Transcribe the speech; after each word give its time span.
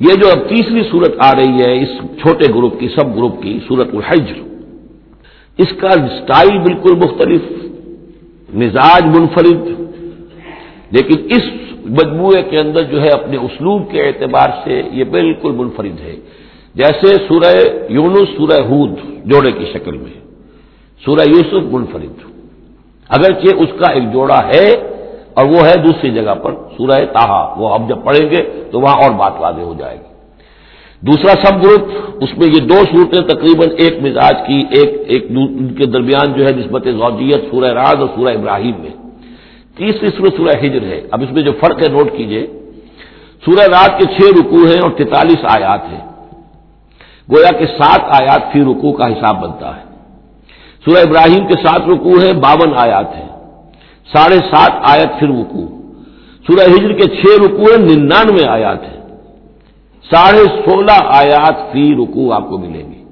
یہ 0.00 0.14
جو 0.14 0.28
اب 0.28 0.48
تیسری 0.48 0.82
صورت 0.90 1.14
آ 1.18 1.32
رہی 1.32 1.52
ہے، 1.52 1.82
اس 1.82 1.88
چھوٹے 2.20 2.52
گروپ 2.54 2.80
کی، 2.80 2.88
سب 2.88 3.16
گروپ 3.16 3.42
کی، 3.42 3.58
صورت 3.68 3.88
الحجر 3.92 4.40
اس 5.58 5.72
کا 5.80 5.90
سٹائل 5.90 6.58
بالکل 6.58 6.96
مختلف، 6.96 7.40
مزاج 8.54 9.18
منفرد۔ 9.18 9.68
لیکن 10.90 11.26
اس 11.30 11.42
مجموعے 11.84 12.42
کے 12.42 12.56
اندر 12.56 12.82
جو 12.82 13.02
ہے، 13.02 13.08
اپنے 13.08 13.36
اسلوب 13.36 13.90
کے 13.90 14.06
اعتبار 14.06 14.48
سے 14.64 14.82
یہ 14.92 15.04
بالکل 15.04 15.50
منفرد 15.50 16.00
ہے۔ 16.00 16.16
جیسے 16.74 17.14
سورہ 17.28 17.54
یونس، 17.90 18.28
سورہ 18.36 18.60
ہود 18.62 18.90
جوڑے 19.24 19.52
کی 19.52 19.64
شکل 19.72 19.96
میں۔ 19.98 20.20
سورہ 21.04 21.28
یوسف 21.28 21.74
منفرد۔ 21.74 22.12
اگرچہ 23.08 23.56
اس 23.56 23.68
کا 23.78 23.92
ایک 23.92 24.12
جوڑا 24.12 24.48
ہے 24.48 24.97
اور 25.38 25.46
وہ 25.46 25.66
ہے 25.66 25.76
دوسری 25.76 26.10
جگہ 26.10 26.34
پر، 26.34 26.52
سورہ 26.52 27.04
تاہا 27.04 27.54
وہ 27.56 27.68
اب 27.68 27.88
جب 27.88 28.04
پڑھیں 28.04 28.30
گے 28.30 28.62
تو 28.70 28.80
وہاں 28.80 28.94
اور 28.94 29.10
بات 29.10 29.32
واضح 29.38 29.60
ہو 29.60 29.74
جائے 29.78 29.96
گی۔ 29.96 30.08
دوسرا 31.00 31.46
سب 31.46 31.62
گروپ، 31.62 31.88
اس 32.20 32.38
میں 32.38 32.46
یہ 32.46 32.60
دو 32.60 32.74
صورتیں 32.74 33.20
تقریباً 33.20 33.68
ایک 33.78 34.02
مزاج 34.02 34.34
کی، 34.46 34.64
ایک 34.70 35.02
ایک 35.06 35.26
ان 35.30 35.74
کے 35.74 35.86
درمیان 35.86 36.32
جو 36.32 36.44
ہے 36.44 36.52
نسبت 36.56 36.84
زوجیت، 36.84 37.50
سورہ 37.50 37.72
راز 37.72 37.94
اور 37.94 38.08
سورہ 38.16 38.34
ابراہیم 38.34 38.74
میں۔ 38.78 38.90
تیسری 39.76 40.06
صورت 40.06 40.34
سورہ 40.36 40.66
ہجر 40.66 40.82
ہے۔ 40.82 41.00
اب 41.10 41.22
اس 41.22 41.32
میں 41.32 41.42
جو 41.42 41.52
فرق 41.60 41.82
ہے، 41.82 41.88
نوٹ 41.88 42.10
کیجیے۔ 42.16 42.46
سورہ 43.44 43.64
رات 43.66 44.00
کے 44.00 44.04
چھ 44.04 44.40
رکو 44.40 44.56
ہیں 44.56 44.80
اور 44.82 44.90
تینتالیس 44.90 45.44
آیات 45.44 45.80
ہیں۔ 45.92 46.08
گویا 47.34 47.58
کہ 47.58 47.66
سات 47.66 48.00
آیات 48.02 48.52
فی 48.52 48.60
رکو 48.60 48.92
کا 48.92 49.06
حساب 49.06 49.42
بنتا 49.42 49.76
ہے۔ 49.76 49.82
سورہ 50.84 50.98
ابراہیم 50.98 51.46
کے 51.46 51.54
سات 51.54 51.80
رکو 51.88 52.10
ہیں، 52.10 52.32
باون 52.32 52.72
آیات 52.76 53.16
ہیں۔ 53.16 53.27
ساڑھے 54.12 54.36
سات 54.36 54.72
آیت 54.82 55.18
پھر 55.18 55.28
رکو 55.28 55.66
سورہ 56.46 56.64
ہجر 56.70 56.92
کے 56.92 57.06
چھ 57.20 57.44
رکو 57.44 57.64
ہیں، 57.64 57.80
ننانوے 57.88 58.46
آیات 58.48 58.82
ہیں۔ 58.82 59.00
ساڑھے 60.04 60.44
سولہ 60.64 60.98
آیات 61.04 61.72
فی 61.72 61.94
رکو 61.94 62.32
آپ 62.32 62.48
کو 62.48 62.58
ملیں 62.58 62.92
گی 62.92 63.02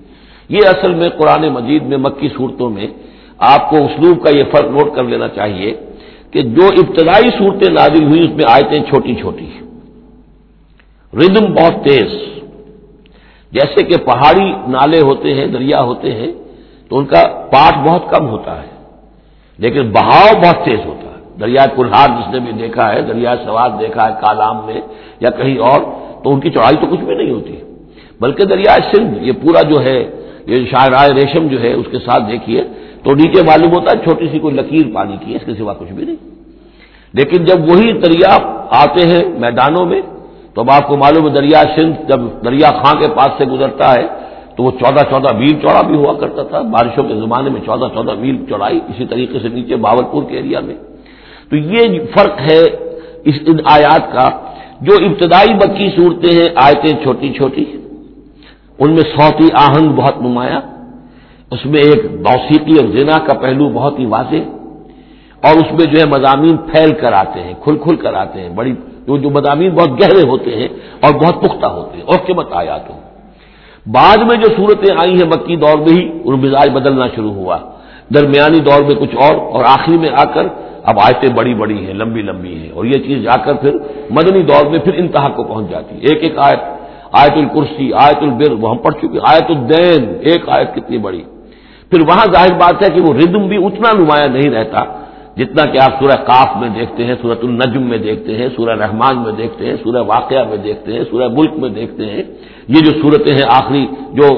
یہ 0.48 0.60
اصل 0.66 0.94
میں 0.94 1.08
قرآن 1.08 1.48
مجید 1.48 1.82
میں 1.82 1.96
مکی 1.96 2.28
صورتوں 2.28 2.70
میں 2.70 2.86
آپ 3.38 3.70
کو 3.70 3.76
اسلوب 3.76 4.24
کا 4.24 4.30
یہ 4.36 4.44
فرق 4.52 4.70
نوٹ 4.70 4.94
کر 4.96 5.04
لینا 5.04 5.28
چاہیے 5.28 5.74
کہ 6.30 6.42
جو 6.42 6.66
ابتدائی 6.66 7.30
صورتیں 7.38 7.72
نازل 7.72 8.04
ہوئی 8.04 8.24
اس 8.24 8.30
میں 8.30 8.44
آیتیں 8.48 8.80
چھوٹی 8.80 9.14
چھوٹی 9.14 9.50
ردم 11.12 11.52
بہت 11.52 11.84
تیز۔ 11.84 12.10
جیسے 13.52 13.84
کہ 13.84 13.96
پہاڑی 14.04 14.52
نالے 14.68 15.00
ہوتے 15.00 15.34
ہیں، 15.34 15.46
دریا 15.46 15.82
ہوتے 15.82 16.14
ہیں، 16.14 16.32
تو 16.88 16.98
ان 16.98 17.04
کا 17.04 17.22
پاٹ 17.52 17.74
بہت 17.88 18.02
کم 18.10 18.28
ہوتا 18.28 18.62
ہے۔ 18.62 18.75
لیکن 19.58 19.90
بہاؤ 19.90 20.40
بہت 20.44 20.64
تیز 20.64 20.78
ہوتا 20.84 21.08
ہے۔ 21.10 21.40
دریا 21.40 21.64
کلہار 21.76 22.08
جس 22.08 22.34
نے 22.34 22.40
بھی 22.40 22.52
دیکھا 22.52 22.92
ہے، 22.92 23.02
دریا 23.02 23.34
سواد 23.44 23.70
دیکھا 23.80 24.08
ہے 24.08 24.14
کالام 24.20 24.66
میں 24.66 24.80
یا 25.20 25.30
کہیں 25.30 25.58
اور، 25.58 25.80
تو 26.24 26.34
ان 26.34 26.40
کی 26.40 26.50
چوڑائی 26.50 26.76
تو 26.76 26.86
کچھ 26.90 27.00
بھی 27.00 27.14
نہیں 27.14 27.30
ہوتی۔ 27.30 27.56
بلکہ 28.20 28.44
دریا 28.44 28.76
سندھ 28.94 29.18
یہ 29.20 29.32
پورا 29.32 29.62
جو 29.62 29.76
ہے، 29.86 30.04
یہ 30.46 30.54
شاعر 30.54 31.14
ریشم 31.14 31.46
جو 31.46 31.62
ہے، 31.62 31.72
اس 31.72 31.86
کے 31.90 31.98
ساتھ 31.98 32.22
دیکھیے، 32.30 32.62
تو 33.02 33.14
نیچے 33.14 33.42
معلوم 33.46 33.72
ہوتا 33.72 33.98
ہے 33.98 34.04
چھوٹی 34.04 34.28
سی 34.28 34.38
کوئی 34.38 34.54
لکیر 34.54 34.94
پانی 34.94 35.16
کی 35.20 35.30
ہے، 35.30 35.36
اس 35.36 35.46
کے 35.46 35.54
سوا 35.54 35.72
کچھ 35.72 35.92
بھی 35.92 36.04
نہیں۔ 36.04 36.16
لیکن 37.12 37.44
جب 37.44 37.60
وہی 37.70 37.92
دریا 37.92 38.38
آتے 38.70 39.08
ہیں 39.08 39.24
میدانوں 39.38 39.86
میں، 39.86 40.00
تو 40.54 40.60
اب 40.60 40.70
آپ 40.70 40.88
کو 40.88 40.96
معلوم 40.96 41.28
ہے 41.28 41.34
دریا 41.34 41.62
سندھ 41.76 42.08
جب 42.08 42.20
دریا 42.44 42.70
خاں 42.70 43.00
کے 43.00 43.06
پاس 43.16 43.28
سے 43.38 43.44
گزرتا 43.44 43.94
ہے 43.94 44.06
تو 44.56 44.62
وہ 44.62 44.70
چودہ 44.70 45.00
چودہ 45.00 45.36
میل 45.36 45.60
چوڑا 45.60 45.82
بھی 45.86 45.96
ہوا 45.96 46.12
کرتا 46.12 46.42
تھا۔ 46.42 46.60
بارشوں 46.60 47.04
کے 47.04 47.14
زمانے 47.14 47.50
میں 47.50 47.60
چودہ 47.60 47.94
چودہ 47.94 48.12
میل 48.18 48.44
چوڑائی 48.48 48.80
اسی 48.88 49.06
طریقے 49.06 49.38
سے 49.38 49.48
نیچے 49.48 49.76
باورپور 49.76 50.22
کے 50.22 50.36
ایریا 50.36 50.60
میں۔ 50.60 50.74
تو 51.50 51.56
یہ 51.56 51.98
فرق 52.14 52.40
ہے 52.40 52.62
اس 53.24 53.34
ان 53.46 53.56
آیات 53.64 54.12
کا۔ 54.12 54.28
جو 54.80 54.92
ابتدائی 54.94 55.54
بکی 55.54 55.90
صورتیں 55.96 56.32
ہیں، 56.32 56.48
آیتیں 56.56 57.02
چھوٹی 57.02 57.32
چھوٹی، 57.32 57.64
ان 58.78 58.90
میں 58.90 59.02
سوتی 59.02 59.48
آہنگ 59.54 59.88
بہت 59.88 60.22
نمایاں، 60.22 60.60
اس 61.50 61.66
میں 61.66 61.80
ایک 61.80 62.04
موسیقی 62.04 62.72
اور 62.80 62.88
زنا 62.88 63.18
کا 63.18 63.34
پہلو 63.34 63.68
بہت 63.68 63.98
ہی 63.98 64.06
واضح، 64.06 64.42
اور 65.46 65.56
اس 65.56 65.72
میں 65.72 65.94
جو 65.94 66.00
ہے 66.00 66.06
مضامین 66.06 66.56
پھیل 66.56 66.94
کر 66.94 67.12
آتے 67.12 67.40
ہیں، 67.40 67.54
کھل 67.60 67.78
کھل 67.78 67.96
کر 67.96 68.14
آتے 68.14 68.40
ہیں۔ 68.40 68.48
بڑی 68.48 68.74
جو 69.06 69.30
مضامین 69.30 69.70
بہت 69.70 69.90
گہرے 69.90 70.28
ہوتے 70.28 70.50
ہیں 70.56 70.68
اور 71.00 71.14
بہت 71.14 71.42
پختہ 71.42 71.66
ہوتے 71.66 71.96
ہیں۔ 71.96 72.04
اور 72.04 72.18
قیمت 72.26 72.46
آیا 72.52 72.78
تو 72.78 72.92
بعد 73.86 74.16
میں 74.16 74.36
جو 74.36 74.48
صورتیں 74.56 74.94
آئی 74.98 75.10
ہیں 75.10 75.26
مکی 75.26 75.56
دور 75.56 75.78
میں 75.78 76.00
ہی، 76.00 76.10
ان 76.24 76.40
مزاج 76.40 76.70
بدلنا 76.70 77.06
شروع 77.14 77.32
ہوا۔ 77.32 77.58
درمیانی 78.14 78.60
دور 78.60 78.82
میں 78.82 78.94
کچھ 78.94 79.16
اور 79.16 79.34
اور 79.52 79.64
آخری 79.64 79.98
میں 79.98 80.08
آ 80.16 80.24
کر 80.24 80.46
اب 80.84 81.00
آیتیں 81.00 81.34
بڑی 81.34 81.54
بڑی 81.54 81.86
ہیں، 81.86 81.94
لمبی 81.94 82.22
لمبی 82.22 82.54
ہیں۔ 82.54 82.70
اور 82.70 82.84
یہ 82.84 82.98
چیز 83.06 83.22
جا 83.22 83.36
کر 83.36 83.54
پھر 83.54 83.72
مدنی 84.10 84.42
دور 84.42 84.66
میں 84.66 84.78
پھر 84.78 84.94
انتہا 84.96 85.28
کو 85.28 85.42
پہنچ 85.42 85.70
جاتی 85.70 85.94
ہے۔ 85.96 86.00
ایک 86.00 86.22
ایک 86.22 86.38
آیت 86.38 86.58
آیت 87.12 87.32
الکرسی، 87.32 87.92
آیت 87.92 88.16
البر، 88.20 88.52
وہ 88.52 88.70
ہم 88.70 88.76
پڑھ 88.76 88.94
چکے 88.94 89.18
آیت 89.22 89.44
الدین، 89.48 90.12
ایک 90.20 90.48
آیت 90.48 90.74
کتنی 90.74 90.98
بڑی۔ 90.98 91.22
پھر 91.90 92.00
وہاں 92.00 92.26
ظاہر 92.32 92.54
بات 92.54 92.82
ہے 92.82 92.90
کہ 92.90 93.00
وہ 93.00 93.14
ردم 93.14 93.48
بھی 93.48 93.56
اتنا 93.56 93.92
نمایاں 93.98 94.28
نہیں 94.28 94.50
رہتا 94.50 94.84
جتنا 95.36 95.64
کہ 95.64 95.78
آپ 95.78 95.90
سورہ 96.00 96.16
کاف 96.16 96.56
میں 96.60 96.68
دیکھتے 96.68 97.04
ہیں 97.04 97.14
سورت 97.22 97.38
النجم 97.42 97.82
میں 97.82 97.98
دیکھتے 97.98 98.38
ہیں، 98.38 98.48
سورہ 98.56 98.76
رحمان 98.76 99.18
میں 99.18 99.32
دیکھتے 99.32 99.66
ہیں، 99.66 99.76
سورہ 99.84 100.02
واقعہ 100.06 100.48
میں 100.48 100.56
دیکھتے 100.56 100.92
ہیں، 100.92 101.04
سورہ 101.10 101.28
ملک 101.28 101.52
میں 101.52 101.68
دیکھتے 101.68 102.06
ہیں۔ 102.06 102.22
یہ 102.68 102.80
جو 102.84 103.02
صورتیں 103.02 103.34
ہیں، 103.34 103.46
آخری 103.48 103.86
جو 104.12 104.28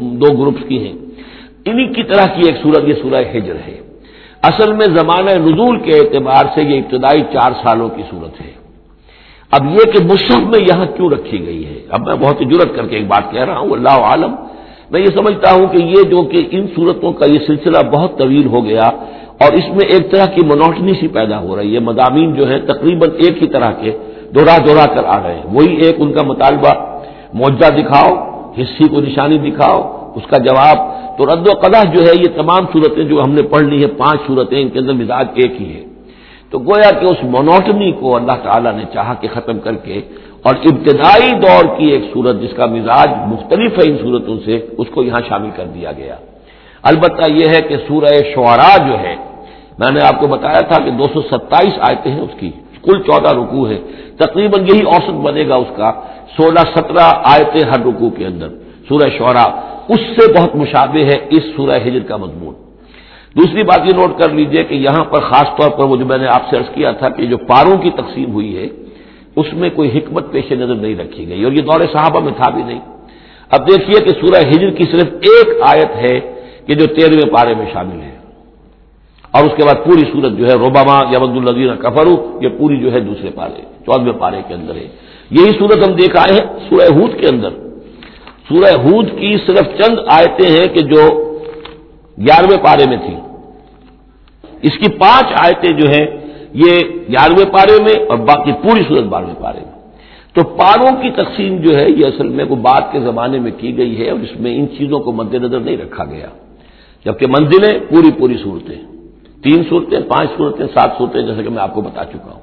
دو 0.00 0.36
گروپس 0.36 0.68
کی 0.68 0.86
ہیں۔ 0.86 0.92
انہی 1.64 1.94
کی 1.94 2.02
طرح 2.02 2.26
کی 2.26 2.42
ایک 2.46 2.56
سورت، 2.62 2.88
یہ 2.88 2.94
سورہ 3.02 3.36
ہجر 3.36 3.56
ہے۔ 3.66 3.80
اصل 4.42 4.72
میں 4.72 4.86
زمانہ 4.86 5.30
نزول 5.30 5.78
کے 5.78 5.90
اعتبار 5.98 6.44
سے 6.54 6.62
یہ 6.62 6.80
ابتدائی 6.80 7.22
چار 7.22 7.52
سالوں 7.62 7.88
کی 7.88 8.02
صورت 8.10 8.40
ہے۔ 8.40 8.52
اب 9.50 9.64
یہ 9.64 9.92
کہ 9.92 10.04
مصحف 10.04 10.42
میں 10.46 10.60
یہاں 10.60 10.86
کیوں 10.96 11.10
رکھی 11.10 11.46
گئی 11.46 11.66
ہے؟ 11.66 11.80
اب 11.90 12.06
میں 12.06 12.14
بہت 12.14 12.40
جرت 12.40 12.76
کر 12.76 12.86
کے 12.86 12.96
ایک 12.96 13.06
بات 13.06 13.32
کہہ 13.32 13.44
رہا 13.44 13.58
ہوں 13.58 13.70
اللہ 13.70 13.88
عالم۔ 13.88 14.34
میں 14.90 15.00
یہ 15.00 15.06
سمجھتا 15.06 15.52
ہوں 15.52 15.66
کہ 15.66 15.78
یہ 15.78 16.02
جو 16.10 16.22
کہ 16.22 16.48
ان 16.50 16.66
صورتوں 16.76 17.12
کا 17.12 17.26
یہ 17.26 17.38
سلسلہ 17.46 17.78
بہت 17.90 18.18
طویل 18.18 18.46
ہو 18.46 18.64
گیا۔ 18.64 18.90
اور 19.40 19.52
اس 19.52 19.66
میں 19.68 19.86
ایک 19.86 20.12
طرح 20.12 20.26
کی 20.26 20.46
منوٹنی 20.46 20.92
سی 21.00 21.08
پیدا 21.08 21.38
ہو 21.40 21.56
رہی 21.56 21.74
ہے، 21.74 21.80
مضامین 21.80 22.34
جو 22.34 22.48
ہے 22.48 22.58
تقریباً 22.58 23.10
ایک 23.10 23.42
ہی 23.42 23.48
طرح 23.48 23.70
کے 23.70 23.90
دوہرا 24.34 24.56
دوہرا 24.66 24.86
کر 24.94 25.04
آ 25.04 25.18
رہے 25.22 25.34
ہیں۔ 25.34 25.48
وہی 25.52 25.74
ایک 25.76 25.96
ان 25.98 26.12
کا 26.12 26.22
مطالبہ، 26.22 26.72
معجزہ 27.34 27.70
دکھاؤ، 27.78 28.10
حصی 28.58 28.88
کو 28.88 29.00
نشانی 29.00 29.38
دکھاؤ، 29.38 29.80
اس 30.16 30.26
کا 30.30 30.38
جواب، 30.38 30.78
تو 31.18 31.26
رد 31.26 31.48
و 31.48 31.52
قدح 31.60 31.82
جو 31.94 32.00
ہے، 32.00 32.14
یہ 32.22 32.30
تمام 32.36 32.62
صورتیں 32.72 33.04
جو 33.04 33.22
ہم 33.24 33.30
نے 33.30 33.42
پڑھ 33.42 33.62
لی 33.62 33.78
ہیں، 33.84 33.92
پانچ 33.98 34.20
صورتیں 34.26 34.60
ان 34.62 34.68
کے 34.68 34.78
اندر 34.78 34.92
مزاج 34.92 35.26
ایک 35.34 35.60
ہی 35.60 35.68
ہے 35.74 35.84
تو 36.50 36.58
گویا 36.58 36.90
کہ 37.00 37.06
اس 37.06 37.20
مونوٹنی 37.24 37.90
کو 37.92 38.16
اللہ 38.16 38.36
تعالیٰ 38.42 38.72
نے 38.72 38.84
چاہا 38.94 39.14
کہ 39.14 39.28
ختم 39.34 39.58
کر 39.58 39.74
کے 39.74 40.00
اور 40.42 40.54
ابتدائی 40.64 41.30
دور 41.40 41.64
کی 41.76 41.86
ایک 41.86 42.04
صورت 42.12 42.40
جس 42.42 42.52
کا 42.56 42.66
مزاج 42.66 43.08
مختلف 43.32 43.78
ہے 43.78 43.84
ان 43.90 43.96
صورتوں 44.02 44.36
سے، 44.44 44.54
اس 44.78 44.88
کو 44.94 45.02
یہاں 45.02 45.20
شامل 45.28 45.50
کر 45.56 45.66
دیا 45.74 45.90
گیا۔ 45.92 46.16
البتہ 46.82 47.30
یہ 47.30 47.46
ہے 47.54 47.60
کہ 47.68 47.76
سورہ 47.88 48.12
شعراء 48.34 48.76
جو 48.88 48.98
ہے 48.98 49.14
میں 49.78 49.92
نے 49.92 50.00
آپ 50.00 50.20
کو 50.20 50.26
بتایا 50.26 50.60
تھا 50.60 50.84
کہ 50.84 50.90
دو 50.90 51.04
سو 51.14 51.20
ستائیس 51.22 51.72
آیتیں 51.80 52.12
ہیں 52.12 52.20
اس 52.20 52.40
کی، 52.40 52.50
کل 52.82 53.02
چودہ 53.02 53.28
رکو 53.28 53.68
ہے 53.68 53.78
تقریباً 54.16 54.62
یہی 54.62 54.82
اوسط 54.82 55.10
بنے 55.10 55.48
گا 55.48 55.54
اس 55.54 55.76
کا، 55.76 55.92
سولہ 56.36 56.60
سترہ 56.60 57.12
آیتیں 57.24 57.70
ہر 57.70 57.80
رکو 57.80 58.10
کے 58.10 58.26
اندر۔ 58.26 58.48
سورہ 58.88 59.08
شعراء، 59.18 59.48
اس 59.88 60.00
سے 60.00 60.32
بہت 60.32 60.56
مشابہ 60.56 60.98
ہے 60.98 61.26
اس 61.30 61.42
سورہ 61.56 61.78
ہجر 61.86 62.00
کا 62.00 62.16
مضمون۔ 62.16 62.54
دوسری 63.36 63.62
بات 63.62 63.78
یہ 63.78 63.96
نوٹ 63.96 64.18
کر 64.18 64.28
لیجیے 64.28 64.64
کہ 64.64 64.74
یہاں 64.74 65.04
پر 65.04 65.20
خاص 65.20 65.60
طور 65.60 65.70
پر 65.70 65.84
وہ 65.84 65.96
جو 65.96 66.06
میں 66.06 66.18
نے 66.18 66.26
آپ 66.26 66.42
سے 66.50 66.56
عرض 66.56 66.74
کیا 66.74 66.90
تھا 66.90 67.08
کہ 67.08 67.26
جو 67.26 67.38
پاروں 67.38 67.78
کی 67.78 67.90
تقسیم 67.90 68.32
ہوئی 68.32 68.56
ہے، 68.56 68.66
اس 69.36 69.46
میں 69.52 69.70
کوئی 69.70 69.98
حکمت 69.98 70.32
پیش 70.32 70.52
نظر 70.52 70.74
نہیں 70.74 70.96
رکھی 70.96 71.28
گئی۔ 71.28 71.44
اور 71.44 71.52
یہ 71.52 71.62
دور 71.62 71.80
صحابہ 71.92 72.20
میں 72.20 72.32
تھا 72.36 72.50
بھی 72.50 72.62
نہیں۔ 72.62 72.80
اب 73.50 73.68
دیکھیے 73.68 74.04
کہ 74.04 74.08
سورہ 74.08 74.40
ہجر 74.48 74.70
کی 74.70 74.84
صرف 74.84 75.12
ایک 75.12 75.48
آیت 75.62 75.96
ہے 75.96 76.20
کہ 76.66 76.74
جو 76.74 76.86
تیرہویں 76.86 77.32
پارے 77.32 77.54
میں 77.54 77.66
شامل 77.72 78.00
ہے۔ 78.00 78.17
اور 79.38 79.46
اس 79.46 79.56
کے 79.56 79.62
بعد 79.66 79.84
پوری 79.84 80.04
سورت 80.12 80.32
جو 80.38 80.46
ہے 80.46 80.54
روباما 80.54 81.02
یا 81.10 81.18
عبد 81.18 81.36
النظیر 81.36 81.74
کفرو 81.74 82.38
یہ 82.40 82.48
پوری 82.48 82.76
جو 82.76 82.92
ہے 82.92 83.00
دوسرے 83.00 83.30
پارے 83.30 83.62
چودہویں 83.86 84.12
پارے 84.12 84.40
کے 84.48 84.54
اندر 84.54 84.74
ہے۔ 84.74 84.88
یہی 85.30 85.50
سورت 85.58 85.88
ہم 85.88 85.94
دیکھ 85.94 86.16
آئے 86.16 86.32
ہیں 86.32 86.46
سورہ 86.68 86.98
ہود 86.98 87.20
کے 87.20 87.26
اندر۔ 87.34 87.48
سورہ 88.48 88.74
ہود 88.82 89.10
کی 89.18 89.36
صرف 89.46 89.66
چند 89.78 89.98
آیتیں 90.10 90.50
ہیں 90.50 90.66
کہ 90.74 90.80
جو 90.80 91.02
گیارہویں 92.18 92.64
پارے 92.64 92.88
میں 92.88 92.96
تھی 92.96 93.14
اس 94.62 94.78
کی 94.78 94.92
پانچ 94.92 95.32
آیتیں 95.40 95.76
جو 95.76 95.88
ہیں، 95.88 96.06
یہ 96.54 96.70
گیارہویں 97.08 97.52
پارے 97.52 97.82
میں 97.82 98.08
اور 98.08 98.16
باقی 98.16 98.52
پوری 98.52 98.82
صورت 98.88 99.04
بارہویں 99.04 99.34
پارے 99.34 99.60
میں۔ 99.60 99.78
تو 100.34 100.44
پاروں 100.44 101.02
کی 101.02 101.10
تقسیم 101.10 101.56
جو 101.56 101.76
ہے، 101.76 101.90
یہ 101.90 102.06
اصل 102.06 102.28
میں 102.28 102.44
کوئی 102.44 102.60
بات 102.60 102.92
کے 102.92 103.00
زمانے 103.00 103.38
میں 103.38 103.52
کی 103.58 103.76
گئی 103.76 104.00
ہے 104.00 104.10
اور 104.10 104.20
اس 104.20 104.40
میں 104.40 104.56
ان 104.56 104.66
چیزوں 104.78 105.00
کو 105.00 105.12
مد 105.12 105.34
نظر 105.34 105.60
نہیں 105.60 105.76
رکھا 105.76 106.04
گیا۔ 106.04 106.26
جبکہ 107.04 107.26
منزلیں 107.26 107.78
پوری 107.78 108.10
پوری 108.18 108.36
صورتیں۔ 108.42 108.87
تین 109.42 109.62
صورتیں، 109.68 110.00
پانچ 110.08 110.30
صورتیں، 110.36 110.66
سات 110.74 110.90
صورتیں 110.98 111.22
جیسے 111.22 111.42
کہ 111.42 111.50
میں 111.50 111.62
آپ 111.62 111.74
کو 111.74 111.80
بتا 111.80 112.04
چکا 112.04 112.32
ہوں۔ 112.32 112.40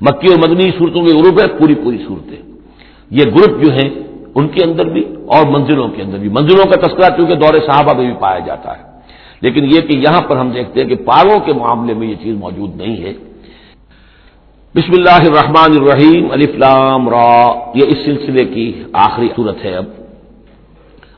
مکی 0.00 0.32
اور 0.32 0.48
مدنی 0.48 0.70
صورتوں 0.78 1.02
کے 1.02 1.12
گروپ 1.12 1.40
ہے 1.40 1.58
پوری 1.58 1.74
پوری 1.74 2.04
صورتیں۔ 2.08 2.36
یہ 3.10 3.24
گروپ 3.24 3.64
جو 3.64 3.72
ہیں، 3.72 3.90
ان 4.34 4.48
کے 4.48 4.70
اندر 4.70 4.84
بھی 4.84 5.04
اور 5.26 5.46
منزلوں 5.46 5.88
کے 5.88 6.02
اندر 6.02 6.18
بھی۔ 6.18 6.28
منزلوں 6.28 6.64
کا 6.64 6.86
تذکرہ 6.86 7.16
چونکہ 7.16 7.34
دور 7.34 7.54
صحابہ 7.66 7.92
میں 7.92 8.06
بھی 8.06 8.14
پایا 8.20 8.38
جاتا 8.38 8.78
ہے۔ 8.78 8.82
لیکن 9.40 9.64
یہ 9.64 9.80
کہ 9.80 9.96
یہاں 9.96 10.20
پر 10.20 10.36
ہم 10.36 10.50
دیکھتے 10.50 10.80
ہیں 10.82 10.88
کہ 10.88 10.96
پاروں 10.96 11.40
کے 11.40 11.52
معاملے 11.52 11.94
میں 11.94 12.08
یہ 12.08 12.14
چیز 12.22 12.36
موجود 12.36 12.76
نہیں 12.76 12.96
ہے۔ 12.96 13.14
بسم 14.74 14.92
اللہ 14.96 15.28
الرحمن 15.28 15.72
الرحیم 15.80 16.30
الفلام 16.30 17.08
را۔ 17.08 17.52
یہ 17.74 17.82
اس 17.86 17.98
سلسلے 18.04 18.44
کی 18.44 18.82
آخری 18.92 19.28
صورت 19.36 19.64
ہے 19.64 19.76
اب۔ 19.76 19.84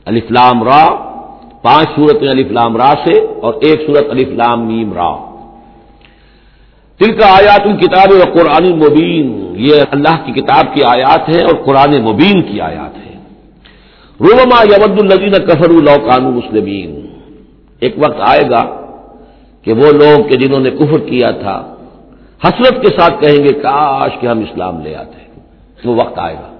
الفلام 0.05 0.63
را۔ 0.63 1.14
پانچ 1.65 1.87
صورتیں 1.95 2.27
الفلام 2.27 2.77
را 2.77 2.93
سے 3.05 3.19
اور 3.41 3.53
ایک 3.53 3.81
صورت 3.87 4.09
الفلام 4.09 4.67
میم 4.67 4.93
را۔ 4.93 5.13
دل 6.99 7.17
کا 7.17 7.27
آیات 7.27 7.61
الکتاب 7.61 8.11
و 8.11 8.39
قرآن 8.39 8.79
مبین۔ 8.79 9.53
یہ 9.57 9.75
اللہ 9.91 10.25
کی 10.25 10.31
کتاب 10.31 10.75
کی 10.75 10.83
آیات 10.83 11.35
ہے 11.35 11.41
اور 11.41 11.65
قرآن 11.65 12.01
مبین 12.01 12.41
کی 12.41 12.61
آیات 12.61 12.97
ہے 12.97 13.15
روما 14.19 14.63
یمد 14.63 15.01
النزین 15.01 15.31
کفر 15.31 15.69
کفر 15.85 16.21
مسلمین۔ 16.21 17.05
ایک 17.79 17.95
وقت 17.97 18.19
آئے 18.19 18.49
گا 18.49 18.81
کہ 19.61 19.73
وہ 19.73 19.91
لوگ 19.91 20.29
کہ 20.29 20.37
جنہوں 20.37 20.59
نے 20.59 20.71
کفر 20.71 20.99
کیا 20.99 21.31
تھا، 21.31 21.75
حسرت 22.43 22.81
کے 22.81 22.87
ساتھ 22.87 23.21
کہیں 23.21 23.43
گے، 23.43 23.53
کاش 23.53 24.11
کہ 24.19 24.27
ہم 24.27 24.39
اسلام 24.39 24.81
لے 24.81 24.95
آتے۔ 24.95 25.39
وہ 25.85 25.95
وقت 25.95 26.19
آئے 26.19 26.35
گا۔ 26.35 26.55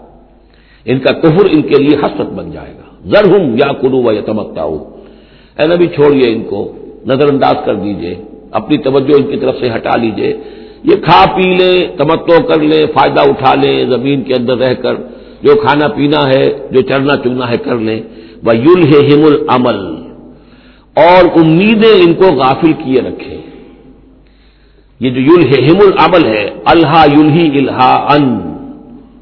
ان 0.86 1.00
کا 1.00 1.12
کفر 1.13 1.46
ان 1.52 1.62
کے 1.62 1.84
لیے 1.84 1.98
حسرت 1.98 2.30
بن 2.30 2.52
جائے 2.52 2.74
گا۔ 2.74 2.86
زر 3.06 3.25
ہوں 3.31 3.57
یا 3.57 3.74
کنو 3.74 4.04
و 4.04 4.12
یا 4.12 4.22
تمکتا 4.22 4.63
ہوں 4.63 4.94
اے 5.57 5.66
نبی 5.74 5.88
چھوڑیے 5.96 6.28
ان 6.34 6.44
کو 6.52 6.62
نظر 7.10 7.28
انداز 7.34 7.57
کر 7.66 7.75
دیجیے، 7.84 8.13
اپنی 8.60 8.78
توجہ 8.88 9.16
ان 9.18 9.25
کی 9.31 9.38
طرف 9.42 9.56
سے 9.60 9.68
ہٹا 9.75 9.96
لیجیے۔ 10.04 10.31
یہ 10.90 10.96
کھا 11.06 11.22
پی 11.36 11.48
لیں 11.60 11.78
تمتو 11.98 12.36
کر 12.50 12.60
لیں 12.72 12.81
فائدہ 12.96 13.22
اٹھا 13.30 13.54
لیں 13.62 13.75
زمین 13.94 14.24
کے 14.28 14.34
اندر 14.34 14.57
رہ 14.57 14.74
کر، 14.84 14.96
جو 15.46 15.56
کھانا 15.62 15.88
پینا 15.96 16.22
ہے، 16.34 16.44
جو 16.72 16.81
چڑھنا 16.90 17.16
چگنا 17.24 17.46
ہے 17.52 17.57
کر 17.68 17.78
لیں 17.88 18.00
وہ 18.46 18.56
یل 18.57 18.81
ہے 18.92 19.00
العمل 19.24 19.80
اور 20.96 21.22
امیدیں 21.40 21.96
ان 22.04 22.13
کو 22.19 22.28
غافل 22.36 22.74
کیے 22.84 23.02
رکھیں 23.02 23.38
یہ 25.02 25.10
جو 25.16 25.22
یل 25.30 25.44
ہے 25.52 25.60
العمل 25.88 26.25
ہے 26.25 26.46
اللہ 26.74 26.96
یلہی 27.13 27.46
الہا 27.60 27.92
ان 28.13 28.25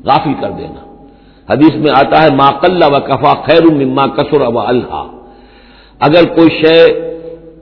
غافل 0.09 0.33
کر 0.41 0.51
دینا۔ 0.57 0.81
حدیث 1.47 1.73
میں 1.83 1.91
آتا 1.95 2.21
ہے، 2.23 2.29
ما 2.35 2.49
قل 2.61 2.81
و 2.83 2.95
کفا 3.07 3.33
خیر 3.47 3.63
مما 3.79 4.05
کسر 4.17 4.41
و 4.47 4.59
اللہ 4.59 5.03
اگر 6.05 6.23
کوئی 6.35 6.49
شے 6.49 6.77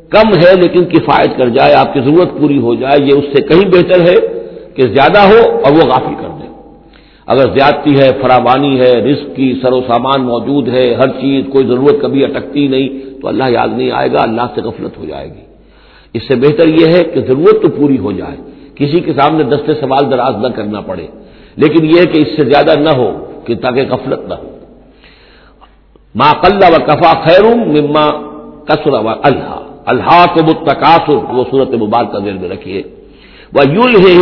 کم 0.10 0.28
ہے 0.30 0.62
لیکن 0.62 0.86
کفایت 0.86 1.38
کر 1.38 1.50
جائے، 1.50 1.74
آپ 1.74 1.94
کی 1.94 2.00
ضرورت 2.00 2.40
پوری 2.40 2.58
ہو 2.58 2.76
جائے، 2.76 3.04
یہ 3.04 3.14
اس 3.18 3.26
سے 3.34 3.44
کہیں 3.44 3.72
بہتر 3.72 4.00
ہے 4.10 4.16
کہ 4.76 4.88
زیادہ 4.88 5.20
ہو 5.20 5.58
اور 5.64 5.72
وہ 5.72 5.90
غافل 5.90 6.16
کر 6.22 6.28
دے۔ 6.28 6.48
اگر 7.28 7.46
زیادتی 7.58 7.92
ہے، 8.00 8.10
فراوانی 8.22 8.80
ہے، 8.80 8.94
رزق 8.94 9.36
کی 9.36 9.60
سر 9.62 9.74
و 9.74 9.82
سامان 9.82 10.22
موجود 10.22 10.68
ہے، 10.68 10.94
ہر 10.94 11.08
چیز، 11.08 11.46
کوئی 11.52 11.68
ضرورت 11.68 12.02
کبھی 12.02 12.24
اٹکتی 12.24 12.68
نہیں، 12.68 12.90
تو 13.22 13.28
اللہ 13.28 13.44
یاد 13.50 13.68
نہیں 13.78 13.92
آئے 13.92 14.12
گا، 14.12 14.22
اللہ 14.22 14.42
سے 14.56 14.62
غفلت 14.62 14.98
ہو 14.98 15.06
جائے 15.06 15.28
گی۔ 15.28 15.44
اس 16.14 16.22
سے 16.28 16.36
بہتر 16.36 16.68
یہ 16.68 16.86
ہے 16.94 17.04
کہ 17.04 17.22
ضرورت 17.22 17.62
تو 17.62 17.70
پوری 17.70 17.98
ہو 17.98 18.12
جائے، 18.12 18.38
کسی 18.76 19.00
کے 19.00 19.14
سامنے 19.14 19.44
دستے 19.44 19.74
سوال 19.74 20.12
دراز 20.12 20.36
نہ 20.42 20.48
کرنا 20.48 20.82
پڑے۔ 20.82 21.08
لیکن 21.56 21.86
یہ 21.86 22.06
کہ 22.06 22.18
اس 22.20 22.28
سے 22.36 22.44
زیادہ 22.44 22.80
نہ 22.80 22.90
ہو، 22.90 23.26
کہ 23.46 23.56
تاکہ 23.56 23.82
غفلت 23.90 24.28
نہ 24.28 24.34
ہو۔ 24.34 24.50
ما 26.16 26.32
قلّہ 26.32 26.68
و 26.72 26.86
کفا 26.88 27.12
خیر 27.22 27.56
مما 27.56 28.31
کسر 28.68 28.94
و 28.94 29.10
اللہ 29.24 29.60
اللہ 29.86 30.26
کو 30.34 30.44
متقاصر 30.44 31.16
وہ 31.16 31.44
صورت 31.52 31.74
مبارکہ 31.74 32.20
دل 32.20 32.38
میں 32.38 32.50
رکھیے۔ 32.50 32.82
وہ 33.54 33.62
یول 33.74 33.96
ہے 33.96 34.14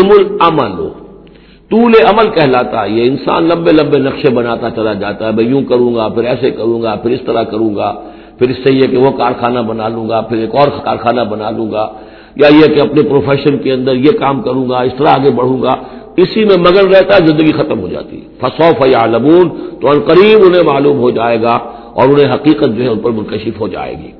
طول 1.71 1.93
عمل 2.09 2.29
کہلاتا 2.29 2.83
ہے 2.83 2.89
یہ 2.89 3.03
انسان 3.03 3.43
لمبے 3.43 3.71
لمبے 3.71 3.99
نقشے 3.99 4.33
بناتا 4.33 4.69
چلا 4.69 4.93
جاتا 4.93 5.27
ہے، 5.27 5.31
میں 5.31 5.43
یوں 5.43 5.63
کروں 5.63 5.95
گا، 5.95 6.07
پھر 6.07 6.23
ایسے 6.23 6.51
کروں 6.51 6.81
گا، 6.81 6.95
پھر 6.95 7.11
اس 7.11 7.19
طرح 7.25 7.43
کروں 7.43 7.75
گا، 7.75 7.93
پھر 8.37 8.49
اس 8.49 8.55
سے 8.63 8.73
یہ 8.73 8.81
کہ 8.81 8.97
وہ 8.97 9.11
کارخانہ 9.11 9.59
بنا 9.59 9.87
لوں 9.87 10.09
گا، 10.09 10.21
پھر 10.21 10.37
ایک 10.37 10.55
اور 10.55 10.67
کارخانہ 10.83 11.21
بنا 11.21 11.49
لوں 11.49 11.71
گا، 11.71 11.87
یا 12.35 12.47
یہ 12.47 12.73
کہ 12.73 12.79
اپنے 12.79 13.01
پروفیشن 13.03 13.57
کے 13.57 13.73
اندر 13.73 13.95
یہ 13.95 14.11
کام 14.19 14.41
کروں 14.41 14.69
گا، 14.69 14.81
اس 14.81 14.91
طرح 14.97 15.07
آگے 15.07 15.31
بڑھوں 15.31 15.61
گا۔ 15.61 15.75
اسی 16.17 16.45
میں 16.45 16.57
مگن 16.57 16.87
رہتا 16.87 17.15
ہے، 17.15 17.27
زندگی 17.27 17.51
ختم 17.51 17.79
ہو 17.79 17.87
جاتی۔ 17.87 18.21
ہے 18.21 18.27
فصوف 18.41 18.87
یا 18.87 19.05
لمون 19.05 19.49
تو 19.81 19.87
ان 19.87 19.99
قریب 19.99 20.39
انہیں 20.45 20.63
معلوم 20.63 20.97
ہو 20.97 21.09
جائے 21.09 21.41
گا 21.41 21.57
اور 21.93 22.03
انہیں 22.03 22.33
حقیقت 22.33 22.77
جو 22.77 22.83
ہے 22.83 22.87
ان 22.87 22.99
پر 22.99 23.11
منکشف 23.11 23.61
ہو 23.61 23.67
جائے 23.67 23.93
گی۔ 23.93 24.18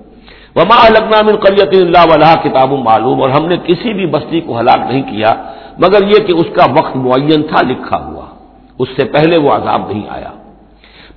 وما 0.55 0.87
لگنا 0.87 1.21
من 1.21 1.35
قریت 1.35 1.73
اللہ 1.73 2.03
ولا 2.13 2.33
کتاب 2.43 2.71
معلوم 2.71 3.21
اور 3.21 3.29
ہم 3.29 3.45
نے 3.45 3.57
کسی 3.57 3.93
بھی 3.93 4.05
بستی 4.05 4.39
کو 4.39 4.59
ہلاک 4.59 4.79
نہیں 4.89 5.01
کیا، 5.01 5.33
مگر 5.77 6.07
یہ 6.07 6.27
کہ 6.27 6.31
اس 6.31 6.45
کا 6.53 6.65
وقت 6.71 6.95
معین 6.95 7.41
تھا، 7.43 7.67
لکھا 7.67 8.05
ہوا۔ 8.05 8.25
اس 8.79 8.87
سے 8.97 9.05
پہلے 9.05 9.37
وہ 9.37 9.51
عذاب 9.51 9.81
نہیں 9.89 10.03
آیا۔ 10.09 10.31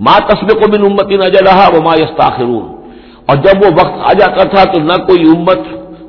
ماں 0.00 0.19
تصب 0.29 0.49
کو 0.49 0.70
بن 0.70 0.84
امت 0.84 1.12
نہ 1.12 1.25
رہا 1.25 1.69
وہ 1.75 1.82
ماں 1.82 1.96
یستاخرون 2.00 2.67
اور 3.26 3.37
جب 3.37 3.64
وہ 3.64 3.70
وقت 3.73 3.96
آ 4.02 4.12
جاتا 4.12 4.44
تھا 4.44 4.73
تو 4.73 4.81
نہ 4.81 4.93
کوئی 4.93 5.23
امت 5.37 5.58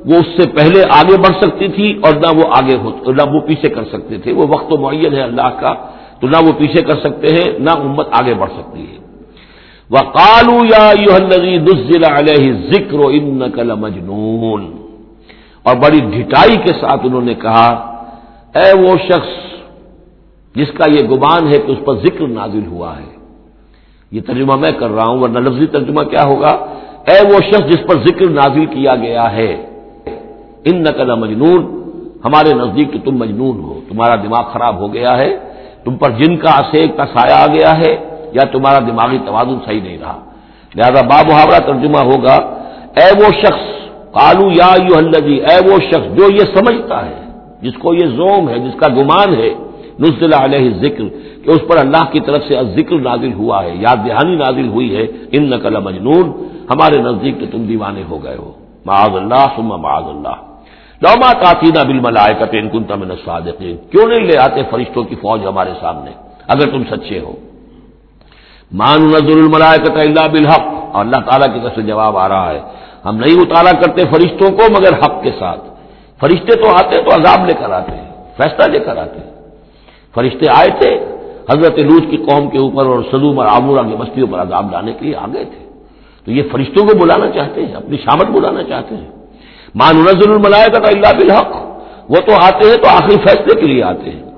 وہ 0.06 0.16
اس 0.16 0.26
سے 0.26 0.48
پہلے 0.48 0.82
آگے 0.90 1.16
بڑھ 1.16 1.36
سکتی 1.40 1.68
تھی 1.68 2.00
اور 2.02 2.12
نہ 2.14 2.38
وہ 2.38 2.42
آگے 2.50 2.76
ہو، 2.76 3.12
نہ 3.12 3.22
وہ 3.32 3.40
پیچھے 3.40 3.68
کر 3.68 3.84
سکتے 3.84 4.18
تھے۔ 4.18 4.32
وہ 4.32 4.46
وقت 4.48 4.70
تو 4.70 4.76
معین 4.76 5.12
ہے 5.14 5.22
اللہ 5.22 5.48
کا، 5.60 5.74
تو 6.20 6.26
نہ 6.26 6.36
وہ 6.46 6.52
پیچھے 6.58 6.82
کر 6.82 7.00
سکتے 7.00 7.26
ہیں، 7.26 7.58
نہ 7.58 7.70
امت 7.70 8.08
آگے 8.12 8.34
بڑھ 8.34 8.50
سکتی 8.50 8.86
ہے۔ 8.92 9.03
وہ 9.94 10.00
کالو 10.00 10.58
یا 10.64 10.86
علیہ 12.18 12.52
ذکر 12.70 12.98
و 12.98 13.08
ان 13.08 13.38
نقل 13.38 13.70
اور 15.62 15.76
بڑی 15.76 16.00
ڈھٹائی 16.14 16.56
کے 16.56 16.72
ساتھ 16.80 17.00
انہوں 17.04 17.20
نے 17.20 17.34
کہا، 17.34 17.68
اے 18.54 18.68
وہ 18.78 18.96
شخص 19.08 19.32
جس 20.54 20.70
کا 20.78 20.84
یہ 20.90 21.02
گمان 21.08 21.46
ہے 21.46 21.58
کہ 21.58 21.70
اس 21.72 21.78
پر 21.84 21.94
ذکر 21.94 22.26
نازل 22.26 22.66
ہوا 22.66 22.92
ہے۔ 22.98 23.12
یہ 24.12 24.20
ترجمہ 24.20 24.56
میں 24.56 24.72
کر 24.72 24.90
رہا 24.90 25.06
ہوں، 25.08 25.18
ورنہ 25.18 25.38
لفظی 25.38 25.66
ترجمہ 25.66 26.02
کیا 26.02 26.24
ہوگا؟ 26.24 26.52
اے 27.08 27.18
وہ 27.30 27.38
شخص 27.50 27.64
جس 27.70 27.82
پر 27.86 27.96
ذکر 28.06 28.30
نازل 28.30 28.66
کیا 28.66 28.94
گیا 28.96 29.32
ہے۔ 29.32 29.52
ان 30.64 30.82
نقل 30.82 31.14
مجنون 31.14 31.60
ہمارے 32.24 32.50
نزدیک 32.54 32.92
تو 32.92 32.98
تم 33.04 33.16
مجنون 33.16 33.56
ہو، 33.60 33.80
تمہارا 33.88 34.16
دماغ 34.16 34.44
خراب 34.52 34.74
ہو 34.78 34.92
گیا 34.92 35.18
ہے، 35.18 35.30
تم 35.84 35.96
پر 35.96 36.10
جن 36.10 36.36
کا 36.36 36.50
اسیک 36.50 36.96
کا 36.96 37.04
سایہ 37.06 37.36
آ 37.44 37.46
گیا 37.46 37.72
ہے۔ 37.78 37.94
یا 38.34 38.44
تمہارا 38.52 38.78
دماغی 38.78 39.18
توازن 39.26 39.58
صحیح 39.66 39.82
نہیں 39.82 39.98
رہا۔ 39.98 40.18
لہذا 40.74 41.02
باب 41.02 41.24
محاورہ 41.30 41.58
ترجمہ 41.66 41.98
ہوگا، 41.98 42.36
اے 42.98 43.08
وہ 43.18 43.28
شخص 43.42 43.64
کالو 44.12 44.46
یا 44.50 44.70
یو 44.82 45.00
جی 45.26 45.34
اے 45.34 45.56
وہ 45.66 45.76
شخص 45.90 46.18
جو 46.18 46.24
یہ 46.32 46.44
سمجھتا 46.54 47.06
ہے، 47.06 47.20
جس 47.62 47.74
کو 47.78 47.94
یہ 47.94 48.06
زوم 48.06 48.48
ہے، 48.48 48.58
جس 48.58 48.80
کا 48.80 48.88
گمان 48.88 49.34
ہے، 49.34 49.50
نزل 50.00 50.32
علیہ 50.34 50.74
ذکر 50.74 51.04
کہ 51.44 51.50
اس 51.50 51.60
پر 51.68 51.76
اللہ 51.78 52.04
کی 52.12 52.20
طرف 52.20 52.42
سے 52.48 52.54
ذکر 52.76 52.96
نازل 52.96 53.32
ہوا 53.32 53.64
ہے، 53.64 53.72
یاد 53.76 53.96
دہانی 53.96 54.36
نازل 54.36 54.68
ہوئی 54.68 54.96
ہے 54.96 55.06
ان 55.32 55.50
نقل 55.50 55.80
مجنون 55.80 56.26
ہمارے 56.70 57.02
نزدیک 57.02 57.40
تو 57.40 57.46
تم 57.52 57.66
دیوانے 57.66 58.02
ہو 58.10 58.24
گئے 58.24 58.36
ہو۔ 58.36 58.52
معاذ 58.86 59.16
اللہ 59.16 59.46
سما 59.56 59.76
معاذ 59.76 60.04
اللہ۔ 60.04 60.36
لوما 61.02 61.32
تعطینہ 61.32 61.82
بل 61.88 62.00
ملائے 62.00 62.34
کن 62.72 62.84
تمن 62.84 63.10
کیوں 63.90 64.06
نہیں 64.08 64.24
لے 64.28 64.38
آتے 64.38 64.62
فرشتوں 64.70 65.04
کی 65.04 65.14
فوج 65.14 65.46
ہمارے 65.46 65.72
سامنے؟ 65.80 66.10
اگر 66.48 66.66
تم 66.70 66.82
سچے 66.90 67.18
ہو۔ 67.20 67.32
مان 68.72 69.00
نظر 69.02 69.36
الملائے 69.36 69.78
کا 69.78 70.00
اللہ 70.00 70.28
بالحق۔ 70.32 70.74
اور 70.92 71.04
اللہ 71.04 71.30
تعالیٰ 71.30 71.54
کی 71.54 71.60
طرف 71.60 71.72
سے 71.74 71.82
جواب 71.82 72.18
آ 72.18 72.28
رہا 72.28 72.50
ہے۔ 72.50 72.60
ہم 73.04 73.16
نہیں 73.16 73.40
اتارا 73.40 73.70
کرتے 73.70 74.02
فرشتوں 74.10 74.56
کو 74.56 74.62
مگر 74.70 74.98
حق 74.98 75.22
کے 75.22 75.30
ساتھ۔ 75.38 75.60
فرشتے 76.20 76.62
تو 76.62 76.70
آتے 76.70 77.02
تو 77.02 77.14
عذاب 77.14 77.46
لے 77.46 77.52
کر 77.60 77.70
آتے 77.70 77.92
ہیں، 77.92 78.10
فیصلہ 78.36 78.72
لے 78.72 78.78
کر 78.78 78.96
آتے 78.96 79.20
ہیں۔ 79.20 79.30
فرشتے 80.14 80.46
آئے 80.56 80.68
تھے، 80.80 80.94
حضرت 81.50 81.78
لوج 81.78 82.02
کی 82.10 82.16
قوم 82.16 82.50
کے 82.50 82.58
اوپر 82.58 82.86
اور 82.86 83.02
سلوم 83.10 83.38
اور 83.38 83.46
آمورا 83.46 83.82
کی 83.82 83.96
بستیوں 83.96 84.26
پر 84.32 84.38
عذاب 84.38 84.70
لانے 84.70 84.92
کے 84.92 85.04
لیے 85.04 85.16
آ 85.16 85.26
گئے 85.34 85.44
تھے۔ 85.44 85.68
تو 86.24 86.30
یہ 86.30 86.42
فرشتوں 86.52 86.86
کو 86.86 86.98
بلانا 86.98 87.30
چاہتے 87.30 87.66
ہیں، 87.66 87.74
اپنی 87.74 87.96
شامت 87.96 88.24
بلانا 88.24 88.62
چاہتے 88.62 88.96
ہیں۔ 88.96 89.10
مان 89.74 89.96
نظر 89.96 90.30
الملائے 90.30 90.68
کا 90.70 90.88
اللہ 90.88 91.18
بالحق۔ 91.18 91.56
وہ 92.10 92.16
تو 92.26 92.32
آتے 92.42 92.68
ہیں 92.68 92.76
تو 92.76 92.88
آخری 92.88 93.16
فیصلے 93.16 93.60
کے 93.60 93.66
لیے 93.66 93.82
آتے 93.82 94.10
ہیں۔ 94.10 94.33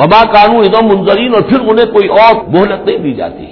وبا 0.00 0.22
قانون 0.32 0.64
ادم 0.64 0.86
منظرین 0.86 1.34
اور 1.34 1.42
پھر 1.42 1.60
انہیں 1.60 1.92
کوئی 1.92 2.08
اور 2.08 2.34
مہلت 2.48 2.86
نہیں 2.86 2.98
دی 2.98 3.12
جاتی۔ 3.12 3.46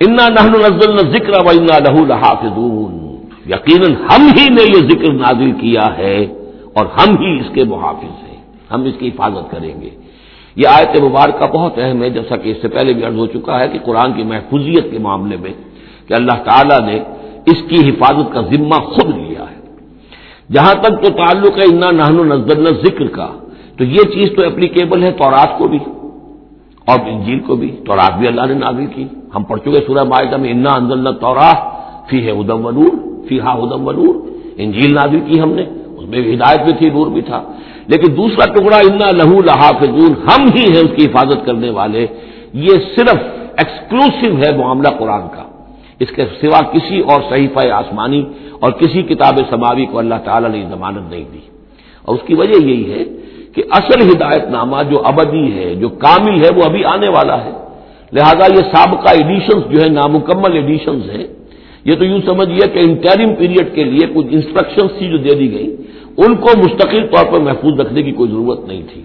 انا 0.00 0.28
نہن 0.28 0.52
نزل 0.52 0.98
ذکر 0.98 1.30
و 1.30 1.48
انا 1.48 1.78
لہو 1.78 2.06
لحافظون۔ 2.06 3.16
یقیناً 3.46 3.94
ہم 3.94 4.26
ہی 4.38 4.48
نے 4.48 4.62
یہ 4.62 4.88
ذکر 4.88 5.12
نازل 5.12 5.52
کیا 5.52 5.86
ہے، 5.98 6.26
اور 6.74 6.86
ہم 6.86 7.16
ہی 7.22 7.40
اس 7.40 7.46
کے 7.54 7.64
محافظ 7.64 8.28
ہیں۔ 8.28 8.36
ہم 8.70 8.82
اس 8.82 8.94
کی 8.98 9.08
حفاظت 9.08 9.50
کریں 9.50 9.80
گے۔ 9.80 9.90
یہ 10.56 10.68
آیت 10.68 11.02
مبارکہ 11.02 11.46
بہت 11.46 11.72
اہم 11.78 12.02
ہے 12.02 12.10
جیسا 12.10 12.36
کہ 12.36 12.48
اس 12.48 12.56
سے 12.62 12.68
پہلے 12.68 12.92
بھی 12.92 13.04
عرض 13.04 13.16
ہو 13.16 13.26
چکا 13.26 13.60
ہے 13.60 13.68
کہ 13.68 13.78
قرآن 13.78 14.12
کی 14.12 14.22
محفوظیت 14.22 14.90
کے 14.90 14.98
معاملے 14.98 15.36
میں 15.36 15.52
کہ 16.08 16.14
اللہ 16.14 16.36
تعالیٰ 16.44 16.80
نے 16.80 16.98
اس 17.46 17.58
کی 17.68 17.88
حفاظت 17.88 18.32
کا 18.34 18.40
ذمہ 18.40 18.78
خود 18.92 19.08
لیا 19.16 19.44
ہے۔ 19.50 19.58
جہاں 20.52 20.74
تک 20.74 20.92
تو 21.02 21.08
تعلق 21.10 21.58
ہے 21.58 21.64
انا 21.64 21.90
نہن 21.90 22.28
نزل 22.28 22.64
ذکر 22.84 23.06
کا۔ 23.06 23.28
تو 23.78 23.84
یہ 23.84 24.02
چیز 24.14 24.28
تو 24.36 24.46
اپلیکیبل 24.46 25.02
ہے 25.02 25.10
تورات 25.10 25.58
کو 25.58 25.68
بھی 25.68 25.78
اور 26.86 26.98
انجیل 27.06 27.40
کو 27.40 27.56
بھی، 27.56 27.76
تورات 27.86 28.18
بھی 28.18 28.28
اللہ 28.28 28.46
نے 28.46 28.54
نازل 28.54 28.86
کی۔ 28.86 29.04
ہم 29.34 29.42
پڑھ 29.42 29.60
چکے 29.60 29.80
سورہ 29.86 30.04
معاہدہ 30.04 30.36
میں، 30.36 30.50
انا 30.50 30.70
انزل 30.74 31.14
تورا 31.14 31.52
فی 32.10 32.26
ہے 32.26 32.30
ادم 32.30 32.66
ونور 32.66 33.22
فی 33.28 33.40
ہا 33.40 33.50
ادم 33.50 33.86
ونور۔ 33.86 34.14
انجیل 34.56 34.94
نازل 34.94 35.20
کی 35.20 35.40
ہم 35.40 35.52
نے، 35.52 35.62
اس 35.96 36.08
میں 36.08 36.20
بھی 36.20 36.34
ہدایت 36.34 36.60
بھی 36.60 36.72
تھی، 36.72 36.90
نور 36.90 37.06
بھی 37.06 37.22
تھا۔ 37.22 37.52
لیکن 37.86 38.16
دوسرا 38.16 38.52
ٹکڑا، 38.52 38.76
انا 38.76 39.10
لہو 39.10 39.42
لحافظون، 39.42 40.12
ہم 40.22 40.44
ہی 40.56 40.62
ہیں 40.62 40.84
اس 40.84 40.96
کی 40.96 41.06
حفاظت 41.06 41.46
کرنے 41.46 41.70
والے۔ 41.70 42.06
یہ 42.52 42.74
صرف 42.96 43.16
ایکسکلوسو 43.56 44.36
ہے 44.36 44.56
معاملہ 44.56 44.88
قرآن 44.98 45.20
کا۔ 45.20 45.42
اس 45.98 46.08
کے 46.16 46.24
سوا 46.40 46.60
کسی 46.72 47.00
اور 47.00 47.20
صحیفہ 47.30 47.68
آسمانی 47.68 48.24
اور 48.60 48.72
کسی 48.72 49.02
کتاب 49.02 49.38
سماوی 49.50 49.86
کو 49.86 49.98
اللہ 49.98 50.14
تعالی 50.24 50.48
نے 50.48 50.64
ضمانت 50.70 51.10
نہیں 51.10 51.24
دی۔ 51.32 51.38
اور 52.04 52.14
اس 52.14 52.20
کی 52.26 52.34
وجہ 52.34 52.66
یہی 52.66 52.92
ہے 52.92 53.04
کہ 53.58 53.64
اصل 53.70 54.10
ہدایت 54.10 54.44
نامہ 54.50 54.76
جو 54.90 55.02
ابدی 55.04 55.58
ہے، 55.58 55.74
جو 55.74 55.88
کامل 55.88 56.44
ہے، 56.44 56.48
وہ 56.56 56.62
ابھی 56.64 56.84
آنے 56.84 57.08
والا 57.08 57.44
ہے۔ 57.44 57.50
لہذا 58.12 58.46
یہ 58.46 58.62
سابقہ 58.74 59.10
ایڈیشنز 59.10 59.62
جو 59.72 59.82
ہے 59.82 59.88
نامکمل 59.88 60.52
ایڈیشنز 60.52 61.10
ہیں۔ 61.10 61.26
یہ 61.84 61.92
تو 61.92 62.04
یوں 62.04 62.18
سمجھیے 62.26 62.68
کہ 62.68 62.78
انٹرم 62.78 63.34
پیریڈ 63.34 63.74
کے 63.74 63.84
لیے 63.84 64.06
کچھ 64.14 64.26
انسٹرکشنز 64.30 64.98
تھی 64.98 65.08
جو 65.08 65.16
دے 65.16 65.34
دی 65.34 65.52
گئی 65.52 65.76
ان 66.16 66.36
کو 66.36 66.48
مستقل 66.58 67.06
طور 67.06 67.32
پر 67.32 67.40
محفوظ 67.40 67.80
رکھنے 67.80 68.02
کی 68.02 68.12
کوئی 68.12 68.30
ضرورت 68.30 68.68
نہیں 68.68 68.82
تھی۔ 68.92 69.02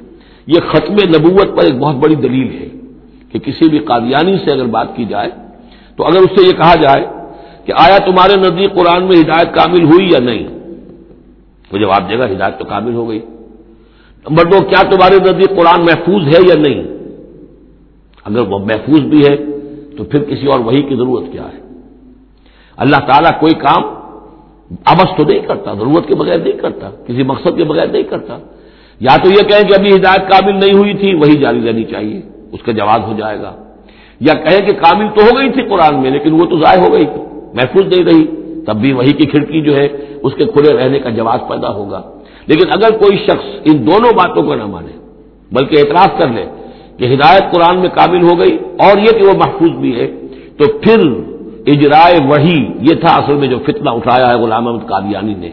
یہ 0.48 0.60
ختم 0.68 0.94
نبوت 0.94 1.58
پر 1.58 1.64
ایک 1.64 1.78
بہت 1.78 1.96
بڑی 1.96 2.16
دلیل 2.16 2.62
ہے 2.62 2.70
کہ 3.32 3.40
کسی 3.40 3.70
بھی 3.70 3.80
قادیانی 3.80 4.38
سے 4.38 4.52
اگر 4.52 4.66
بات 4.66 4.96
کی 4.96 5.06
جائے، 5.06 5.30
تو 5.98 6.04
اگر 6.04 6.18
اس 6.18 6.42
سے 6.42 6.48
یہ 6.48 6.52
کہا 6.52 6.76
جائے 6.76 7.06
کہ 7.66 7.74
آیا 7.78 7.98
تمہارے 7.98 8.40
نزدیک 8.40 8.74
قرآن 8.74 9.04
میں 9.04 9.18
ہدایت 9.18 9.56
کامل 9.56 9.84
ہوئی 9.84 10.08
یا 10.08 10.20
نہیں؟ 10.20 10.48
وہ 11.74 11.78
جواب 11.78 12.10
دے 12.10 12.20
گا، 12.20 12.26
ہدایت 12.26 12.60
تو 12.60 12.66
کامل 12.66 12.94
ہو 12.94 13.10
گئی۔ 13.10 13.20
نمبر 14.30 14.44
کیا 14.44 14.90
تمہارے 14.92 15.16
نزدیک 15.16 15.50
قرآن 15.50 15.82
محفوظ 15.82 16.36
ہے 16.36 16.40
یا 16.48 16.56
نہیں؟ 16.56 16.84
اگر 18.26 18.40
وہ 18.40 18.60
محفوظ 18.60 19.00
بھی 19.00 19.22
ہے، 19.30 19.38
تو 19.98 20.04
پھر 20.04 20.24
کسی 20.24 20.48
اور 20.48 20.60
وہی 20.60 20.82
کی 20.82 20.96
ضرورت 20.96 21.32
کیا 21.32 21.44
ہے؟ 21.44 21.60
اللہ 22.78 22.96
تعالیٰ 22.96 23.40
کوئی 23.40 23.54
کام 23.54 23.84
ابس 24.86 25.18
تو 25.18 25.24
نہیں 25.24 25.40
کرتا، 25.40 25.74
ضرورت 25.74 26.08
کے 26.08 26.16
بغیر 26.16 26.38
نہیں 26.38 26.52
کرتا، 26.52 26.90
کسی 26.90 27.24
مقصد 27.24 27.58
کے 27.58 27.64
بغیر 27.64 27.88
نہیں 27.88 28.04
کرتا۔ 28.04 28.38
یا 29.00 29.18
تو 29.24 29.30
یہ 29.30 29.50
کہیں 29.50 29.64
کہ 29.64 29.80
ابھی 29.80 29.96
ہدایت 29.96 30.30
قابل 30.30 30.56
نہیں 30.56 30.74
ہوئی 30.74 30.94
تھی 30.94 31.14
وہی 31.14 31.40
جاری 31.40 31.68
رہنی 31.68 31.84
چاہیے، 31.84 32.22
اس 32.52 32.62
کا 32.66 32.72
جواب 32.72 33.08
ہو 33.08 33.14
جائے 33.18 33.40
گا۔ 33.40 33.56
یا 34.20 34.34
کہیں 34.34 34.60
کہ 34.60 34.74
قابل 34.74 35.06
تو 35.16 35.26
ہو 35.26 35.38
گئی 35.38 35.50
تھی 35.50 35.62
قرآن 35.62 36.02
میں، 36.02 36.12
لیکن 36.12 36.34
وہ 36.34 36.46
تو 36.46 36.58
ضائع 36.58 36.82
ہو 36.82 36.94
گئی، 36.94 37.06
محفوظ 37.54 37.98
نہیں 37.98 38.06
رہی، 38.06 38.26
تب 38.68 38.76
بھی 38.76 38.94
وہی 38.94 39.14
کی 39.14 39.26
کھڑکی 39.26 39.62
جو 39.62 39.78
ہے، 39.78 39.88
اس 40.24 40.34
کے 40.34 40.46
کھلے 40.46 40.78
رہنے 40.78 41.00
کا 41.00 41.10
جواز 41.10 41.40
پیدا 41.50 41.70
ہوگا۔ 41.70 42.02
لیکن 42.48 42.66
اگر 42.76 42.98
کوئی 42.98 43.18
شخص 43.18 43.46
ان 43.66 43.76
دونوں 43.88 44.12
باتوں 44.12 44.44
کو 44.44 44.56
نہ 44.56 44.66
مانے، 44.66 44.94
بلکہ 45.52 45.76
اعتراف 45.80 46.18
کر 46.20 46.28
لے 46.28 46.46
کہ 46.98 47.06
ہدایت 47.14 47.44
قرآن 47.54 47.80
میں 47.80 47.90
قابل 47.90 48.22
ہو 48.24 48.34
گئی 48.40 48.58
اور 48.80 48.98
یہ 48.98 49.12
کہ 49.18 49.24
وہ 49.28 49.34
محفوظ 49.38 49.72
بھی 49.82 49.92
ہے، 50.00 50.08
تو 50.58 50.64
پھر 50.80 51.00
اجرائے 51.68 52.18
وہی 52.28 52.58
یہ 52.80 52.96
تھا 52.96 53.12
اصل 53.16 53.36
میں 53.36 53.48
جو 53.48 53.60
فتنہ 53.60 53.90
اٹھایا 53.90 54.26
ہے 54.30 54.36
غلام 54.36 54.68
احمد 54.68 54.88
قادیانی 54.88 55.34
نے 55.34 55.50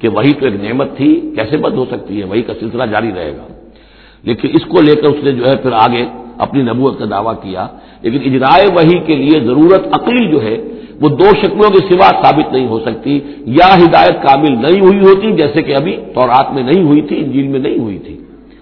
کہ 0.00 0.08
وہی 0.08 0.32
تو 0.32 0.46
ایک 0.46 0.56
نعمت 0.64 0.96
تھی، 0.96 1.10
کیسے 1.36 1.56
بند 1.56 1.74
ہو 1.74 1.84
سکتی 1.90 2.20
ہے؟ 2.20 2.24
وہی 2.24 2.42
کا 2.42 2.52
سلسلہ 2.60 2.84
جاری 2.84 3.10
رہے 3.16 3.32
گا۔ 3.36 3.46
لیکن 4.24 4.48
اس 4.52 4.64
کو 4.68 4.80
لے 4.80 4.94
کر 4.94 5.08
اس 5.08 5.24
نے 5.24 5.32
جو 5.32 5.44
ہے 5.46 5.56
پھر 5.56 5.72
آگے 5.72 6.04
اپنی 6.38 6.62
نبوت 6.62 6.98
کا 6.98 7.04
دعویٰ 7.10 7.34
کیا، 7.42 7.66
لیکن 8.02 8.20
اجرائے 8.24 8.66
وہی 8.76 8.98
کے 9.06 9.14
لیے 9.16 9.40
ضرورت 9.40 9.82
عقلی 9.92 10.24
جو 10.32 10.42
ہے 10.42 10.56
وہ 11.00 11.08
دو 11.08 11.24
شکلوں 11.24 11.70
کے 11.70 11.80
سوا 11.88 12.08
ثابت 12.22 12.52
نہیں 12.52 12.66
ہو 12.66 12.80
سکتی، 12.80 13.20
یا 13.46 13.68
ہدایت 13.74 14.22
کامل 14.22 14.52
نہیں 14.52 14.80
ہوئی 14.80 14.98
ہوتی، 14.98 15.32
جیسے 15.32 15.62
کہ 15.62 15.76
ابھی 15.76 15.96
تورات 16.14 16.52
میں 16.52 16.62
نہیں 16.62 16.82
ہوئی 16.84 17.00
تھی، 17.00 17.16
انجیل 17.16 17.46
میں 17.46 17.60
نہیں 17.60 17.78
ہوئی 17.78 17.98
تھی، 17.98 18.16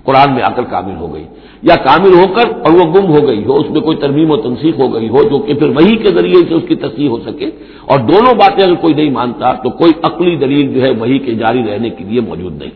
قرآن 0.04 0.35
میں 0.35 0.42
آ 0.42 0.50
کر 0.50 0.62
کامل 0.62 0.97
ہو 0.97 1.14
گئی، 1.14 1.25
یا 1.62 1.75
کامل 1.75 2.12
ہو 2.14 2.26
کر 2.35 2.47
اور 2.49 2.73
وہ 2.73 2.92
گم 2.95 3.07
ہو 3.07 3.28
گئی 3.28 3.45
ہو، 3.45 3.54
اس 3.54 3.71
میں 3.71 3.80
کوئی 3.80 3.97
ترمیم 3.97 4.30
و 4.30 4.37
تنسیق 4.37 4.80
ہو 4.80 4.95
گئی 4.95 5.09
ہو، 5.09 5.23
جو 5.23 5.38
کہ 5.38 5.54
پھر 5.54 5.68
وہی 5.68 5.97
کے 5.97 6.09
ذریعے 6.09 6.49
سے 6.49 6.54
اس 6.54 6.62
کی 6.68 6.75
تصحیح 6.75 7.09
ہو 7.09 7.18
سکے۔ 7.18 7.50
اور 7.85 7.99
دونوں 7.99 8.35
باتیں 8.35 8.64
اگر 8.64 8.75
کوئی 8.75 8.95
نہیں 8.95 9.11
مانتا، 9.11 9.52
تو 9.52 9.71
کوئی 9.71 9.92
عقلی 10.02 10.37
دلیل 10.37 10.75
جو 10.75 10.83
ہے 10.83 10.90
وہی 10.99 11.18
کے 11.18 11.35
جاری 11.35 11.62
رہنے 11.71 11.90
کے 11.90 12.04
لیے 12.04 12.21
موجود 12.21 12.62
نہیں۔ 12.62 12.71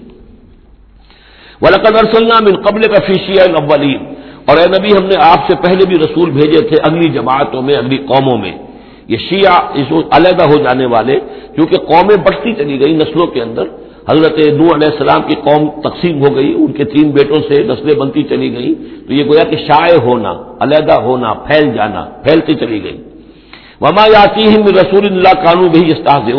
من 1.63 2.63
قبل 2.63 2.83
کا 2.83 2.99
فیشی 3.07 3.41
اولین 3.41 3.99
اور 4.47 4.57
اے 4.57 4.67
نبی، 4.67 4.89
ہم 4.89 5.05
نے 5.05 5.17
آپ 5.21 5.51
سے 5.51 5.57
پہلے 5.57 5.87
بھی 5.89 5.97
رسول 5.97 6.31
بھیجے 6.31 6.61
تھے 6.69 6.77
اگلی 6.83 7.09
جماعتوں 7.09 7.63
میں، 7.63 7.75
اگلی 7.75 7.97
قوموں 7.97 8.39
میں۔ 8.39 8.53
یہ 9.13 9.19
شیعہ 9.19 9.59
اس 9.75 9.93
علیحدہ 10.11 10.45
ہو 10.45 10.59
جانے 10.59 10.87
والے، 10.87 11.17
کیونکہ 11.55 11.77
قومیں 11.91 12.17
بڑھتی 12.17 12.53
چلی 12.53 12.77
گئی 12.81 12.95
نسلوں 12.95 13.27
کے 13.27 13.43
اندر۔ 13.43 13.65
حضرت 14.11 14.39
نو 14.59 14.67
علیہ 14.75 14.91
السلام 14.93 15.23
کی 15.29 15.35
قوم 15.45 15.63
تقسیم 15.81 16.17
ہو 16.23 16.35
گئی، 16.37 16.53
ان 16.59 16.73
کے 16.73 16.85
تین 16.85 17.11
بیٹوں 17.11 17.41
سے 17.49 17.63
نسلیں 17.63 17.95
بنتی 18.01 18.23
چلی 18.23 18.49
گئیں۔ 18.57 18.75
تو 19.07 19.13
یہ 19.13 19.25
گویا 19.25 19.45
کہ 19.51 19.57
شائع 19.57 19.99
ہونا، 20.05 20.33
علیحدہ 20.61 20.97
ہونا، 21.01 21.33
پھیل 21.47 21.67
جانا، 21.75 22.03
پھیلتی 22.25 22.55
چلی 22.55 22.81
گئی 22.85 22.99
وما 23.83 24.07
یاتی 24.07 24.45
رسول 24.73 25.07
اللہ 25.11 25.45
قانون 25.45 25.69
بھی 25.69 25.87
استاذ 25.87 26.35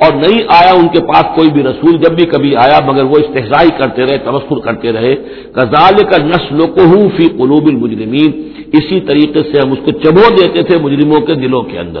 اور 0.00 0.12
نہیں 0.12 0.38
آیا 0.48 0.72
ان 0.72 0.88
کے 0.88 1.02
پاس 1.02 1.24
کوئی 1.36 1.50
بھی 1.50 1.62
رسول 1.62 1.92
جب 1.98 2.14
بھی 2.14 2.24
کبھی 2.24 2.56
آیا، 2.56 2.78
مگر 2.86 3.02
وہ 3.02 3.14
استحصائی 3.18 3.70
کرتے 3.78 4.02
رہے، 4.02 4.18
تبصر 4.18 4.58
کرتے 4.58 4.92
رہے۔ 4.92 5.14
کزال 5.52 5.94
کا 6.10 6.24
نسل 6.24 6.58
کو 6.58 7.08
فی 7.16 7.28
قلوب 7.28 7.66
المجرمین۔ 7.66 8.42
اسی 8.72 9.00
طریقے 9.00 9.42
سے 9.42 9.60
ہم 9.64 9.72
اس 9.72 9.78
کو 9.84 9.90
چبو 9.90 10.34
دیتے 10.42 10.62
تھے 10.62 10.78
مجرموں 10.78 11.20
کے 11.20 11.34
دلوں 11.34 11.62
کے 11.62 11.78
اندر۔ 11.78 12.00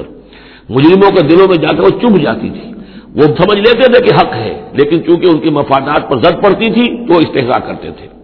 مجرموں 0.68 1.10
کے 1.10 1.26
دلوں 1.26 1.48
میں 1.48 1.56
جا 1.56 1.68
کر 1.68 1.80
وہ 1.80 2.00
چبھ 2.00 2.22
جاتی 2.22 2.50
تھی۔ 2.50 2.70
وہ 3.16 3.22
سمجھ 3.22 3.58
لیتے 3.58 3.92
تھے 3.92 4.04
کہ 4.04 4.14
حق 4.14 4.34
ہے، 4.34 4.62
لیکن 4.72 5.04
چونکہ 5.04 5.26
ان 5.32 5.38
کے 5.38 5.50
مفادات 5.50 6.10
پر 6.10 6.16
زد 6.16 6.42
پڑتی 6.42 6.72
تھی 6.72 7.06
تو 7.06 7.14
وہ 7.14 7.18
استحصا 7.18 7.58
کرتے 7.58 7.90
تھے۔ 7.90 8.15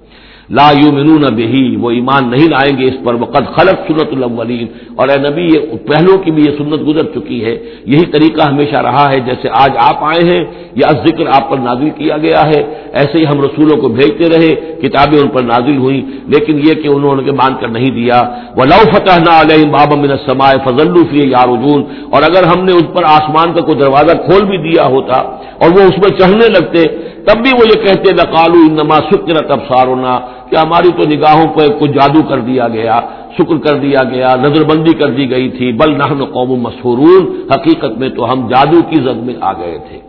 لا 0.57 0.71
یؤمنون 0.71 1.25
به 1.35 1.55
وہ 1.83 1.91
ایمان 1.91 2.31
نہیں 2.31 2.49
لائیں 2.49 2.79
گے 2.79 2.85
اس 2.85 3.05
پر 3.05 3.15
وقت 3.15 3.47
خلق 3.57 3.77
سنت 3.89 4.11
الاولین۔ 4.13 4.67
اور 4.97 5.09
اے 5.09 5.31
نبی، 5.31 5.43
یہ 5.43 5.61
پہلوں 5.77 6.19
کی 6.19 6.31
بھی 6.31 6.43
یہ 6.43 6.57
سنت 6.59 6.81
گزر 6.89 7.05
چکی 7.15 7.45
ہے۔ 7.45 7.55
یہی 7.85 8.07
طریقہ 8.07 8.49
ہمیشہ 8.49 8.77
رہا 8.77 9.13
ہے، 9.13 9.21
جیسے 9.21 9.49
آج 9.53 9.71
آپ 9.81 10.05
آئے 10.05 10.23
ہیں، 10.31 10.45
یہ 10.77 10.87
ذکر 11.07 11.27
آپ 11.27 11.51
پر 11.51 11.59
نازل 11.59 11.91
کیا 11.91 12.17
گیا 12.17 12.43
ہے۔ 12.49 12.61
ایسے 12.93 13.19
ہی 13.19 13.27
ہم 13.27 13.41
رسولوں 13.41 13.77
کو 13.81 13.89
بھیجتے 13.89 14.29
رہے، 14.29 14.51
کتابیں 14.83 15.21
ان 15.21 15.29
پر 15.29 15.43
نازل 15.43 15.77
ہوئی 15.77 16.01
لیکن 16.29 16.59
یہ 16.59 16.75
کہ 16.75 16.89
انہوں 16.89 17.17
نے 17.17 17.33
مان 17.33 17.55
کر 17.61 17.69
نہیں 17.69 17.91
دیا۔ 17.91 18.23
وہ 18.57 18.65
لو 18.65 18.81
فتح 18.93 19.19
نہ 19.19 19.35
علیہ 19.41 19.71
باب 19.71 19.93
من 19.99 20.17
سمائے 20.27 20.57
فضل 20.65 20.95
فی 21.11 21.29
یارجون 21.29 21.83
اور 22.11 22.23
اگر 22.23 22.43
ہم 22.45 22.65
نے 22.65 22.73
اس 22.73 22.87
پر 22.95 23.03
آسمان 23.05 23.53
کا 23.53 23.61
کوئی 23.61 23.79
دروازہ 23.79 24.17
کھول 24.17 24.43
بھی 24.47 24.71
دیا 24.71 24.85
ہوتا 24.85 25.15
اور 25.61 25.71
وہ 25.71 25.83
اس 25.83 25.99
میں 25.99 26.19
چڑھنے 26.19 26.49
لگتے 26.49 26.83
تب 27.27 27.43
بھی 27.43 27.51
وہ 27.53 27.67
یہ 27.67 27.87
کہتے 27.87 28.13
نقالو 28.13 28.59
انما 28.69 28.99
شکر 28.99 29.47
تبسارونا 29.49 30.21
کہ 30.51 30.57
ہماری 30.57 30.89
تو 30.89 31.09
نگاہوں 31.09 31.47
پہ 31.55 31.79
کچھ 31.81 31.91
جادو 31.91 32.23
کر 32.23 32.39
دیا 32.41 32.69
گیا، 32.69 33.01
شکر 33.39 33.59
کر 33.59 33.79
دیا 33.79 34.05
گیا، 34.05 34.37
نظر 34.37 34.65
بندی 34.65 34.93
کر 34.93 35.11
دی 35.11 35.31
گئی 35.31 35.51
تھی، 35.51 35.73
بل 35.73 35.99
نہ 35.99 36.25
قوم 36.25 36.61
مسحورون، 36.61 37.49
حقیقت 37.55 37.99
میں 37.99 38.09
تو 38.09 38.33
ہم 38.33 38.49
جادو 38.49 38.83
کی 38.83 38.97
زد 38.97 39.17
میں 39.17 39.35
آ 39.41 39.53
گئے 39.53 39.79
تھے۔ 39.89 40.01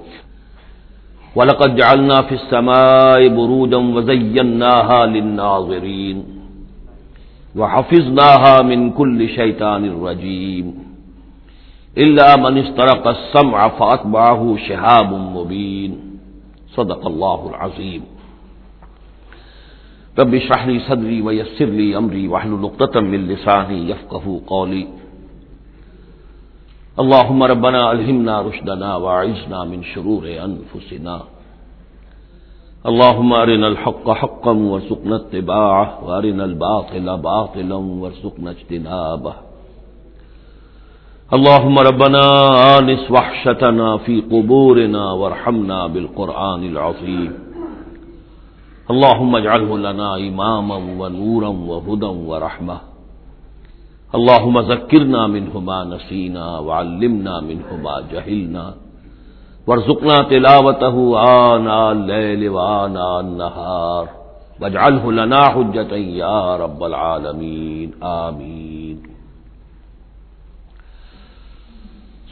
وَلَقَدْ 1.36 1.78
جَعَلْنَا 1.78 2.22
فِي 2.22 2.36
السَّمَاءِ 2.42 3.30
بُرُوجًا 3.30 3.96
وَزَيَّنَّاهَا 3.96 5.06
لِلنَّاظِرِينَ۔ 5.06 6.20
وَحَفِظْنَاهَا 7.60 8.62
مِنْ 8.62 8.96
كُلِّ 8.96 9.28
شَيْطَانٍ 9.36 10.08
رَجِيمٍ۔ 10.10 10.72
إِلَّا 11.98 12.36
مَنِ 12.42 12.60
اسْتَرَقَ 12.60 13.10
السَّمْعَ 13.10 13.68
فَأَتْبَعَهُ 13.78 14.56
شِهَابٌ 14.68 15.14
مُبِينٌ۔ 15.14 16.13
صدق 16.76 17.06
اللہ 17.06 17.42
العظیم. 17.52 18.04
رب 20.20 20.34
اشرح 20.34 20.66
لي 20.68 20.80
صدري 20.88 21.22
ويسر 21.22 21.66
لي 21.66 21.98
امري 21.98 22.28
واحلل 22.28 22.66
عقدة 22.66 23.02
من 23.02 23.28
لساني 23.28 23.90
يفقهوا 23.90 24.40
قولي. 24.48 24.88
اللهم 27.00 27.44
ربنا 27.44 27.92
الهمنا 27.92 28.42
رشدنا 28.42 28.96
واعذنا 28.96 29.64
من 29.64 29.84
شرور 29.84 30.28
انفسنا 30.28 31.22
اللهم 32.86 33.34
ارنا 33.34 33.68
الحق 33.68 34.10
حقا 34.10 34.52
وارزقنا 34.52 35.16
اتباعه 35.16 36.06
وارنا 36.06 36.44
الباطل 36.46 37.18
باطلا 37.18 37.76
وارزقنا 37.76 38.52
اجتنابه. 38.52 39.34
اللهم 41.32 41.80
ربنا 41.80 42.26
آنس 42.80 43.12
وحشتنا 43.12 43.98
في 43.98 44.22
قبورنا 44.22 45.12
وارحمنا 45.12 45.88
بالقرآن 45.88 46.64
العظيم. 46.64 47.34
اللهم 48.92 49.36
اجعله 49.36 49.78
لنا 49.78 50.16
إماما 50.16 50.76
ونورا 50.76 51.48
وهدى 51.48 52.06
ورحمة. 52.06 52.78
اللهم 54.16 54.60
ذكرنا 54.60 55.28
منه 55.28 55.60
ما 55.60 55.84
نسينا 55.84 56.60
وعلمنا 56.60 57.42
منه 57.42 57.70
ما 57.84 58.04
جهلنا. 58.12 58.74
وارزقنا 59.68 60.24
تلاوته 60.24 61.20
آناء 61.56 61.92
الليل 61.92 62.50
وآناء 62.50 63.20
النهار. 63.20 64.08
واجعله 64.62 65.12
لنا 65.12 65.42
حجة 65.50 65.96
يا 65.96 66.56
رب 66.56 66.84
العالمين. 66.84 67.92
آمين. 68.04 68.73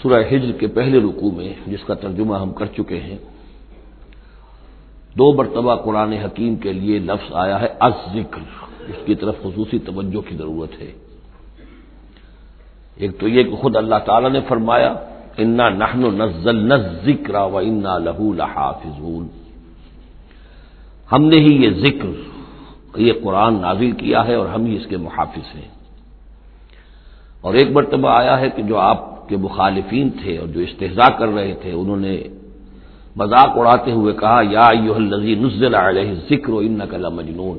سورہ 0.02 0.24
ہجر 0.32 0.52
کے 0.52 0.68
پہلے 0.68 1.00
رکوع 1.00 1.32
میں 1.32 1.54
جس 1.68 1.84
کا 1.88 1.94
ترجمہ 1.94 2.36
ہم 2.36 2.52
کر 2.52 2.66
چکے 2.66 3.00
ہیں، 3.00 3.18
دو 5.18 5.34
مرتبہ 5.34 5.76
قرآن 5.76 6.14
حکیم 6.14 6.56
کے 6.56 6.74
لیے 6.74 7.00
لفظ 7.00 7.32
آیا 7.34 7.62
ہے 7.62 7.68
از 7.80 7.94
ذکر 8.14 8.40
اس 8.88 8.96
کی 9.06 9.16
طرف 9.16 9.36
خصوصی 9.44 9.80
توجہ 9.80 10.30
کی 10.30 10.36
ضرورت 10.36 10.82
ہے۔ 10.82 10.92
ایک 12.96 13.20
تو 13.20 13.28
یہ 13.28 13.44
کہ 13.44 13.56
خود 13.56 13.76
اللہ 13.76 13.96
تعالی 14.06 14.30
نے 14.30 14.40
فرمایا، 14.48 14.94
انا 15.38 15.70
نہن 15.70 16.02
نزل 16.02 16.70
ذکر 17.06 17.36
و 17.36 17.58
انا 17.58 17.98
لہو 17.98 18.34
لحافظون۔ 18.34 19.28
ہم 21.12 21.24
نے 21.24 21.36
ہی 21.36 21.66
یہ 21.66 21.70
ذکر، 21.70 22.08
یہ 23.00 23.14
قرآن 23.24 23.62
نازل 23.62 23.92
کیا 23.92 24.28
ہے 24.28 24.36
اور 24.36 24.46
ہم 24.46 24.66
ہی 24.66 24.76
اس 24.76 24.86
کے 24.90 24.98
محافظ 24.98 25.56
ہیں۔ 25.56 25.68
اور 27.42 27.54
ایک 27.54 27.72
مرتبہ 27.72 28.10
آیا 28.10 28.40
ہے 28.40 28.50
کہ 28.50 28.64
جو 28.64 28.78
آپ 28.78 29.11
کے 29.32 29.38
مخالفین 29.38 30.08
تھے 30.10 30.38
اور 30.38 30.48
جو 30.48 30.60
استحضاء 30.60 31.12
کر 31.20 31.28
رہے 31.28 31.54
تھے، 31.62 31.72
انہوں 31.72 32.02
نے 32.06 32.16
مذاق 33.16 33.52
اڑاتے 33.58 33.92
ہوئے 33.92 34.14
کہا، 34.14 34.42
یا 34.50 34.70
نزل 35.46 35.76
علیہ 35.76 36.12
ذکر 36.30 36.52
و 36.54 36.58
ان 36.58 36.80
مجنون 37.14 37.58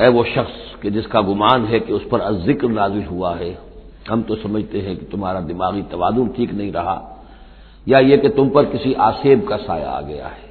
اے 0.00 0.08
وہ 0.08 0.22
شخص 0.34 0.80
کہ 0.80 0.90
جس 0.90 1.06
کا 1.06 1.20
گمان 1.20 1.60
ہے 1.70 1.78
کہ 1.78 1.92
اس 1.92 2.04
پر 2.10 2.18
ذکر 2.46 2.68
نازل 2.68 3.04
ہوا 3.10 3.38
ہے، 3.38 3.54
ہم 4.10 4.22
تو 4.26 4.36
سمجھتے 4.36 4.82
ہیں 4.82 4.94
کہ 4.94 5.06
تمہارا 5.10 5.40
دماغی 5.40 5.82
توازن 5.90 6.26
ٹھیک 6.36 6.50
نہیں 6.54 6.72
رہا۔ 6.72 6.98
یا 7.86 7.98
یہ 7.98 8.16
کہ 8.16 8.28
تم 8.28 8.48
پر 8.48 8.64
کسی 8.64 8.94
آسیب 8.94 9.38
کا 9.48 9.56
سایہ 9.66 9.84
آ 9.84 10.00
گیا 10.00 10.28
ہے۔ 10.28 10.48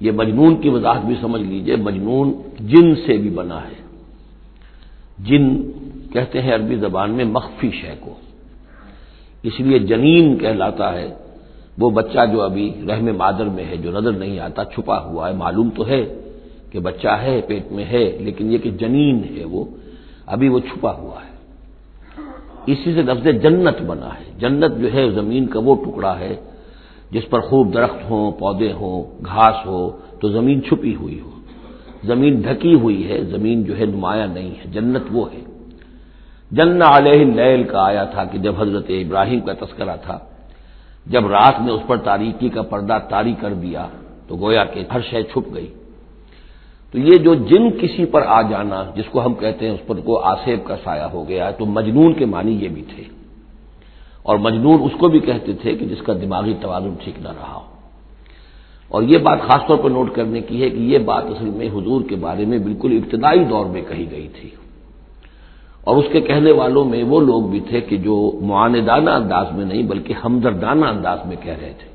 یہ 0.00 0.10
مجنون 0.10 0.52
کی 0.60 0.68
وضاحت 0.68 1.02
بھی 1.04 1.14
سمجھ 1.20 1.42
لیجیے، 1.42 1.76
مجنون 1.76 2.26
جن 2.60 2.94
سے 2.94 3.16
بھی 3.16 3.30
بنا 3.30 3.60
ہے۔ 3.62 3.78
جن 5.18 5.44
کہتے 6.12 6.42
ہیں 6.42 6.54
عربی 6.54 6.76
زبان 6.76 7.10
میں 7.10 7.24
مخفی 7.24 7.70
شے 7.70 7.94
کو۔ 8.00 8.14
اس 9.42 9.60
لیے 9.60 9.78
جنین 9.78 10.38
کہلاتا 10.38 10.94
ہے۔ 10.94 11.14
وہ 11.78 11.90
بچہ 11.90 12.18
جو 12.32 12.42
ابھی 12.42 12.72
رحم 12.88 13.16
مادر 13.16 13.44
میں 13.44 13.64
ہے، 13.64 13.76
جو 13.76 13.90
نظر 13.90 14.12
نہیں 14.12 14.38
آتا، 14.38 14.64
چھپا 14.64 15.04
ہوا 15.04 15.28
ہے، 15.28 15.34
معلوم 15.34 15.70
تو 15.76 15.88
ہے 15.88 16.14
کہ 16.70 16.80
بچہ 16.80 17.08
ہے، 17.08 17.40
پیٹ 17.46 17.72
میں 17.72 17.84
ہے، 17.84 18.18
لیکن 18.20 18.52
یہ 18.52 18.58
کہ 18.58 18.70
جنین 18.70 19.22
ہے 19.36 19.44
وہ، 19.44 19.64
ابھی 20.26 20.48
وہ 20.48 20.58
چھپا 20.58 20.92
ہوا 20.92 21.14
ہے۔ 21.14 21.38
اسی 22.66 22.94
سے 22.94 23.02
لفظ 23.02 23.42
جنت 23.42 23.82
بنا 23.82 24.08
ہے۔ 24.08 24.24
جنت 24.38 24.80
جو 24.80 24.92
ہے، 24.94 25.10
زمین 25.10 25.46
کا 25.46 25.60
وہ 25.64 25.74
ٹکڑا 25.74 26.18
ہے 26.18 26.36
جس 27.10 27.30
پر 27.30 27.40
خوب 27.40 27.74
درخت 27.74 28.10
ہوں، 28.10 28.32
پودے 28.32 28.72
ہوں، 28.72 29.24
گھاس 29.24 29.66
ہو، 29.66 29.90
تو 30.20 30.28
زمین 30.28 30.62
چھپی 30.62 30.94
ہوئی 30.94 31.20
ہو۔ 31.20 31.30
زمین 32.04 32.40
ڈھکی 32.40 32.74
ہوئی 32.74 33.08
ہے، 33.08 33.22
زمین 33.22 33.64
جو 33.64 33.78
ہے 33.78 33.84
نمایاں 33.84 34.26
نہیں 34.26 34.50
ہے، 34.50 34.70
جنت 34.72 35.02
وہ 35.12 35.32
ہے۔ 35.32 35.57
جن 36.50 36.82
علیہ 36.82 37.24
لیل 37.24 37.62
کا 37.62 37.84
آیا 37.84 38.04
تھا 38.04 38.24
کہ 38.24 38.38
جب 38.38 38.54
حضرت 38.58 38.84
ابراہیم 38.88 39.40
کا 39.40 39.52
تذکرہ 39.52 39.96
تھا، 40.02 40.18
جب 41.06 41.26
رات 41.26 41.60
نے 41.60 41.72
اس 41.72 41.80
پر 41.86 41.96
تاریکی 41.96 42.48
کا 42.48 42.62
پردہ 42.62 42.98
تاری 43.08 43.34
کر 43.40 43.54
دیا 43.54 43.86
تو 44.28 44.36
گویا 44.36 44.64
کہ 44.64 44.84
ہر 44.94 45.00
شے 45.10 45.22
چھپ 45.22 45.54
گئی۔ 45.54 45.66
تو 46.92 46.98
یہ 46.98 47.16
جو 47.16 47.34
جن 47.34 47.70
کسی 47.70 48.04
پر 48.04 48.22
آ 48.26 48.42
جانا، 48.42 48.84
جس 48.94 49.04
کو 49.10 49.26
ہم 49.26 49.34
کہتے 49.34 49.66
ہیں 49.66 49.74
اس 49.74 49.86
پر 49.86 50.00
کو 50.00 50.18
آسیب 50.18 50.58
کا 50.64 50.76
سایہ 50.84 51.02
ہو 51.02 51.28
گیا، 51.28 51.50
تو 51.50 51.66
مجنون 51.66 52.12
کے 52.12 52.24
معنی 52.24 52.52
یہ 52.52 52.68
بھی 52.68 52.82
تھے۔ 52.82 53.02
اور 54.22 54.36
مجنون 54.36 54.82
اس 54.82 54.92
کو 54.98 55.08
بھی 55.08 55.18
کہتے 55.18 55.52
تھے 55.52 55.76
کہ 55.76 55.86
جس 55.86 56.02
کا 56.02 56.12
دماغی 56.12 56.54
توازن 56.60 56.94
ٹھیک 57.04 57.14
نہ 57.18 57.28
رہا 57.28 57.54
ہو۔ 57.54 57.60
اور 58.88 59.02
یہ 59.02 59.18
بات 59.18 59.38
خاص 59.40 59.60
طور 59.68 59.76
پر 59.76 59.90
نوٹ 59.90 60.14
کرنے 60.14 60.40
کی 60.40 60.62
ہے 60.62 60.70
کہ 60.70 60.76
یہ 60.76 60.98
بات 60.98 61.24
اصل 61.24 61.44
میں 61.44 61.68
حضور 61.68 62.00
کے 62.08 62.16
بارے 62.16 62.44
میں 62.44 62.58
بالکل 62.58 63.00
ابتدائی 63.04 63.44
دور 63.44 63.66
میں 63.66 63.82
کہی 63.88 64.10
گئی 64.10 64.28
تھی۔ 64.28 64.50
اور 65.88 65.96
اس 65.96 66.04
کے 66.12 66.20
کہنے 66.20 66.52
والوں 66.52 66.84
میں 66.84 67.02
وہ 67.02 67.20
لوگ 67.20 67.42
بھی 67.42 67.60
تھے 67.60 67.80
کہ 67.80 67.96
جو 67.96 68.38
معاندانہ 68.42 69.10
انداز 69.10 69.46
میں 69.52 69.64
نہیں 69.64 69.82
بلکہ 69.82 70.14
ہمدردانہ 70.24 70.86
انداز 70.86 71.18
میں 71.24 71.36
کہہ 71.40 71.58
رہے 71.62 71.72
تھے۔ 71.78 71.88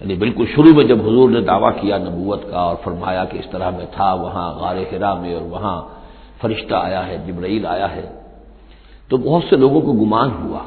یعنی 0.00 0.14
بالکل 0.14 0.44
شروع 0.54 0.72
میں 0.74 0.84
جب 0.84 0.98
حضور 1.00 1.30
نے 1.30 1.40
دعویٰ 1.40 1.70
کیا 1.80 1.98
نبوت 1.98 2.50
کا 2.50 2.58
اور 2.58 2.76
فرمایا 2.84 3.24
کہ 3.24 3.38
اس 3.38 3.44
طرح 3.50 3.70
میں 3.70 3.86
تھا، 3.92 4.14
وہاں 4.14 4.52
غار 4.52 4.76
ہرا 4.92 5.14
میں 5.14 5.34
اور 5.34 5.42
وہاں 5.42 5.82
فرشتہ 6.40 6.74
آیا 6.74 7.06
ہے، 7.06 7.16
جبرائیل 7.26 7.66
آیا 7.66 7.96
ہے، 7.96 8.06
تو 9.08 9.16
بہت 9.16 9.42
سے 9.50 9.56
لوگوں 9.56 9.80
کو 9.80 9.92
گمان 9.92 10.30
ہوا 10.42 10.58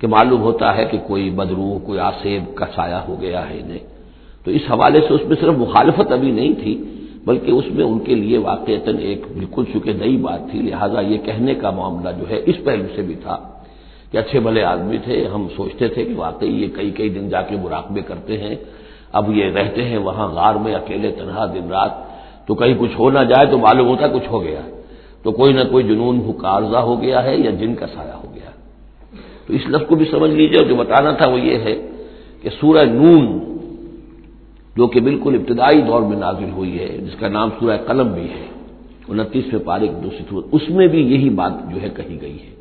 کہ 0.00 0.06
معلوم 0.06 0.42
ہوتا 0.42 0.76
ہے 0.76 0.84
کہ 0.84 0.98
کوئی 1.06 1.30
بدرو، 1.30 1.78
کوئی 1.86 1.98
آسیب 1.98 2.54
کا 2.54 2.66
سایہ 2.74 3.00
ہو 3.08 3.20
گیا 3.20 3.50
ہے 3.50 3.60
انہیں۔ 3.60 3.84
تو 4.44 4.50
اس 4.50 4.62
حوالے 4.70 5.00
سے 5.00 5.14
اس 5.14 5.20
میں 5.28 5.36
صرف 5.40 5.54
مخالفت 5.58 6.12
ابھی 6.12 6.30
نہیں 6.30 6.52
تھی 6.62 6.74
بلکہ 7.26 7.50
اس 7.50 7.64
میں 7.74 7.84
ان 7.84 7.98
کے 7.98 8.14
لیے 8.14 8.38
واقع 8.38 8.72
ایک 8.98 9.20
بالکل 9.36 9.64
چونکہ 9.72 9.92
نئی 9.92 10.16
بات 10.16 10.40
تھی، 10.50 10.60
لہٰذا 10.62 11.00
یہ 11.00 11.18
کہنے 11.24 11.54
کا 11.54 11.70
معاملہ 11.70 12.10
جو 12.18 12.24
ہے 12.30 12.38
اس 12.46 12.56
پہلو 12.64 12.86
سے 12.96 13.02
بھی 13.02 13.14
تھا 13.14 13.36
کہ 14.10 14.18
اچھے 14.18 14.40
بھلے 14.40 14.62
آدمی 14.64 14.98
تھے، 15.04 15.16
ہم 15.34 15.46
سوچتے 15.56 15.88
تھے 15.88 16.04
کہ 16.04 16.14
واقعی 16.16 16.52
یہ 16.62 16.68
کئی 16.76 16.90
کئی 16.90 17.08
دن 17.08 17.28
جا 17.28 17.42
کے 17.48 17.56
مراقبے 17.56 18.02
کرتے 18.02 18.34
ہیں، 18.38 18.54
اب 19.12 19.30
یہ 19.36 19.44
رہتے 19.56 19.84
ہیں 19.84 19.98
وہاں 19.98 20.28
غار 20.28 20.54
میں 20.54 20.74
اکیلے 20.74 21.10
تنہا 21.10 21.44
دن 21.54 21.64
رات، 21.70 21.92
تو 22.46 22.54
کہیں 22.54 22.74
کچھ 22.78 22.94
ہو 22.98 23.10
نہ 23.10 23.22
جائے 23.30 23.46
تو 23.50 23.58
معلوم 23.58 23.86
ہوتا 23.88 24.06
کچھ 24.08 24.28
ہو 24.30 24.42
گیا، 24.44 24.60
تو 25.22 25.32
کوئی 25.32 25.52
نہ 25.52 25.64
کوئی 25.70 25.84
جنون 25.84 26.16
کارزہ 26.40 26.80
ہو 26.88 26.94
گیا 27.02 27.22
ہے 27.24 27.34
یا 27.36 27.50
جن 27.50 27.74
کا 27.74 27.86
سایہ 27.86 28.16
ہو 28.22 28.28
گیا۔ 28.34 28.50
تو 29.46 29.50
اس 29.54 29.64
لفظ 29.68 29.86
کو 29.88 29.94
بھی 29.94 30.06
سمجھ 30.10 30.30
لیجیے 30.30 30.58
اور 30.58 30.66
جو 30.68 30.76
بتانا 30.76 31.10
تھا 31.12 31.26
وہ 31.30 31.40
یہ 31.40 31.56
ہے 31.58 31.74
کہ 32.42 32.48
سورہ 32.60 32.84
نون 32.84 33.24
جو 34.80 34.86
کہ 34.86 35.00
بالکل 35.00 35.34
ابتدائی 35.34 35.80
دور 35.82 36.02
میں 36.02 36.16
نازل 36.16 36.50
ہوئی 36.50 36.78
ہے، 36.78 36.88
جس 36.98 37.14
کا 37.20 37.28
نام 37.28 37.48
سورہ 37.58 37.76
قلم 37.86 38.08
بھی 38.12 38.28
ہے۔ 38.30 38.46
انتیسویں 39.08 39.62
پارک 39.64 39.90
دوسری 40.04 40.24
سورت 40.30 40.46
اس 40.52 40.64
میں 40.70 40.86
بھی 40.86 41.00
یہی 41.12 41.30
بات 41.30 41.52
جو 41.70 41.82
ہے 41.82 41.88
کہی 41.96 42.16
گئی 42.20 42.38
ہے۔ 42.44 42.52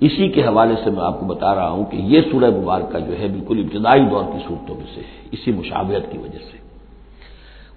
اسی 0.00 0.28
کے 0.28 0.40
حوالے 0.42 0.74
سے 0.84 0.90
میں 0.90 1.04
آپ 1.08 1.20
کو 1.20 1.26
بتا 1.26 1.54
رہا 1.54 1.70
ہوں 1.70 1.84
کہ 1.90 1.96
یہ 2.12 2.20
سورہ 2.30 2.50
مبارکہ 2.58 2.98
جو 2.98 3.14
ہے 3.18 3.26
بالکل 3.28 3.58
ابتدائی 3.64 4.04
دور 4.10 4.24
کی 4.32 4.38
صورتوں 4.48 4.74
میں 4.74 4.88
سے 4.94 5.00
ہے، 5.00 5.18
اسی 5.32 5.50
مشابہت 5.52 6.04
کی 6.12 6.18
وجہ 6.18 6.42
سے۔ 6.48 6.56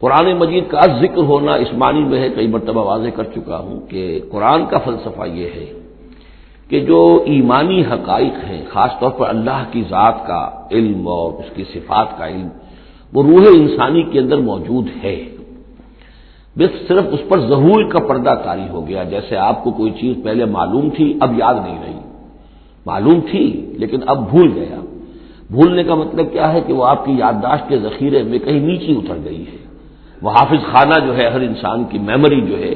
قرآن 0.01 0.27
مجید 0.37 0.63
کا 0.69 0.81
ذکر 1.01 1.21
ہونا 1.31 1.53
اس 1.53 1.71
معنی 1.73 2.03
میں 2.09 2.19
ہے، 2.21 2.29
کئی 2.29 2.47
مرتبہ 2.47 2.81
واضح 2.91 3.11
کر 3.15 3.25
چکا 3.35 3.57
ہوں 3.57 3.77
کہ 3.89 4.01
قرآن 4.31 4.61
کا 4.69 4.77
فلسفہ 4.77 5.25
یہ 5.39 5.47
ہے 5.55 5.67
کہ 6.69 6.77
جو 6.79 6.99
ایمانی 7.25 7.79
حقائق 7.81 8.35
ہیں، 8.49 8.61
خاص 8.73 8.91
طور 8.99 9.11
پر 9.17 9.25
اللہ 9.29 9.61
کی 9.71 9.81
ذات 9.89 10.17
کا 10.27 10.41
علم 10.71 11.07
اور 11.07 11.27
اس 11.41 11.49
کی 11.55 11.63
صفات 11.73 12.09
کا 12.17 12.27
علم 12.27 12.49
وہ 13.13 13.23
روح 13.23 13.45
انسانی 13.53 14.03
کے 14.03 14.19
اندر 14.19 14.37
موجود 14.37 14.87
ہے۔ 15.03 15.23
بس 16.57 16.87
صرف 16.87 17.03
اس 17.11 17.19
پر 17.29 17.47
ظہور 17.47 17.83
کا 17.83 17.99
پردہ 17.99 18.29
کاری 18.29 18.69
ہو 18.69 18.87
گیا۔ 18.87 19.03
جیسے 19.03 19.37
آپ 19.37 19.63
کو 19.63 19.71
کوئی 19.71 19.91
چیز 19.91 20.17
پہلے 20.23 20.45
معلوم 20.45 20.89
تھی، 20.89 21.17
اب 21.19 21.37
یاد 21.37 21.55
نہیں 21.55 21.77
رہی۔ 21.85 21.99
معلوم 22.85 23.19
تھی، 23.31 23.73
لیکن 23.77 23.99
اب 24.05 24.29
بھول 24.29 24.51
گیا۔ 24.55 24.79
بھولنے 25.51 25.83
کا 25.83 25.95
مطلب 25.95 26.31
کیا 26.31 26.53
ہے 26.53 26.61
کہ 26.61 26.73
وہ 26.73 26.85
آپ 26.85 27.05
کی 27.05 27.11
یادداشت 27.11 27.69
کے 27.69 27.77
ذخیرے 27.77 28.23
میں 28.23 28.39
کہیں 28.39 28.59
نیچی 28.59 28.91
اتر 28.91 29.15
گئی 29.25 29.41
ہے۔ 29.41 29.57
وہ 30.21 30.29
حافظ 30.29 30.71
خانہ 30.71 31.05
جو 31.05 31.17
ہے، 31.17 31.29
ہر 31.29 31.41
انسان 31.41 31.83
کی 31.83 31.99
میموری 31.99 32.41
جو 32.41 32.59
ہے، 32.59 32.75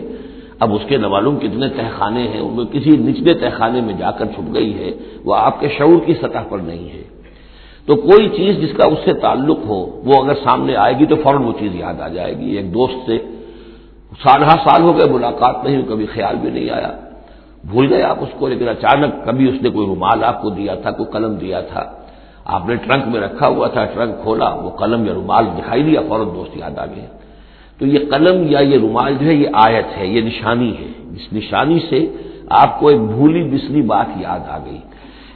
اب 0.60 0.74
اس 0.74 0.82
کے 0.88 0.98
نوالوم 0.98 1.40
کتنے 1.40 1.70
تہخانے 1.70 2.28
ہیں، 2.28 2.40
ان 2.40 2.56
میں 2.56 2.66
کسی 2.66 2.90
نچلے 2.90 3.34
تہخانے 3.34 3.82
میں 3.82 3.94
جا 3.94 4.12
کر 4.12 4.26
چھپ 4.26 4.54
گئی 4.54 4.78
ہے۔ 4.80 4.92
وہ 5.26 5.36
آپ 5.36 5.60
کے 5.60 5.68
شعور 5.78 6.06
کی 6.06 6.14
سطح 6.14 6.40
پر 6.50 6.60
نہیں 6.60 6.90
ہے۔ 6.90 7.21
تو 7.92 7.96
کوئی 7.96 8.30
چیز 8.30 8.58
جس 8.58 8.78
کا 8.78 8.86
اس 8.86 8.98
سے 9.06 9.14
تعلق 9.14 9.58
ہو، 9.68 10.02
وہ 10.06 10.24
اگر 10.24 10.34
سامنے 10.34 10.76
آئے 10.76 10.94
گی 11.00 11.06
تو 11.06 11.16
فوراً 11.16 11.44
وہ 11.44 11.52
چیز 11.60 11.76
یاد 11.76 12.02
آ 12.02 12.08
جائے 12.08 12.38
گی۔ 12.38 12.58
ایک 12.58 12.74
دوست 12.74 12.96
سے 13.06 13.18
سالہ 14.24 14.46
سال 14.46 14.82
ہو 14.82 14.98
گئے، 14.98 15.14
ملاقات 15.14 15.56
نہیں، 15.64 15.82
کبھی 15.90 16.06
خیال 16.06 16.36
بھی 16.42 16.50
نہیں 16.50 16.70
آیا۔ 16.70 16.92
بھول 17.64 17.94
گئے 17.94 18.04
آپ 18.04 18.18
اس 18.20 18.30
کو، 18.40 18.48
لیکن 18.48 18.70
اچانک 18.70 19.26
کبھی 19.26 19.50
اس 19.50 19.62
نے 19.62 19.70
کوئی 19.70 19.88
رومال 19.88 20.24
آپ 20.24 20.42
کو 20.42 20.50
دیا 20.50 20.76
تھا، 20.76 20.92
کوئی 20.92 21.12
قلم 21.12 21.36
دیا 21.36 21.62
تھا۔ 21.62 21.84
آپ 22.46 22.70
نے 22.70 22.76
ٹرنک 22.76 23.08
میں 23.08 23.22
رکھا 23.22 23.48
ہوا 23.48 23.68
تھا، 23.68 23.86
ٹرنک 23.86 24.24
کھولا، 24.24 24.50
وہ 24.54 24.70
قلم 24.70 25.06
یا 25.06 25.14
رومال 25.14 25.46
دکھائی 25.58 25.84
دیا، 25.84 26.02
فوراً 26.08 26.28
دوست 26.36 26.58
یاد 26.58 26.78
آ 26.78 26.86
گیا 26.86 27.06
تو 27.80 27.88
یہ 27.88 28.00
قلم 28.10 28.48
یا 28.48 28.60
یہ 28.60 28.78
رومال 28.78 29.14
جو 29.20 29.26
ہے، 29.28 29.34
یہ 29.34 29.48
آیت 29.54 29.98
ہے، 29.98 30.08
یہ 30.08 30.22
نشانی 30.22 30.72
ہے۔ 30.78 30.90
اس 31.16 31.34
نشانی 31.34 31.80
سے 31.90 32.08
آپ 32.50 32.80
کو 32.80 32.88
ایک 32.88 33.02
بھولی 33.02 33.44
بسلی 33.44 33.82
بات 33.82 34.22
یاد 34.22 34.40
آ 34.50 34.58
گئی۔ 34.66 34.80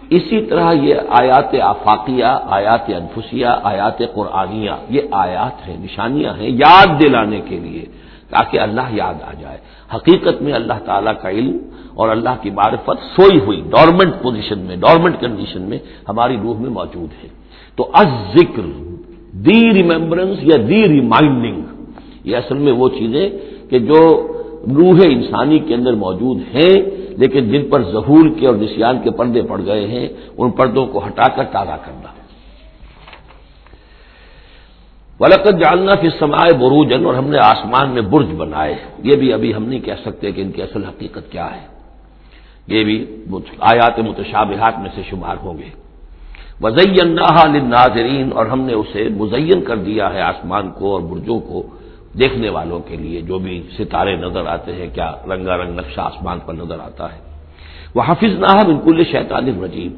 اسی 0.09 0.45
طرح 0.45 0.73
یہ 0.73 0.95
آیات 1.09 1.55
آفاقیہ، 1.61 2.25
آیات 2.25 2.89
انفسیہ، 2.89 3.47
آیات 3.63 3.99
قرآنیہ، 4.13 4.71
یہ 4.89 5.01
آیات 5.11 5.67
ہیں، 5.67 5.77
نشانیاں 5.79 6.33
ہیں 6.33 6.49
یاد 6.49 7.01
دلانے 7.01 7.41
کے 7.49 7.59
لیے 7.59 7.85
تاکہ 8.29 8.59
اللہ 8.59 8.81
یاد 8.91 9.13
آ 9.13 9.33
جائے۔ 9.39 9.57
حقیقت 9.95 10.41
میں 10.41 10.53
اللہ 10.53 10.73
تعالیٰ 10.85 11.13
کا 11.21 11.29
علم 11.29 11.57
اور 11.95 12.09
اللہ 12.09 12.29
کی 12.41 12.49
معرفت 12.49 13.21
سوئی 13.21 13.39
ہوئی 13.39 13.61
ڈورمنٹ 13.61 14.13
پوزیشن 14.21 14.59
میں 14.59 14.75
ڈورمنٹ 14.75 15.15
کنڈیشن 15.19 15.61
میں 15.61 15.77
ہماری 16.09 16.37
روح 16.43 16.59
میں 16.59 16.69
موجود 16.69 17.23
ہے۔ 17.23 17.27
تو 17.75 17.89
از 17.93 18.07
ذکر 18.37 18.61
دی 19.31 19.73
ریمبرنس 19.73 20.37
یا 20.41 20.57
دی 20.69 20.83
ریمائنڈنگ 20.83 21.61
یہ 22.23 22.37
اصل 22.37 22.57
میں 22.57 22.73
وہ 22.73 22.89
چیزیں 22.89 23.29
کہ 23.69 23.79
جو 23.79 24.27
روح 24.75 24.99
انسانی 25.09 25.59
کے 25.59 25.73
اندر 25.75 25.93
موجود 25.93 26.37
ہیں 26.53 26.73
لیکن 27.17 27.49
جن 27.49 27.69
پر 27.69 27.83
ظہور 27.83 28.29
کے 28.39 28.47
اور 28.47 28.55
نسیان 28.55 28.99
کے 29.03 29.11
پردے 29.11 29.41
پڑ 29.41 29.61
گئے 29.65 29.87
ہیں، 29.87 30.07
ان 30.37 30.51
پردوں 30.51 30.85
کو 30.85 31.05
ہٹا 31.05 31.27
کر 31.27 31.43
تازہ 31.43 31.77
کرنا۔ 31.85 32.11
ولقت 35.19 35.61
جاننا 35.61 35.95
پھر 35.95 36.09
سمائے 36.19 36.53
بروجن 36.53 37.05
اور 37.05 37.13
ہم 37.13 37.27
نے 37.27 37.37
آسمان 37.37 37.89
میں 37.89 38.01
برج 38.01 38.27
بنائے۔ 38.37 38.75
یہ 39.03 39.15
بھی 39.15 39.33
ابھی 39.33 39.55
ہم 39.55 39.63
نہیں 39.63 39.79
کہہ 39.79 40.01
سکتے 40.05 40.31
کہ 40.31 40.41
ان 40.41 40.51
کی 40.51 40.61
اصل 40.61 40.85
حقیقت 40.85 41.31
کیا 41.31 41.55
ہے۔ 41.55 41.67
یہ 42.67 42.83
بھی 42.83 43.23
آیات 43.59 43.99
متشابہات 43.99 44.79
میں 44.79 44.89
سے 44.95 45.01
شمار 45.09 45.35
ہوں 45.43 45.57
گے۔ 45.57 45.69
وزین 46.61 47.15
ناظرین 47.69 48.29
اور 48.33 48.45
ہم 48.45 48.61
نے 48.61 48.73
اسے 48.73 49.09
مزین 49.09 49.61
کر 49.61 49.77
دیا 49.77 50.13
ہے 50.13 50.21
آسمان 50.21 50.71
کو 50.71 50.93
اور 50.93 51.01
برجوں 51.01 51.39
کو۔ 51.39 51.74
دیکھنے 52.19 52.49
والوں 52.49 52.79
کے 52.79 52.95
لیے 52.95 53.21
جو 53.21 53.39
بھی 53.39 53.61
ستارے 53.77 54.15
نظر 54.15 54.45
آتے 54.45 54.73
ہیں، 54.73 54.87
کیا 54.93 55.11
رنگا 55.27 55.57
رنگ 55.57 55.73
نقشہ 55.75 56.01
آسمان 56.01 56.39
پر 56.45 56.53
نظر 56.53 56.79
آتا 56.79 57.13
ہے۔ 57.13 57.19
وہ 57.95 58.01
حافظ 58.01 58.39
نہ 58.39 58.65
بالکل 58.65 59.03
شیطان 59.11 59.63
رجیب 59.63 59.93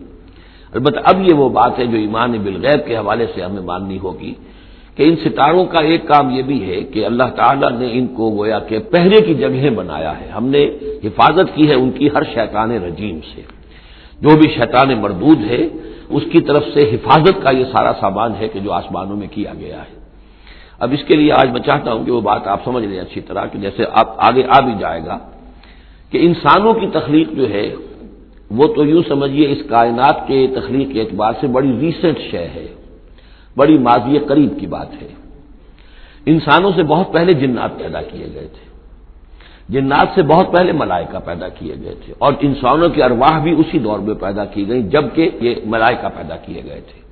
البتہ 0.74 1.00
اب 1.04 1.30
یہ 1.30 1.34
وہ 1.34 1.50
بات 1.50 1.80
ہے 1.80 1.86
جو 1.86 1.98
ایمان 1.98 2.32
بالغیب 2.32 2.86
کے 2.86 2.98
حوالے 2.98 3.26
سے 3.36 3.42
ہمیں 3.42 3.62
ماننی 3.62 3.98
ہوگی 3.98 4.34
کہ 4.96 5.04
ان 5.04 5.16
ستاروں 5.16 5.66
کا 5.66 5.80
ایک 5.80 6.08
کام 6.08 6.30
یہ 6.30 6.42
بھی 6.42 6.72
ہے 6.72 6.82
کہ 6.82 7.06
اللہ 7.06 7.24
تعالیٰ 7.24 7.72
نے 7.72 7.88
ان 7.92 8.08
کو 8.08 8.36
گویا 8.38 8.60
کہ 8.60 8.80
پہرے 8.80 9.22
کی 9.22 9.34
جگہیں 9.34 9.70
بنایا 9.70 10.20
ہے۔ 10.22 10.28
ہم 10.28 10.48
نے 10.48 10.66
حفاظت 11.04 11.56
کی 11.56 11.70
ہے 11.70 11.74
ان 11.74 11.92
کی 11.92 12.08
ہر 12.08 12.24
شیطان 12.34 12.72
رجیم 12.72 13.20
سے۔ 13.36 13.42
جو 14.22 14.38
بھی 14.38 14.50
شیطان 14.50 15.02
مردود 15.02 15.52
ہے، 15.52 15.68
اس 16.10 16.24
کی 16.32 16.42
طرف 16.42 16.64
سے 16.74 16.96
حفاظت 16.96 17.44
کا 17.44 17.52
یہ 17.52 17.64
سارا 17.72 17.92
سامان 18.00 18.32
ہے 18.40 18.48
کہ 18.48 18.60
جو 18.60 18.72
آسمانوں 18.72 19.16
میں 19.16 19.28
کیا 19.32 19.54
گیا 19.60 19.82
ہے۔ 19.82 20.07
اب 20.80 20.94
اس 20.94 21.04
کے 21.08 21.16
لیے 21.16 21.32
آج 21.32 21.52
میں 21.52 21.62
چاہتا 21.62 21.94
ہوں 21.94 22.06
کہ 22.06 22.12
وہ 22.12 22.22
بات 22.22 22.48
آپ 22.48 22.66
سمجھ 22.66 22.86
لیں 22.86 23.00
اچھی 23.00 23.22
طرح 23.22 23.46
کہ 23.46 23.60
جیسے 23.60 23.84
آپ 23.92 24.16
آگے 24.18 24.44
آ 24.58 24.60
بھی 24.60 24.74
جائے 24.80 25.06
گا 25.06 25.18
کہ 26.12 26.18
انسانوں 26.18 26.74
کی 26.74 26.88
تخلیق 26.94 27.32
جو 27.32 27.50
ہے، 27.50 27.76
وہ 28.52 28.68
تو 28.76 28.86
یوں 28.86 29.04
سمجھیے 29.08 29.52
اس 29.52 29.58
کائنات 29.70 30.28
کے 30.28 30.48
تخلیق 30.56 30.94
کے 30.94 31.02
اعتبار 31.02 31.34
سے 31.42 31.48
بڑی 31.48 31.78
ریسنٹ 31.80 32.18
شے 32.32 32.48
ہے، 32.48 32.68
بڑی 33.58 33.78
ماضی 33.78 34.20
قریب 34.20 34.60
کی 34.60 34.68
بات 34.68 35.02
ہے۔ 35.02 35.08
انسانوں 36.26 36.72
سے 36.76 36.84
بہت 36.84 37.14
پہلے 37.14 37.34
جنات 37.34 37.80
پیدا 37.80 38.02
کیے 38.02 38.28
گئے 38.34 38.48
تھے۔ 38.48 38.68
جنات 39.70 40.08
سے 40.16 40.22
بہت 40.22 40.58
پہلے 40.58 40.72
ملائکہ 40.72 41.20
پیدا 41.26 41.48
کیے 41.48 41.76
گئے 41.84 41.96
تھے۔ 42.06 42.14
اور 42.18 42.34
انسانوں 42.42 42.90
کی 42.90 43.04
ارواح 43.04 43.40
بھی 43.40 43.52
اسی 43.52 43.80
دور 43.80 44.00
میں 44.00 44.16
پیدا 44.16 44.46
کی 44.46 44.68
گئی 44.68 44.84
جبکہ 44.84 45.30
یہ 45.42 45.56
ملائکہ 45.66 46.08
پیدا 46.16 46.36
کیے 46.36 46.62
گئے 46.64 46.82
تھے۔ 46.82 47.07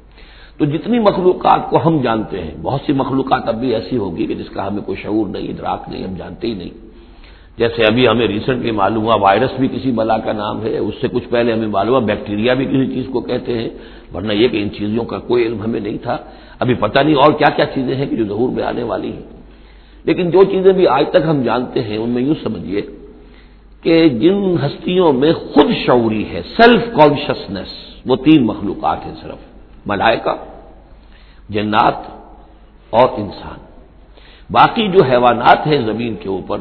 تو 0.58 0.66
جتنی 0.66 1.00
مخلوقات 1.00 1.70
کو 1.70 1.80
ہم 1.86 2.02
جانتے 2.02 2.42
ہیں، 2.42 2.52
بہت 2.62 2.82
سی 2.86 2.94
مخلوقات 2.94 3.48
اب 3.48 3.56
بھی 3.56 3.76
ایسی 3.76 3.98
ہوگی 3.98 4.26
کہ 4.26 4.34
جس 4.34 4.50
کا 4.50 4.68
ہمیں 4.68 4.82
کوئی 4.82 4.98
شعور 5.04 5.28
نہیں، 5.28 5.48
ادراک 5.48 5.84
نہیں، 5.88 6.04
ہم 6.04 6.16
جانتے 6.18 6.48
ہی 6.48 6.54
نہیں۔ 6.54 6.70
جیسے 7.58 7.84
ابھی 7.84 8.08
ہمیں 8.08 8.28
ریسنٹلی 8.28 8.72
معلوم 8.72 9.04
ہوا 9.04 9.16
وائرس 9.16 9.60
بھی 9.60 9.68
کسی 9.68 9.92
بلا 9.92 10.18
کا 10.18 10.32
نام 10.32 10.64
ہے، 10.64 10.78
اس 10.78 10.94
سے 11.02 11.08
کچھ 11.08 11.28
پہلے 11.30 11.54
ہمیں 11.54 11.68
معلوم 11.68 11.96
ہوا 11.96 12.06
بیکٹیریا 12.06 12.54
بھی 12.54 12.66
کسی 12.66 12.88
چیز 12.94 13.06
کو 13.12 13.22
کہتے 13.22 13.58
ہیں، 13.58 13.70
ورنہ 14.16 14.34
یہ 14.34 14.48
کہ 14.48 14.62
ان 14.62 14.70
چیزوں 14.72 15.04
کا 15.04 15.20
کوئی 15.20 15.46
علم 15.46 15.62
ہمیں 15.64 15.80
نہیں 15.80 15.98
تھا۔ 16.04 16.18
ابھی 16.60 16.74
پتہ 16.74 17.00
نہیں 17.00 17.16
اور 17.16 17.32
کیا 17.32 17.50
کیا 17.56 17.66
چیزیں 17.66 17.96
ہیں 17.96 18.06
کہ 18.06 18.16
جو 18.16 18.26
ظہور 18.26 18.50
میں 18.50 18.64
آنے 18.64 18.84
والی 18.84 19.12
ہیں۔ 19.12 19.24
لیکن 20.04 20.30
جو 20.30 20.44
چیزیں 20.44 20.74
بھی 20.74 20.88
آج 20.88 21.06
تک 21.10 21.26
ہم 21.28 21.44
جانتے 21.44 21.84
ہیں، 21.84 21.98
ان 21.98 22.10
میں 22.10 22.24
یوں 22.24 22.36
سمجھیے 22.44 22.82
کہ 23.82 24.10
جن 24.10 24.56
ہستیوں 24.66 25.14
میں 25.14 25.34
خود 25.34 25.72
شعوری 25.86 26.26
ہے 26.30 26.42
سیلف 26.58 26.82
کانشیسنیس 26.96 28.02
وہ 28.06 28.16
تین 28.16 28.46
مخلوقات 28.46 29.06
ہیں 29.06 29.14
صرف۔ 29.22 29.55
ملائکہ، 29.86 30.36
جنات 31.50 31.98
اور 32.90 33.08
انسان۔ 33.18 33.60
باقی 34.52 34.88
جو 34.88 35.04
حیوانات 35.04 35.68
ہیں 35.68 35.80
زمین 35.86 36.16
کے 36.16 36.30
اوپر، 36.30 36.58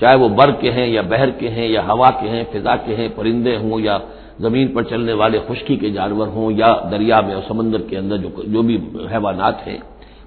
چاہے 0.00 0.16
وہ 0.16 0.28
بر 0.28 0.50
کے 0.52 0.70
ہیں 0.72 0.86
یا 0.86 1.02
بہر 1.02 1.30
کے 1.30 1.48
ہیں 1.48 1.68
یا 1.68 1.82
ہوا 1.88 2.10
کے 2.10 2.28
ہیں، 2.28 2.44
فضا 2.52 2.76
کے 2.76 2.96
ہیں، 2.96 3.08
پرندے 3.16 3.56
ہوں 3.56 3.80
یا 3.80 3.98
زمین 4.40 4.68
پر 4.74 4.82
چلنے 4.82 5.12
والے 5.12 5.38
خشکی 5.48 5.76
کے 5.76 5.90
جانور 5.90 6.26
ہوں 6.26 6.52
یا 6.52 6.70
دریا 6.90 7.20
میں 7.20 7.34
اور 7.34 7.42
سمندر 7.48 7.80
کے 7.82 7.98
اندر 7.98 8.16
جو 8.16 8.28
جو 8.46 8.62
بھی 8.62 8.76
حیوانات 9.12 9.66
ہیں، 9.66 9.78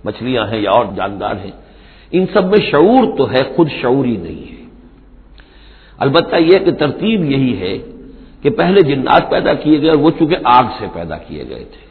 مچھلیاں 0.06 0.46
ہیں 0.48 0.60
یا 0.60 0.72
اور 0.72 0.86
جاندار 0.96 1.36
ہیں، 1.36 1.52
ان 2.12 2.26
سب 2.34 2.46
میں 2.46 2.62
شعور 2.72 3.18
تو 3.18 3.24
ہے، 3.32 3.42
خود 3.56 3.70
شعوری 3.82 4.18
نہیں 4.18 4.44
ہے۔ 4.52 4.64
البتہ 5.98 6.36
یہ 6.36 6.58
کہ 6.60 6.72
ترتیب 6.72 7.24
یہی 7.32 7.54
ہے 7.60 7.78
کہ 8.42 8.50
پہلے 8.50 8.82
جنات 8.82 9.30
پیدا 9.30 9.54
کیے 9.54 9.82
گئے 9.82 9.90
اور 9.90 10.00
وہ 10.00 10.10
چونکہ 10.20 10.38
آگ 10.44 10.64
سے 10.80 10.86
پیدا 10.94 11.18
کیے 11.18 11.44
گئے 11.50 11.64
تھے۔ 11.74 11.85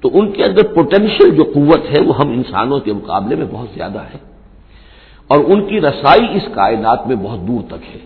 تو 0.00 0.10
ان 0.12 0.32
کے 0.32 0.42
اندر 0.42 0.62
پوٹینشیل 0.74 1.30
جو 1.30 1.44
قوت 1.44 1.80
ہے 1.90 2.02
وہ 2.02 2.18
ہم 2.18 2.28
انسانوں 2.28 2.80
کے 2.80 2.92
مقابلے 2.92 3.36
میں 3.36 3.46
بہت 3.50 3.68
زیادہ 3.74 3.98
ہے 3.98 4.18
اور 5.26 5.38
ان 5.46 5.68
کی 5.68 5.80
رسائی 5.80 6.36
اس 6.36 6.42
کائنات 6.54 7.06
میں 7.06 7.16
بہت 7.16 7.40
دور 7.48 7.62
تک 7.66 7.82
ہے۔ 7.94 7.98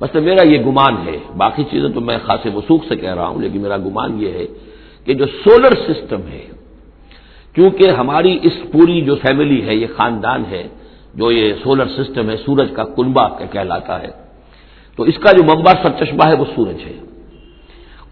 بس 0.00 0.14
میرا 0.14 0.48
یہ 0.48 0.58
گمان 0.58 0.94
ہے، 1.08 1.18
باقی 1.36 1.64
چیزیں 1.64 1.88
تو 1.88 2.00
میں 2.00 2.18
خاص 2.24 2.46
وسوخ 2.54 2.84
سے 2.88 2.96
کہہ 2.96 3.14
رہا 3.14 3.26
ہوں، 3.26 3.40
لیکن 3.40 3.60
میرا 3.60 3.76
گمان 3.76 4.22
یہ 4.22 4.32
ہے 4.32 4.46
کہ 5.04 5.14
جو 5.14 5.26
سولر 5.26 5.74
سسٹم 5.88 6.20
ہے، 6.32 6.46
کیونکہ 7.54 7.90
ہماری 7.90 8.38
اس 8.42 8.52
پوری 8.72 9.00
جو 9.00 9.14
فیملی 9.14 9.66
ہے، 9.66 9.74
یہ 9.74 9.86
خاندان 9.96 10.42
ہے، 10.50 10.68
جو 11.14 11.32
یہ 11.32 11.54
سولر 11.62 11.86
سسٹم 11.96 12.30
ہے، 12.30 12.36
سورج 12.36 12.68
کا 12.72 12.84
کنبا 12.84 13.28
کہلاتا 13.28 14.02
ہے۔ 14.02 14.10
تو 14.96 15.02
اس 15.02 15.14
کا 15.18 15.32
جو 15.32 15.42
ممبا 15.42 15.72
سر 15.82 16.04
چشمہ 16.04 16.24
ہے، 16.26 16.34
وہ 16.34 16.44
سورج 16.56 16.76
ہے۔ 16.86 16.92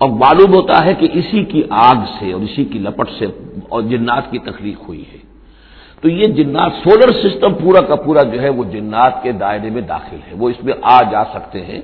اور 0.00 0.08
معلوم 0.08 0.54
ہوتا 0.54 0.84
ہے 0.84 0.94
کہ 0.94 1.08
اسی 1.12 1.44
کی 1.44 1.62
آگ 1.70 1.94
سے 2.18 2.32
اور 2.32 2.40
اسی 2.40 2.64
کی 2.64 2.78
لپٹ 2.78 3.10
سے 3.18 3.26
اور 3.68 3.82
جنات 3.82 4.30
کی 4.30 4.38
تخلیق 4.38 4.88
ہوئی 4.88 5.04
ہے۔ 5.12 5.18
تو 6.00 6.08
یہ 6.08 6.24
جنات 6.24 6.72
سولر 6.84 7.28
سسٹم 7.28 7.54
پورا 7.54 7.80
کا 7.80 7.94
پورا 7.94 8.22
جو 8.22 8.42
ہے 8.42 8.48
وہ 8.48 8.64
جنات 8.64 9.22
کے 9.22 9.32
دائرے 9.32 9.70
میں 9.70 9.82
داخل 9.82 10.16
ہے۔ 10.16 10.32
وہ 10.38 10.48
اس 10.48 10.64
میں 10.64 10.74
آ 10.82 11.10
جا 11.10 11.24
سکتے 11.24 11.64
ہیں۔ 11.64 11.80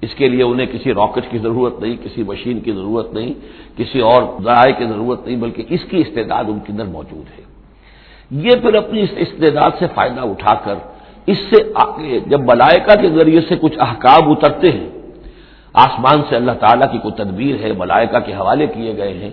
اس 0.00 0.14
کے 0.14 0.28
لیے 0.28 0.42
انہیں 0.42 0.66
کسی 0.66 0.94
راکٹ 0.94 1.30
کی 1.30 1.38
ضرورت 1.38 1.80
نہیں، 1.80 1.96
کسی 2.04 2.22
مشین 2.22 2.60
کی 2.60 2.72
ضرورت 2.72 3.12
نہیں، 3.12 3.32
کسی 3.76 4.00
اور 4.00 4.22
ذرائع 4.42 4.74
کی 4.78 4.84
ضرورت 4.84 5.26
نہیں، 5.26 5.36
بلکہ 5.36 5.64
اس 5.68 5.80
کی 5.90 5.96
استعداد 5.96 6.44
ان 6.48 6.58
کے 6.58 6.72
اندر 6.72 6.84
موجود 6.84 7.38
ہے۔ 7.38 7.44
یہ 8.30 8.50
پھر 8.62 8.74
اپنی 8.74 9.00
اس 9.00 9.10
استعداد 9.16 9.70
سے 9.78 9.86
فائدہ 9.94 10.20
اٹھا 10.20 10.54
کر 10.54 10.74
اس 11.26 11.38
سے 11.38 11.72
آگے 11.74 12.18
جب 12.26 12.40
ملائکہ 12.40 13.00
کے 13.00 13.10
ذریعے 13.10 13.40
سے 13.48 13.54
کچھ 13.60 13.78
احکام 13.78 14.30
اترتے 14.30 14.72
ہیں 14.72 14.97
آسمان 15.78 16.22
سے 16.28 16.36
اللہ 16.36 16.52
تعالیٰ 16.52 16.92
کی 16.92 16.98
کوئی 16.98 17.24
تدبیر 17.24 17.64
ہے، 17.64 17.72
ملائکہ 17.78 18.18
کے 18.18 18.32
حوالے 18.32 18.66
کیے 18.66 18.96
گئے 18.96 19.12
ہیں۔ 19.12 19.30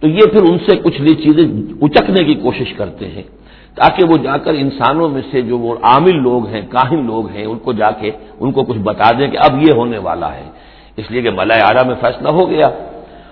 تو 0.00 0.08
یہ 0.08 0.26
پھر 0.32 0.42
ان 0.50 0.58
سے 0.58 0.76
کچھ 0.76 1.00
نئی 1.02 1.14
چیزیں 1.14 1.72
اچکنے 1.82 2.24
کی 2.24 2.34
کوشش 2.34 2.72
کرتے 2.72 3.08
ہیں۔ 3.08 3.22
تاکہ 3.74 4.06
وہ 4.08 4.16
جا 4.16 4.36
کر 4.36 4.54
انسانوں 4.54 5.08
میں 5.08 5.22
سے 5.30 5.42
جو 5.42 5.58
وہ 5.58 5.74
عامل 5.82 6.22
لوگ 6.22 6.46
ہیں، 6.46 6.62
کاہن 6.70 7.06
لوگ 7.06 7.28
ہیں، 7.30 7.46
ان 7.46 7.58
کو 7.58 7.72
جا 7.72 7.90
کے 7.90 8.10
ان 8.40 8.52
کو 8.52 8.62
کچھ 8.62 8.78
بتا 8.78 9.10
دیں 9.18 9.28
کہ 9.28 9.38
اب 9.40 9.62
یہ 9.62 9.72
ہونے 9.76 9.98
والا 9.98 10.34
ہے۔ 10.34 10.44
اس 10.96 11.10
لیے 11.10 11.22
کہ 11.22 11.30
ملائے 11.30 11.60
آرا 11.60 11.82
میں 11.86 11.94
فیصلہ 12.00 12.28
ہو 12.28 12.50
گیا۔ 12.50 12.68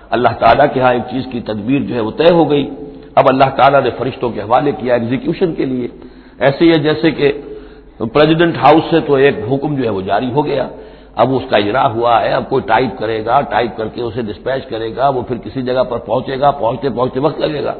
اللہ 0.09 0.33
تعالیٰ 0.39 0.73
کے 0.73 0.79
ہاں 0.79 0.93
ایک 0.93 1.01
چیز 1.11 1.23
کی 1.31 1.39
تدبیر 1.39 1.81
جو 1.81 1.95
ہے 1.95 1.99
وہ 1.99 2.11
طے 2.11 2.33
ہو 2.33 2.51
گئی۔ 2.51 2.69
اب 3.15 3.25
اللہ 3.27 3.49
تعالیٰ 3.55 3.83
نے 3.83 3.89
فرشتوں 3.97 4.29
کے 4.29 4.41
حوالے 4.41 4.71
کیا 4.71 4.93
ایگزیکیوشن 4.93 5.53
کے 5.53 5.65
لیے۔ 5.65 5.87
ایسے 6.39 6.65
ہی 6.65 6.69
ہے 6.69 6.79
جیسے 6.79 7.11
کہ 7.11 7.31
پریزیڈنٹ 7.97 8.57
ہاؤس 8.57 8.83
سے 8.89 8.99
تو 8.99 9.13
ایک 9.13 9.35
حکم 9.51 9.75
جو 9.75 9.83
ہے 9.83 9.89
وہ 9.89 10.01
جاری 10.01 10.31
ہو 10.31 10.45
گیا۔ 10.45 10.67
اب 11.15 11.35
اس 11.35 11.43
کا 11.49 11.57
اجرا 11.57 11.91
ہوا 11.91 12.21
ہے، 12.21 12.33
اب 12.33 12.49
کوئی 12.49 12.63
ٹائپ 12.67 12.99
کرے 12.99 13.25
گا، 13.25 13.41
ٹائپ 13.41 13.77
کر 13.77 13.87
کے 13.87 14.01
اسے 14.01 14.21
ڈسپیچ 14.21 14.65
کرے 14.65 14.95
گا، 14.95 15.09
وہ 15.09 15.21
پھر 15.21 15.37
کسی 15.37 15.61
جگہ 15.61 15.83
پر 15.83 15.97
پہنچے 15.97 16.39
گا، 16.39 16.51
پہنچتے 16.51 16.89
پہنچتے 16.89 17.19
وقت 17.19 17.39
لگے 17.39 17.63
گا۔ 17.63 17.73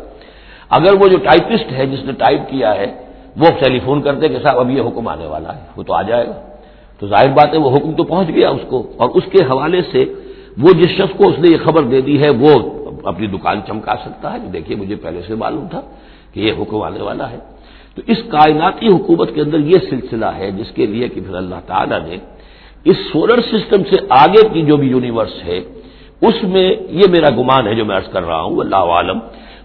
اگر 0.70 0.94
وہ 1.02 1.08
جو 1.08 1.18
ٹائپسٹ 1.18 1.72
ہے 1.72 1.86
جس 1.86 2.04
نے 2.04 2.12
ٹائپ 2.12 2.40
کیا 2.50 2.76
ہے، 2.76 2.94
وہ 3.38 3.46
ٹیلی 3.60 3.80
فون 3.80 4.02
کرتے 4.02 4.28
کہ 4.28 4.38
صاحب 4.44 4.60
اب 4.60 4.70
یہ 4.70 4.82
حکم 4.82 5.08
آنے 5.08 5.26
والا 5.26 5.56
ہے، 5.56 5.62
وہ 5.78 5.84
تو 5.84 5.94
آ 5.94 6.02
جائے 6.02 6.28
گا۔ 6.28 6.34
تو 7.00 7.08
ظاہر 7.08 7.28
بات 7.28 7.54
ہے 7.54 7.58
وہ 7.58 7.78
حکم 7.78 7.92
تو 7.92 8.04
پہنچ 8.04 8.28
گیا 8.28 8.50
اس 8.50 8.62
کو۔ 8.70 8.88
اور 8.98 9.10
اس 9.10 9.24
کے 9.32 9.44
حوالے 9.44 9.82
سے 9.92 10.06
وہ 10.58 10.70
جس 10.74 10.90
شخص 10.90 11.18
کو 11.18 11.30
اس 11.30 11.40
نے 11.40 11.48
یہ 11.52 11.58
خبر 11.66 11.84
دے 11.84 12.02
دی 12.02 12.24
ہے، 12.24 12.30
وہ 12.30 12.70
اپنی 13.04 13.28
دکان 13.28 13.60
چمکا 13.68 13.96
سکتا 14.06 14.34
ہے۔ 14.34 14.38
دیکھیے 14.38 14.78
مجھے 14.78 14.96
پہلے 14.96 15.22
سے 15.28 15.36
معلوم 15.36 15.68
تھا 15.68 15.82
کہ 16.34 16.40
یہ 16.40 16.52
حکم 16.62 16.82
آنے 16.82 17.02
والا 17.02 17.32
ہے۔ 17.32 17.38
تو 17.96 18.02
اس 18.08 18.18
کائناتی 18.30 18.88
حکومت 18.88 19.36
کے 19.36 19.42
اندر 19.42 19.60
یہ 19.60 19.78
سلسلہ 19.90 20.26
ہے 20.26 20.52
جس 20.52 20.72
کے 20.72 20.86
لیے 20.86 21.08
کہ 21.08 21.22
پھر 21.22 21.36
اللہ 21.36 21.56
تعالیٰ 21.66 22.00
نے 22.08 22.18
اس 22.86 22.98
سولر 23.12 23.42
سسٹم 23.42 23.84
سے 23.84 23.96
آگے 24.10 24.48
کی 24.54 24.62
جو 24.62 24.78
بھی 24.78 24.88
یونیورس 24.88 25.44
ہے، 25.46 25.60
اس 26.22 26.44
میں 26.44 26.70
یہ 26.90 27.06
میرا 27.10 27.30
گمان 27.30 27.68
ہے 27.68 27.76
جو 27.76 27.86
میں 27.86 27.96
ارض 27.96 28.08
کر 28.08 28.24
رہا 28.24 28.42
ہوں، 28.42 28.58
اللہ 28.60 28.76
عالم، 28.76 29.20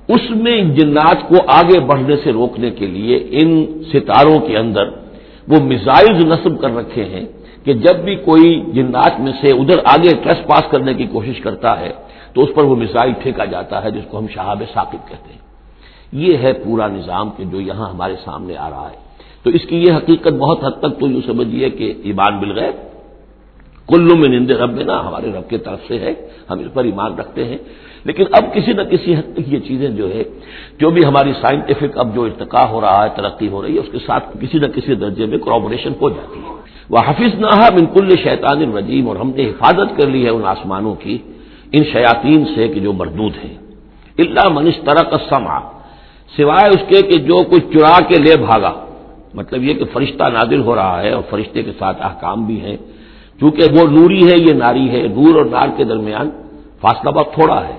اس 0.09 0.31
میں 0.31 0.63
جنات 0.63 1.29
کو 1.29 1.37
آگے 1.47 1.81
بڑھنے 1.81 2.17
سے 2.17 2.33
روکنے 2.33 2.71
کے 2.71 2.87
لیے 2.87 3.29
ان 3.31 3.83
ستاروں 3.93 4.39
کے 4.39 4.57
اندر 4.59 4.85
وہ 5.49 5.63
میزائلز 5.63 6.25
نصب 6.25 6.61
کر 6.61 6.77
رکھے 6.77 7.05
ہیں 7.05 7.27
کہ 7.65 7.73
جب 7.75 7.97
بھی 7.97 8.15
کوئی 8.15 8.65
جنات 8.73 9.21
میں 9.21 9.33
سے 9.41 9.49
ادھر 9.57 9.79
آگے 9.85 10.11
ٹریس 10.23 10.47
پاس 10.47 10.71
کرنے 10.71 10.95
کی 10.95 11.07
کوشش 11.07 11.41
کرتا 11.41 11.81
ہے، 11.81 11.93
تو 12.35 12.45
اس 12.45 12.51
پر 12.55 12.63
وہ 12.63 12.77
میزائل 12.77 13.13
پھینکا 13.23 13.45
جاتا 13.45 13.85
ہے، 13.85 13.91
جس 13.91 14.07
کو 14.11 14.19
ہم 14.19 14.27
شہاب 14.35 14.63
ثاقب 14.75 15.09
کہتے 15.09 15.33
ہیں۔ 15.33 15.43
یہ 16.13 16.37
ہے 16.37 16.53
پورا 16.53 16.87
نظام 16.87 17.31
کہ 17.31 17.45
جو 17.45 17.61
یہاں 17.61 17.91
ہمارے 17.91 18.17
سامنے 18.25 18.57
آ 18.57 18.71
رہا 18.71 18.89
ہے۔ 18.91 18.97
تو 19.43 19.51
اس 19.51 19.63
کی 19.69 19.77
یہ 19.77 19.93
حقیقت 19.93 20.33
بہت 20.33 20.65
حد 20.65 20.81
تک 20.81 21.01
تو 21.01 21.09
یوں 21.09 21.21
سمجھیے 21.27 21.71
کہ 21.71 21.95
ایمان 22.03 22.39
بل 22.39 22.59
گئے 22.59 22.73
کلو 23.89 24.17
میں 24.17 24.29
نندے 24.29 24.55
رب 24.55 24.81
نا 24.81 25.09
ہمارے 25.09 25.33
رب 25.33 25.51
کی 25.51 25.59
طرف 25.59 25.79
سے 25.89 25.99
ہے، 25.99 26.15
ہم 26.51 26.59
اس 26.59 26.67
پر 26.75 26.85
ایمان 26.85 27.15
رکھتے 27.15 27.45
ہیں۔ 27.45 27.59
لیکن 28.05 28.25
اب 28.33 28.55
کسی 28.55 28.73
نہ 28.73 28.83
کسی 28.83 29.15
حد 29.15 29.35
تک 29.35 29.41
یہ 29.47 29.59
چیزیں 29.59 29.89
جو 29.89 30.15
ہے، 30.15 30.23
جو 30.79 30.91
بھی 30.91 31.05
ہماری 31.05 31.33
سائنٹیفک 31.41 31.99
اب 31.99 32.15
جو 32.15 32.25
ارتقا 32.25 32.69
ہو 32.69 32.81
رہا 32.81 33.05
ہے، 33.05 33.09
ترقی 33.17 33.49
ہو 33.49 33.63
رہی 33.63 33.75
ہے، 33.75 33.79
اس 33.79 33.93
کے 33.93 33.99
ساتھ 34.07 34.37
کسی 34.41 34.59
نہ 34.59 34.67
کسی 34.67 34.95
درجے 34.95 35.27
میں 35.27 35.39
کرابوریشن 35.39 35.93
ہو 36.01 36.11
جاتی 36.11 36.41
ہے۔ 36.41 36.55
وہ 36.91 36.99
حفظ 37.07 37.35
نہ 37.35 37.71
بالکل 37.71 38.17
شیطان 38.23 38.63
الرجیم 38.63 39.09
اور 39.09 39.17
ہم 39.17 39.31
نے 39.37 39.45
حفاظت 39.45 40.01
کر 40.01 40.07
لی 40.07 40.25
ہے 40.25 40.31
ان 40.31 40.43
آسمانوں 40.45 40.95
کی، 40.95 41.19
ان 41.73 41.85
شیاطین 41.85 42.45
سے 42.55 42.69
کہ 42.69 42.81
جو 42.81 42.93
مردود 42.93 43.33
ہیں۔ 43.45 43.55
اللہ 44.19 44.49
منش 44.49 44.77
ترک 44.77 45.15
سما 45.29 45.59
سوائے 46.37 46.69
اس 46.69 46.89
کے 46.89 47.03
کہ 47.03 47.19
جو 47.19 47.43
کچھ 47.51 47.65
چرا 47.73 48.01
کے 48.09 48.17
لے 48.17 48.37
بھاگا۔ 48.37 48.87
مطلب 49.35 49.65
یہ 49.65 49.75
کہ 49.75 49.85
فرشتہ 49.93 50.25
نادل 50.33 50.61
ہو 50.61 50.75
رہا 50.75 51.03
ہے 51.03 51.11
اور 51.11 51.23
فرشتے 51.31 51.63
کے 51.63 51.71
ساتھ 51.79 52.03
احکام 52.03 52.47
بھی 52.47 52.61
ہیں۔ 52.61 52.77
چونکہ 53.41 53.63
وہ 53.73 53.91
نوری 53.91 54.31
ہے، 54.31 54.37
یہ 54.39 54.53
ناری 54.53 54.91
ہے۔ 54.91 55.03
نور 55.09 55.35
اور 55.35 55.45
نار 55.45 55.69
کے 55.77 55.85
درمیان 55.85 56.31
فاصلہ 56.81 57.11
بہت 57.11 57.35
تھوڑا 57.35 57.69
ہے، 57.69 57.77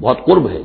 بہت 0.00 0.24
قرب 0.24 0.48
ہے۔ 0.48 0.62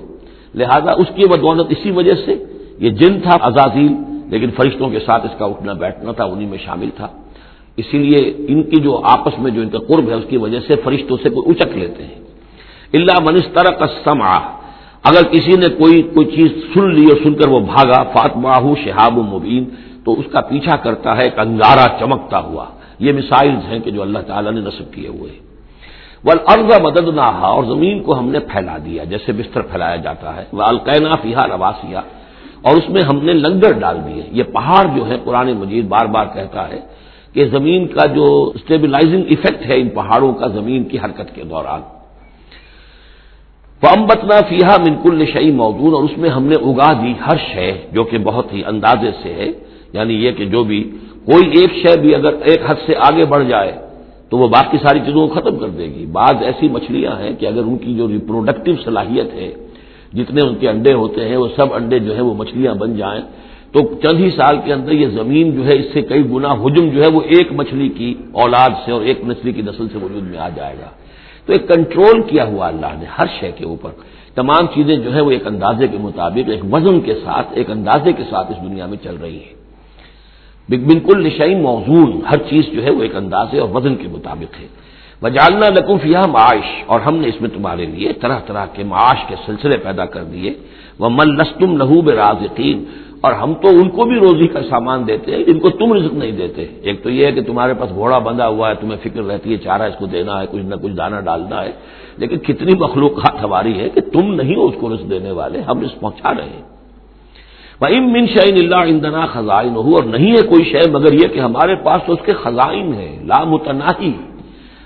لہذا 0.56 0.92
اس 0.94 1.08
کی 1.16 1.26
بدولت 1.28 1.68
اسی 1.70 1.92
وجہ 1.92 2.14
سے 2.26 2.46
یہ 2.80 2.90
جن 2.90 3.20
تھا 3.20 3.38
ازازیل 3.42 3.94
لیکن 4.28 4.50
فرشتوں 4.52 4.90
کے 4.90 5.00
ساتھ 5.00 5.26
اس 5.26 5.32
کا 5.40 5.46
اٹھنا 5.46 5.74
بیٹھنا 5.74 6.12
تھا 6.12 6.24
انہیں 6.24 6.50
میں 6.50 6.58
شامل 6.58 6.90
تھا۔ 6.96 7.08
اسی 7.78 7.98
لیے 7.98 8.34
ان 8.48 8.64
کی 8.64 8.82
جو 8.82 9.02
آپس 9.04 9.40
میں 9.40 9.52
جو 9.52 9.62
ان 9.62 9.70
کا 9.70 9.78
قرب 9.78 10.10
ہے، 10.10 10.14
اس 10.14 10.24
کی 10.30 10.38
وجہ 10.38 10.60
سے 10.68 10.76
فرشتوں 10.84 11.18
سے 11.24 11.30
کوئی 11.30 11.50
اچک 11.50 11.78
لیتے 11.78 12.04
ہیں۔ 12.04 12.20
اللہ 12.94 13.20
منستر 13.24 13.74
کا 13.74 13.86
سما 14.04 14.36
اگر 15.04 15.24
کسی 15.24 15.52
نے 15.52 15.68
کوئی 15.68 16.02
کوئی 16.02 16.26
چیز 16.26 16.64
سن 16.74 16.94
لی 16.94 17.06
اور 17.06 17.18
سن 17.24 17.34
کر 17.34 17.48
وہ 17.48 17.60
بھاگا 17.60 18.04
فاطمہ 18.04 18.74
شہاب 18.86 19.18
و 19.18 19.24
مبین، 19.24 19.64
تو 20.06 20.20
اس 20.20 20.26
کا 20.32 20.42
پیچھا 20.42 20.76
کرتا 20.76 21.18
ہے، 21.18 21.24
ایک 21.24 21.40
انگارہ 21.40 22.00
چمکتا 22.00 22.40
ہوا۔ 22.40 22.66
یہ 23.02 23.12
مثائل 23.12 23.56
ہیں 23.70 23.80
کہ 23.80 23.92
جو 23.92 24.02
اللہ 24.02 24.20
تعالیٰ 24.20 24.52
نے 24.52 24.62
نصب 24.62 24.94
کیے 24.94 25.08
ہوئے 25.08 25.32
وہ 26.24 26.32
ارض 26.48 26.82
مدد 26.82 27.08
نہ 27.16 27.22
اور 27.22 27.64
زمین 27.64 28.04
کو 28.04 28.20
ہم 28.20 28.30
نے 28.30 28.40
پھیلا 28.40 28.78
دیا، 28.86 29.04
جیسے 29.04 29.32
بستر 29.32 29.62
پھیلایا 29.62 29.96
جاتا 29.96 30.36
ہے۔ 30.36 30.44
وہ 30.54 30.64
القینا 30.64 31.16
فیحا 31.16 31.48
رواسیا 31.48 32.02
اور 32.62 32.78
اس 32.78 32.90
میں 32.90 33.02
ہم 33.02 33.26
نے 33.26 33.34
لنگر 33.34 33.72
ڈال 33.80 33.98
دیے۔ 34.08 34.24
یہ 34.32 34.44
پہاڑ 34.44 34.98
جو 34.98 35.08
ہے 35.08 35.16
پرانے 35.24 35.54
مجید 35.54 35.86
بار 35.88 36.06
بار 36.06 36.26
کہتا 36.34 36.70
ہے 36.70 36.80
کہ 37.34 37.46
زمین 37.46 37.88
کا 37.88 38.06
جو 38.06 38.52
اسٹیبلائزنگ 38.56 39.24
افیکٹ 39.30 39.66
ہے، 39.66 39.82
ان 39.82 39.90
پہاڑوں 39.90 40.34
کا 40.34 40.48
زمین 40.48 40.84
کی 40.84 40.98
حرکت 40.98 41.36
کے 41.36 41.44
دوران۔ 41.44 41.82
امبتنا 43.98 44.40
فیحا 44.50 44.78
منکل 44.78 45.26
شعی 45.34 45.52
موجود 45.52 45.94
اور 45.94 46.04
اس 46.04 46.18
میں 46.18 46.30
ہم 46.30 46.44
نے 46.44 46.56
اگا 46.56 46.94
دی 46.94 47.14
ہر 47.28 47.38
شے، 47.54 47.72
جو 47.92 48.04
کہ 48.04 48.18
بہت 48.18 48.54
ہی 48.54 48.62
اندازے 48.66 49.12
سے 49.24 49.34
ہے۔ 49.34 49.48
یعنی 49.94 50.14
یہ 50.14 50.32
کہ 50.32 50.46
جو 50.46 50.64
بھی 50.64 50.92
کوئی 51.26 51.60
ایک 51.60 51.72
شے 51.74 52.00
بھی 52.00 52.16
اگر 52.16 52.34
ایک 52.42 52.60
حد 52.68 52.76
سے 52.86 52.94
آگے 52.96 53.26
بڑھ 53.26 53.46
جائے 53.48 53.72
تو 54.30 54.38
وہ 54.38 54.48
باقی 54.48 54.78
ساری 54.84 55.00
چیزوں 55.00 55.28
کو 55.28 55.34
ختم 55.34 55.56
کر 55.60 55.70
دے 55.70 55.86
گی۔ 55.86 56.06
بعض 56.06 56.36
ایسی 56.42 56.68
مچھلیاں 56.70 57.20
ہیں 57.20 57.34
کہ 57.40 57.46
اگر 57.46 57.62
ان 57.64 57.78
کی 57.78 57.96
جو 57.96 58.08
ریپروڈکٹیو 58.08 58.76
صلاحیت 58.84 59.34
ہے، 59.34 59.52
جتنے 60.14 60.42
ان 60.42 60.56
کے 60.56 60.70
انڈے 60.70 60.94
ہوتے 60.94 61.30
ہیں، 61.30 61.38
وہ 61.38 61.48
سب 61.56 61.74
انڈے 61.74 62.00
جو 62.00 62.16
ہے 62.16 62.22
وہ 62.22 62.34
مچھلیاں 62.34 62.76
بن 62.76 62.96
جائیں۔ 62.96 63.22
تو 63.72 63.80
چند 64.04 64.20
ہی 64.20 64.30
سال 64.30 64.58
کے 64.66 64.74
اندر 64.74 64.92
یہ 64.92 65.08
زمین 65.08 65.52
جو 65.52 65.66
ہے، 65.66 65.80
اس 65.80 65.86
سے 65.94 66.02
کئی 66.02 66.24
گنا 66.32 66.52
حجم 66.52 66.90
جو 66.90 67.04
ہے، 67.04 67.08
وہ 67.14 67.22
ایک 67.22 67.48
مچھلی 67.52 67.90
کی 67.90 68.14
اولاد 68.32 68.70
سے 68.86 68.92
اور 68.92 69.02
ایک 69.02 69.20
مچھلی 69.24 69.52
کی 69.52 69.62
نسل 69.62 69.88
سے 69.88 69.98
وجود 69.98 70.24
میں 70.24 70.40
آ 70.40 70.50
جائے 70.50 70.76
گا۔ 70.80 70.90
تو 71.46 71.54
ایک 71.54 71.68
کنٹرول 71.68 72.22
کیا 72.22 72.46
ہوا 72.46 72.68
اللہ 72.68 72.92
نے 73.00 73.06
ہر 73.20 73.26
شے 73.40 73.52
کے 73.52 73.66
اوپر۔ 73.66 73.90
تمام 74.36 74.68
چیزیں 74.74 74.96
جو 74.96 75.16
ہے 75.16 75.22
وہ 75.22 75.32
ایک 75.32 75.48
اندازے 75.48 75.88
کے 75.88 75.98
مطابق، 75.98 76.50
ایک 76.50 76.74
وزن 76.74 77.02
کے 77.02 77.14
ساتھ، 77.14 77.48
ایک 77.52 77.72
اندازے 77.72 78.14
کے 78.14 78.24
ساتھ 78.30 78.52
اس 78.52 78.64
دنیا 78.64 78.86
میں 78.86 78.98
چل 79.04 79.16
رہی 79.22 79.38
ہے 79.38 79.61
بالکل 80.78 81.26
نشائی 81.28 81.56
موزون، 81.56 82.12
ہر 82.32 82.38
چیز 82.50 82.66
جو 82.74 82.84
ہے 82.84 82.92
وہ 82.92 83.02
ایک 83.02 83.16
اندازے 83.16 83.60
اور 83.60 83.70
وزن 83.70 83.96
کے 83.96 84.08
مطابق 84.08 84.60
ہے۔ 84.60 84.68
وجالنا 85.22 85.70
لقوف 85.70 86.06
یہ 86.06 86.26
معاش، 86.32 86.68
اور 86.86 87.00
ہم 87.00 87.16
نے 87.16 87.28
اس 87.28 87.42
میں 87.42 87.50
تمہارے 87.50 87.86
لیے 87.86 88.14
طرح 88.14 88.40
طرح 88.48 88.66
کے 88.66 88.84
معاش 88.84 89.20
کے 89.28 89.36
سلسلے 89.46 89.78
پیدا 89.78 90.06
کر 90.06 90.24
دیے۔ 90.24 90.54
وہ 91.00 91.10
ملستم 91.10 91.78
لہو 91.78 92.02
برازقین، 92.02 92.84
اور 93.22 93.34
ہم 93.34 93.54
تو 93.54 93.68
ان 93.68 93.90
کو 93.90 94.06
بھی 94.06 94.16
روزی 94.16 94.48
کا 94.48 94.62
سامان 94.70 95.08
دیتے 95.08 95.36
ہیں، 95.36 95.44
جن 95.44 95.60
کو 95.60 95.70
تم 95.70 95.94
رزق 95.94 96.14
نہیں 96.14 96.32
دیتے۔ 96.32 96.66
ایک 96.82 97.04
تو 97.04 97.10
یہ 97.10 97.26
ہے 97.26 97.32
کہ 97.32 97.42
تمہارے 97.42 97.74
پاس 97.74 97.90
گھوڑا 97.90 98.18
بندھا 98.18 98.48
ہوا 98.48 98.70
ہے، 98.70 98.76
تمہیں 98.76 98.98
فکر 99.04 99.22
رہتی 99.24 99.52
ہے 99.52 99.58
چارہ 99.58 99.82
اس 99.82 99.96
کو 100.00 100.06
دینا 100.06 100.42
ہے، 100.42 100.46
کچھ 100.52 100.62
نہ 100.62 100.76
کچھ 100.76 100.92
دانا 100.92 101.20
ڈالنا 101.20 101.64
ہے، 101.64 101.72
لیکن 102.18 102.38
کتنی 102.38 102.74
مخلوقات 102.80 103.44
ہماری 103.44 103.80
ہے 103.80 103.90
کہ 103.90 104.02
تم 104.02 104.34
نہیں 104.34 104.56
ہو 104.56 104.66
اس 104.68 104.76
کو 104.80 104.94
رزق 104.94 105.10
دینے 105.10 105.32
والے، 105.32 105.62
ہم 105.62 105.82
رزق 105.82 106.00
پہنچا 106.00 106.34
رہے 106.34 106.54
ہیں۔ 106.56 106.71
ام 107.82 108.12
من 108.12 108.26
شعین 108.28 108.58
اللہ 108.58 108.84
اندنا 108.88 109.26
خزائن 109.26 109.76
ہو 109.76 109.96
اور 109.96 110.04
نہیں 110.04 110.32
ہے 110.32 110.42
کوئی 110.48 110.64
شے 110.64 110.90
مگر 110.92 111.14
یہ 111.14 111.28
کہ 111.28 111.40
ہمارے 111.40 111.76
پاس 111.76 112.00
تو 112.06 112.14
اس 112.14 112.20
کے 112.26 112.34
خزائن 112.34 112.94
ہیں 112.94 113.24
لامتناہی 113.26 114.12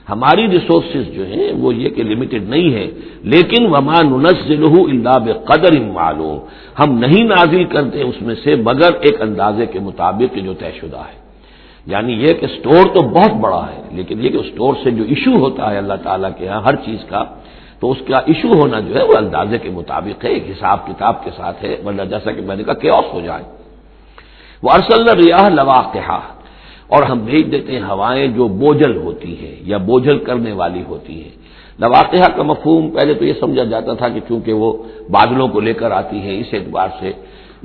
ہماری 0.10 0.48
ریسورسز 0.48 1.06
جو 1.16 1.26
ہیں 1.26 1.52
وہ 1.54 1.76
یہ 1.76 1.90
کہ 1.90 2.04
لمیٹڈ 2.04 2.50
نہیں 2.50 2.74
ہے 2.74 2.88
لیکن 3.24 3.66
وما 3.66 4.02
ننزل 4.02 4.64
اللہ 4.64 5.18
بقدر 5.20 5.80
معلوم۔ 5.80 6.40
ہم 6.80 6.98
نہیں 7.00 7.24
نازل 7.24 7.64
کرتے 7.64 8.02
اس 8.02 8.22
میں 8.22 8.36
سے 8.44 8.56
مگر 8.56 8.92
ایک 9.02 9.22
اندازے 9.22 9.66
کے 9.66 9.80
مطابق 9.80 10.38
جو 10.38 10.54
طے 10.54 10.72
شدہ 10.82 10.98
ہے۔ 10.98 11.18
یعنی 11.86 12.14
یہ 12.14 12.34
کہ 12.34 12.48
سٹور 12.48 12.84
تو 12.94 13.02
بہت 13.08 13.34
بڑا 13.42 13.66
ہے، 13.74 13.82
لیکن 13.92 14.26
یہ 14.26 14.30
کہ 14.30 14.38
سٹور 14.38 14.74
سے 14.84 14.92
جو 14.92 15.04
ایشو 15.04 15.38
ہوتا 15.38 15.72
ہے 15.72 15.78
اللہ 15.78 15.94
تعالیٰ 16.04 16.30
کے 16.38 16.46
یہاں 16.46 16.62
ہر 16.62 16.76
چیز 16.76 17.00
کا 17.10 17.24
تو 17.80 17.92
اس 17.92 17.98
کا 18.08 18.18
ایشو 18.30 18.52
ہونا 18.60 18.80
جو 18.80 18.94
ہے 18.96 19.04
وہ 19.04 19.18
اندازے 19.18 19.58
کے 19.58 19.70
مطابق 19.70 20.26
ہے، 20.26 20.30
ایک 20.30 20.46
حساب 20.52 20.78
کتاب 20.88 21.16
کے 21.24 21.32
ساتھ 21.36 21.64
ہے۔ 21.64 21.76
ورنہ 21.86 22.04
جیسا 22.10 22.32
کہ 22.32 22.42
میں 22.42 22.56
نے 22.56 22.64
کہا 22.64 22.78
کیوس 22.84 23.08
ہو 23.14 23.20
جائے۔ 23.20 23.44
وہ 24.64 24.70
ارسل 24.72 25.08
ریاح 25.22 25.48
لوا 25.50 25.80
اور 26.88 27.04
ہم 27.04 27.20
بھیج 27.20 27.52
دیتے 27.52 27.72
ہیں 27.72 27.86
ہوائیں 27.90 28.28
جو 28.28 28.48
بوجھل 28.62 28.96
ہوتی 28.96 29.32
ہیں 29.42 29.56
یا 29.70 29.78
بوجھل 29.78 30.18
کرنے 30.28 30.52
والی 30.52 30.84
ہوتی 30.88 31.14
ہیں۔ 31.24 31.36
لواقعہ 31.80 32.28
کا 32.36 32.44
مفہوم 32.44 32.84
پہلے 32.96 33.14
تو 33.14 33.24
یہ 33.26 33.34
سمجھا 33.40 33.64
جاتا 33.64 33.94
تھا 33.94 34.08
کہ 34.08 34.20
چونکہ 34.28 34.52
وہ 34.54 34.70
بادلوں 35.10 35.48
کو 35.48 35.60
لے 35.60 35.74
کر 35.74 35.92
آتی 35.92 36.18
ہے 36.26 36.34
اس 36.40 36.50
اعتبار 36.54 36.90
سے، 37.00 37.12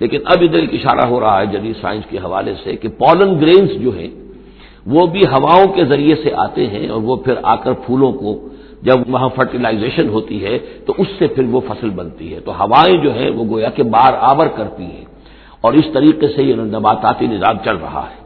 لیکن 0.01 0.19
اب 0.25 0.39
ادھر 0.43 0.61
ایک 0.65 0.75
اشارہ 0.75 1.05
ہو 1.09 1.21
رہا 1.21 1.37
ہے 1.41 1.47
جدید 1.47 1.77
سائنس 1.81 2.05
کے 2.11 2.19
حوالے 2.19 2.55
سے 2.65 2.71
کہ 2.81 2.89
پولن 3.01 3.31
گرینز 3.41 3.71
جو 3.85 3.91
ہیں، 3.99 4.11
وہ 4.87 5.07
بھی 5.07 5.23
ہواؤں 5.33 5.69
کے 5.75 5.85
ذریعے 5.85 6.15
سے 6.23 6.31
آتے 6.37 6.67
ہیں 6.67 6.87
اور 6.89 7.01
وہ 7.09 7.17
پھر 7.25 7.35
آ 7.43 7.55
کر 7.63 7.73
پھولوں 7.85 8.13
کو 8.13 8.31
جب 8.83 8.95
وہاں 9.09 9.29
فرٹیلائزیشن 9.37 10.09
ہوتی 10.09 10.45
ہے، 10.45 10.59
تو 10.87 10.95
اس 10.99 11.07
سے 11.19 11.27
پھر 11.27 11.45
وہ 11.51 11.61
فصل 11.69 11.91
بنتی 11.91 12.35
ہے۔ 12.35 12.41
تو 12.41 12.53
ہوائیں 12.53 13.03
جو 13.03 13.15
ہیں، 13.15 13.31
وہ 13.31 13.45
گویا 13.45 13.71
کہ 13.71 13.83
بار 13.83 14.13
آور 14.21 14.47
کرتی 14.47 14.83
ہیں۔ 14.83 15.05
اور 15.61 15.73
اس 15.73 15.85
طریقے 15.95 16.29
سے 16.29 16.43
یہ 16.43 16.55
نباتاتی 16.55 17.27
نظام 17.27 17.57
چل 17.65 17.77
رہا 17.77 18.07
ہے۔ 18.11 18.21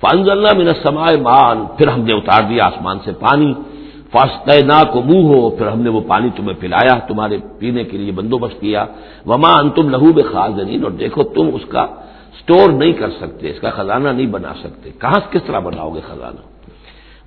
فنز 0.00 0.30
اللہ 0.30 0.48
من 0.56 0.64
سمائے 0.64 1.16
مان 1.16 1.66
پھر 1.76 1.88
ہم 1.88 2.00
نے 2.00 2.12
اتار 2.12 2.42
دیا 2.48 2.66
آسمان 2.66 2.98
سے 3.04 3.12
پانی۔ 3.12 3.52
فاسطنا 4.12 4.82
کو 4.92 5.02
منہ 5.02 5.26
ہو 5.26 5.50
پھر 5.50 5.66
ہم 5.66 5.80
نے 5.80 5.90
وہ 5.90 6.00
پانی 6.08 6.28
تمہیں 6.36 6.60
پلایا، 6.60 6.98
تمہارے 6.98 7.38
پینے 7.58 7.84
کے 7.84 7.98
لیے 7.98 8.12
بندوبست 8.12 8.60
کیا۔ 8.60 8.86
وما 9.26 9.58
ان 9.58 9.70
تم 9.70 9.88
لہو 9.88 10.12
بے 10.12 10.22
خاص 10.22 10.52
اور 10.82 10.90
دیکھو 10.90 11.22
تم 11.22 11.50
اس 11.52 11.62
کا 11.68 11.80
اسٹور 11.80 12.72
نہیں 12.72 12.92
کر 12.92 13.10
سکتے، 13.10 13.50
اس 13.50 13.60
کا 13.60 13.70
خزانہ 13.70 14.08
نہیں 14.08 14.26
بنا 14.26 14.52
سکتے۔ 14.60 14.90
کہاں 14.98 15.32
کس 15.32 15.40
طرح 15.46 15.58
بناؤ 15.58 15.94
گے 15.94 16.00
خزانہ؟ 16.06 16.49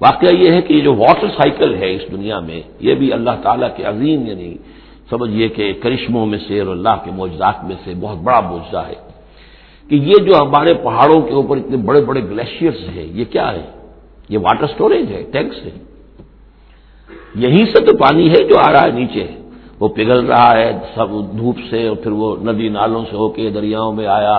واقعہ 0.06 0.32
یہ 0.34 0.50
ہے 0.54 0.62
کہ 0.62 0.74
یہ 0.74 0.82
جو 0.82 0.94
واٹر 0.96 1.28
سائیکل 1.38 1.72
ہے 1.82 1.90
اس 1.96 2.06
دنیا 2.12 2.40
میں، 2.48 2.62
یہ 2.88 2.94
بھی 3.00 3.08
اللہ 3.14 3.36
تعالیٰ 3.44 3.70
کے 3.76 3.84
عظیم 3.84 4.20
یعنی 4.28 4.50
سمجھیے 5.10 5.48
کہ 5.56 5.66
کرشموں 5.84 6.26
میں 6.26 6.40
سے 6.48 6.60
اور 6.60 6.70
اللہ 6.76 6.96
کے 7.04 7.12
معجزات 7.18 7.58
میں 7.68 7.76
سے 7.84 7.94
بہت 8.04 8.20
بڑا 8.28 8.40
معجزہ 8.50 8.84
ہے 8.90 9.00
کہ 9.90 9.96
یہ 10.10 10.18
جو 10.26 10.34
ہمارے 10.42 10.74
پہاڑوں 10.84 11.20
کے 11.28 11.34
اوپر 11.34 11.56
اتنے 11.58 11.78
بڑے 11.88 12.02
بڑے 12.02 12.22
گلیشیئرس 12.30 12.82
ہیں، 12.96 13.08
یہ 13.20 13.26
کیا 13.34 13.48
ہے؟ 13.54 13.66
یہ 14.30 14.38
واٹر 14.38 14.68
سٹوریج 14.74 15.12
ہے، 15.12 15.22
ٹینکس 15.32 15.58
ہے 15.66 15.72
یہیں 17.36 17.66
سے 17.66 17.80
تو 17.86 17.92
پانی 17.98 18.26
ہے 18.30 18.40
جو 18.50 18.56
آ 18.60 18.72
رہا 18.72 18.84
ہے 18.88 18.92
نیچے۔ 18.92 19.26
وہ 19.80 19.88
پگھل 19.88 20.20
رہا 20.26 20.52
ہے 20.58 20.70
سب 20.96 21.10
دھوپ 21.38 21.58
سے 21.70 21.80
اور 21.88 21.96
پھر 22.04 22.12
وہ 22.12 22.28
ندی 22.46 22.68
نالوں 22.70 23.04
سے 23.10 23.16
ہو 23.16 23.28
کے 23.36 23.50
دریاؤں 23.50 23.94
میں 23.98 24.08
آیا 24.08 24.38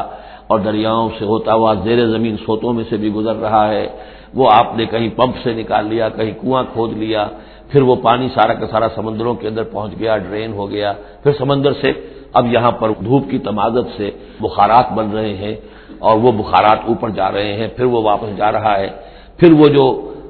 اور 0.49 0.59
دریاؤں 0.61 1.09
سے 1.19 1.25
ہوتا 1.25 1.55
ہوا 1.55 1.71
زیر 1.85 2.01
زمین 2.07 2.37
سوتوں 2.47 2.73
میں 2.73 2.85
سے 2.89 2.97
بھی 2.97 3.11
گزر 3.13 3.37
رہا 3.37 3.67
ہے۔ 3.75 3.87
وہ 4.35 4.49
آپ 4.51 4.77
نے 4.77 4.85
کہیں 4.87 5.09
پمپ 5.17 5.35
سے 5.43 5.53
نکال 5.55 5.85
لیا، 5.89 6.09
کہیں 6.09 6.33
کنواں 6.41 6.65
کھود 6.73 6.93
لیا، 6.99 7.23
پھر 7.71 7.83
وہ 7.83 7.95
پانی 8.03 8.29
سارا 8.35 8.55
کا 8.55 8.67
سارا 8.71 8.89
سمندروں 8.95 9.35
کے 9.35 9.49
اندر 9.49 9.65
پہنچ 9.75 9.93
گیا، 9.99 10.17
ڈرین 10.27 10.53
ہو 10.53 10.71
گیا، 10.71 10.93
پھر 11.23 11.33
سمندر 11.39 11.73
سے 11.81 11.93
اب 12.39 12.47
یہاں 12.53 12.71
پر 12.81 12.89
دھوپ 13.05 13.31
کی 13.31 13.39
تمازت 13.39 13.87
سے 13.97 14.11
بخارات 14.41 14.93
بن 14.93 15.11
رہے 15.11 15.35
ہیں 15.37 15.55
اور 15.99 16.19
وہ 16.19 16.33
بخارات 16.33 16.81
اوپر 16.87 17.11
جا 17.11 17.31
رہے 17.33 17.53
ہیں، 17.53 17.69
پھر 17.77 17.85
وہ 17.85 18.03
واپس 18.03 18.37
جا 18.37 18.51
رہا 18.53 18.75
ہے، 18.79 18.89
پھر 19.39 19.53
وہ 19.53 19.69
جو 19.69 19.85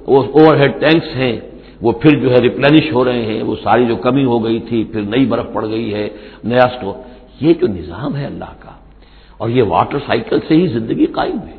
اوور 0.07 0.57
ہیڈ 0.57 0.73
ٹینکس 0.81 1.17
ہیں، 1.17 1.37
وہ 1.83 1.93
پھر 1.93 2.13
جو 2.21 2.31
ہے 2.33 2.39
ریپلینش 2.41 2.93
ہو 2.93 3.05
رہے 3.05 3.23
ہیں، 3.23 3.43
وہ 3.43 3.55
ساری 3.63 3.87
جو 3.87 3.97
کمی 3.97 4.25
ہو 4.25 4.39
گئی 4.45 4.59
تھی، 4.69 4.85
پھر 4.93 5.03
نئی 5.15 5.25
برف 5.27 5.47
پڑ 5.53 5.65
گئی 5.67 5.95
ہے، 5.95 6.07
نیا 6.45 6.65
اسٹور 6.65 6.95
یہ 7.41 7.53
جو 7.61 7.67
نظام 7.67 8.17
ہے 8.17 8.25
اللہ 8.27 8.53
کا، 8.61 8.73
اور 9.41 9.49
یہ 9.49 9.63
واٹر 9.69 9.99
سائیکل 10.07 10.39
سے 10.49 10.55
ہی 10.55 10.67
زندگی 10.67 11.07
قائم 11.19 11.39
ہے۔ 11.49 11.57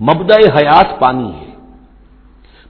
مبدع 0.00 0.36
حیات 0.56 0.98
پانی 1.00 1.30
ہے۔ 1.40 1.51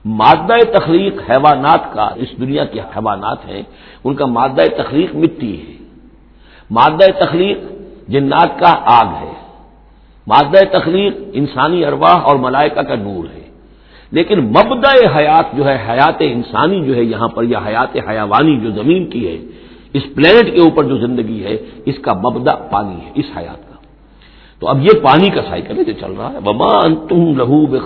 مادہ 0.05 0.53
تخلیق 0.77 1.21
حیوانات 1.29 1.93
کا 1.93 2.09
اس 2.15 2.39
دنیا 2.39 2.65
کے 2.65 2.79
حیوانات 2.79 3.45
ہیں، 3.47 3.61
ان 4.03 4.15
کا 4.15 4.25
مادہ 4.25 4.61
تخلیق 4.77 5.15
مٹی 5.15 5.61
ہے۔ 5.61 5.73
مادہ 6.71 7.11
تخلیق 7.19 7.57
جنات 8.07 8.59
کا 8.59 8.75
آگ 8.85 9.25
ہے۔ 9.25 9.33
مادہ 10.27 10.77
تخلیق 10.77 11.13
انسانی 11.33 11.85
ارواح 11.85 12.17
اور 12.23 12.35
ملائکہ 12.35 12.81
کا 12.81 12.95
نور 12.95 13.23
ہے۔ 13.33 13.43
لیکن 14.11 14.39
مبدع 14.39 15.17
حیات 15.17 15.57
جو 15.57 15.65
ہے، 15.67 15.85
حیات 15.89 16.15
انسانی 16.19 16.85
جو 16.85 16.95
ہے 16.95 17.03
یہاں 17.03 17.27
پر، 17.27 17.43
یا 17.43 17.59
حیات 17.67 17.97
حیوانی 18.09 18.59
جو 18.59 18.71
زمین 18.71 19.09
کی 19.09 19.27
ہے، 19.27 19.37
اس 19.93 20.03
پلینٹ 20.15 20.55
کے 20.55 20.61
اوپر 20.61 20.83
جو 20.83 20.97
زندگی 20.97 21.43
ہے، 21.43 21.57
اس 21.85 21.95
کا 22.01 22.13
مبدا 22.13 22.55
پانی 22.55 23.05
ہے، 23.05 23.11
اس 23.15 23.25
حیات 23.37 23.69
کا۔ 23.69 23.72
تو 24.63 24.67
اب 24.69 24.79
یہ 24.81 24.93
پانی 25.03 25.29
کا 25.29 25.41
سائیکل 25.49 25.77
ہے 25.77 25.83
جو 25.83 25.93
چل 25.99 26.11
رہا 26.17 26.31
ہے۔ 26.33 26.39
بما 26.39 26.71
تم 27.09 27.21
لہو 27.35 27.65
بے 27.67 27.79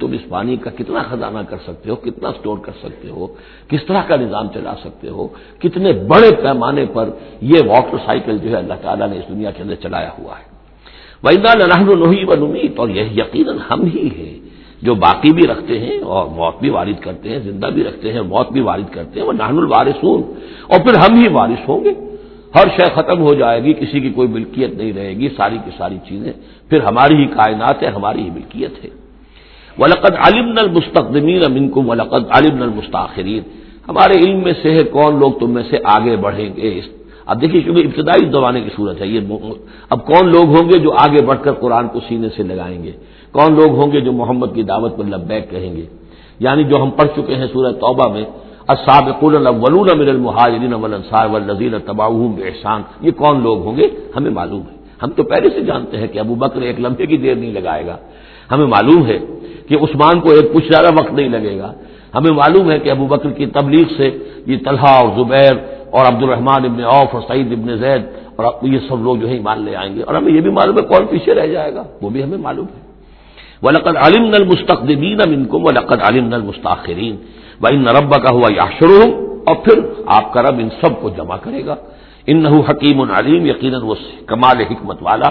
تم 0.00 0.12
اس 0.12 0.24
پانی 0.28 0.56
کا 0.56 0.70
کتنا 0.78 1.02
خزانہ 1.02 1.42
کر 1.48 1.56
سکتے 1.66 1.90
ہو، 1.90 1.96
کتنا 1.96 2.30
سٹور 2.38 2.58
کر 2.58 2.74
سکتے 2.82 3.08
ہو، 3.08 3.26
کس 3.70 3.82
طرح 3.86 4.02
کا 4.08 4.16
نظام 4.16 4.46
چلا 4.54 4.74
سکتے 4.82 5.08
ہو، 5.08 5.26
کتنے 5.62 5.92
بڑے 6.10 6.30
پیمانے 6.42 6.84
پر 6.94 7.06
یہ 7.40 7.58
واٹر 7.66 7.96
سائیکل 8.06 8.38
جو 8.42 8.48
ہے 8.50 8.56
اللہ 8.56 8.78
تعالیٰ 8.82 9.08
نے 9.08 9.16
اس 9.18 9.28
دنیا 9.28 9.50
کے 9.50 9.62
اندر 9.62 9.74
چلایا 9.74 10.10
ہوا 10.18 10.34
ہے۔ 10.38 10.46
ویدا 11.22 11.52
لہن 11.54 11.88
الحی 11.88 12.24
و 12.24 12.34
نمید 12.34 12.78
اور 12.78 12.88
یہ 12.88 13.04
یقیناً 13.22 13.58
ہم 13.70 13.80
ہی 13.94 14.08
ہیں 14.18 14.36
جو 14.82 14.94
باقی 14.94 15.30
بھی 15.32 15.44
رکھتے 15.46 15.78
ہیں 15.78 15.98
اور 16.02 16.24
موت 16.26 16.54
بھی 16.60 16.70
وارد 16.70 16.98
کرتے 17.00 17.26
ہیں، 17.30 17.38
زندہ 17.38 17.66
بھی 17.66 17.82
رکھتے 17.84 18.12
ہیں 18.12 18.22
موت 18.22 18.48
بھی 18.52 18.60
وارد 18.60 18.88
کرتے 18.92 19.20
ہیں۔ 19.20 19.26
وہ 19.26 19.32
نہن 19.32 19.56
الوارثون، 19.58 20.22
اور 20.66 20.78
پھر 20.80 20.94
ہم 20.94 21.12
ہی 21.20 21.26
وارث 21.32 21.68
ہوں 21.68 21.84
گے۔ 21.84 21.92
ہر 22.54 22.68
شے 22.68 22.86
ختم 22.94 23.20
ہو 23.20 23.34
جائے 23.34 23.62
گی، 23.64 23.72
کسی 23.72 24.00
کی 24.00 24.10
کوئی 24.10 24.28
ملکیت 24.28 24.74
نہیں 24.74 24.92
رہے 24.92 25.14
گی، 25.14 25.28
ساری 25.36 25.58
کی 25.64 25.70
ساری 25.78 25.98
چیزیں۔ 26.08 26.32
پھر 26.68 26.80
ہماری 26.80 27.14
ہی 27.14 27.24
کائنات 27.24 27.82
ہے، 27.82 27.88
ہماری 27.88 28.22
ہی 28.22 28.30
ملکیت 28.30 28.84
ہے۔ 28.84 28.90
ولقد 29.78 30.14
علم 30.14 30.48
نل 30.48 30.68
مستقدمین 30.68 31.42
امن 31.48 31.68
کو 31.68 31.82
ولقد 31.82 32.22
علم 32.30 32.58
نل 32.58 32.68
مستاخرین 32.68 33.42
ہمارے 33.88 34.14
علم 34.18 34.42
میں 34.42 34.52
سے 34.62 34.70
ہے 34.70 34.82
کون 34.82 35.18
لوگ 35.18 35.32
تم 35.32 35.50
میں 35.50 35.62
سے 35.70 35.76
آگے 35.84 36.16
بڑھیں 36.16 36.56
گے؟ 36.56 36.80
اب 37.26 37.40
دیکھیے 37.40 37.60
کیونکہ 37.60 37.80
ابتدائی 37.80 38.30
زمانے 38.30 38.60
کی 38.60 38.70
صورت 38.76 39.00
ہے، 39.00 39.06
یہ 39.06 39.20
اب 39.90 40.06
کون 40.06 40.28
لوگ 40.28 40.44
ہوں 40.44 40.68
گے 40.70 40.78
جو 40.78 40.92
آگے 40.92 41.22
بڑھ 41.22 41.38
کر 41.42 41.52
قرآن 41.52 41.88
کو 41.88 42.00
سینے 42.08 42.28
سے 42.36 42.42
لگائیں 42.42 42.82
گے؟ 42.84 42.92
کون 43.32 43.54
لوگ 43.54 43.70
ہوں 43.70 43.92
گے 43.92 44.00
جو 44.00 44.12
محمد 44.12 44.46
کی 44.54 44.62
دعوت 44.62 44.96
پر 44.96 45.04
لبیک 45.04 45.50
کہیں 45.50 45.76
گے؟ 45.76 45.86
یعنی 46.40 46.64
جو 46.64 46.82
ہم 46.82 46.90
پڑھ 46.90 47.08
چکے 47.16 47.34
ہیں 47.34 47.46
سورہ 47.52 47.72
توبہ 47.72 48.12
میں 48.12 48.24
من 48.70 50.08
المہاجرین 50.08 50.74
والانصار 50.74 51.26
والذین 51.32 51.74
تبعوهم 51.88 52.30
باحسان 52.36 52.80
یہ 53.06 53.12
کون 53.22 53.42
لوگ 53.42 53.56
ہوں 53.66 53.76
گے؟ 53.76 53.86
ہمیں 54.16 54.30
معلوم 54.30 54.62
ہے. 54.70 54.76
ہم 55.02 55.10
تو 55.16 55.22
پہلے 55.22 55.48
سے 55.54 55.60
جانتے 55.68 55.94
ہیں 56.00 56.08
کہ 56.12 56.18
ابو 56.18 56.34
بکر 56.42 56.60
ایک 56.62 56.78
لمحے 56.80 57.06
کی 57.06 57.16
دیر 57.24 57.36
نہیں 57.42 57.52
لگائے 57.58 57.84
گا. 57.86 57.96
ہمیں 58.52 58.68
معلوم 58.74 59.00
ہے 59.06 59.18
کہ 59.68 59.74
عثمان 59.84 60.20
کو 60.22 60.28
ایک 60.36 60.46
کچھ 60.54 60.66
زیادہ 60.72 60.90
وقت 60.98 61.12
نہیں 61.18 61.30
لگے 61.36 61.54
گا. 61.58 61.70
ہمیں 62.16 62.34
معلوم 62.42 62.70
ہے 62.70 62.78
کہ 62.84 62.88
ابو 62.96 63.06
بکر 63.12 63.30
کی 63.38 63.46
تبلیغ 63.58 63.86
سے 63.96 64.08
یہ 64.50 64.56
طلحہ 64.64 64.94
اور 65.00 65.08
زبیر 65.18 65.54
اور 65.94 66.02
عبد 66.12 66.22
الرحمان 66.22 66.62
ابن 66.70 66.80
اوف 66.94 67.08
اور 67.14 67.22
سعید 67.28 67.52
ابن 67.58 67.68
زید 67.82 68.02
اور 68.36 68.44
یہ 68.74 68.78
سب 68.88 68.98
لوگ 69.06 69.14
جو 69.20 69.26
ہے 69.28 69.34
ایمان 69.40 69.58
لے 69.64 69.74
آئیں 69.82 69.92
گے. 69.96 70.02
اور 70.06 70.14
ہمیں 70.14 70.32
یہ 70.32 70.40
بھی 70.46 70.50
معلوم 70.58 70.76
ہے 70.78 70.84
کون 70.92 71.02
پیچھے 71.10 71.34
رہ 71.34 71.46
جائے 71.54 71.74
گا. 71.74 71.82
وہ 72.02 72.08
بھی 72.14 72.22
ہمیں 72.22 72.38
معلوم 72.46 72.68
ہے. 72.74 72.80
ولقد 73.64 73.96
علم 74.04 74.24
نل 74.32 74.44
مستقدین 74.52 75.44
کو 75.50 75.56
ولقد 75.66 76.00
علم 76.08 76.26
نل 76.32 76.42
مستاخرین 76.50 77.16
بھائی 77.60 77.76
نربا 77.78 78.18
کا 78.22 78.30
ہوا 78.34 78.48
یا 78.52 78.66
شروع 78.78 79.04
اور 79.46 79.56
پھر 79.64 79.76
آپ 80.16 80.32
کا 80.32 80.42
رب 80.42 80.58
ان 80.58 80.68
سب 80.80 81.00
کو 81.00 81.08
جمع 81.16 81.36
کرے 81.44 81.64
گا۔ 81.66 81.74
ان 82.26 82.46
حکیم 82.68 83.00
العلیم 83.00 83.46
یقیناً 83.46 83.82
وہ 83.82 83.94
کمال 84.26 84.58
حکمت 84.70 84.98
والا 85.02 85.28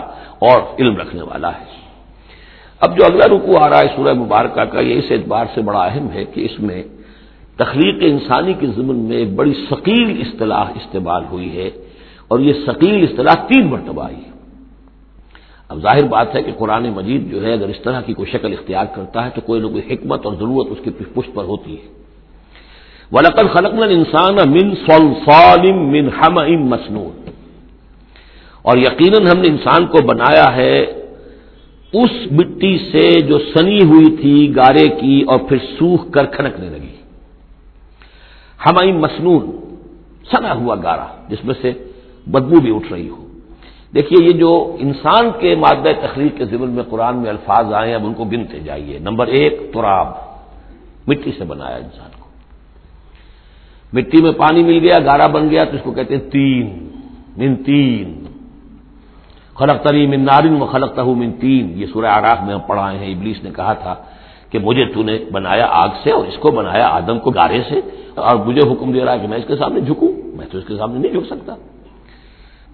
اور 0.48 0.58
علم 0.80 0.96
رکھنے 0.98 1.22
والا 1.22 1.52
ہے۔ 1.60 1.66
اب 2.82 2.98
جو 2.98 3.04
اگلا 3.06 3.26
رکو 3.34 3.58
آ 3.58 3.70
رہا 3.70 3.80
ہے 3.80 3.88
سورہ 3.96 4.14
مبارکہ 4.14 4.64
کا، 4.72 4.80
یہ 4.80 4.96
اس 5.00 5.12
اعتبار 5.12 5.46
سے 5.54 5.62
بڑا 5.62 5.84
اہم 5.84 6.08
ہے 6.14 6.24
کہ 6.34 6.40
اس 6.48 6.60
میں 6.60 6.82
تخلیق 7.60 7.98
انسانی 8.04 8.54
کے 8.60 8.68
ضمن 8.76 8.98
میں 9.08 9.18
ایک 9.18 9.32
بڑی 9.40 9.54
ثقیل 9.70 10.10
اصطلاح 10.24 10.68
استعمال 10.80 11.24
ہوئی 11.32 11.50
ہے، 11.58 11.70
اور 12.30 12.40
یہ 12.40 12.54
ثقیل 12.66 13.04
اصطلاح 13.04 13.38
تین 13.50 13.64
مرتبہ 13.74 14.04
آئی 14.06 14.22
ہے۔ 14.26 14.32
اب 15.70 15.78
ظاہر 15.82 16.06
بات 16.16 16.36
ہے 16.36 16.42
کہ 16.44 16.52
قرآن 16.58 16.86
مجید 16.90 17.22
جو 17.32 17.38
ہے، 17.46 17.54
اگر 17.54 17.70
اس 17.74 17.82
طرح 17.84 18.02
کی 18.06 18.14
کوئی 18.14 18.32
شکل 18.32 18.52
اختیار 18.54 18.86
کرتا 18.96 19.26
ہے 19.26 19.30
تو 19.36 19.42
کوئی 19.48 19.62
نہ 19.62 19.68
کوئی 19.68 19.84
حکمت 19.92 20.26
اور 20.26 20.34
ضرورت 20.42 20.68
اس 20.72 20.80
کی 20.84 20.92
پشت 21.16 21.32
پر 21.36 21.44
ہوتی 21.44 21.74
ہے۔ 21.80 21.88
ولقل 23.12 23.47
خلق 23.47 23.74
انسان 23.89 24.52
من 24.52 24.76
صلصال 24.76 25.71
من 25.71 26.10
ہم 26.10 26.63
مسنون۔ 26.65 27.21
اور 28.62 28.78
یقیناً 28.78 29.28
ہم 29.28 29.41
نے 29.41 29.47
انسان 29.47 29.86
کو 29.86 29.97
بنایا 30.06 30.56
ہے 30.56 30.82
اس 31.93 32.32
مٹی 32.32 32.78
سے 32.78 33.19
جو 33.19 33.39
سنی 33.39 33.80
ہوئی 33.84 34.15
تھی 34.15 34.56
گارے 34.56 34.88
کی 34.88 35.21
اور 35.28 35.39
پھر 35.39 35.58
سوکھ 35.58 36.12
کر 36.12 36.26
کھنکنے 36.26 36.69
لگی۔ 36.69 36.95
ہم 38.65 39.00
مسنون، 39.00 39.76
سنا 40.32 40.54
ہوا 40.54 40.76
گارا، 40.76 41.08
جس 41.30 41.45
میں 41.45 41.56
سے 41.62 41.74
بدبو 42.28 42.60
بھی 42.60 42.76
اٹھ 42.76 42.93
رہی 42.93 43.10
ہو۔ 43.10 43.28
دیکھیے، 43.95 44.26
یہ 44.26 44.32
جو 44.32 44.76
انسان 44.80 45.30
کے 45.39 45.56
مادہ 45.56 45.91
تخلیق 46.02 46.38
کے 46.38 46.45
ضمن 46.45 46.69
میں 46.69 46.84
قرآن 46.89 47.17
میں 47.17 47.30
الفاظ 47.30 47.74
آئے 47.74 47.88
ہیں، 47.88 47.95
اب 47.95 48.06
ان 48.06 48.13
کو 48.13 48.24
بنتے 48.24 48.60
جائیے۔ 48.60 49.00
نمبر 49.00 49.28
ایک، 49.28 49.60
تراب، 49.74 50.08
مٹی 51.08 51.32
سے 51.38 51.43
بنایا 51.43 51.76
انسان۔ 51.76 52.11
مٹی 53.94 54.22
میں 54.22 54.32
پانی 54.32 54.64
مل 54.64 54.80
گیا، 54.80 54.96
گارا 55.06 55.28
بن 55.28 55.50
گیا، 55.50 55.64
تو 55.64 55.76
اس 55.76 55.82
کو 55.84 55.92
کہتے 55.92 56.16
ہیں 56.16 56.30
تین، 56.30 56.90
من 57.38 57.56
تین۔ 57.56 58.24
خلق 59.56 59.84
تری 59.84 60.08
من 60.08 60.22
نارن 60.22 60.62
و 60.62 60.66
خلق 60.66 61.00
من 61.00 61.32
تین۔ 61.32 61.74
یہ 61.76 61.86
سورہ 61.94 62.06
آراف 62.06 62.38
میں 62.46 62.54
ہم 62.54 62.60
پڑھائے 62.68 62.98
ہیں۔ 62.98 63.16
ابلیس 63.16 63.44
نے 63.44 63.50
کہا 63.56 63.74
تھا 63.74 63.96
کہ 64.50 64.60
مجھے 64.60 64.86
تو 64.86 65.04
نے 65.04 65.20
بنایا 65.32 65.68
آگ 65.70 65.90
سے 66.04 66.12
اور 66.12 66.26
اس 66.28 66.38
کو 66.38 66.52
بنایا 66.52 66.88
آدم 66.88 67.20
کو 67.20 67.32
گارے 67.32 67.62
سے 67.70 67.80
اور 68.16 68.36
مجھے 68.36 68.62
حکم 68.72 68.92
دے 68.92 69.06
رہا 69.06 69.14
ہے 69.14 69.20
کہ 69.20 69.28
میں 69.28 69.38
اس 69.38 69.44
کے 69.48 69.56
سامنے 69.56 69.82
جھکوں۔ 69.82 70.08
میں 70.38 70.48
تو 70.52 70.58
اس 70.58 70.64
کے 70.68 70.76
سامنے 70.78 71.00
نہیں 71.00 71.12
جھک 71.12 71.28
سکتا۔ 71.30 71.56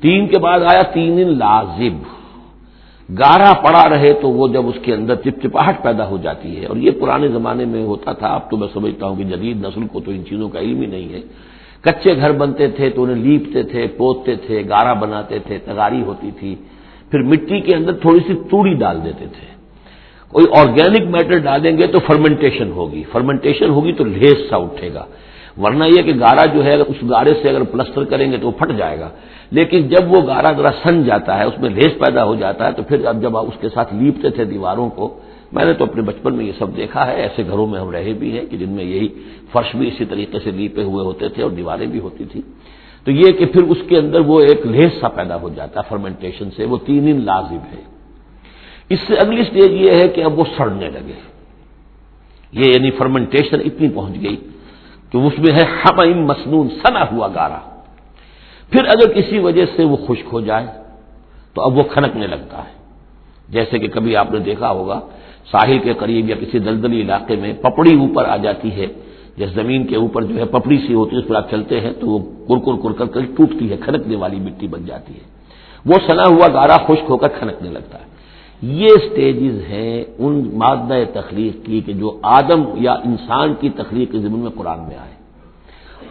تین 0.02 0.28
کے 0.28 0.40
بعد 0.40 0.60
آیا 0.60 0.82
تین 0.82 1.38
لازب۔ 1.38 2.17
گارا 3.10 3.54
پڑا 3.54 3.90
رہے 3.90 4.14
تو 4.14 4.30
وہ 4.30 4.48
جب 4.48 4.68
اس 4.68 4.76
کے 4.82 4.94
اندر 4.94 5.16
چپچپاہٹ 5.16 5.84
پیدا 5.84 6.08
ہو 6.08 6.18
جاتی 6.18 6.62
ہے۔ 6.62 6.66
اور 6.66 6.78
یہ 6.78 6.92
پرانے 6.92 7.28
زمانے 7.28 7.66
میں 7.66 7.84
ہوتا 7.84 8.14
تھا۔ 8.14 8.28
اب 8.28 8.52
تو 8.52 8.58
میں 8.58 8.68
سمجھتا 8.74 9.06
ہوں 9.06 9.16
کہ 9.16 9.24
جدید 9.24 9.66
نسل 9.66 9.88
کو 9.88 10.00
تو 10.00 10.12
ان 10.12 10.26
چیزوں 10.30 10.50
کا 10.50 10.60
علم 10.60 10.82
ہی 10.82 10.86
نہیں 10.86 11.14
ہے۔ 11.14 11.22
کچے 11.82 12.18
گھر 12.18 12.32
بنتے 12.32 12.68
تھے 12.68 12.90
تو 12.90 13.04
انہیں 13.04 13.16
لیپتے 13.16 13.64
تھے، 13.64 13.88
پوتتے 13.88 14.36
تھے، 14.36 14.64
گارا 14.70 14.94
بناتے 14.94 15.40
تھے، 15.40 15.58
تگاری 15.58 16.02
ہوتی 16.02 16.32
تھی۔ 16.40 16.56
پھر 17.12 17.24
مٹی 17.24 17.62
کے 17.62 17.76
اندر 17.76 17.94
تھوڑی 17.94 18.20
سی 18.28 18.34
توڑی 18.34 18.74
ڈال 18.74 19.06
دیتے 19.06 19.26
تھے۔ 19.26 19.48
کوئی 20.30 20.46
آرگینک 20.56 21.16
میٹر 21.16 21.38
ڈالیں 21.38 21.78
گے 21.78 21.88
تو 21.88 22.00
فرمنٹیشن 22.00 22.72
ہوگی۔ 22.72 23.04
فرمنٹیشن 23.12 23.70
ہوگی 23.70 23.92
تو 23.92 24.04
لیس 24.04 24.38
سا 24.50 24.58
اٹھے 24.58 24.94
گا۔ 24.94 25.06
ورنہ 25.58 25.84
یہ 25.84 26.02
کہ 26.02 26.14
گارا 26.20 26.46
جو 26.46 26.66
ہے 26.66 26.76
اس 26.76 26.96
گارے 27.10 27.34
سے 27.34 27.50
اگر 27.50 27.64
پلسٹر 27.64 28.04
کریں 28.04 28.32
گے 28.32 28.38
تو 28.38 28.48
وہ 28.48 28.52
پھٹ 28.52 28.78
جائے 28.78 29.00
گا۔ 29.00 29.10
لیکن 29.52 29.88
جب 29.88 30.12
وہ 30.12 30.28
گارا 30.28 30.52
ذرا 30.52 30.72
سن 30.84 31.04
جاتا 31.04 31.40
ہے، 31.40 31.44
اس 31.44 31.60
میں 31.60 31.70
لیس 31.70 32.00
پیدا 32.00 32.24
ہو 32.24 32.36
جاتا 32.36 32.68
ہے، 32.68 32.72
تو 32.72 32.84
پھر 32.84 33.06
اب 33.06 33.22
جب 33.22 33.38
اس 33.38 33.54
کے 33.62 33.70
ساتھ 33.70 33.94
لیپتے 33.94 34.30
تھے 34.30 34.44
دیواروں 34.44 34.90
کو، 34.90 35.20
میں 35.52 35.66
نے 35.66 35.74
تو 35.74 35.84
اپنے 35.84 36.02
بچپن 36.02 36.36
میں 36.36 36.46
یہ 36.46 36.52
سب 36.60 36.78
دیکھا 36.78 37.08
ہے، 37.08 37.22
ایسے 37.22 37.44
گھروں 37.48 37.68
میں 37.68 37.80
ہم 37.80 37.90
رہے 37.90 38.14
بھی 38.14 38.40
ہیں 38.40 38.46
کہ 38.46 38.58
جن 38.58 38.70
میں 38.70 38.84
یہی 38.84 39.08
فرش 39.52 39.76
بھی 39.76 39.88
اسی 39.88 40.06
طریقے 40.06 40.40
سے 40.44 40.52
لیپے 40.52 40.84
ہوئے 40.84 41.06
ہوتے 41.06 41.30
تھے 41.30 41.44
اور 41.44 41.52
دیواریں 41.52 41.88
بھی 41.88 42.00
ہوتی 42.00 42.24
تھی 42.26 42.42
تو 43.04 43.12
یہ 43.12 43.32
کہ 43.32 43.46
پھر 43.46 43.64
اس 43.64 43.78
کے 43.88 43.98
اندر 43.98 44.20
وہ 44.20 44.42
ایک 44.42 44.68
لیس 44.68 44.92
سا 45.00 45.08
پیدا 45.08 45.36
ہو 45.42 45.50
جاتا 45.50 45.80
ہے 45.80 45.86
فرمنٹیشن 45.90 46.50
سے، 46.56 46.66
وہ 46.66 46.78
تین 46.86 47.08
دن 47.08 47.26
لازم 47.26 47.58
ہے۔ 47.58 47.82
اس 48.90 49.00
سے 49.08 49.16
اگلی 49.16 49.42
اسٹیج 49.42 49.72
یہ 49.72 49.92
ہے 49.92 50.08
کہ 50.08 50.24
اب 50.24 50.40
وہ 50.40 50.44
سڑنے 50.58 50.90
لگے۔ 50.90 51.20
یہ 52.52 52.74
یعنی 52.76 52.92
فرمنٹیشن 52.92 53.60
اتنی 53.66 53.90
پہنچ 53.90 54.24
گئی 54.24 54.36
کہ 55.12 55.18
اس 55.18 55.34
میں 55.40 55.56
ہے 55.56 55.64
ہم 55.64 56.26
مصنون 56.26 56.70
سنا 56.70 57.04
ہوا 57.12 57.28
گارا۔ 57.36 57.60
پھر 58.70 58.86
اگر 58.86 59.14
کسی 59.14 59.40
وجہ 59.40 59.66
سے 59.76 59.84
وہ 59.84 59.98
خشک 60.08 60.28
ہو 60.34 60.42
جائے، 60.42 60.66
تو 61.54 61.62
اب 61.62 61.78
وہ 61.78 61.84
کھنکنے 61.84 62.28
لگتا 62.28 62.58
ہے۔ 62.58 62.78
جیسے 63.50 63.80
کہ 63.80 63.88
کبھی 63.88 64.16
آپ 64.16 64.32
نے 64.32 64.40
دیکھا 64.40 64.72
ہوگا، 64.72 65.00
ساحل 65.52 65.80
کے 65.80 65.94
قریب 65.94 66.30
یا 66.30 66.36
کسی 66.36 66.60
دلدلی 66.60 67.02
علاقے 67.02 67.36
میں 67.36 67.54
پپڑی 67.54 68.00
اوپر 68.00 68.26
آ 68.26 68.38
جاتی 68.38 68.72
ہے۔ 68.72 68.88
جس 69.38 69.50
زمین 69.50 69.88
کے 69.88 69.96
اوپر 69.96 70.24
جو 70.24 70.36
ہے 70.36 70.46
پپڑی 70.46 70.78
سی 70.88 70.94
ہوتی 70.94 71.16
ہے، 71.16 71.22
اس 71.22 71.28
پر 71.28 71.36
آپ 71.36 71.52
چلتے 71.52 71.80
ہیں، 71.80 71.92
تو 72.00 72.08
وہ 72.08 72.20
کرکر 72.48 72.82
کرکر 72.84 73.06
کر 73.06 73.26
ٹوٹتی 73.38 73.72
ہے، 73.72 73.78
کھنکنے 73.78 74.16
والی 74.16 74.40
مٹی 74.40 74.68
بن 74.68 74.86
جاتی 74.86 75.14
ہے۔ 75.14 75.38
وہ 75.86 75.94
سنا 76.08 76.24
ہوا 76.28 76.48
گارا 76.54 76.78
خشک 76.78 77.10
ہو 77.10 77.18
کر 77.18 77.28
کھنکنے 77.28 77.70
لگتا 77.70 78.00
ہے۔ 78.00 78.07
یہ 78.62 78.90
سٹیجز 79.06 79.62
ہیں 79.70 80.04
ان 80.18 80.50
مادہ 80.54 81.04
تخلیق 81.14 81.66
کی 81.66 81.82
کہ 81.82 81.94
جو 81.94 82.20
آدم 82.24 82.64
یا 82.76 82.92
انسان 82.92 83.54
کی 83.60 83.70
تخلیق 83.70 84.12
کے 84.12 84.20
ضمن 84.20 84.40
میں 84.40 84.52
قرآن 84.56 84.80
میں 84.80 84.98
آئے۔ 84.98 85.16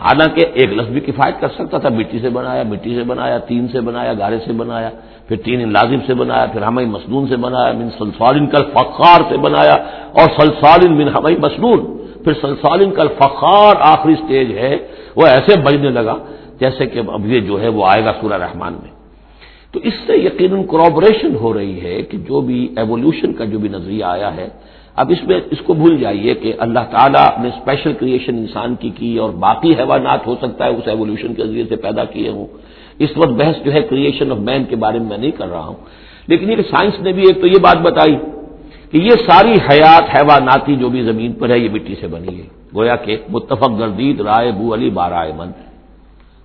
حالانکہ 0.01 0.45
ایک 0.55 0.73
لفظ 0.73 0.91
بھی 0.91 1.01
کفایت 1.01 1.41
کر 1.41 1.49
سکتا 1.49 1.79
تھا، 1.79 1.89
مٹی 1.89 2.19
سے 2.19 2.31
بنایا، 2.31 2.63
مٹی 2.63 2.95
سے 2.95 3.03
بنایا، 3.03 3.39
تین 3.39 3.69
سے 3.73 3.81
بنایا، 3.81 4.13
گارے 4.19 4.39
سے 4.45 4.53
بنایا، 4.53 4.91
پھر 5.29 5.37
تین 5.37 5.73
لازم 5.73 6.01
سے 6.07 6.15
بنایا، 6.15 6.47
پھر 6.47 6.63
ہمیں 6.63 6.87
مسنون 6.87 7.29
سے 7.29 7.37
بنایا، 7.37 7.73
من 7.73 7.89
سلسالن 7.99 8.47
کل 8.47 8.63
فخار 8.75 9.21
سے 9.29 9.37
بنایا، 9.37 9.77
اور 10.13 10.29
سلسالن 10.41 10.93
من 10.93 11.09
ہمیں 11.09 11.37
مسنون، 11.39 11.81
پھر 12.25 12.33
سلسالن 12.41 12.91
کل 12.91 13.09
فخار 13.19 13.75
آخری 13.81 14.15
سٹیج 14.15 14.59
ہے، 14.59 14.77
وہ 15.17 15.27
ایسے 15.27 15.61
بجنے 15.61 15.91
لگا 15.91 16.17
جیسے 16.61 16.87
کہ 16.87 17.01
اب 17.09 17.27
یہ 17.27 17.41
جو 17.41 17.61
ہے 17.61 17.69
وہ 17.69 17.87
آئے 17.87 18.05
گا 18.05 18.13
سورہ 18.21 18.39
رحمان 18.43 18.73
میں۔ 18.83 18.96
تو 19.73 19.81
اس 19.85 19.93
سے 20.07 20.17
یقیناً 20.17 20.63
کرابریشن 20.63 21.37
ہو 21.37 21.55
رہی 21.55 21.81
ہے 21.81 22.03
کہ 22.03 22.19
جو 22.19 22.41
بھی 22.41 22.69
ایوولوشن 22.77 23.33
کا 23.33 23.45
جو 23.45 23.59
بھی 23.59 23.69
نظریہ 23.69 24.05
آیا 24.05 24.37
ہے، 24.37 24.49
اب 24.97 25.11
اس 25.11 25.25
میں 25.25 25.41
اس 25.51 25.59
کو 25.61 25.75
بھول 25.75 25.97
جائیے 25.97 26.35
کہ 26.35 26.53
اللہ 26.59 26.81
تعالیٰ 26.91 27.43
نے 27.43 27.49
اسپیشل 27.49 27.93
کریشن 27.93 28.35
انسان 28.35 28.75
کی 28.75 28.91
کی 28.91 29.17
اور 29.17 29.31
باقی 29.31 29.73
حیوانات 29.73 30.27
ہو 30.27 30.35
سکتا 30.43 30.65
ہے، 30.65 30.71
اس 30.71 30.89
ایولیوشن 30.89 31.35
کے 31.35 31.47
ذریعے 31.47 31.65
سے 31.69 31.77
پیدا 31.77 32.05
کیے 32.05 32.29
ہوں۔ 32.29 32.47
اس 32.99 33.11
وقت 33.17 33.29
بحث 33.29 33.65
جو 33.65 33.73
ہے 33.73 33.83
کریشن 33.83 34.33
آف 34.33 34.39
مین 34.39 34.65
کے 34.65 34.77
بارے 34.77 34.99
میں 34.99 35.09
میں 35.09 35.19
نہیں 35.19 35.31
کر 35.31 35.49
رہا 35.49 35.67
ہوں۔ 35.67 35.77
لیکن 36.27 36.51
یہ 36.51 36.57
سائنس 36.57 37.01
نے 37.01 37.13
بھی 37.13 37.23
ایک 37.27 37.41
تو 37.41 37.47
یہ 37.47 37.59
بات 37.63 37.77
بتائی 37.77 38.17
کہ 38.91 38.97
یہ 38.97 39.11
ساری 39.11 39.53
حیات 39.53 40.03
حیواناتی 40.03 40.77
جو 40.77 40.89
بھی 40.89 41.03
زمین 41.03 41.33
پر 41.33 41.51
ہے، 41.51 41.59
یہ 41.59 41.69
مٹی 41.73 41.95
سے 42.01 42.07
بنی 42.07 42.39
ہے۔ 42.39 42.47
گویا 42.75 42.97
کہ 42.97 43.17
متفق 43.29 43.79
گردید 43.79 44.21
رائے 44.21 44.53
بو 44.53 44.75
علی 44.75 44.91
بارہ 44.91 45.29
من۔ 45.37 45.51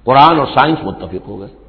قرآن 0.03 0.37
اور 0.39 0.45
سائنس 0.45 0.77
متفق 0.83 1.27
ہو 1.27 1.39
گئے۔ 1.39 1.60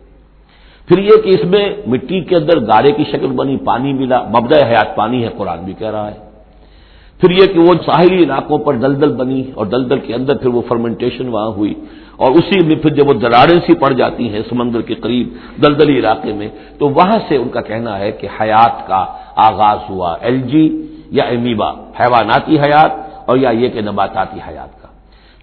پھر 0.92 1.02
یہ 1.02 1.22
کہ 1.24 1.28
اس 1.28 1.44
میں 1.44 1.68
مٹی 1.86 2.20
کے 2.20 2.36
اندر 2.36 2.60
گارے 2.60 2.92
کی 2.92 3.04
شکل 3.04 3.26
بنی، 3.26 3.56
پانی 3.64 3.92
ملا 3.92 4.22
مبدع 4.22 4.66
حیات 4.66 4.96
پانی 4.96 5.24
ہے، 5.24 5.28
قرآن 5.36 5.58
بھی 5.64 5.72
کہہ 5.78 5.90
رہا 5.90 6.10
ہے۔ 6.10 6.18
پھر 7.20 7.30
یہ 7.30 7.46
کہ 7.52 7.58
وہ 7.58 7.74
ساحلی 7.86 8.22
علاقوں 8.22 8.58
پر 8.58 8.74
دلدل 8.74 9.12
بنی 9.16 9.50
اور 9.54 9.66
دلدل 9.66 9.98
کے 9.98 10.14
اندر 10.14 10.36
پھر 10.36 10.48
وہ 10.48 10.62
فرمنٹیشن 10.68 11.28
وہاں 11.28 11.48
ہوئی۔ 11.48 11.74
اور 12.16 12.30
اسی 12.30 12.66
میں 12.66 12.76
پھر 12.76 12.90
جب 12.90 13.08
وہ 13.08 13.14
دراریں 13.14 13.60
سی 13.66 13.74
پڑ 13.74 13.92
جاتی 13.92 14.28
ہیں 14.28 14.42
سمندر 14.48 14.80
کے 14.80 14.94
قریب 14.94 15.28
دلدلی 15.62 15.98
علاقے 15.98 16.32
میں، 16.32 16.48
تو 16.78 16.88
وہاں 16.88 17.18
سے 17.28 17.36
ان 17.36 17.48
کا 17.48 17.60
کہنا 17.60 17.98
ہے 17.98 18.12
کہ 18.12 18.28
حیات 18.40 18.88
کا 18.88 19.04
آغاز 19.36 19.78
ہوا۔ 19.90 20.16
ایل 20.20 20.40
جی 20.40 20.86
یا 21.10 21.24
امیبا 21.24 21.70
حیواناتی 21.70 22.58
حیات 22.58 22.90
اور 23.26 23.36
یا 23.36 23.50
یہ 23.50 23.68
کہ 23.68 23.80
نباتاتی 23.80 24.40
حیات۔ 24.48 24.81
کا 24.81 24.81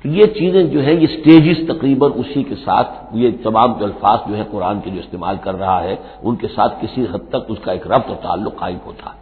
تو 0.04 0.10
یہ 0.10 0.24
چیزیں 0.24 0.64
جو 0.64 0.82
ہیں، 0.82 0.94
یہ 0.94 1.08
سٹیجز 1.08 1.68
تقریباً 1.68 2.12
اسی 2.16 2.44
کے 2.44 2.56
ساتھ، 2.56 2.90
یہ 3.12 3.30
تمام 3.44 3.74
جو 3.80 3.86
الفاظ 3.86 4.20
جو 4.28 4.38
ہے 4.38 4.44
قرآن 4.52 4.80
کے 4.80 4.90
جو 4.90 5.00
استعمال 5.00 5.36
کر 5.42 5.56
رہا 5.56 5.84
ہے، 5.84 5.96
ان 6.22 6.36
کے 6.36 6.48
ساتھ 6.48 6.74
کسی 6.82 7.02
حد 7.02 7.30
تک 7.30 7.44
اس 7.48 7.58
کا 7.62 7.72
ایک 7.72 7.88
ربط 7.88 8.08
اور 8.08 8.16
تعلق 8.16 8.56
قائم 8.56 8.78
ہوتا۔ 8.86 9.10
ہے 9.10 9.20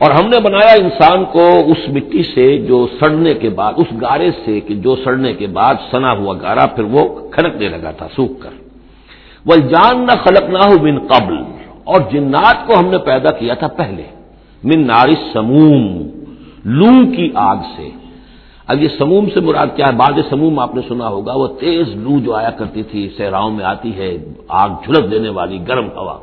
اور 0.00 0.10
ہم 0.10 0.28
نے 0.28 0.40
بنایا 0.40 0.74
انسان 0.80 1.24
کو 1.24 1.48
اس 1.66 1.88
مٹی 1.88 2.22
سے 2.22 2.58
جو 2.58 2.86
سڑنے 3.00 3.34
کے 3.34 3.48
بعد، 3.48 3.72
اس 3.76 3.86
گارے 4.00 4.30
سے 4.44 4.60
کہ 4.60 4.74
جو 4.74 4.96
سڑنے 5.04 5.32
کے 5.32 5.46
بعد 5.46 5.74
سنا 5.90 6.12
ہوا 6.12 6.34
گارا، 6.42 6.66
پھر 6.66 6.84
وہ 6.84 7.28
کھنکنے 7.28 7.68
لگا 7.68 7.90
تھا 7.90 8.06
سوکھ 8.16 8.40
کر۔ 8.40 8.50
وہ 9.46 9.56
جان 9.56 10.00
نہ 10.00 10.24
خلق 10.24 10.50
نہ 10.50 10.58
ہو 10.58 10.82
من 10.82 10.98
قبل۔ 10.98 11.36
اور 11.84 12.00
جنات 12.12 12.66
کو 12.66 12.78
ہم 12.78 12.86
نے 12.86 12.98
پیدا 12.98 13.30
کیا 13.30 13.54
تھا 13.54 13.66
پہلے۔ 13.66 14.02
من 14.64 14.86
نارس 14.86 15.32
سموم 15.32 16.08
لو 16.64 17.16
کی 17.16 17.30
آگ 17.34 17.56
سے۔ 17.76 18.07
اب 18.68 18.82
یہ 18.82 18.88
سموم 18.98 19.28
سے 19.34 19.40
مراد 19.40 19.68
کیا 19.76 19.86
ہے؟ 19.86 19.92
بعض 19.96 20.18
سموم 20.30 20.58
آپ 20.58 20.74
نے 20.74 20.80
سنا 20.88 21.08
ہوگا، 21.08 21.32
وہ 21.40 21.46
تیز 21.60 21.94
لو 22.04 22.18
جو 22.24 22.32
آیا 22.34 22.50
کرتی 22.58 22.82
تھی، 22.90 23.02
صحراؤں 23.16 23.52
میں 23.56 23.64
آتی 23.64 23.90
ہے، 23.98 24.10
آگ 24.62 24.70
جھلس 24.84 25.04
دینے 25.10 25.30
والی، 25.38 25.58
گرم 25.68 25.88
ہوا۔ 25.96 26.16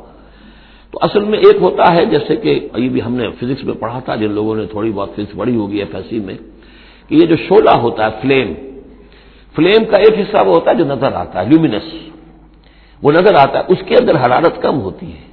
تو 0.92 0.98
اصل 1.02 1.24
میں 1.30 1.38
ایک 1.38 1.56
ہوتا 1.60 1.84
ہے، 1.94 2.04
جیسے 2.06 2.36
کہ 2.42 2.52
یہ 2.74 2.88
بھی 2.88 3.00
ہم 3.02 3.14
نے 3.14 3.24
فزکس 3.38 3.64
میں 3.64 3.74
پڑھا 3.74 3.98
تھا، 4.04 4.14
جن 4.16 4.30
لوگوں 4.32 4.54
نے 4.56 4.66
تھوڑی 4.66 4.90
بہت 4.90 5.10
فزکس 5.14 5.36
پڑھی 5.36 5.56
ہوگی 5.56 5.78
ایف 5.78 5.94
ایس 5.94 6.06
سی 6.10 6.18
میں، 6.26 6.36
کہ 7.08 7.14
یہ 7.14 7.26
جو 7.26 7.36
شولہ 7.46 7.74
ہوتا 7.84 8.00
ہے، 8.06 8.10
فلیم 8.22 8.48
فلیم 9.54 9.84
کا 9.90 9.96
ایک 9.96 10.14
حصہ 10.20 10.38
وہ 10.46 10.54
ہوتا 10.54 10.70
ہے 10.70 10.76
جو 10.76 10.84
نظر 10.84 11.12
آتا 11.12 11.34
ہے، 11.40 11.44
لومینس۔ 11.50 11.88
وہ 13.02 13.12
نظر 13.12 13.34
آتا 13.34 13.58
ہے، 13.58 13.64
اس 13.68 13.80
کے 13.86 13.94
اندر 13.94 14.14
حرارت 14.22 14.54
کم 14.62 14.80
ہوتی 14.80 15.06
ہے، 15.12 15.24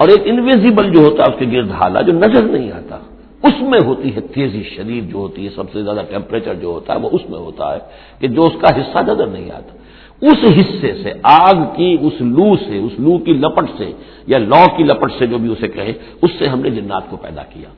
اور 0.00 0.08
ایک 0.08 0.22
انویزیبل 0.24 0.86
جو 0.94 1.00
ہوتا 1.00 1.22
ہے، 1.22 1.28
اس 1.32 1.38
کے 1.38 1.46
گرد 1.52 1.70
حالہ 1.80 1.98
جو 2.06 2.12
نظر 2.12 2.42
نہیں 2.44 2.70
آتا۔ 2.72 2.98
اس 3.42 3.62
میں 3.62 3.78
ہوتی 3.84 4.16
ہے 4.16 4.20
تیزی، 4.20 4.62
شدید 4.62 5.10
جو 5.10 5.18
ہوتی 5.18 5.44
ہے، 5.44 5.50
سب 5.54 5.72
سے 5.72 5.82
زیادہ 5.82 6.02
ٹیمپریچر 6.10 6.54
جو 6.54 6.68
ہوتا 6.68 6.94
ہے، 6.94 6.98
وہ 6.98 7.08
اس 7.12 7.30
میں 7.30 7.38
ہوتا 7.38 7.74
ہے 7.74 7.78
کہ 8.18 8.28
جو 8.28 8.46
اس 8.46 8.52
کا 8.60 8.80
حصہ 8.80 8.98
نظر 9.10 9.26
نہیں 9.26 9.50
آتا۔ 9.50 9.76
اس 10.22 10.58
حصے 10.58 11.02
سے، 11.02 11.12
آگ 11.22 11.54
کی 11.76 11.96
اس 12.00 12.12
لو 12.20 12.56
سے، 12.56 12.78
اس 12.78 12.92
لو 12.98 13.18
کی 13.18 13.32
لپٹ 13.32 13.64
سے 13.78 13.92
یا 14.26 14.38
لو 14.38 14.76
کی 14.76 14.82
لپٹ 14.84 15.12
سے 15.18 15.26
جو 15.26 15.38
بھی 15.38 15.52
اسے 15.52 15.68
کہے، 15.68 15.92
اس 16.22 16.30
سے 16.38 16.46
ہم 16.46 16.60
نے 16.60 16.70
جنات 16.70 17.10
کو 17.10 17.16
پیدا 17.16 17.42
کیا۔ 17.42 17.68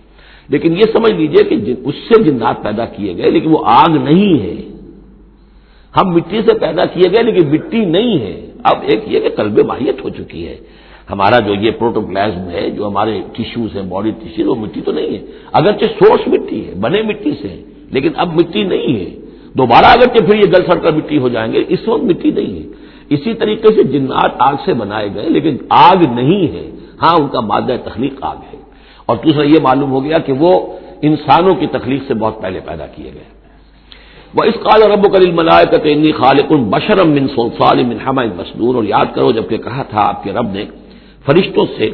لیکن 0.48 0.72
یہ 0.72 0.82
سمجھ 0.92 1.12
لیجیے 1.12 1.44
کہ 1.44 1.74
اس 1.84 1.94
سے 1.94 2.22
جنات 2.22 2.62
پیدا 2.62 2.84
کیے 2.84 3.16
گئے، 3.16 3.30
لیکن 3.30 3.50
وہ 3.50 3.58
آگ 3.66 3.90
نہیں 3.90 4.42
ہے۔ 4.42 4.54
ہم 5.96 6.14
مٹی 6.14 6.40
سے 6.46 6.58
پیدا 6.58 6.84
کیے 6.84 7.10
گئے، 7.14 7.22
لیکن 7.22 7.48
مٹی 7.48 7.84
نہیں 7.84 8.18
ہے۔ 8.18 8.50
اب 8.64 8.76
ایک 8.82 9.00
یہ 9.06 9.20
کہ 9.20 9.28
کلب 9.28 9.58
ماہیت 9.58 10.04
ہو 10.04 10.08
چکی 10.08 10.48
ہے۔ 10.48 10.56
ہمارا 11.10 11.38
جو 11.38 11.54
یہ 11.54 11.70
پروٹوپلازم 11.70 12.50
ہے، 12.50 12.70
جو 12.70 12.88
ہمارے 12.88 13.20
ٹیشوز 13.32 13.76
ہیں 13.76 13.82
باڈی 13.82 14.10
ٹیشو 14.10 14.50
وہ 14.50 14.54
مٹی 14.54 14.80
تو 14.80 14.92
نہیں 14.92 15.06
ہے۔ 15.06 15.18
اگرچہ 15.52 15.84
سورس 15.84 16.28
مٹی 16.28 16.68
ہے، 16.68 16.74
بنے 16.74 17.02
مٹی 17.02 17.30
سے، 17.42 17.64
لیکن 17.90 18.08
اب 18.16 18.34
مٹی 18.34 18.62
نہیں 18.62 19.00
ہے۔ 19.00 19.20
دوبارہ 19.54 19.84
اگرچہ 19.84 20.24
پھر 20.24 20.34
یہ 20.34 20.48
گل 20.48 20.64
سڑ 20.70 20.78
کر 20.78 20.92
مٹی 20.92 21.18
ہو 21.18 21.28
جائیں 21.28 21.52
گے، 21.52 21.64
اس 21.68 21.88
وقت 21.88 22.02
مٹی 22.02 22.30
نہیں 22.30 22.58
ہے۔ 22.58 22.68
اسی 23.08 23.34
طریقے 23.34 23.74
سے 23.74 23.82
جنات 23.82 24.30
آگ 24.38 24.54
سے 24.64 24.74
بنائے 24.74 25.08
گئے، 25.14 25.28
لیکن 25.28 25.56
آگ 25.68 25.96
نہیں 26.14 26.52
ہے۔ 26.52 26.70
ہاں 27.02 27.14
ان 27.20 27.28
کا 27.28 27.40
مادہ 27.40 27.76
تخلیق 27.84 28.14
آگ 28.20 28.36
ہے۔ 28.36 28.58
اور 29.06 29.16
دوسرا 29.16 29.42
یہ 29.42 29.58
معلوم 29.62 29.90
ہو 29.90 30.04
گیا 30.04 30.18
کہ 30.18 30.32
وہ 30.32 30.76
انسانوں 31.02 31.54
کی 31.54 31.66
تخلیق 31.66 32.02
سے 32.08 32.14
بہت 32.14 32.42
پہلے 32.42 32.60
پیدا 32.64 32.86
کیے 32.86 33.10
گئے۔ 33.14 33.24
وہ 34.34 34.44
اس 34.44 34.54
قال 34.54 34.82
رب 34.92 35.14
کل 35.14 35.32
ملائے 35.32 35.92
انی 35.92 36.12
خالق 36.12 36.52
بشرم 36.52 37.10
من 37.10 37.28
سلسال 37.28 37.82
من 37.82 37.96
حما 38.06 38.22
مسنون۔ 38.22 38.74
اور 38.74 38.84
یاد 38.84 39.14
کرو 39.14 39.32
جبکہ 39.32 39.56
کہا 39.56 39.82
تھا 39.82 40.08
آپ 40.08 40.24
کے 40.24 40.32
رب 40.32 40.52
نے 40.52 40.64
فرشتوں 41.26 41.66
سے 41.78 41.90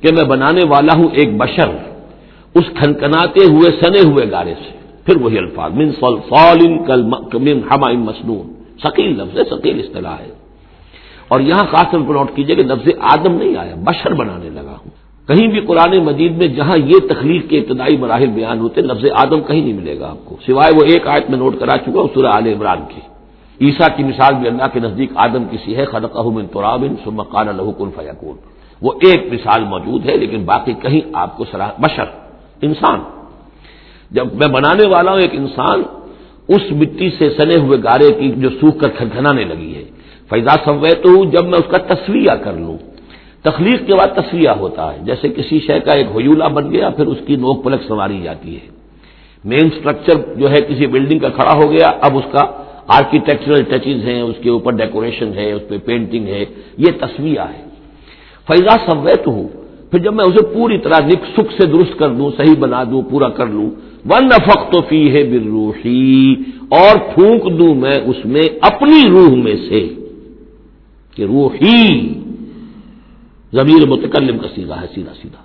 کہ 0.00 0.08
میں 0.12 0.24
بنانے 0.24 0.60
والا 0.68 0.94
ہوں 0.96 1.08
ایک 1.12 1.36
بشر، 1.36 1.68
اس 2.54 2.64
کھنکناتے 2.78 3.44
ہوئے، 3.44 3.70
سنے 3.80 4.10
ہوئے 4.10 4.30
گارے 4.30 4.54
سے۔ 4.54 4.76
پھر 5.04 5.16
وہی 5.16 5.38
الفاظ، 5.38 5.72
من 5.72 5.88
من 7.34 7.60
حما 7.70 7.92
مسنون۔ 7.92 8.52
ثقیل 8.82 9.18
لفظ 9.18 9.50
ثقیل 9.50 9.78
اصطلاح 9.78 10.12
ہے۔ 10.12 10.30
اور 11.28 11.40
یہاں 11.40 11.64
خاص 11.70 11.90
طور 11.90 12.00
پر 12.08 12.14
نوٹ 12.14 12.30
کیجیے 12.34 12.56
کہ 12.56 12.62
لفظ 12.62 12.88
آدم 13.00 13.32
نہیں 13.32 13.56
آیا، 13.56 13.74
بشر 13.78 14.14
بنانے 14.14 14.50
لگا 14.50 14.76
ہوں۔ 14.84 14.90
کہیں 15.28 15.46
بھی 15.46 15.60
قرآن 15.60 16.04
مجید 16.04 16.36
میں 16.36 16.46
جہاں 16.46 16.78
یہ 16.78 16.98
تخلیق 17.08 17.50
کے 17.50 17.58
ابتدائی 17.58 17.96
مراحل 17.96 18.26
بیان 18.26 18.58
ہوتے 18.58 18.80
لفظ 18.80 19.04
آدم 19.14 19.40
کہیں 19.40 19.60
نہیں 19.60 19.72
ملے 19.72 20.00
گا 20.00 20.10
آپ 20.10 20.24
کو۔ 20.24 20.36
سوائے 20.46 20.72
وہ 20.76 20.80
ایک 20.88 21.06
آیت 21.06 21.30
میں 21.30 21.38
نوٹ 21.38 21.56
کرا 21.60 21.78
چکا 21.78 22.00
ہوں، 22.00 22.08
سورہ 22.14 22.26
عال 22.26 22.46
عمران 22.46 22.78
کی۔ 22.88 23.00
عیسیٰ 23.66 23.96
کی 23.96 24.04
مثال 24.04 24.34
بھی 24.34 24.48
اللہ 24.48 24.64
کے 24.72 24.80
نزدیک 24.80 25.10
آدم 25.14 25.44
کسی 25.50 25.76
ہے، 25.76 25.84
خلقہ 25.84 26.28
من 26.28 26.46
ترابن 26.46 26.94
ثم 27.04 27.22
قال 27.22 27.46
له 27.46 27.70
كن 27.78 27.90
فيكون 27.96 28.51
وہ 28.82 28.92
ایک 28.92 29.32
مثال 29.32 29.64
موجود 29.64 30.08
ہے، 30.08 30.16
لیکن 30.16 30.44
باقی 30.44 30.72
کہیں 30.72 31.00
آپ 31.12 31.36
کو 31.36 31.44
سراہ 31.50 31.70
بشر، 31.78 32.04
انسان۔ 32.62 33.00
جب 34.10 34.34
میں 34.34 34.48
بنانے 34.48 34.86
والا 34.86 35.10
ہوں، 35.10 35.20
ایک 35.20 35.30
انسان 35.32 35.82
اس 36.48 36.62
مٹی 36.70 37.10
سے 37.18 37.30
سنے 37.30 37.60
ہوئے 37.60 37.78
گارے 37.84 38.12
کی 38.12 38.32
جو 38.36 38.48
سوکھ 38.50 38.78
کر 38.78 38.88
کھنکھنانے 38.88 39.44
لگی 39.44 39.74
ہے۔ 39.74 39.84
فیضا 40.30 40.54
سوے 40.64 40.90
تو 40.90 41.24
جب 41.24 41.44
میں 41.44 41.58
اس 41.58 41.70
کا 41.70 41.78
تصویہ 41.78 42.34
کر 42.44 42.52
لوں۔ 42.52 42.78
تخلیق 43.42 43.86
کے 43.86 43.94
بعد 43.94 44.06
تصویہ 44.14 44.48
ہوتا 44.48 44.92
ہے۔ 44.92 44.98
جیسے 45.02 45.28
کسی 45.28 45.60
شے 45.60 45.80
کا 45.80 45.92
ایک 45.92 46.06
حیولہ 46.06 46.44
بن 46.44 46.72
گیا، 46.72 46.90
پھر 46.90 47.06
اس 47.06 47.18
کی 47.26 47.36
نوک 47.36 47.64
پلک 47.64 47.82
سنواری 47.88 48.20
جاتی 48.22 48.54
ہے۔ 48.54 48.66
مین 49.44 49.70
سٹرکچر 49.70 50.34
جو 50.36 50.50
ہے، 50.50 50.56
کسی 50.56 50.86
بلڈنگ 50.86 51.18
کا 51.18 51.28
کھڑا 51.28 51.52
ہو 51.52 51.70
گیا، 51.70 51.86
اب 52.00 52.18
اس 52.18 52.24
کا 52.32 52.62
آرکیٹیکچرل 52.86 53.62
ٹچز 53.62 54.08
ہیں، 54.08 54.20
اس 54.20 54.36
کے 54.42 54.50
اوپر 54.50 54.72
ڈیکوریشن 54.72 55.32
ہے 55.34 55.52
اس 55.52 55.62
پہ 55.68 55.78
پینٹنگ 55.78 56.28
ہے۔ 56.28 56.44
یہ 56.78 56.86
تصویہ 57.00 57.40
ہے۔ 57.40 57.71
فیضا 58.48 58.74
سویت 58.86 59.26
ہوں 59.26 59.48
پھر 59.90 59.98
جب 59.98 60.14
میں 60.14 60.24
اسے 60.24 60.42
پوری 60.54 60.78
طرح 60.78 60.98
نک 61.06 61.22
سکھ 61.36 61.52
سے 61.52 61.66
درست 61.66 61.98
کر 61.98 62.10
دوں، 62.10 62.30
صحیح 62.36 62.56
بنا 62.58 62.82
دوں، 62.84 63.02
پورا 63.02 63.28
کر 63.28 63.46
لوں 63.46 63.70
ون 64.10 64.24
نفق 64.24 64.60
تو 64.72 64.80
فی 64.88 65.00
ہے 65.14 65.22
بروحی 65.22 66.34
اور 66.70 66.94
پھونک 67.14 67.42
دوں 67.58 67.74
میں 67.74 67.96
اس 68.04 68.24
میں 68.24 68.46
اپنی 68.60 69.00
روح 69.10 69.34
میں 69.36 69.56
سے، 69.68 69.82
کہ 71.16 71.22
روحی 71.22 71.82
ضمیر 73.52 73.86
متکلم 73.86 74.38
کا 74.38 74.48
سیدھا 74.54 74.80
ہے، 74.80 74.86
سیدھا 74.94 75.14
سیدھا۔ 75.22 75.42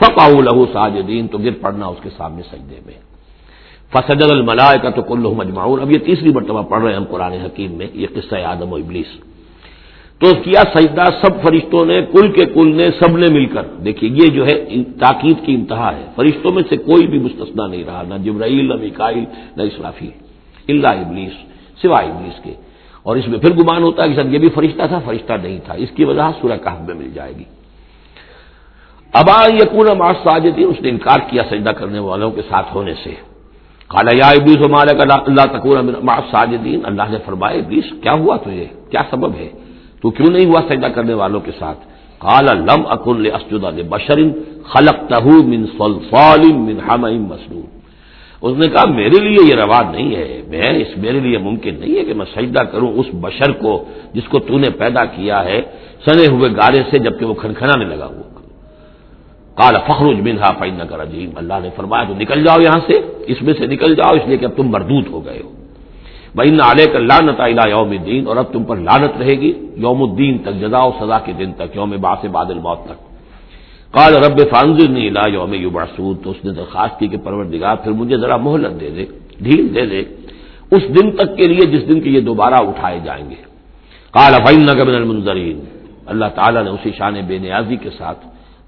فقا 0.00 0.26
لہو 0.28 0.64
ساجدین 0.72 1.26
تو 1.26 1.38
گر 1.38 1.54
پڑنا 1.60 1.86
اس 1.86 2.00
کے 2.02 2.10
سامنے 2.16 2.42
سجدے 2.42 2.80
میں۔ 2.86 2.98
فسجد 3.92 4.30
الملائے 4.30 4.78
کا 4.82 4.90
تو 4.90 5.02
کل 5.02 5.24
مجمعون 5.36 5.80
اب 5.80 5.90
یہ 5.90 5.98
تیسری 5.98 6.30
مرتبہ 6.32 6.62
پڑھ 6.62 6.82
رہے 6.82 6.90
ہیں 6.90 6.98
ہم 6.98 7.04
قرآن 7.04 7.32
حکیم 7.32 7.72
میں، 7.72 7.86
یہ 7.94 8.06
قصہ 8.14 8.36
آدم 8.44 8.72
و 8.72 8.76
ابلیس۔ 8.76 9.10
تو 10.18 10.42
کیا 10.42 10.62
سجدہ 10.74 11.04
سب 11.22 11.42
فرشتوں 11.42 11.86
نے، 11.86 12.02
کل 12.12 12.32
کے 12.32 12.46
کل 12.46 12.76
نے 12.76 12.88
سب 13.00 13.16
نے 13.16 13.26
مل 13.30 13.46
کر، 13.46 13.62
دیکھیے 13.62 14.10
یہ 14.10 14.26
جو 14.26 14.46
ہے 14.46 14.54
تاکید 15.00 15.46
کی 15.46 15.54
انتہا 15.54 15.96
ہے، 15.96 16.06
فرشتوں 16.14 16.54
میں 16.54 16.62
سے 16.68 16.76
کوئی 16.76 17.06
بھی 17.06 17.18
مستثنا 17.18 17.66
نہیں 17.66 17.84
رہا، 17.84 18.02
نہ 18.08 18.14
جبرائیل، 18.14 18.68
نہ 18.68 18.74
مکائل 18.74 19.24
نہ 19.56 19.62
اسرافی 19.62 20.10
اللہ 20.68 20.88
ابلیس 20.88 21.32
سوائے 21.82 22.08
ابلیس 22.08 22.44
کے۔ 22.44 22.54
اور 23.02 23.16
اس 23.16 23.28
میں 23.28 23.38
پھر 23.38 23.52
گمان 23.52 23.82
ہوتا 23.82 24.04
ہے 24.04 24.08
کہ 24.08 24.20
سر 24.20 24.26
یہ 24.26 24.38
بھی 24.38 24.48
فرشتہ 24.48 24.82
تھا، 24.86 24.98
فرشتہ 25.04 25.32
نہیں 25.42 25.58
تھا۔ 25.64 25.74
اس 25.74 25.90
کی 25.96 26.04
وجہ 26.04 26.30
سورہ 26.40 26.56
کہف 26.56 26.80
میں 26.86 26.94
مل 26.94 27.10
جائے 27.14 27.32
گی۔ 27.38 27.44
ابا 29.12 29.46
یقون 29.54 29.98
ماس 29.98 30.16
ساجدی 30.24 30.64
اس 30.64 30.80
نے 30.80 30.88
انکار 30.88 31.18
کیا 31.30 31.42
سجدہ 31.50 31.70
کرنے 31.70 31.98
والوں 31.98 32.30
کے 32.30 32.42
ساتھ 32.48 32.66
ہونے 32.74 32.94
سے۔ 33.04 33.14
کالا 33.88 34.10
یا 34.14 34.28
ابلیس 34.28 34.66
و 34.66 34.68
مالک 34.68 35.00
اللہ 35.00 35.58
تکون 35.58 35.94
ماس 36.02 36.30
ساجدین 36.30 36.80
اللہ 36.84 37.02
نے 37.10 37.18
فرمائے 37.26 37.58
ابلیس، 37.58 37.84
کیا 38.02 38.12
ہوا 38.12 38.36
تجھے؟ 38.36 38.66
کیا 38.90 39.02
سبب 39.10 39.34
ہے؟ 39.34 39.48
تو 40.02 40.10
کیوں 40.10 40.30
نہیں 40.32 40.46
ہوا 40.46 40.60
سجدہ 40.68 40.86
کرنے 40.86 41.14
والوں 41.14 41.40
کے 41.40 41.52
ساتھ؟ 41.58 41.78
کالا 42.18 42.52
لم 42.52 42.86
اکن 42.86 43.26
اسجدا 43.26 43.70
بشرن 43.88 44.30
خلق 44.62 45.08
تہ 45.08 45.24
من 45.24 45.64
من 46.54 46.80
حم 46.80 47.00
مسنون۔ 47.00 47.78
اس 48.42 48.54
نے 48.56 48.66
کہا، 48.68 48.84
میرے 48.90 49.20
لیے 49.20 49.38
یہ 49.50 49.54
رواج 49.54 49.86
نہیں 49.96 50.16
ہے، 50.16 50.42
میں 50.48 50.70
اس 50.70 50.96
میرے 50.96 51.20
لیے 51.20 51.38
ممکن 51.38 51.74
نہیں 51.80 51.98
ہے 51.98 52.04
کہ 52.04 52.14
میں 52.14 52.26
سجدہ 52.34 52.62
کروں 52.62 52.92
اس 52.92 53.06
بشر 53.12 53.52
کو 53.52 53.84
جس 54.14 54.28
کو 54.28 54.38
تو 54.38 54.58
نے 54.58 54.70
پیدا 54.70 55.04
کیا 55.04 55.44
ہے، 55.44 55.60
سنے 56.04 56.26
ہوئے 56.26 56.50
گارے 56.50 56.82
سے، 56.90 56.98
جبکہ 56.98 57.26
وہ 57.26 57.34
کھنکھنانے 57.34 57.84
لگا 57.84 58.06
ہوا۔ 58.06 58.28
کالا 59.54 59.78
فخروج 59.78 60.20
منہا 60.20 60.50
فائن 60.58 60.80
کر 60.90 61.02
عجیب 61.02 61.30
اللہ 61.36 61.54
نے 61.62 61.70
فرمایا، 61.76 62.04
تو 62.04 62.14
نکل 62.14 62.44
جاؤ 62.44 62.60
یہاں 62.60 62.80
سے، 62.86 62.94
اس 63.26 63.42
میں 63.42 63.54
سے 63.58 63.66
نکل 63.66 63.94
جاؤ، 63.94 64.14
اس 64.14 64.28
لیے 64.28 64.36
کہ 64.36 64.44
اب 64.44 64.52
تم 64.56 64.66
مردود 64.68 65.06
ہو 65.10 65.24
گئے 65.26 65.40
ہو۔ 65.44 65.57
بھائی 66.34 66.50
علیہ 66.62 66.92
کا 66.92 66.98
لانت 67.00 67.40
آئلہ 67.40 67.68
یوم 67.68 67.90
الدین 67.90 68.26
اور 68.26 68.36
اب 68.36 68.52
تم 68.52 68.64
پر 68.64 68.76
لانت 68.78 69.16
رہے 69.18 69.34
گی 69.40 69.52
یوم 69.76 70.02
الدین 70.02 70.38
تک 70.38 70.54
جزا 70.60 70.80
و 70.84 70.90
سزا 71.00 71.18
کے 71.18 71.32
دن 71.32 71.50
تک، 71.52 71.76
یوم 71.76 71.90
باس 72.00 72.24
بادل 72.32 72.58
موت 72.58 72.80
تک۔ 72.84 72.98
کال 73.94 74.12
رب 74.14 74.38
فانزر 74.50 74.88
نہیں 74.88 75.10
لا 75.10 75.24
یوم 75.28 75.52
یو 75.54 75.70
باسود 75.70 76.16
تو 76.22 76.30
اس 76.30 76.44
نے 76.44 76.50
درخواست 76.52 76.98
کی 76.98 77.06
کہ 77.08 77.16
پرور 77.24 77.44
دگا 77.44 77.74
پھر 77.74 77.92
مجھے 77.92 78.16
ذرا 78.16 78.36
مہلت 78.36 78.80
دے 78.80 78.88
دے، 78.96 79.04
ڈھیل 79.44 79.64
دے 79.74 79.84
دے، 79.86 80.00
اس 80.72 80.82
دن 80.96 81.06
تک 81.10 81.28
کے 81.36 81.44
لیے 81.48 81.64
جس 81.72 81.88
دن 81.88 82.00
کے 82.00 82.08
یہ 82.10 82.20
دوبارہ 82.20 82.58
اٹھائے 82.68 82.98
جائیں 83.04 83.24
گے۔ 83.30 83.40
کال 84.14 84.34
افائن 84.34 84.60
نگر 84.60 84.86
المنظرین 84.94 85.58
اللہ 86.12 86.28
تعالیٰ 86.34 86.62
نے 86.64 86.70
اسی 86.70 86.90
شان 86.98 87.14
بے 87.28 87.38
نیازی 87.38 87.76
کے 87.76 87.90
ساتھ 87.98 88.20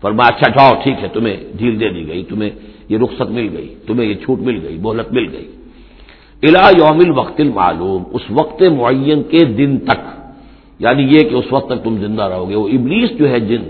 فرما 0.03 0.25
اچھا 0.33 0.49
جاؤ، 0.57 0.73
ٹھیک 0.83 0.97
ہے، 1.03 1.09
تمہیں 1.09 1.37
ڈھیل 1.59 1.75
دے 1.81 1.89
دی 1.89 2.03
گئی، 2.09 2.23
تمہیں 2.25 2.51
یہ 2.89 2.97
رخصت 3.05 3.29
مل 3.37 3.49
گئی، 3.57 3.69
تمہیں 3.87 4.07
یہ 4.09 4.15
چھوٹ 4.25 4.39
مل 4.49 4.59
گئی، 4.65 4.77
مہلت 4.81 5.13
مل 5.13 5.27
گئی۔ 5.33 5.47
الا 6.43 6.69
یوم 6.69 6.99
الوقت 6.99 7.41
المعلوم، 7.41 8.03
اس 8.13 8.23
وقت 8.31 8.63
معین 8.63 9.23
کے 9.23 9.45
دن 9.45 9.79
تک۔ 9.79 10.31
یعنی 10.79 11.03
یہ 11.03 11.29
کہ 11.29 11.35
اس 11.35 11.45
وقت 11.51 11.69
تک 11.69 11.85
تم 11.85 11.97
زندہ 11.97 12.23
رہو 12.23 12.49
گے۔ 12.49 12.55
وہ 12.55 12.69
ابلیس 12.69 13.11
جو 13.19 13.29
ہے 13.29 13.41
جن، 13.41 13.63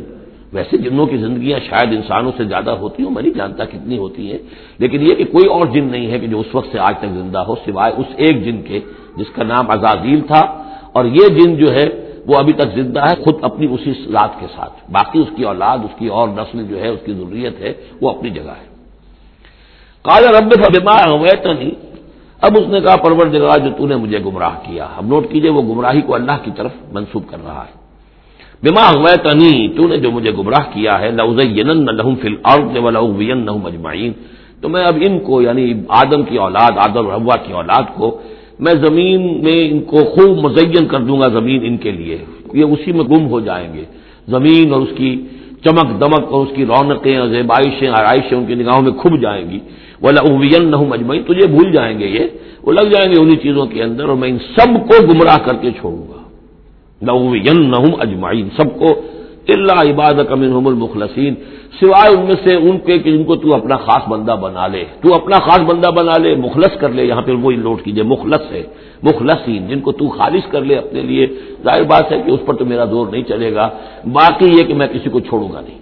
ویسے 0.53 0.77
جنوں 0.77 1.07
کی 1.07 1.17
زندگیاں 1.17 1.61
شاید 1.69 1.95
انسانوں 1.95 2.33
سے 2.37 2.45
زیادہ 2.45 2.71
ہوتی 2.71 3.03
ہوں، 3.03 3.11
میں 3.11 3.23
نہیں 3.23 3.35
جانتا 3.35 3.65
کتنی 3.65 3.99
ہوتی 3.99 4.31
ہیں، 4.31 4.39
لیکن 4.79 5.03
یہ 5.03 5.15
کہ 5.15 5.25
کوئی 5.25 5.47
اور 5.47 5.67
جن 5.67 5.85
نہیں 5.85 6.11
ہے 6.11 6.19
کہ 6.19 6.27
جو 6.27 6.41
اس 6.41 6.55
وقت 6.55 6.73
سے 6.73 6.79
آج 6.79 6.95
تک 6.99 7.07
زندہ 7.07 7.39
ہو، 7.39 7.55
سوائے 7.55 7.93
اس 7.97 8.07
ایک 8.17 8.45
جن 8.45 8.63
کے 8.63 8.81
جس 9.17 9.27
کا 9.35 9.43
نام 9.43 9.71
ازازیل 9.71 10.21
تھا۔ 10.21 10.63
اور 10.93 11.05
یہ 11.05 11.29
جن 11.29 11.57
جو 11.57 11.75
ہے، 11.75 12.13
وہ 12.27 12.35
ابھی 12.39 12.53
تک 12.53 12.75
زندہ 12.75 13.01
ہے، 13.01 13.25
خود 13.25 13.35
اپنی 13.43 13.67
اسی 13.71 13.93
ذات 13.93 14.41
کے 14.41 14.47
ساتھ۔ 14.57 14.73
باقی 14.91 15.19
اس 15.19 15.29
کی 15.37 15.43
اولاد، 15.43 15.79
اس 15.79 15.99
کی 15.99 16.07
اور 16.07 16.29
نسل 16.29 16.67
جو 16.67 16.81
ہے، 16.81 16.89
اس 16.89 17.01
کی 17.05 17.13
ضروریت 17.13 17.61
ہے، 17.61 17.73
وہ 18.01 18.11
اپنی 18.11 18.31
جگہ 18.31 18.51
ہے۔ 18.51 18.71
کالا 20.03 20.41
رب 20.41 20.53
فبما 20.53 21.53
نہیں 21.53 21.90
اب 22.41 22.53
اس 22.57 22.69
نے 22.69 22.81
کہا 22.81 22.97
پرور 22.97 23.27
جگہ 23.27 23.59
جو 23.65 23.71
تو 23.79 23.87
نے 23.87 23.97
مجھے 23.97 24.19
گمراہ 24.19 24.55
کیا. 24.63 24.87
اب 24.97 25.07
نوٹ 25.07 25.31
کیجیے، 25.31 25.51
وہ 25.51 25.63
گمراہی 25.63 26.01
کو 26.01 26.15
اللہ 26.15 26.37
کی 26.43 26.51
طرف 26.57 26.71
منسوب 26.93 27.23
کر 27.27 27.37
رہا 27.45 27.65
ہے۔ 27.65 27.81
بما 28.63 28.91
ہوئے 28.91 29.17
تنی 29.17 29.69
تو 29.69 29.89
نے 29.89 29.97
جو 29.97 30.11
مجھے 30.11 30.33
گمراہ 30.39 30.65
کیا 30.75 31.01
ہے 31.01 31.11
لہم 31.11 32.15
فل 32.15 32.35
اور 32.43 32.59
مجمعین 33.63 34.13
تو 34.61 34.69
میں 34.69 34.85
اب 34.85 34.97
ان 35.01 35.19
کو 35.21 35.43
یعنی 35.43 35.75
آدم 35.89 36.23
کی 36.23 36.37
اولاد، 36.37 36.71
آدم 36.77 37.11
روا 37.11 37.37
کی 37.47 37.53
اولاد 37.53 37.83
کو، 37.95 38.21
میں 38.59 38.75
زمین 38.75 39.45
میں 39.45 39.71
ان 39.71 39.81
کو 39.81 39.97
خوب 39.97 40.39
مزین 40.39 40.87
کر 40.87 41.01
دوں 41.01 41.21
گا، 41.21 41.29
زمین 41.29 41.61
ان 41.65 41.77
کے 41.77 41.91
لیے۔ 41.91 42.19
یہ 42.53 42.65
اسی 42.65 42.93
میں 42.93 43.05
گم 43.05 43.29
ہو 43.29 43.41
جائیں 43.41 43.75
گے۔ 43.75 43.85
زمین 44.29 44.73
اور 44.73 44.81
اس 44.81 44.89
کی 44.97 45.27
چمک 45.65 46.01
دمک 46.01 46.33
اور 46.33 46.47
اس 46.47 46.53
کی 46.57 46.67
رونقیں 46.67 47.19
اور 47.19 47.29
زیبائشیں 47.29 47.89
آرائشیں 47.89 48.39
ان 48.39 48.47
کی 48.47 48.55
نگاہوں 48.55 48.83
میں 48.83 48.93
کھب 48.93 49.21
جائیں 49.23 49.51
گی۔ 49.51 49.59
وہ 50.03 50.11
لوین 50.11 50.71
نہ 50.71 50.77
مجمعین 50.77 51.23
تجھے 51.23 51.47
بھول 51.47 51.73
جائیں 51.73 51.99
گے 51.99 52.07
یہ۔ 52.07 52.25
وہ 52.63 52.73
لگ 52.73 52.81
جائیں 52.81 53.13
گے 53.13 53.21
انہیں 53.21 53.37
چیزوں 53.37 53.67
کے 53.67 53.83
اندر 53.83 54.09
اور 54.09 54.17
میں 54.17 54.29
ان 54.29 54.39
سب 54.39 54.75
کو 54.75 55.07
گمراہ 55.07 55.37
کر 55.37 55.55
کے 55.61 55.71
چھوڑوں 55.71 56.05
گا۔ 56.09 56.23
لوین 57.03 57.71
نہ 57.71 57.95
اجمعین 58.01 58.49
سب 58.57 58.79
کو 58.79 59.03
اللہ 59.53 59.79
عبادت 59.91 60.33
امن 60.33 60.67
المخلصین، 60.67 61.35
سوائے 61.81 62.11
ان 62.15 62.23
میں 62.27 62.39
سے 62.45 62.55
ان 62.57 62.79
کے 62.79 62.99
کہ 62.99 63.17
جن 63.17 63.25
کو 63.25 63.37
تو 63.37 63.55
اپنا 63.55 63.77
خاص 63.77 64.09
بندہ 64.09 64.37
بنا 64.41 64.67
لے، 64.67 64.85
تو 65.01 65.15
اپنا 65.15 65.39
خاص 65.39 65.61
بندہ 65.61 65.91
بنا 65.91 66.17
لے، 66.19 66.35
مخلص 66.35 66.81
کر 66.81 66.89
لے، 66.89 67.05
یہاں 67.05 67.23
پہ 67.23 67.33
وہی 67.33 67.57
لوٹ 67.57 67.83
کیجیے، 67.83 68.03
مخلص 68.03 68.53
ہے، 68.53 68.63
مخلصین، 69.03 69.69
جن 69.69 69.81
کو 69.81 69.93
تو 69.93 70.09
خالص 70.09 70.51
کر 70.51 70.61
لے 70.61 70.75
اپنے 70.77 71.01
لیے۔ 71.01 71.27
ظاہر 71.65 71.83
بات 71.83 72.13
ہے 72.13 72.23
کہ 72.27 72.31
اس 72.31 72.41
پر 72.47 72.55
تو 72.55 72.65
میرا 72.65 72.85
دور 72.85 73.07
نہیں 73.09 73.23
چلے 73.23 73.55
گا، 73.55 73.69
باقی 74.13 74.47
یہ 74.59 74.63
کہ 74.63 74.75
میں 74.75 74.87
کسی 74.87 75.11
کو 75.11 75.21
چھوڑوں 75.21 75.53
گا 75.53 75.61
نہیں۔ 75.61 75.79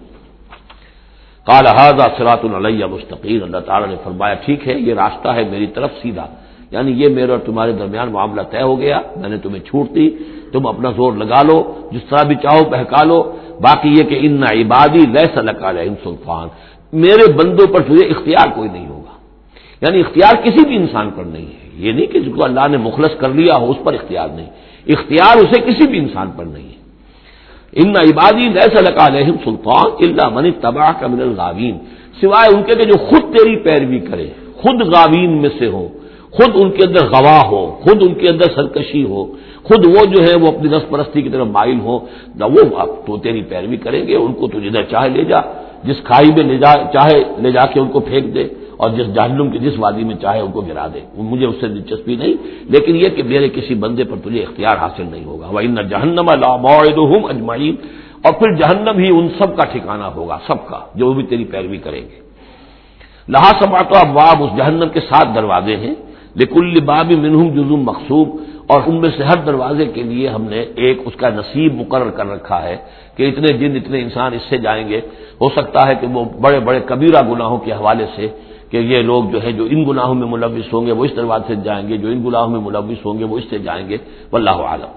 کالا 1.47 1.91
سرات 2.19 2.45
اللیہ 2.45 2.85
مستقین 2.87 3.43
اللہ 3.43 3.59
تعالیٰ 3.59 3.89
نے 3.89 3.97
فرمایا، 4.05 4.35
ٹھیک 4.35 4.69
ہے، 4.69 4.75
یہ 4.79 4.95
راستہ 4.95 5.29
ہے 5.29 5.43
میری 5.51 5.67
طرف 5.67 5.91
سیدھا۔ 6.03 6.27
یعنی 6.71 6.93
یہ 6.93 7.09
میرے 7.09 7.31
اور 7.31 7.39
تمہارے 7.39 7.73
درمیان 7.73 8.13
معاملہ 8.13 8.43
طے 8.43 8.63
ہو 8.63 8.81
گیا، 8.81 9.01
میں 9.17 9.29
نے 9.29 9.39
تمہیں 9.39 9.63
چھوٹ 9.65 9.87
دی، 9.95 10.07
تم 10.53 10.67
اپنا 10.67 10.91
زور 10.91 11.13
لگا 11.13 11.43
لو، 11.43 11.57
جس 11.93 12.05
طرح 12.11 12.23
بھی 12.29 12.35
چاہو 12.35 12.65
بہکا 12.71 13.03
لو 13.05 13.19
باقی 13.63 13.89
یہ 13.89 14.03
کہ 14.03 14.19
ان 14.21 14.43
عبادی 14.43 14.99
لہ 14.99 15.41
لکا 15.41 15.73
لہ 15.73 15.81
سلطان۔ 16.05 16.49
میرے 16.93 17.33
بندوں 17.33 17.67
پر 17.67 17.81
تجھے 17.81 18.07
اختیار 18.07 18.49
کوئی 18.55 18.71
نہیں 18.71 18.89
ہوگا۔ 18.89 19.19
یعنی 19.83 20.01
اختیار 20.01 20.43
کسی 20.45 20.67
بھی 20.67 20.77
انسان 20.77 21.11
پر 21.11 21.25
نہیں 21.25 21.47
ہے۔ 21.47 21.69
یہ 21.75 21.93
نہیں 21.93 22.07
کہ 22.07 22.21
جس 22.21 22.33
کو 22.37 22.45
اللہ 22.45 22.69
نے 22.71 22.77
مخلص 22.77 23.17
کر 23.19 23.29
لیا 23.29 23.53
ہو، 23.57 23.71
اس 23.71 23.77
پر 23.85 23.95
اختیار 23.95 24.29
نہیں۔ 24.29 24.51
اختیار 24.87 25.37
اسے 25.37 25.61
کسی 25.61 25.89
بھی 25.89 25.99
انسان 25.99 26.31
پر 26.31 26.45
نہیں 26.45 26.69
ہے۔ 26.69 26.79
ان 27.73 27.89
عبادی 27.89 28.49
لہ 28.49 28.81
لکا 28.81 29.07
علیہم 29.07 29.37
سلطان 29.45 29.87
اللہ 30.01 30.29
من 30.29 30.51
تباہ 30.53 30.93
کا 31.01 31.07
من 31.07 31.21
الغاوین۔ 31.21 31.79
سوائے 32.21 32.57
ان 32.57 32.63
کے 32.63 32.75
کہ 32.75 32.85
جو 32.85 33.07
خود 33.07 33.37
تیری 33.37 33.57
پیروی 33.57 33.99
کرے، 33.99 34.29
خود 34.55 34.95
غاوین 34.95 35.41
میں 35.43 35.51
سے 35.59 35.67
ہو، 35.67 35.89
خود 36.31 36.51
ان 36.55 36.71
کے 36.71 36.85
اندر 36.87 37.07
گواہ 37.07 37.47
ہو، 37.47 37.67
خود 37.67 38.03
ان 38.03 38.15
کے 38.15 38.29
اندر 38.29 38.45
سرکشی 38.55 39.05
ہو۔ 39.05 39.35
خود 39.69 39.87
وہ 39.87 40.05
جو 40.05 40.23
ہے 40.23 40.39
وہ 40.43 40.49
اپنی 40.49 40.69
نس 40.69 40.89
پرستی 40.89 41.23
کی 41.23 41.29
طرف 41.29 41.47
مائل 41.47 41.81
ہو، 41.81 41.99
نہ 42.35 42.45
وہ 42.45 42.79
اب 42.79 42.89
تو 43.07 43.17
تیری 43.17 43.43
پیروی 43.43 43.77
کریں 43.77 44.07
گے، 44.07 44.17
ان 44.17 44.33
کو 44.33 44.47
تو 44.47 44.61
جدھر 44.61 44.83
چاہے 44.83 45.09
لے 45.09 45.25
جا، 45.25 45.41
جس 45.85 45.97
کھائی 46.05 46.33
میں 46.35 46.45
لے 46.45 46.59
جا، 46.59 46.75
چاہے 46.93 47.25
لے 47.39 47.53
جا 47.53 47.67
کے 47.67 47.81
ان 47.81 47.89
کو 47.89 48.01
پھینک 48.01 48.35
دے، 48.35 48.45
اور 48.77 48.91
جس 48.91 49.15
جہنم 49.15 49.51
کی 49.51 49.59
جس 49.59 49.73
وادی 49.79 50.05
میں 50.05 50.15
چاہے 50.15 50.41
ان 50.41 50.51
کو 50.51 50.61
گرا 50.61 50.87
دے۔ 50.95 51.01
مجھے 51.17 51.47
اس 51.47 51.55
سے 51.61 51.69
دلچسپی 51.69 52.17
نہیں، 52.17 52.35
لیکن 52.65 52.97
یہ 52.97 53.09
کہ 53.09 53.23
میرے 53.23 53.49
کسی 53.49 53.75
بندے 53.75 54.05
پر 54.05 54.17
تجھے 54.25 54.43
اختیار 54.43 54.77
حاصل 54.77 55.07
نہیں 55.11 55.25
ہوگا۔ 55.25 55.47
وہ 55.51 55.61
ان 55.61 55.75
جہنم 55.75 56.29
اجمعین 57.29 57.75
اور 58.25 58.33
پھر 58.33 58.55
جہنم 58.55 58.99
ہی 58.99 59.19
ان 59.19 59.29
سب 59.39 59.57
کا 59.57 59.65
ٹھکانا 59.65 60.09
ہوگا، 60.15 60.39
سب 60.47 60.67
کا، 60.67 60.79
جو 60.95 61.13
بھی 61.13 61.23
تیری 61.23 61.45
پیروی 61.45 61.77
کریں 61.77 62.01
گے۔ 62.01 62.29
لہٰ 63.29 63.53
سبا 63.61 63.79
تو 63.79 64.21
اب 64.21 64.43
اس 64.43 64.51
جہنم 64.57 64.89
کے 64.93 65.01
ساتھ 65.01 65.29
دروازے 65.35 65.77
ہیں۔ 65.77 65.95
لیکن 66.35 66.85
باب 66.85 67.13
منہم 67.13 67.49
جزم 67.49 67.77
مقصوب۔ 67.77 68.29
اور 68.73 68.81
ان 68.87 68.97
میں 69.01 69.11
سے 69.17 69.23
ہر 69.25 69.39
دروازے 69.47 69.85
کے 69.95 70.03
لیے 70.03 70.29
ہم 70.29 70.43
نے 70.53 70.61
ایک 70.85 70.97
اس 71.07 71.15
کا 71.17 71.29
نصیب 71.31 71.75
مقرر 71.75 72.11
کر 72.11 72.27
رکھا 72.27 72.59
ہے 72.63 72.77
کہ 73.17 73.23
اتنے 73.29 73.49
جن 73.59 73.77
اتنے 73.77 73.99
انسان 74.01 74.35
اس 74.35 74.45
سے 74.49 74.57
جائیں 74.59 74.89
گے۔ 74.89 75.01
ہو 75.41 75.49
سکتا 75.49 75.81
ہے 75.89 75.95
کہ 76.01 76.07
وہ 76.07 76.25
بڑے 76.45 76.61
بڑے 76.61 76.81
کبیرہ 76.87 77.21
گناہوں 77.31 77.59
کے 77.65 77.73
حوالے 77.73 78.07
سے 78.17 78.27
کہ 78.71 78.77
یہ 78.77 78.99
لوگ 79.03 79.23
جو 79.33 79.39
ہے 79.43 79.53
جو 79.53 79.65
ان 79.71 79.81
گناہوں 79.89 80.15
میں 80.15 80.29
ملوث 80.29 80.73
ہوں 80.73 80.87
گے 80.87 80.93
وہ 80.93 81.05
اس 81.05 81.17
دروازے 81.17 81.47
سے 81.49 81.61
جائیں 81.65 81.89
گے، 81.89 81.97
جو 81.97 82.09
ان 82.09 82.21
گناہوں 82.27 82.49
میں 82.49 82.61
ملوث 82.61 83.01
ہوں 83.07 83.19
گے 83.19 83.25
وہ 83.25 83.39
اس 83.39 83.45
سے 83.51 83.59
جائیں 83.59 83.89
گے۔ 83.89 83.97
واللہ 84.33 84.59
عالم 84.71 84.93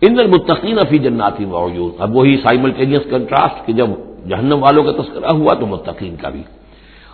ان 0.00 0.18
المتقین 0.18 0.78
فی 0.88 0.98
جناتی 0.98 1.44
معیون 1.44 1.90
اب 1.98 2.16
وہی 2.16 2.36
سائملٹینیس 2.36 3.04
کنٹراسٹ 3.10 3.66
کہ 3.66 3.72
جب 3.72 3.88
جہنم 4.28 4.58
والوں 4.62 4.82
کا 4.84 4.92
تذکرہ 4.92 5.32
ہوا 5.32 5.52
تو 5.60 5.66
متقین 5.66 6.16
کا 6.16 6.28
بھی۔ 6.28 6.42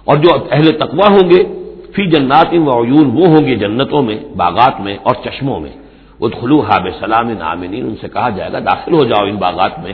اور 0.06 0.16
جو 0.16 0.30
اہل 0.50 0.66
تقوا 0.78 1.08
ہوں 1.10 1.30
گے 1.30 1.40
فی 1.94 2.06
جنات 2.06 2.54
و 2.54 2.84
عیون، 2.84 3.06
وہ 3.06 3.26
ہوں 3.26 3.46
گے 3.46 3.54
جنتوں 3.54 4.02
میں، 4.02 4.18
باغات 4.36 4.80
میں 4.80 4.96
اور 5.02 5.14
چشموں 5.24 5.60
میں۔ 5.60 5.72
وہ 6.20 6.28
خلو 6.40 6.60
حاب 6.60 6.86
سلام 7.00 7.30
نامنین 7.30 7.86
ان 7.86 7.94
سے 8.00 8.08
کہا 8.08 8.28
جائے 8.28 8.52
گا، 8.52 8.58
داخل 8.58 8.92
ہو 8.92 9.04
جاؤ 9.04 9.26
ان 9.26 9.36
باغات 9.36 9.78
میں، 9.78 9.92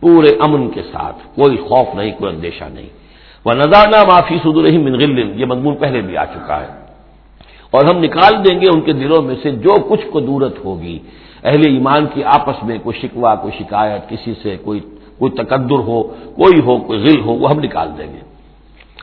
پورے 0.00 0.28
امن 0.40 0.70
کے 0.70 0.82
ساتھ، 0.82 1.16
کوئی 1.34 1.56
خوف 1.56 1.94
نہیں، 1.94 2.12
کوئی 2.18 2.34
اندیشہ 2.34 2.64
نہیں۔ 2.72 2.86
وہ 3.44 3.52
نذانہ 3.52 4.04
معافی 4.06 4.38
سد 4.38 4.56
الرحیم 4.56 4.82
منغل 4.82 5.40
یہ 5.40 5.46
مضمون 5.46 5.76
پہلے 5.76 6.00
بھی 6.00 6.16
آ 6.16 6.24
چکا 6.24 6.60
ہے۔ 6.60 6.66
اور 7.70 7.84
ہم 7.84 7.98
نکال 7.98 8.44
دیں 8.44 8.60
گے 8.60 8.66
ان 8.74 8.80
کے 8.80 8.92
دلوں 8.92 9.22
میں 9.22 9.34
سے 9.42 9.50
جو 9.50 9.74
کچھ 9.88 10.06
کو 10.10 10.20
دورت 10.20 10.64
ہوگی۔ 10.64 10.98
اہل 11.44 11.60
ایمان 11.66 12.06
کی 12.14 12.24
آپس 12.24 12.64
میں 12.64 12.78
کوئی 12.82 13.00
شکوہ، 13.00 13.34
کوئی 13.42 13.58
شکایت، 13.58 14.08
کسی 14.08 14.34
سے 14.42 14.56
کوئی 14.64 14.80
کوئی 15.18 15.32
تقدر 15.32 15.78
ہو، 15.78 16.02
کوئی 16.36 16.60
ہو، 16.60 16.76
کوئی 16.76 17.00
غل 17.00 17.20
ہو، 17.20 17.32
وہ 17.32 17.50
ہم 17.50 17.58
نکال 17.58 17.88
دیں 17.98 18.06
گے۔ 18.06 18.25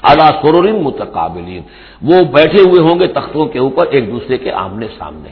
اعلیٰ 0.03 0.29
سرورن 0.41 0.83
متقابلین 0.83 1.61
وہ 2.01 2.23
بیٹھے 2.23 2.61
ہوئے 2.61 2.81
ہوں 2.81 2.99
گے 2.99 3.07
تختوں 3.07 3.45
کے 3.45 3.59
اوپر 3.59 3.87
ایک 3.87 4.11
دوسرے 4.11 4.37
کے 4.37 4.51
آمنے 4.51 4.87
سامنے۔ 4.97 5.29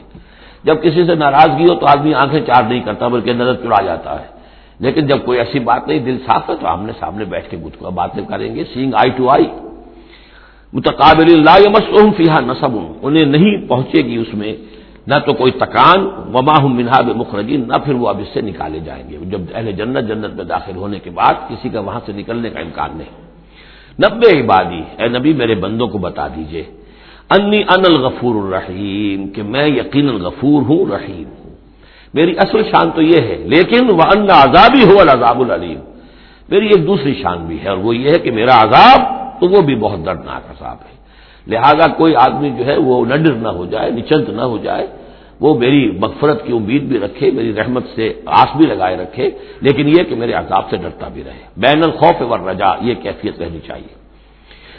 جب 0.64 0.82
کسی 0.82 1.06
سے 1.06 1.14
ناراضگی 1.14 1.64
ہو 1.64 1.74
تو 1.74 1.86
آدمی 1.86 2.14
آنکھیں 2.14 2.40
چار 2.40 2.62
نہیں 2.62 2.80
کرتا، 2.80 3.08
بلکہ 3.08 3.32
نظر 3.32 3.54
چڑا 3.54 3.82
جاتا 3.84 4.20
ہے۔ 4.20 4.26
لیکن 4.80 5.06
جب 5.06 5.18
کوئی 5.24 5.38
ایسی 5.38 5.58
بات 5.58 5.88
نہیں، 5.88 5.98
دل 5.98 6.18
صاف 6.26 6.50
ہے 6.50 6.54
تو 6.60 6.66
آمنے 6.66 6.92
سامنے 7.00 7.24
بیٹھ 7.24 7.50
کے 7.50 7.56
گت 7.56 7.82
باتیں 7.82 8.24
کریں 8.24 8.54
گے 8.54 8.64
سینگ 8.74 8.94
آئی 8.94 9.10
ٹو 9.10 9.30
آئی 9.30 9.44
متقابل 10.72 11.44
لا 11.44 11.56
مسم 11.68 12.12
فیحا 12.16 12.40
نصب، 12.40 12.78
انہیں 13.02 13.24
نہیں 13.24 13.68
پہنچے 13.68 14.02
گی 14.02 14.16
اس 14.16 14.34
میں 14.34 14.56
نہ 15.06 15.14
تو 15.26 15.32
کوئی 15.32 15.52
تکان، 15.52 16.00
وما 16.34 16.62
ہوں 16.62 16.68
منہاب 16.68 17.06
مخرجین 17.16 17.68
نہ 17.68 17.76
پھر 17.84 17.94
وہ 17.94 18.08
اب 18.08 18.18
اس 18.18 18.28
سے 18.34 18.40
نکالے 18.40 18.78
جائیں 18.78 19.10
گے۔ 19.10 19.18
جب 19.22 19.40
اہل 19.54 19.72
جنت 19.72 20.08
جنت 20.08 20.34
میں 20.34 20.44
داخل 20.44 20.76
ہونے 20.76 20.98
کے 20.98 21.10
بعد 21.10 21.34
کسی 21.48 21.68
کا 21.68 21.80
وہاں 21.80 22.00
سے 22.06 22.12
نکلنے 22.12 22.50
کا 22.50 22.60
امکان 22.60 22.90
نہیں۔ 22.98 23.31
نبے 23.98 24.30
عبادی 24.40 24.82
اے 24.98 25.08
نبی 25.08 25.32
میرے 25.32 25.54
بندوں 25.54 25.88
کو 25.88 25.98
بتا 25.98 26.26
دیجیے۔ 26.36 26.64
انی 27.30 27.60
ان 27.74 27.84
الغفور 27.86 28.34
الرحیم، 28.42 29.20
کہ 29.28 29.42
میں 29.42 29.66
یقین 29.68 30.08
الغفور 30.08 30.60
ہوں، 30.68 30.82
رحیم 30.90 31.28
ہوں۔ 31.38 31.54
میری 32.14 32.32
اصل 32.38 32.62
شان 32.62 32.90
تو 32.94 33.02
یہ 33.02 33.20
ہے، 33.20 33.36
لیکن 33.54 33.90
وہ 33.90 34.04
ان 34.14 34.30
عذابی 34.30 34.82
ہو 34.84 35.00
العذاب 35.00 35.40
العلیم 35.40 35.80
میری 36.48 36.66
ایک 36.66 36.86
دوسری 36.86 37.14
شان 37.22 37.38
بھی 37.46 37.58
ہے، 37.62 37.68
اور 37.68 37.78
وہ 37.78 37.96
یہ 37.96 38.08
ہے 38.10 38.18
کہ 38.18 38.30
میرا 38.30 38.54
عذاب 38.64 39.00
تو 39.40 39.48
وہ 39.48 39.60
بھی 39.60 39.74
بہت 39.74 40.00
دردناک 40.06 40.42
عذاب 40.50 40.78
ہے۔ 40.86 40.94
لہذا 41.46 41.86
کوئی 41.98 42.14
آدمی 42.16 42.50
جو 42.58 42.64
ہے 42.66 42.76
وہ 42.76 43.04
نڈر 43.06 43.34
نہ 43.34 43.48
ہو 43.48 43.64
جائے، 43.66 43.90
نچنت 43.90 44.28
نہ 44.30 44.42
ہو 44.42 44.56
جائے 44.58 44.86
وہ 45.42 45.58
میری 45.58 45.82
مغفرت 46.00 46.46
کی 46.46 46.52
امید 46.52 46.82
بھی 46.82 46.98
رکھے، 46.98 47.30
میری 47.30 47.54
رحمت 47.54 47.84
سے 47.94 48.12
آس 48.26 48.56
بھی 48.56 48.66
لگائے 48.66 48.96
رکھے، 48.96 49.30
لیکن 49.60 49.88
یہ 49.88 50.02
کہ 50.08 50.14
میرے 50.14 50.32
عذاب 50.32 50.64
سے 50.70 50.76
ڈرتا 50.76 51.08
بھی 51.08 51.22
رہے۔ 51.24 51.42
بین 51.56 51.80
الخوف 51.82 52.18
و 52.30 52.50
رجا 52.50 52.70
یہ 52.80 52.94
کیفیت 53.02 53.34
رہنی 53.40 53.60
چاہیے۔ 53.66 53.92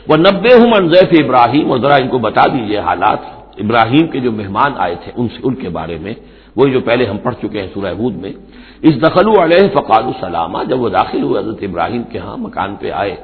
وہ 0.07 0.15
نبے 0.17 0.53
ہوں 0.53 0.69
منظیف 0.75 1.09
ابراہیم 1.23 1.71
اور 1.71 1.79
ذرا 1.79 1.95
ان 1.95 2.07
کو 2.07 2.17
بتا 2.17 2.45
دیجیے 2.53 2.79
حالات۔ 2.79 3.19
ابراہیم 3.57 4.07
کے 4.07 4.19
جو 4.19 4.31
مہمان 4.31 4.71
آئے 4.77 4.95
تھے، 5.03 5.11
ان 5.15 5.27
سے، 5.27 5.39
ان 5.43 5.55
کے 5.55 5.69
بارے 5.69 5.97
میں، 6.01 6.13
وہی 6.55 6.71
جو 6.71 6.81
پہلے 6.81 7.05
ہم 7.05 7.17
پڑھ 7.17 7.35
چکے 7.35 7.61
ہیں 7.61 7.67
سورہ 7.73 7.93
بود 7.93 8.15
میں۔ 8.15 8.33
اس 8.81 8.95
دخل 9.01 9.27
علیہ 9.39 9.67
فقال 9.73 10.03
السلامہ 10.03 10.59
جب 10.69 10.81
وہ 10.81 10.89
داخل 10.89 11.23
ہوئے 11.23 11.39
حضرت 11.39 11.59
ابراہیم 11.61 12.03
کے 12.03 12.17
ہاں 12.17 12.37
مکان 12.37 12.75
پہ 12.79 12.91
آئے، 12.91 13.15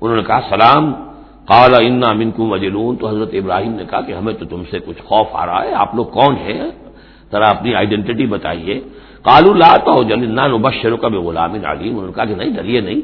انہوں 0.00 0.16
نے 0.16 0.22
کہا، 0.22 0.40
سلام 0.48 0.84
کالا 1.48 1.78
انا 1.80 2.12
منکم 2.12 2.50
وجلون 2.52 2.96
تو 2.96 3.08
حضرت 3.08 3.30
ابراہیم 3.34 3.72
نے 3.72 3.84
کہا 3.90 4.00
کہ 4.00 4.12
ہمیں 4.12 4.32
تو 4.34 4.44
تم 4.46 4.62
سے 4.70 4.78
کچھ 4.86 5.00
خوف 5.02 5.28
آ 5.32 5.46
رہا 5.46 5.62
ہے 5.64 5.72
آپ 5.74 5.94
لوگ 5.94 6.06
کون 6.12 6.36
ہیں 6.38 6.60
ذرا 7.32 7.46
اپنی 7.48 7.74
آئیڈینٹی 7.74 8.26
بتائیے 8.26 8.74
کالو 9.24 9.52
لا 9.54 9.70
تو 9.78 10.02
جلان 10.04 10.52
بشر 10.60 10.96
کا 10.96 11.08
بھی 11.08 11.18
غلام 11.20 11.54
علیم 11.64 11.92
انہوں 11.92 12.06
نے 12.06 12.12
کہا 12.12 12.24
کہ 12.24 12.34
نہیں 12.34 12.52
ڈریے 12.52 12.80
نہیں 12.80 13.00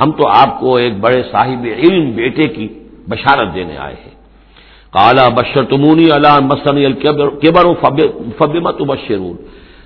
ہم 0.00 0.12
تو 0.12 0.26
آپ 0.32 0.60
کو 0.60 0.76
ایک 0.76 0.94
بڑے 1.00 1.22
صاحب 1.30 1.66
علم 1.76 2.10
بیٹے 2.12 2.46
کی 2.48 2.66
بشارت 3.08 3.54
دینے 3.54 3.76
آئے 3.78 3.94
ہیں 3.96 4.14
کالا 4.94 5.28
بشر 5.34 5.64
تمونی 5.66 6.10
اللہ 6.12 6.38
مسن 6.44 6.76
البر 6.84 7.74
فبمت 8.38 8.80
بشرون 8.84 9.36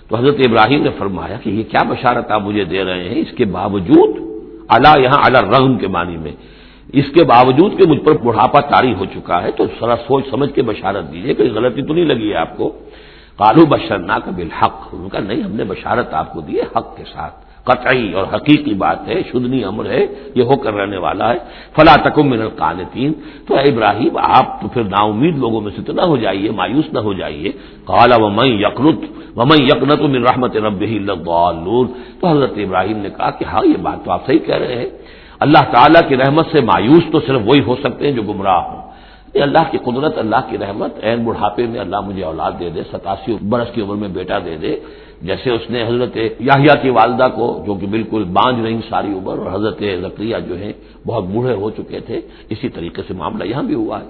تو 0.09 0.17
حضرت 0.17 0.41
ابراہیم 0.47 0.83
نے 0.83 0.91
فرمایا 0.99 1.37
کہ 1.43 1.51
یہ 1.51 1.63
کیا 1.71 1.83
بشارت 1.89 2.31
آپ 2.31 2.43
مجھے 2.43 2.65
دے 2.67 2.85
رہے 2.85 3.09
ہیں 3.09 3.21
اس 3.21 3.31
کے 3.37 3.45
باوجود 3.51 4.11
اللہ 4.69 4.99
یہاں 5.01 5.21
اللہ 5.25 5.49
رغم 5.49 5.77
کے 5.79 5.89
معنی 5.89 6.17
میں 6.17 6.33
اس 6.93 7.05
کے 7.15 7.25
باوجود 7.25 7.79
کہ 7.79 7.89
مجھ 7.89 8.01
پر 8.01 8.13
بڑھاپا 8.13 8.61
تاری 8.61 8.95
ہو 8.95 9.05
چکا 9.05 9.43
ہے، 9.43 9.51
تو 9.51 9.65
ذرا 9.65 9.97
سوچ 9.97 10.25
سمجھ 10.31 10.53
کے 10.53 10.63
بشارت 10.63 11.13
دیجیے 11.13 11.35
کوئی 11.35 11.51
غلطی 11.51 11.83
تو 11.83 11.95
نہیں 11.95 12.05
لگی 12.05 12.31
ہے 12.31 12.37
آپ 12.37 12.57
کو؟ 12.57 12.69
کالو 13.39 13.67
بشرنا 13.67 14.19
کا 14.19 14.31
بالحق 14.31 14.89
ان 14.93 15.09
کا 15.09 15.19
نہیں، 15.19 15.43
ہم 15.43 15.53
نے 15.53 15.65
بشارت 15.65 16.15
آپ 16.15 16.33
کو 16.33 16.41
دی 16.41 16.57
ہے 16.57 16.63
حق 16.77 16.97
کے 16.97 17.05
ساتھ۔ 17.13 17.35
قطعی 17.65 18.13
اور 18.13 18.25
حقیقی 18.35 18.75
بات 18.75 19.09
ہے، 19.09 19.23
شدنی 19.33 19.65
امر 19.65 19.87
ہے، 19.91 20.07
یہ 20.35 20.43
ہو 20.43 20.57
کر 20.57 20.75
رہنے 20.75 20.97
والا 20.97 21.33
ہے۔ 21.33 21.39
فلا 21.77 21.97
تکم 21.97 22.29
من 22.31 22.41
القانتین۔ 22.41 23.13
تو 23.47 23.55
اے 23.55 23.73
ابراہیم، 23.73 24.17
آپ 24.17 24.63
تو 24.63 24.69
پھر 24.69 24.83
نا 24.83 25.03
امید 25.03 25.39
لوگوں 25.39 25.61
میں 25.61 25.71
سے 25.77 25.83
تو 25.83 25.93
نہ 25.93 26.01
ہو 26.01 26.17
جائیے، 26.17 26.51
مایوس 26.51 26.93
نہ 26.93 26.99
ہو 26.99 27.13
جائیے۔ 27.13 27.53
کالا 27.85 28.17
و 28.17 28.31
میں 28.31 28.47
یقنت 28.47 29.05
و 29.37 29.43
یقنت 29.59 30.01
من 30.01 30.23
رحمت 30.27 30.57
رب 30.57 30.85
تو 32.21 32.29
حضرت 32.29 32.53
ابراہیم 32.57 32.99
نے 32.99 33.09
کہا 33.11 33.31
کہ 33.31 33.45
ہاں 33.45 33.67
یہ 33.67 33.77
بات 33.83 34.05
تو 34.05 34.11
آپ 34.11 34.27
صحیح 34.27 34.39
کہہ 34.39 34.55
رہے 34.55 34.75
ہیں۔ 34.75 34.91
اللہ 35.43 35.73
تعالیٰ 35.73 36.09
کی 36.09 36.17
رحمت 36.17 36.47
سے 36.53 36.61
مایوس 36.61 37.03
تو 37.13 37.21
صرف 37.21 37.41
وہی 37.45 37.61
ہو 37.61 37.77
سکتے 37.77 38.07
ہیں 38.07 38.13
جو 38.13 38.23
گمراہ 38.23 38.61
ہوں۔ 38.61 38.93
یہ 39.35 39.43
اللہ 39.43 39.65
کی 39.71 39.79
قدرت، 39.79 40.19
اللہ 40.19 40.41
کی 40.51 40.59
رحمت، 40.59 41.05
عین 41.05 41.25
بڑھاپے 41.25 41.67
میں 41.67 41.81
اللہ 41.81 42.01
مجھے 42.01 42.25
اولاد 42.25 42.53
دے 42.61 42.71
دے، 42.71 42.83
ستاسی 42.93 43.37
برس 43.49 43.69
کی 43.75 43.83
عمر 43.83 43.95
میں 43.95 44.09
بیٹا 44.09 44.39
دے 44.39 44.57
دے۔ 44.57 44.81
جیسے 45.23 45.51
اس 45.51 45.71
نے 45.71 45.83
حضرت 45.83 46.17
یاہیا 46.17 46.75
کی 46.75 46.91
والدہ 46.91 47.29
کو، 47.35 47.63
جو 47.67 47.75
کہ 47.75 47.87
بالکل 47.87 48.25
بانج 48.25 48.67
رہی 48.67 48.81
ساری 48.89 49.13
عمر 49.13 49.39
اور 49.39 49.53
حضرت 49.53 49.79
ذکریہ 49.79 50.37
جو 50.49 50.57
ہیں، 50.57 50.73
بہت 51.07 51.25
بوڑھے 51.25 51.55
ہو 51.55 51.71
چکے 51.71 52.01
تھے۔ 52.01 52.21
اسی 52.49 52.69
طریقے 52.69 53.03
سے 53.09 53.15
معاملہ 53.15 53.45
یہاں 53.45 53.63
بھی 53.63 53.75
ہوا 53.75 54.01
ہے۔ 54.01 54.07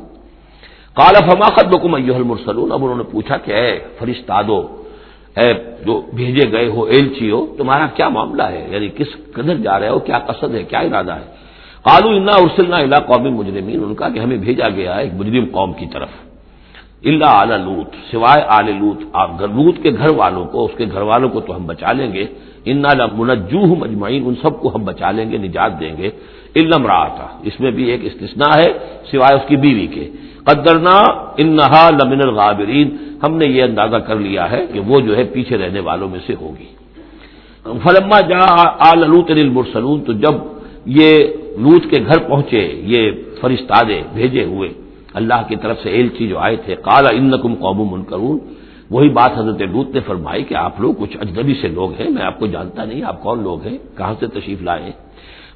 کالا 0.95 1.21
فما 1.21 1.63
بکم 1.63 1.95
المرسلون۔ 1.95 2.73
اب 2.73 2.85
انہوں 2.85 2.97
نے 2.97 3.03
پوچھا 3.03 3.37
کہ 3.37 3.53
اے 3.53 3.79
فرشتہ 3.99 4.43
دو 4.47 4.82
اے 5.37 5.53
جو 5.87 6.03
بھیجے 6.15 6.53
گئے 6.53 6.69
ہو 6.69 6.85
ایلچی 6.85 7.31
ہو، 7.31 7.47
تمہارا 7.59 7.87
کیا 7.87 8.09
معاملہ 8.09 8.43
ہے؟ 8.43 8.67
یعنی 8.71 8.89
کس 8.89 9.33
قدر 9.33 9.55
جا 9.55 9.81
رہے 9.81 9.89
ہو، 9.89 9.99
کیا 9.99 10.19
قصد 10.19 10.55
ہے، 10.55 10.63
کیا 10.63 10.79
ارادہ 10.79 11.13
ہے؟ 11.13 11.27
کالو 11.85 12.09
انا 12.09 12.33
ارسلنا 12.33 12.77
اللہ 12.77 12.97
قومی 13.07 13.31
مجرمین 13.31 13.85
ان 13.85 13.95
کا 13.95 14.09
کہ 14.09 14.19
ہمیں 14.19 14.37
بھیجا 14.37 14.69
گیا 14.69 14.97
ہے 14.97 15.03
ایک 15.03 15.13
مجرم 15.15 15.45
قوم 15.53 15.73
کی 15.73 15.87
طرف۔ 15.93 16.09
اللہ 17.05 17.25
اعلی 17.25 17.57
لوت 17.57 17.89
سوائے 18.11 18.43
آل 18.47 18.65
لوت 18.81 19.03
آپ 19.13 19.31
لوت 19.41 19.75
کے 19.83 19.91
گھر 19.91 20.11
والوں 20.11 20.47
کو، 20.47 20.65
اس 20.65 20.71
کے 20.77 20.85
گھر 20.93 21.01
والوں 21.01 21.29
کو 21.29 21.41
تو 21.41 21.57
ہم 21.57 21.67
بچا 21.67 21.93
لیں 21.93 22.13
گے۔ 22.13 22.27
ان 22.65 22.85
منجو 23.13 23.75
مجمعین 23.75 24.23
ان 24.27 24.35
سب 24.43 24.61
کو 24.61 24.75
ہم 24.75 24.85
بچا 24.85 25.11
لیں 25.11 25.33
گے، 25.33 25.39
نجات 25.39 25.81
دیں 25.81 25.97
گے۔ 25.97 26.11
علم 26.57 26.87
رہا 26.87 27.09
تھا 27.17 27.29
اس 27.49 27.55
میں 27.61 27.71
بھی 27.77 27.85
ایک 27.91 28.03
استثناء 28.05 28.55
ہے، 28.61 28.71
سوائے 29.11 29.35
اس 29.37 29.45
کی 29.49 29.57
بیوی 29.57 29.87
کے۔ 29.87 30.05
قدرنا 30.49 30.99
انہا 31.43 31.85
لمن 31.99 32.21
الغابرین، 32.29 32.89
ہم 33.23 33.33
نے 33.41 33.47
یہ 33.47 33.63
اندازہ 33.63 33.99
کر 34.09 34.17
لیا 34.27 34.45
ہے 34.51 34.63
کہ 34.73 34.81
وہ 34.89 34.97
جو 35.07 35.13
ہے 35.17 35.25
پیچھے 35.35 35.57
رہنے 35.59 35.81
والوں 35.81 36.09
میں 36.09 36.23
سے 36.27 36.35
ہوگی۔ 36.41 36.71
فلما 37.83 38.19
جا 38.31 38.45
آل 38.91 39.01
لوت 39.11 39.31
المرسلون 39.31 39.99
تو 40.07 40.13
جب 40.23 40.35
یہ 40.99 41.11
لوت 41.65 41.83
کے 41.91 41.99
گھر 42.09 42.19
پہنچے، 42.29 42.63
یہ 42.93 43.03
فرشتادے 43.41 43.99
بھیجے 44.15 44.45
ہوئے، 44.45 44.69
اللہ 45.19 45.41
کی 45.49 45.57
طرف 45.63 45.77
سے 45.83 45.89
ایلچی 45.97 46.25
جو 46.29 46.37
آئے 46.39 46.57
تھے 46.65 46.75
کالا 46.89 47.11
ان 47.19 47.33
کم 47.43 47.55
قوم 47.65 47.79
منکرون، 47.93 48.39
وہی 48.91 49.09
بات 49.09 49.33
حضرت 49.39 49.61
لوت 49.75 49.89
نے 49.95 50.01
فرمائی 50.07 50.43
کہ 50.49 50.55
آپ 50.67 50.75
لوگ 50.81 50.93
کچھ 51.01 51.17
اجنبی 51.21 51.55
سے 51.61 51.69
لوگ 51.69 51.89
ہیں، 51.99 52.11
میں 52.15 52.25
آپ 52.29 52.37
کو 52.39 52.47
جانتا 52.47 52.85
نہیں، 52.85 53.03
آپ 53.11 53.23
کون 53.23 53.43
لوگ 53.43 53.59
ہیں، 53.67 53.77
کہاں 53.97 54.15
سے 54.21 54.27
تشریف 54.27 54.63
لائے 54.63 54.83
ہیں؟ 54.83 54.97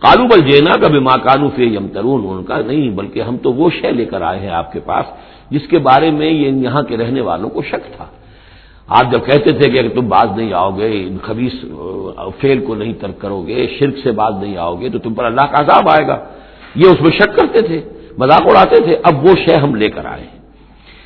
کالو 0.03 0.24
بل 0.28 0.40
جینا 0.51 0.72
کبھی 0.82 0.99
ماں 0.99 1.18
کانو 1.24 1.49
فی 1.57 1.64
یم 1.74 1.86
ترون 1.88 2.24
ان 2.28 2.44
کا 2.44 2.57
نہیں، 2.66 2.90
بلکہ 2.90 3.20
ہم 3.22 3.36
تو 3.42 3.53
وہ 3.53 3.70
شے 3.80 3.90
لے 3.92 4.05
کر 4.05 4.22
آئے 4.22 4.38
ہیں 4.40 4.51
آپ 4.61 4.72
کے 4.72 4.80
پاس 4.80 5.07
جس 5.51 5.64
کے 5.70 5.78
بارے 5.78 6.11
میں 6.11 6.30
یہ 6.30 6.49
یہاں 6.64 6.82
کے 6.82 6.97
رہنے 6.97 7.20
والوں 7.20 7.51
کو 7.51 7.62
شک 7.62 7.84
تھا۔ 7.97 8.07
آپ 8.88 9.05
جب 9.12 9.20
کہتے 9.26 9.53
تھے 9.59 9.70
کہ 9.70 9.78
اگر 9.78 9.88
تم 9.94 10.09
باز 10.09 10.28
نہیں 10.36 10.53
آؤ 10.53 10.70
گے، 10.78 10.90
ان 11.09 11.16
خبیص 11.22 11.55
فیل 12.40 12.59
کو 12.66 12.74
نہیں 12.74 12.92
ترک 13.01 13.18
کرو 13.20 13.40
گے، 13.47 13.66
شرک 13.78 13.97
سے 14.03 14.11
باز 14.20 14.34
نہیں 14.42 14.57
آؤ 14.57 14.74
گے، 14.80 14.88
تو 14.88 14.99
تم 14.99 15.14
پر 15.14 15.24
اللہ 15.24 15.47
کا 15.51 15.61
عذاب 15.61 15.88
آئے 15.90 16.07
گا۔ 16.07 16.16
یہ 16.82 16.86
اس 16.92 17.01
میں 17.01 17.11
شک 17.11 17.36
کرتے 17.36 17.61
تھے، 17.66 17.78
مذاق 18.18 18.44
اڑاتے 18.47 18.80
تھے، 18.84 18.97
اب 19.03 19.24
وہ 19.24 19.34
شے 19.44 19.55
ہم 19.62 19.74
لے 19.74 19.88
کر 19.90 20.05
آئے 20.07 20.22
ہیں۔ 20.22 20.38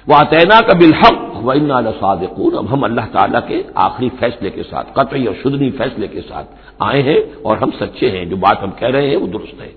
وہ 0.07 0.15
آتینا 0.15 0.59
کا 0.67 0.75
بالحق 0.79 1.30
و 1.47 1.93
صادقون 2.01 2.53
اب 2.59 2.67
ہم 2.73 2.85
اللہ 2.85 3.07
تعالیٰ 3.13 3.41
کے 3.49 3.59
آخری 3.87 4.09
فیصلے 4.21 4.51
کے 4.57 4.63
ساتھ، 4.71 4.87
قطعی 4.99 5.25
اور 5.27 5.35
شدنی 5.43 5.71
فیصلے 5.79 6.07
کے 6.15 6.21
ساتھ 6.29 6.49
آئے 6.89 7.01
ہیں 7.03 7.21
اور 7.47 7.55
ہم 7.63 7.71
سچے 7.81 8.09
ہیں، 8.15 8.25
جو 8.31 8.37
بات 8.37 8.59
ہم 8.65 8.71
کہہ 8.79 8.93
رہے 8.95 9.09
ہیں 9.11 9.21
وہ 9.23 9.27
درست 9.27 9.61
ہے۔ 9.61 9.73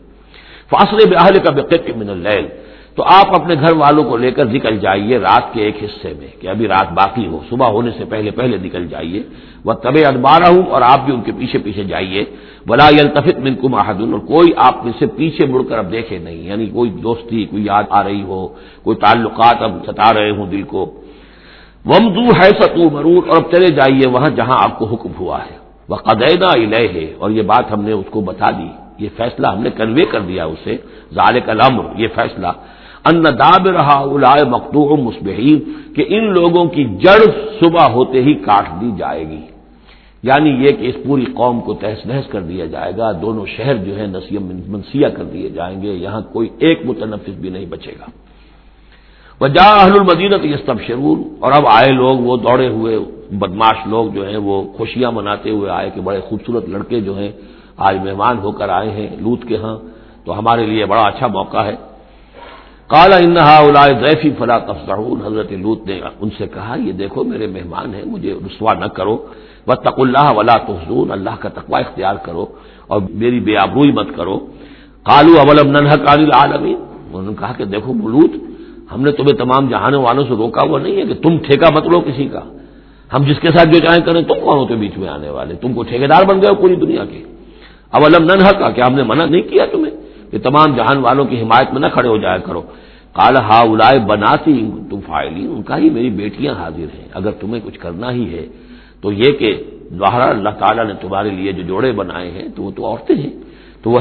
فاصلے 0.72 1.03
بحال 1.11 1.36
کا 1.45 1.51
بقت 1.59 1.89
من 1.99 2.09
اللیل 2.09 2.45
تو 2.95 3.01
آپ 3.20 3.28
اپنے 3.36 3.53
گھر 3.64 3.74
والوں 3.76 4.03
کو 4.09 4.18
لے 4.24 4.32
کر 4.38 4.45
نکل 4.55 4.76
جائیے 4.86 5.18
رات 5.20 5.45
کے 5.53 5.59
ایک 5.66 5.78
حصے 5.84 6.11
میں، 6.20 6.32
کہ 6.39 6.47
ابھی 6.53 6.66
رات 6.68 6.89
باقی 6.99 7.26
ہو، 7.28 7.38
صبح 7.49 7.68
ہونے 7.76 7.91
سے 7.97 8.03
پہلے 8.14 8.32
پہلے 8.39 8.57
نکل 8.66 8.84
جائیے۔ 8.93 9.22
وہ 9.66 9.74
طب 9.84 9.95
ادبارہ 10.11 10.47
ہوں 10.53 10.66
اور 10.74 10.82
آپ 10.93 10.99
بھی 11.05 11.11
ان 11.14 11.22
کے 11.26 11.32
پیچھے 11.39 11.59
پیچھے 11.66 11.84
جائیے۔ 11.84 12.22
بلا 12.70 12.88
التفت 12.88 13.38
من 13.45 13.53
کو 13.61 13.68
اور 13.76 14.20
کوئی 14.34 14.49
آپ 14.68 14.76
میں 14.86 14.93
سے 14.99 15.05
پیچھے 15.18 15.43
مڑ 15.51 15.61
کر 15.70 15.78
اب 15.78 15.91
دیکھے 15.91 16.18
نہیں 16.26 16.41
یعنی 16.49 16.66
کوئی 16.78 16.89
دوستی، 17.05 17.39
کوئی 17.51 17.64
یاد 17.66 17.86
آ 17.89 18.03
رہی 18.03 18.24
ہو، 18.30 18.41
کوئی 18.84 18.95
تعلقات 19.03 19.57
اب 19.66 19.72
ستا 19.88 20.09
رہے 20.14 20.32
ہوں 20.38 20.45
دل 20.53 20.64
کو۔ 20.74 20.82
ومزو 21.86 22.22
ہے 22.22 22.50
ستو 22.50 22.90
مرور 22.90 23.28
اور 23.28 23.38
اب 23.38 23.52
چلے 23.52 23.68
جائیے 23.68 24.10
وہاں 24.10 24.30
جہاں 24.30 24.58
آپ 24.64 24.80
کو 24.80 24.86
حکم 24.86 25.10
ہوا 25.20 25.38
ہے۔ 25.38 25.58
وہ 25.90 25.96
قدیدہ 25.96 26.46
الہ 26.46 26.94
ہے 26.94 27.14
اور 27.20 27.32
یہ 27.32 27.42
بات 27.42 27.72
ہم 27.72 27.82
نے 27.82 27.92
اس 27.92 28.06
کو 28.10 28.22
بتا 28.22 28.52
دی۔ 28.52 28.68
یہ 28.98 29.10
فیصلہ 29.18 29.48
ہم 29.48 29.62
نے 29.62 29.70
کنوے 29.70 30.06
کر 30.06 30.20
دیا 30.20 30.46
اسے۔ 30.46 30.78
ظال 31.14 31.40
الامر 31.48 31.84
یہ 31.98 32.08
فیصلہ۔ 32.16 32.48
ان 33.06 33.24
داب 33.24 33.68
رہا 33.68 34.00
الائے 34.00 34.46
مقدوع 34.46 34.98
مصبحین 34.98 35.60
کہ 35.96 36.06
ان 36.08 36.34
لوگوں 36.34 36.66
کی 36.66 36.84
جڑ 36.84 37.20
صبح 37.60 37.90
ہوتے 37.90 38.24
ہی 38.24 38.34
کاٹ 38.34 38.82
دی 38.82 38.92
جائے 38.98 39.28
گی۔ 39.30 39.42
یعنی 40.24 40.50
یہ 40.50 40.72
کہ 40.72 40.88
اس 40.88 40.96
پوری 41.08 41.26
قوم 41.26 41.62
کو 41.62 41.74
تحس 41.74 42.06
نحس 42.06 42.28
کر 42.28 42.42
دیا 42.42 42.66
جائے 42.66 42.94
گا۔ 42.98 43.12
دونوں 43.12 43.46
شہر 43.46 43.76
جو 43.76 44.00
ہے 44.00 44.08
نسیم 44.08 44.62
منسیہ 44.68 45.08
کر 45.08 45.24
دیے 45.24 45.50
جائیں 45.50 45.82
گے۔ 45.82 45.92
یہاں 45.92 46.22
کوئی 46.22 46.50
ایک 46.60 46.86
متنفذ 46.86 47.34
بھی 47.34 47.50
نہیں 47.50 47.66
بچے 47.66 47.92
گا۔ 48.00 48.06
وجہ 49.44 49.66
اہل 49.82 49.96
المدینت 50.00 50.46
یہ 50.46 50.56
اور 51.39 51.52
اب 51.52 51.64
آئے 51.68 51.91
لوگ، 51.91 52.16
وہ 52.28 52.38
دوڑے 52.38 52.68
ہوئے 52.68 53.00
بدماش 53.32 53.88
لوگ 53.88 54.06
جو 54.16 54.22
ہیں، 54.30 54.38
وہ 54.38 54.56
خوشیاں 54.78 55.12
مناتے 55.12 55.50
ہوئے 55.50 55.70
آئے 55.70 55.89
کہ 55.89 56.02
بڑے 56.02 56.20
خوبصورت 56.28 56.70
لڑکے 56.70 57.00
جو 57.02 57.14
ہیں، 57.18 57.32
آج 57.78 57.96
مہمان 58.06 58.36
ہو 58.38 58.52
کر 58.52 58.70
آئے 58.70 58.89
ہیں 58.89 59.08
لوت 59.20 59.41
کے 59.48 59.58
ہاں 59.58 59.78
تو 60.26 60.39
ہمارے 60.39 60.66
لیے 60.66 60.86
بڑا 60.86 61.02
اچھا 61.02 61.28
موقع 61.28 61.62
ہے۔ 61.64 61.76
کالا 62.88 63.16
انہا 63.16 63.58
ضیفی 64.02 64.30
فلا 64.38 64.58
تفصاح 64.60 65.00
حضرت 65.26 65.52
لوت 65.52 65.88
نے 65.88 66.00
ان 66.22 66.30
سے 66.38 66.46
کہا، 66.48 66.76
یہ 66.86 66.91
دیکھو 66.91 67.24
میرے 67.24 67.48
مہمان 67.48 67.96
ہیں، 67.96 68.06
مجھے 68.06 68.32
رسوا 68.46 68.74
نہ 68.74 68.86
کرو۔ 68.86 69.16
و 69.68 69.76
تق 69.76 69.98
اللہ 69.98 70.28
ولا 70.38 70.58
تحزون 70.58 71.12
اللہ 71.12 71.36
کا 71.39 71.50
تقوا 71.50 71.80
اختیار 71.80 72.16
کرو 72.16 72.46
اور 72.88 73.02
میری 73.10 73.39
بے 73.39 73.58
آبروئی 73.58 73.91
مت 73.91 74.10
کرو۔ 74.16 74.38
کالو 75.04 75.39
اولم 75.39 75.68
ننہ 75.72 75.96
کال 76.06 76.32
عالمی 76.34 76.74
انہوں 76.74 77.22
نے 77.22 77.34
کہا 77.39 77.52
کہ 77.58 77.66
دیکھو 77.66 77.94
بلوت 77.94 78.32
ہم 78.94 79.02
نے 79.02 79.12
تمہیں 79.12 79.38
تمام 79.38 79.70
جہانوں 79.70 80.04
والوں 80.04 80.24
سے 80.24 80.30
روکا 80.30 80.68
ہوا 80.68 80.80
نہیں 80.80 80.98
ہے 80.98 81.02
کہ 81.02 81.14
تم 81.14 81.38
ٹھیکہ 81.38 81.74
مت 81.74 81.88
لو 81.88 82.02
کسی 82.02 82.28
کا۔ 82.28 82.39
ہم 83.14 83.24
جس 83.24 83.39
کے 83.39 83.48
ساتھ 83.50 83.70
جو 83.70 83.80
چاہیں 83.80 84.02
کریں، 84.06 84.22
تم 84.22 84.34
کون 84.44 84.58
ہوتے 84.58 84.76
بیچ 84.76 84.98
میں 84.98 85.10
آنے 85.10 85.30
والے۔ 85.30 85.56
تم 85.56 85.74
کو 85.74 85.84
ٹھیکیدار 85.84 86.24
بن 86.24 86.41
گئے 86.41 86.50
ہو 86.50 86.56
پوری 86.56 86.76
دنیا 86.76 87.06
کے۔ 87.06 87.24
اولم 87.91 88.24
ننہ 88.24 88.60
کا 88.60 88.70
کہ 88.70 88.82
ہم 88.82 88.96
نے 88.96 89.04
منع 89.04 89.26
نہیں 89.26 89.41
کیا 89.41 89.66
تمہیں 89.72 89.96
کہ 90.32 90.39
تمام 90.39 90.76
جہان 90.76 90.98
والوں 90.98 91.26
کی 91.26 91.41
حمایت 91.41 91.74
میں 91.74 91.82
نہ 91.82 91.86
کھڑے 91.94 92.10
ہو 92.10 92.18
جایا 92.18 92.38
کرو؟ 92.38 92.62
کال 93.14 93.36
ہا 93.36 93.60
اولائے 93.60 94.00
بناتی 94.00 94.72
تم 94.89 95.00
فائلی 95.08 95.46
ان 95.46 95.62
کا 95.64 95.78
ہی 95.78 95.89
میری 95.89 96.10
بیٹیاں 96.10 96.54
حاضر 96.54 96.89
ہیں۔ 96.98 97.08
اگر 97.14 97.32
تمہیں 97.32 97.62
کچھ 97.64 97.80
کرنا 97.80 98.12
ہی 98.12 98.34
ہے 98.34 98.46
تو 99.02 99.12
یہ 99.12 99.32
کہ 99.32 99.64
ظاہر 99.94 100.22
اللہ 100.30 100.50
تعالیٰ 100.50 100.86
نے 100.86 100.94
تمہارے 101.02 101.30
لیے 101.30 101.52
جو 101.52 101.64
جوڑے 101.64 101.91
بنائے 101.91 102.32
ہیں، 102.32 102.48
تو 102.56 102.64
وہ 102.64 102.72
تو 102.76 102.86
عورتیں 102.86 103.16
ہیں۔ 103.16 103.53
تو 103.84 103.92
وہ 103.92 104.00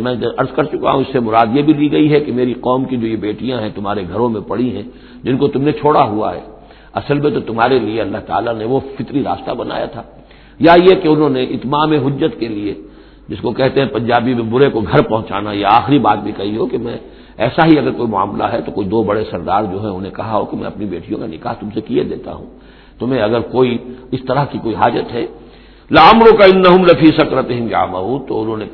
میں 0.00 0.14
عرض 0.38 0.54
کر 0.54 0.64
چکا 0.64 0.90
ہوں، 0.90 1.00
اس 1.00 1.06
سے 1.12 1.20
مراد 1.20 1.46
یہ 1.52 1.62
بھی 1.62 1.72
دی 1.72 1.92
گئی 1.92 2.12
ہے 2.12 2.20
کہ 2.20 2.32
میری 2.32 2.54
قوم 2.60 2.84
کی 2.84 2.96
جو 2.96 3.06
یہ 3.06 3.16
بیٹیاں 3.16 3.60
ہیں، 3.60 3.68
تمہارے 3.74 4.02
گھروں 4.12 4.28
میں 4.28 4.40
پڑی 4.40 4.76
ہیں، 4.76 4.82
جن 5.22 5.36
کو 5.36 5.48
تم 5.48 5.62
نے 5.62 5.72
چھوڑا 5.72 6.04
ہوا 6.04 6.34
ہے۔ 6.34 6.40
اصل 6.94 7.20
میں 7.20 7.30
تو 7.30 7.40
تمہارے 7.40 7.78
لیے 7.78 8.00
اللہ 8.00 8.18
تعالیٰ 8.26 8.54
نے 8.54 8.64
وہ 8.64 8.80
فطری 8.98 9.22
راستہ 9.22 9.50
بنایا 9.50 9.84
تھا۔ 9.84 10.02
یا 10.58 10.74
یہ 10.82 10.94
کہ 11.02 11.08
انہوں 11.08 11.28
نے 11.28 11.42
اتمام 11.42 11.92
حجت 11.92 12.40
کے 12.40 12.48
لیے، 12.48 12.74
جس 13.28 13.38
کو 13.40 13.52
کہتے 13.52 13.80
ہیں 13.80 13.88
پنجابی 13.88 14.34
میں 14.34 14.42
برے 14.42 14.70
کو 14.70 14.80
گھر 14.80 15.02
پہنچانا 15.02 15.52
یا 15.52 15.68
آخری 15.70 15.98
بات 15.98 16.18
بھی 16.18 16.32
کہی 16.36 16.56
ہو 16.56 16.66
کہ 16.66 16.78
میں 16.78 16.96
ایسا 17.36 17.66
ہی 17.66 17.78
اگر 17.78 17.90
کوئی 17.90 18.08
معاملہ 18.08 18.44
ہے 18.44 18.60
تو 18.60 18.72
کوئی 18.72 18.88
دو 18.88 19.02
بڑے 19.02 19.24
سردار 19.30 19.64
جو 19.64 19.80
ہیں 19.80 19.90
انہیں 19.90 20.12
کہا 20.12 20.36
ہو 20.36 20.44
کہ 20.44 20.56
میں 20.56 20.66
اپنی 20.66 20.84
بیٹیوں 20.84 21.18
کا 21.20 21.26
نکاح 21.26 21.52
تم 21.52 21.68
سے 21.74 21.80
کیے 21.80 22.04
دیتا 22.04 22.34
ہوں۔ 22.34 22.46
تمہیں 22.98 23.22
اگر 23.22 23.40
کوئی 23.40 23.78
اس 24.10 24.20
طرح 24.28 24.44
کی 24.44 24.58
کوئی 24.62 24.74
حاجت 24.74 25.12
ہے 25.12 25.26
لامروں 25.90 26.36
کا 26.36 26.44
ان 26.44 26.82
لفی 26.82 27.06
سکرت 27.06 27.48
تو 28.28 28.42
انہوں 28.42 28.56
نے 28.56 28.64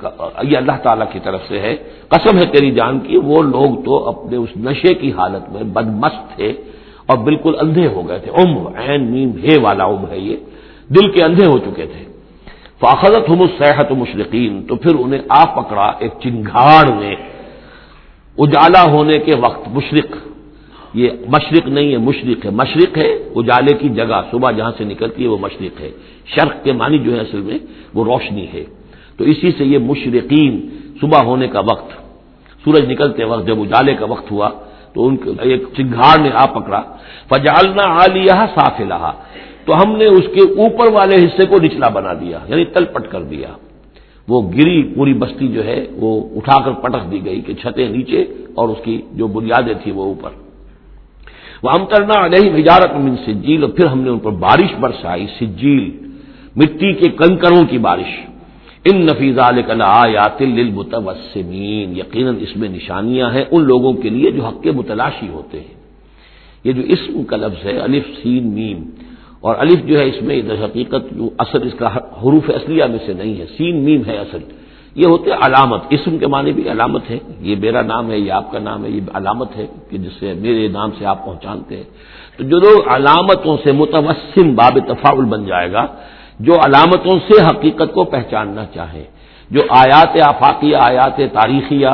یہ 0.42 0.56
اللہ 0.56 0.72
تعالیٰ 0.82 1.06
کی 1.12 1.18
طرف 1.24 1.40
سے 1.48 1.60
ہے، 1.60 1.76
قسم 2.08 2.38
ہے 2.38 2.44
تیری 2.44 2.70
جان 2.70 3.00
کی، 3.00 3.16
وہ 3.16 3.42
لوگ 3.42 3.82
تو 3.84 4.08
اپنے 4.08 4.36
اس 4.36 4.48
نشے 4.56 4.94
کی 4.94 5.12
حالت 5.12 5.52
میں 5.52 5.62
بدمست 5.62 6.36
تھے 6.36 6.52
اور 7.06 7.18
بالکل 7.18 7.54
اندھے 7.60 7.86
ہو 7.86 8.08
گئے 8.08 8.18
تھے۔ 8.18 8.30
ام 8.30 8.66
عین 8.66 9.12
نیم 9.12 9.30
ہے 9.30 9.60
والا 9.60 9.84
ام 9.84 10.10
ہے 10.10 10.18
یہ۔ 10.18 10.36
دل 10.88 11.10
کے 11.10 11.24
اندھے 11.24 11.46
ہو 11.46 11.58
چکے 11.58 11.86
تھے۔ 11.86 12.04
فاخذت 12.80 13.28
ہم 13.28 13.46
صحت 13.58 13.92
مشرقین، 13.92 14.62
تو 14.68 14.76
پھر 14.76 14.94
انہیں 14.98 15.20
آ 15.28 15.44
پکڑا 15.44 15.92
ایک 15.98 16.12
چنگاڑ 16.22 16.88
نے 17.00 17.14
اجالا 18.38 18.82
ہونے 18.84 19.18
کے 19.18 19.32
وقت 19.40 19.68
مشرق 19.68 20.29
یہ 20.94 21.10
مشرق 21.28 21.68
نہیں 21.68 21.92
ہے، 21.92 21.96
مشرق 21.96 22.46
ہے۔ 22.46 22.50
مشرق 22.50 22.98
ہے 22.98 23.10
اجالے 23.36 23.74
کی 23.74 23.88
جگہ، 23.88 24.22
صبح 24.30 24.50
جہاں 24.50 24.72
سے 24.78 24.84
نکلتی 24.84 25.22
ہے 25.22 25.28
وہ 25.28 25.38
مشرق 25.40 25.80
ہے۔ 25.80 25.90
شرق 26.26 26.64
کے 26.64 26.72
معنی 26.72 26.98
جو 26.98 27.14
ہے 27.14 27.20
اصل 27.20 27.40
میں 27.40 27.58
وہ 27.94 28.04
روشنی 28.04 28.46
ہے۔ 28.54 28.64
تو 29.16 29.24
اسی 29.24 29.50
سے 29.58 29.64
یہ 29.64 29.78
مشرقین 29.78 30.68
صبح 31.00 31.22
ہونے 31.22 31.48
کا 31.48 31.60
وقت، 31.60 31.90
سورج 32.64 32.90
نکلتے 32.90 33.24
وقت 33.24 33.46
جب 33.46 33.60
اجالے 33.60 33.94
کا 33.94 34.06
وقت 34.06 34.30
ہوا، 34.30 34.50
تو 34.94 35.06
ان 35.06 35.16
ایک 35.40 35.62
چنگاڑ 35.76 36.20
نے 36.20 36.30
آ 36.34 36.46
پکڑا۔ 36.46 36.82
فجالنا 37.28 37.82
آ 37.86 38.06
لیا 38.14 38.46
صاف 38.54 38.80
لہا 38.80 39.12
تو 39.64 39.74
ہم 39.76 39.96
نے 39.96 40.04
اس 40.04 40.24
کے 40.34 40.40
اوپر 40.40 40.92
والے 40.92 41.16
حصے 41.24 41.46
کو 41.46 41.56
نچلا 41.62 41.88
بنا 41.88 42.12
دیا 42.12 42.38
یعنی 42.48 42.64
تل 42.64 42.84
پٹ 42.84 43.10
کر 43.10 43.22
دیا۔ 43.22 43.48
وہ 44.28 44.52
گری 44.52 44.82
پوری 44.82 45.14
بستی 45.14 45.48
جو 45.48 45.64
ہے، 45.64 45.86
وہ 45.92 46.28
اٹھا 46.36 46.60
کر 46.64 46.72
پٹک 46.72 47.12
دی 47.12 47.24
گئی 47.24 47.40
کہ 47.40 47.54
چھتیں 47.54 47.88
نیچے 47.88 48.24
اور 48.54 48.68
اس 48.68 48.78
کی 48.84 49.02
جو 49.12 49.26
بنیادیں 49.26 49.74
تھیں 49.82 49.94
وہ 49.94 50.04
اوپر۔ 50.04 50.49
وہ 51.62 51.72
ہم 51.72 51.86
کرنا 51.86 52.26
نہیں 52.26 52.60
ہجارت 52.60 52.94
من 52.94 53.16
سجیل 53.26 53.62
اور 53.62 53.70
پھر 53.70 53.86
ہم 53.86 54.00
نے 54.00 54.10
ان 54.10 54.18
پر 54.18 54.30
بارش 54.30 54.74
برسائی، 54.80 55.26
سجیل، 55.40 55.90
مٹی 56.56 56.92
کے 56.92 57.08
کنکروں 57.08 57.66
کی 57.66 57.78
بارش۔ 57.78 58.20
ان 58.84 59.06
نفیز 59.06 59.38
للمتوسمین 60.40 61.96
یقیناً 61.96 62.34
اس 62.40 62.56
میں 62.56 62.68
نشانیاں 62.68 63.30
ہیں 63.30 63.44
ان 63.50 63.62
لوگوں 63.62 63.92
کے 63.92 64.08
لیے 64.08 64.30
جو 64.30 64.44
حق 64.44 64.62
کے 64.62 64.70
متلاشی 64.70 65.28
ہوتے 65.28 65.60
ہیں۔ 65.60 65.74
یہ 66.64 66.72
جو 66.72 66.82
اسم 66.82 67.24
کا 67.24 67.36
لفظ 67.36 67.66
ہے، 67.66 67.78
الف، 67.78 68.04
سین، 68.22 68.54
میم۔ 68.54 68.90
اور 69.40 69.54
الف 69.58 69.86
جو 69.86 69.98
ہے 69.98 70.08
اس 70.08 70.22
میں 70.22 70.42
حقیقت 70.64 71.10
جو 71.10 71.30
اصل 71.38 71.58
اس 71.62 71.74
کا 71.78 71.88
حروف 71.96 72.50
اصلیہ 72.50 72.84
میں 72.84 72.98
سے 73.06 73.12
نہیں 73.12 73.40
ہے۔ 73.40 73.46
سین، 73.56 73.84
میم 73.84 74.02
ہے 74.06 74.16
اصل۔ 74.16 74.38
یہ 74.94 75.06
ہوتے 75.06 75.30
علامت، 75.30 75.82
اسم 75.90 76.18
کے 76.18 76.26
معنی 76.26 76.52
بھی 76.52 76.70
علامت 76.70 77.10
ہے۔ 77.10 77.18
یہ 77.40 77.56
میرا 77.56 77.82
نام 77.82 78.10
ہے، 78.10 78.18
یہ 78.18 78.32
آپ 78.32 78.52
کا 78.52 78.58
نام 78.58 78.84
ہے، 78.84 78.90
یہ 78.90 79.00
علامت 79.14 79.56
ہے 79.56 79.66
کہ 79.90 79.98
جس 79.98 80.12
سے 80.20 80.34
میرے 80.34 80.68
نام 80.68 80.90
سے 80.98 81.06
آپ 81.06 81.24
پہچانتے 81.24 81.76
ہیں۔ 81.76 81.84
تو 82.36 82.44
جو 82.44 82.56
لوگ 82.58 82.88
علامتوں 82.88 83.56
سے 83.64 83.72
متوسم 83.72 84.54
باب 84.54 84.78
تفاول 84.86 85.24
بن 85.24 85.44
جائے 85.44 85.72
گا، 85.72 85.86
جو 86.40 86.54
علامتوں 86.54 87.18
سے 87.28 87.42
حقیقت 87.42 87.94
کو 87.94 88.04
پہچاننا 88.04 88.64
چاہے، 88.74 89.04
جو 89.50 89.60
آیات 89.70 90.22
آفاقیہ، 90.26 90.76
آیات 90.80 91.16
تاریخیہ، 91.16 91.88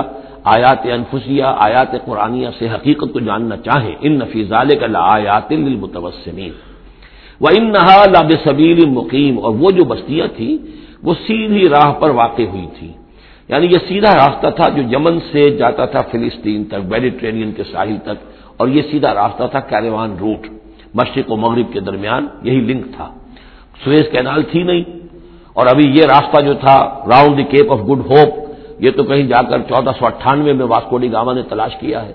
آیات 0.44 0.86
انفسیہ، 0.86 1.44
آیات 1.44 1.92
قرآنیہ 2.04 2.48
سے 2.58 2.68
حقیقت 2.68 3.12
کو 3.12 3.20
جاننا 3.20 3.56
چاہیں 3.56 3.94
ان 4.00 4.12
نفیز 4.12 4.52
کا 4.80 4.86
آیات 4.94 5.52
للمتوسمین۔ 5.52 6.52
وہ 7.40 7.48
ان 7.58 7.72
نہا 7.72 8.04
لاب 8.04 8.32
صبیر 8.44 8.86
مقیم 8.86 9.38
اور 9.38 9.54
وہ 9.54 9.70
جو 9.70 9.84
بستیاں 9.84 10.26
تھیں 10.36 10.85
وہ 11.02 11.14
سیدھی 11.26 11.68
راہ 11.68 11.92
پر 11.92 12.10
واقع 12.10 12.42
ہوئی 12.42 12.66
تھی۔ 12.78 12.92
یعنی 13.48 13.66
یہ 13.66 13.78
سیدھا 13.88 14.14
راستہ 14.14 14.46
تھا 14.50 14.68
جو 14.68 14.82
یمن 14.82 15.18
سے 15.32 15.50
جاتا 15.50 15.84
تھا 15.84 15.98
فلسطین 16.10 16.64
تک، 16.64 16.74
میڈیٹرینین 16.74 17.52
کے 17.52 17.62
ساحل 17.72 17.96
تک، 18.02 18.26
اور 18.56 18.68
یہ 18.68 18.82
سیدھا 18.90 19.14
راستہ 19.14 19.42
تھا 19.50 19.60
کیروان 19.60 20.16
روٹ۔ 20.20 20.46
مشرق 20.94 21.30
و 21.30 21.36
مغرب 21.36 21.72
کے 21.72 21.80
درمیان 21.80 22.26
یہی 22.42 22.60
لنک 22.60 22.86
تھا۔ 22.96 23.14
سویز 23.84 24.04
کینال 24.12 24.42
تھی 24.42 24.62
نہیں۔ 24.62 24.84
اور 25.54 25.66
ابھی 25.66 25.88
یہ 25.88 26.02
راستہ 26.04 26.44
جو 26.44 26.54
تھا، 26.54 27.04
round 27.06 27.38
the 27.38 27.42
Cape 27.42 27.72
of 27.72 27.78
Good 27.78 27.98
Hope, 28.10 28.28
یہ 28.78 28.90
تو 28.90 29.04
کہیں 29.04 29.22
جا 29.22 29.42
کر 29.42 29.58
چودہ 29.58 29.90
سو 29.98 30.06
اٹھانوے 30.06 30.52
میں 30.52 30.66
واسکوڈی 30.66 31.12
گاما 31.12 31.32
نے 31.32 31.42
تلاش 31.42 31.76
کیا 31.80 32.06
ہے۔ 32.06 32.12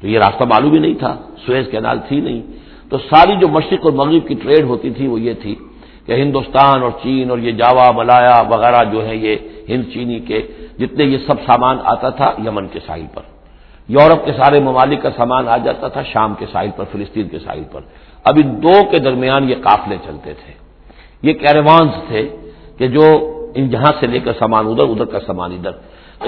تو 0.00 0.08
یہ 0.08 0.18
راستہ 0.18 0.44
معلوم 0.44 0.72
ہی 0.72 0.78
نہیں 0.78 0.94
تھا، 0.94 1.16
سویز 1.46 1.66
کینال 1.70 1.98
تھی 2.08 2.20
نہیں۔ 2.20 2.42
تو 2.90 2.98
ساری 2.98 3.32
جو 3.40 3.48
مشرق 3.48 3.80
اور 3.82 3.92
مغرب 3.92 4.28
کی 4.28 4.34
ٹریڈ 4.34 4.64
ہوتی 4.64 4.90
تھی 4.90 5.06
وہ 5.06 5.20
یہ 5.20 5.32
تھی۔ 5.42 5.54
کہ 6.06 6.12
ہندوستان 6.12 6.82
اور 6.82 6.90
چین 7.02 7.30
اور 7.30 7.38
یہ 7.38 7.50
جاوا 7.50 7.90
ملایا 7.90 8.42
وغیرہ 8.48 8.84
جو 8.92 9.06
ہے 9.06 9.16
یہ 9.16 9.36
ہند 9.68 9.84
چینی 9.92 10.20
کے 10.20 10.42
جتنے 10.78 11.04
یہ 11.04 11.18
سب 11.26 11.34
سامان 11.46 11.76
آتا 11.84 12.08
تھا 12.08 12.32
یمن 12.46 12.66
کے 12.68 12.78
ساحل 12.86 13.06
پر۔ 13.14 13.22
یورپ 13.88 14.24
کے 14.24 14.32
سارے 14.32 14.60
ممالک 14.60 15.02
کا 15.02 15.10
سامان 15.16 15.48
آ 15.48 15.56
جاتا 15.56 15.88
تھا 15.88 16.02
شام 16.02 16.34
کے 16.38 16.46
ساحل 16.52 16.70
پر، 16.76 16.84
فلسطین 16.92 17.28
کے 17.28 17.38
ساحل 17.38 17.62
پر۔ 17.72 17.80
اب 18.24 18.34
ان 18.44 18.62
دو 18.62 18.90
کے 18.90 18.98
درمیان 18.98 19.50
یہ 19.50 19.54
قافلے 19.62 19.96
چلتے 20.04 20.34
تھے۔ 20.34 20.52
یہ 21.22 21.32
کیروانس 21.32 21.92
تھے 22.08 22.28
کہ 22.78 22.86
جو 22.86 23.02
ان 23.54 23.70
جہاں 23.70 23.92
سے 24.00 24.06
لے 24.06 24.18
کر 24.18 24.32
سامان 24.38 24.66
ادھر 24.66 24.84
ادھر 24.84 25.04
کا 25.04 25.18
سامان 25.26 25.52
ادھر۔ 25.52 25.70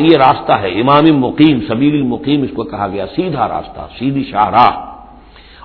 یہ 0.01 0.17
راستہ 0.17 0.53
ہے، 0.53 0.81
امام 0.81 1.17
مقیم 1.17 1.61
سبیر 1.69 1.95
المقیم 1.95 2.43
اس 2.43 2.51
کو 2.55 2.63
کہا 2.63 2.87
گیا، 2.87 3.07
سیدھا 3.17 3.49
راستہ، 3.49 3.81
سیدھی 3.99 4.25
شاہراہ۔ 4.25 4.71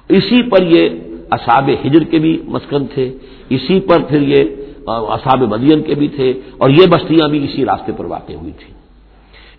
اسی 0.10 0.50
پر 0.50 0.62
یہ 0.62 0.90
اصاب 1.32 1.70
ہجر 1.86 2.04
کے 2.04 2.20
بھی 2.20 2.42
مسکن 2.48 2.88
تھے۔ 2.88 3.18
اسی 3.50 3.80
پر 3.80 4.00
پھر 4.02 4.22
یہ 4.22 4.44
اصاب 4.88 5.44
مدین 5.44 5.82
کے 5.82 5.96
بھی 5.96 6.08
تھے 6.08 6.34
اور 6.58 6.70
یہ 6.70 6.86
بستیاں 6.90 7.28
بھی 7.28 7.44
اسی 7.44 7.66
راستے 7.66 7.92
پر 7.98 8.06
واقع 8.06 8.34
ہوئی 8.34 8.52
تھیں۔ 8.52 8.76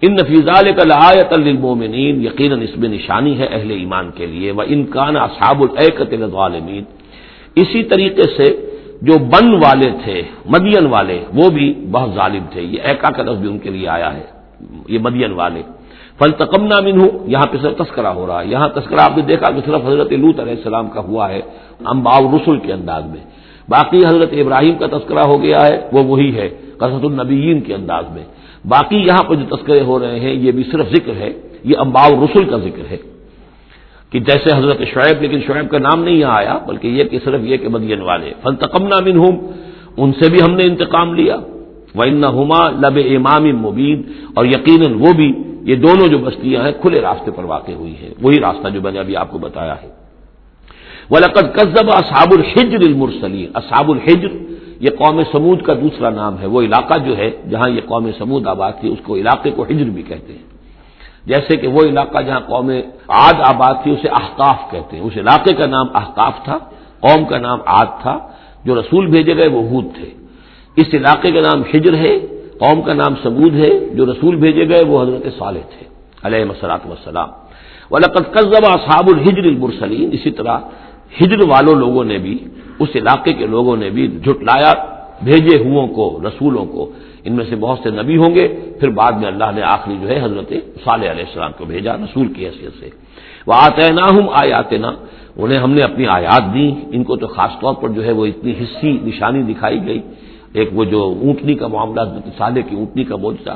ان 0.03 0.12
نفیزال 0.14 0.66
کا 0.76 0.84
لایت 0.84 1.32
المومنین 1.32 2.24
یقیناً 2.24 2.62
اس 2.62 2.76
میں 2.76 2.89
نشانی 2.89 3.39
ہے 3.39 3.47
اہل 3.47 3.70
ایمان 3.70 4.11
کے 4.14 4.26
لیے۔ 4.26 4.51
وہ 4.51 4.62
انکان 4.66 5.16
اصحاب 5.16 5.62
العقت 5.62 6.12
العالمین 6.12 6.84
اسی 7.55 7.82
طریقے 7.82 8.22
سے 8.36 8.47
جو 9.03 9.18
بن 9.18 9.55
والے 9.55 9.91
تھے، 10.05 10.22
مدین 10.47 10.86
والے، 10.86 11.18
وہ 11.34 11.51
بھی 11.51 11.74
بہت 11.91 12.11
ظالم 12.14 12.45
تھے۔ 12.53 12.62
یہ 12.62 12.78
ایکا 12.82 13.11
کا 13.11 13.22
لفظ 13.22 13.39
بھی 13.39 13.49
ان 13.49 13.59
کے 13.59 13.70
لیے 13.70 13.89
آیا 13.89 14.16
ہے، 14.16 14.26
یہ 14.89 14.99
مدین 14.99 15.32
والے۔ 15.32 15.62
فل 16.18 16.30
تکم 16.30 16.64
نامن 16.64 17.01
ہوں 17.01 17.11
یہاں 17.26 17.47
پہ 17.51 17.57
صرف 17.62 17.76
تذکرہ 17.76 18.07
ہو 18.07 18.26
رہا 18.26 18.43
ہے۔ 18.43 18.47
یہاں 18.47 18.68
تذکرہ 18.68 19.01
آپ 19.01 19.16
نے 19.16 19.22
دیکھا 19.22 19.51
کہ 19.51 19.61
صرف 19.66 19.80
حضرت 19.86 20.12
لوت 20.12 20.41
علیہ 20.41 20.53
السلام 20.53 20.89
کا 20.89 21.01
ہوا 21.01 21.28
ہے 21.28 21.41
امباؤ 21.84 22.36
رسول 22.36 22.59
کے 22.59 22.72
انداز 22.72 23.05
میں۔ 23.05 23.38
باقی 23.69 23.99
حضرت 24.07 24.29
ابراہیم 24.33 24.75
کا 24.79 24.87
تذکرہ 24.87 25.19
ہو 25.19 25.43
گیا 25.43 25.66
ہے، 25.66 25.89
وہ 25.93 26.05
وہی 26.05 26.37
ہے 26.37 26.51
قصط 26.77 27.05
النبیین 27.05 27.61
کے 27.61 27.75
انداز 27.75 28.05
میں۔ 28.11 28.25
باقی 28.69 28.97
یہاں 28.97 29.23
پر 29.23 29.35
جو 29.35 29.57
تذکرے 29.57 29.81
ہو 29.81 29.99
رہے 29.99 30.21
ہیں، 30.21 30.35
یہ 30.35 30.53
بھی 30.53 30.62
صرف 30.73 30.87
ذکر 30.91 31.12
ہے، 31.16 31.31
یہ 31.64 31.75
امباؤ 31.79 32.25
رسول 32.25 32.45
کا 32.45 32.57
ذکر 32.59 32.83
ہے۔ 32.91 32.97
کہ 34.11 34.21
جیسے 34.21 34.59
حضرت 34.59 34.79
شعیب، 34.79 35.23
لیکن 35.23 35.41
شعیب 35.47 35.71
کا 35.71 35.79
نام 35.79 36.05
نہیں 36.05 36.14
یہاں 36.14 36.37
آیا، 36.37 36.59
بلکہ 36.66 36.89
یہ 36.89 37.05
کہ 37.05 37.19
صرف 37.25 37.41
یہ 37.43 37.57
کہ 37.57 37.69
مدین 37.69 38.01
والے۔ 38.01 38.33
فن 38.43 38.57
تقم 38.57 38.89
ان 39.97 40.12
سے 40.12 40.31
بھی 40.31 40.39
ہم 40.43 40.55
نے 40.55 40.62
انتقام 40.62 41.14
لیا۔ 41.14 41.37
وہ 41.95 42.05
ان 42.05 42.25
ہما 42.25 42.71
لب 42.71 42.99
امام 43.16 43.45
مبین 43.45 44.03
اور 44.35 44.45
یقیناً 44.45 44.93
وہ 44.93 45.12
بھی، 45.12 45.33
یہ 45.62 45.75
دونوں 45.75 46.09
جو 46.09 46.19
بستیاں 46.19 46.64
ہیں، 46.64 46.73
کھلے 46.83 47.01
راستے 47.01 47.31
پر 47.31 47.45
واقع 47.45 47.73
ہوئی 47.73 47.95
ہیں۔ 48.03 48.11
وہی 48.23 48.37
راستہ 48.37 48.69
جو 48.69 48.81
میں 48.83 48.93
نے 48.93 48.99
ابھی 48.99 49.16
آپ 49.16 49.31
کو 49.31 49.39
بتایا 49.39 49.83
ہے۔ 49.83 49.98
وہ 51.11 51.19
لقد 51.19 51.55
قصب 51.55 51.87
اصحاب 51.93 52.29
الحجر 52.33 52.79
المرسلین 52.87 53.51
اصحاب 53.55 53.91
الحجر، 53.91 54.29
یہ 54.81 54.91
قوم 54.91 55.23
سمود 55.33 55.63
کا 55.63 55.75
دوسرا 55.75 56.11
نام 56.11 56.39
ہے۔ 56.41 56.47
وہ 56.47 56.63
علاقہ 56.63 56.99
جو 56.99 57.17
ہے، 57.17 57.31
جہاں 57.51 57.69
یہ 57.69 57.81
قوم 57.87 58.11
سمود 58.19 58.47
آباد 58.47 58.73
تھی، 58.81 58.93
اس 58.93 58.99
کو 59.03 59.17
علاقے 59.17 59.51
کو 59.51 59.63
ہجر 59.63 59.85
بھی 59.85 60.03
کہتے 60.03 60.33
ہیں۔ 60.33 60.43
جیسے 61.27 61.57
کہ 61.57 61.69
وہ 61.69 61.81
علاقہ 61.81 62.23
جہاں 62.23 62.41
قوم 62.41 62.71
عاد 63.09 63.35
آباد 63.39 63.75
تھی، 63.83 63.93
اسے 63.93 64.09
احقاف 64.09 64.71
کہتے 64.71 64.97
ہیں۔ 64.97 65.05
اس 65.05 65.13
علاقے 65.17 65.55
کا 65.55 65.67
نام 65.67 65.87
احقاف 65.95 66.33
تھا، 66.45 66.59
قوم 67.01 67.25
کا 67.25 67.39
نام 67.39 67.59
عاد 67.67 67.87
تھا۔ 68.03 68.19
جو 68.65 68.75
رسول 68.75 69.07
بھیجے 69.07 69.37
گئے، 69.37 69.49
وہ 69.49 69.63
ہود 69.69 69.85
تھے۔ 69.95 70.11
اس 70.77 70.87
علاقے 70.95 71.31
کا 71.31 71.41
نام 71.41 71.63
ہجر 71.75 71.95
ہے، 71.95 72.19
قوم 72.59 72.83
کا 72.83 72.95
نام 72.95 73.15
سبود 73.23 73.55
ہے۔ 73.55 73.79
جو 73.95 74.07
رسول 74.07 74.37
بھیجے 74.37 74.69
گئے، 74.69 74.85
وہ 74.85 75.03
حضرت 75.03 75.39
صالح 75.39 75.61
تھے، 75.61 75.87
علیہ 76.23 76.45
مسلاط 76.45 76.87
وسلام 76.87 77.29
ولقت 77.91 78.35
قزبہ 78.35 78.77
صاب 78.91 79.09
الحجر 79.09 79.45
المرسلین 79.45 80.11
اسی 80.13 80.31
طرح 80.31 80.59
ہجر 81.21 81.49
والوں 81.49 81.75
لوگوں 81.75 82.05
نے 82.05 82.19
بھی، 82.19 82.39
اس 82.79 82.89
علاقے 82.95 83.33
کے 83.33 83.47
لوگوں 83.47 83.77
نے 83.77 83.91
بھی 83.91 84.09
جھٹلایا، 84.25 84.73
بھیجے 85.23 85.59
ہو 85.59 85.87
کو، 85.87 86.21
رسولوں 86.27 86.67
کو۔ 86.67 86.93
ان 87.25 87.33
میں 87.33 87.45
سے 87.49 87.57
بہت 87.57 87.79
سے 87.83 87.91
نبی 87.91 88.17
ہوں 88.17 88.35
گے، 88.35 88.49
پھر 88.81 88.89
بعد 88.89 89.13
میں 89.13 89.27
اللہ 89.27 89.45
نے 89.55 89.63
آخری 89.63 89.95
جو 90.03 90.09
ہے 90.09 90.21
حضرت 90.23 90.53
صالح 90.85 91.11
علیہ 91.11 91.25
السلام 91.27 91.51
کو 91.59 91.65
بھیجا، 91.65 91.97
رسول 91.97 92.29
کی 92.29 92.47
حیثیت 92.47 92.71
سے۔ 92.81 92.89
وہ 93.47 93.55
آتے 93.55 93.93
نہ 93.93 94.01
ہوں 94.01 94.29
آیات 94.33 94.73
نہ 94.73 94.87
انہیں 95.37 95.59
ہم 95.59 95.71
نے 95.71 95.83
اپنی 95.83 96.07
آیات 96.07 96.55
دی، 96.55 96.71
ان 96.93 97.05
کو 97.05 97.17
تو 97.17 97.27
خاص 97.27 97.51
طور 97.61 97.75
پر 97.75 97.89
جو 97.89 98.05
ہے 98.05 98.13
وہ 98.13 98.27
اتنی 98.27 98.53
حصی، 98.61 98.99
نشانی 99.03 99.43
دکھائی 99.43 99.87
گئی۔ 99.87 100.01
ایک 100.53 100.69
وہ 100.73 100.85
جو 100.85 101.15
اونٹنی 101.21 101.55
کا 101.55 101.67
معاملہ 101.67 102.01
صالح 102.39 102.61
کی 102.69 102.77
اونٹنی 102.77 103.05
کا 103.05 103.17
بوجھ 103.17 103.49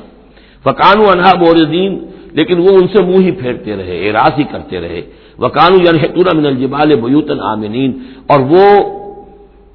فقان 0.62 1.00
و 1.00 1.10
انہا 1.10 1.34
بوردین 1.34 1.98
لیکن 2.32 2.58
وہ 2.58 2.68
ان 2.68 2.86
سے 2.96 3.02
منہ 3.02 3.24
ہی 3.24 3.30
پھیرتے 3.30 3.76
رہے، 3.76 4.08
اعراض 4.08 4.38
ہی 4.38 4.44
کرتے 4.44 4.80
رہے۔ 4.80 5.02
وکانو 5.38 5.76
یعنی 5.82 6.22
من 6.36 6.46
الجبال 6.46 6.94
بیوتن 6.96 7.40
آمنین، 7.40 7.90
اور 8.26 8.40
وہ 8.40 8.66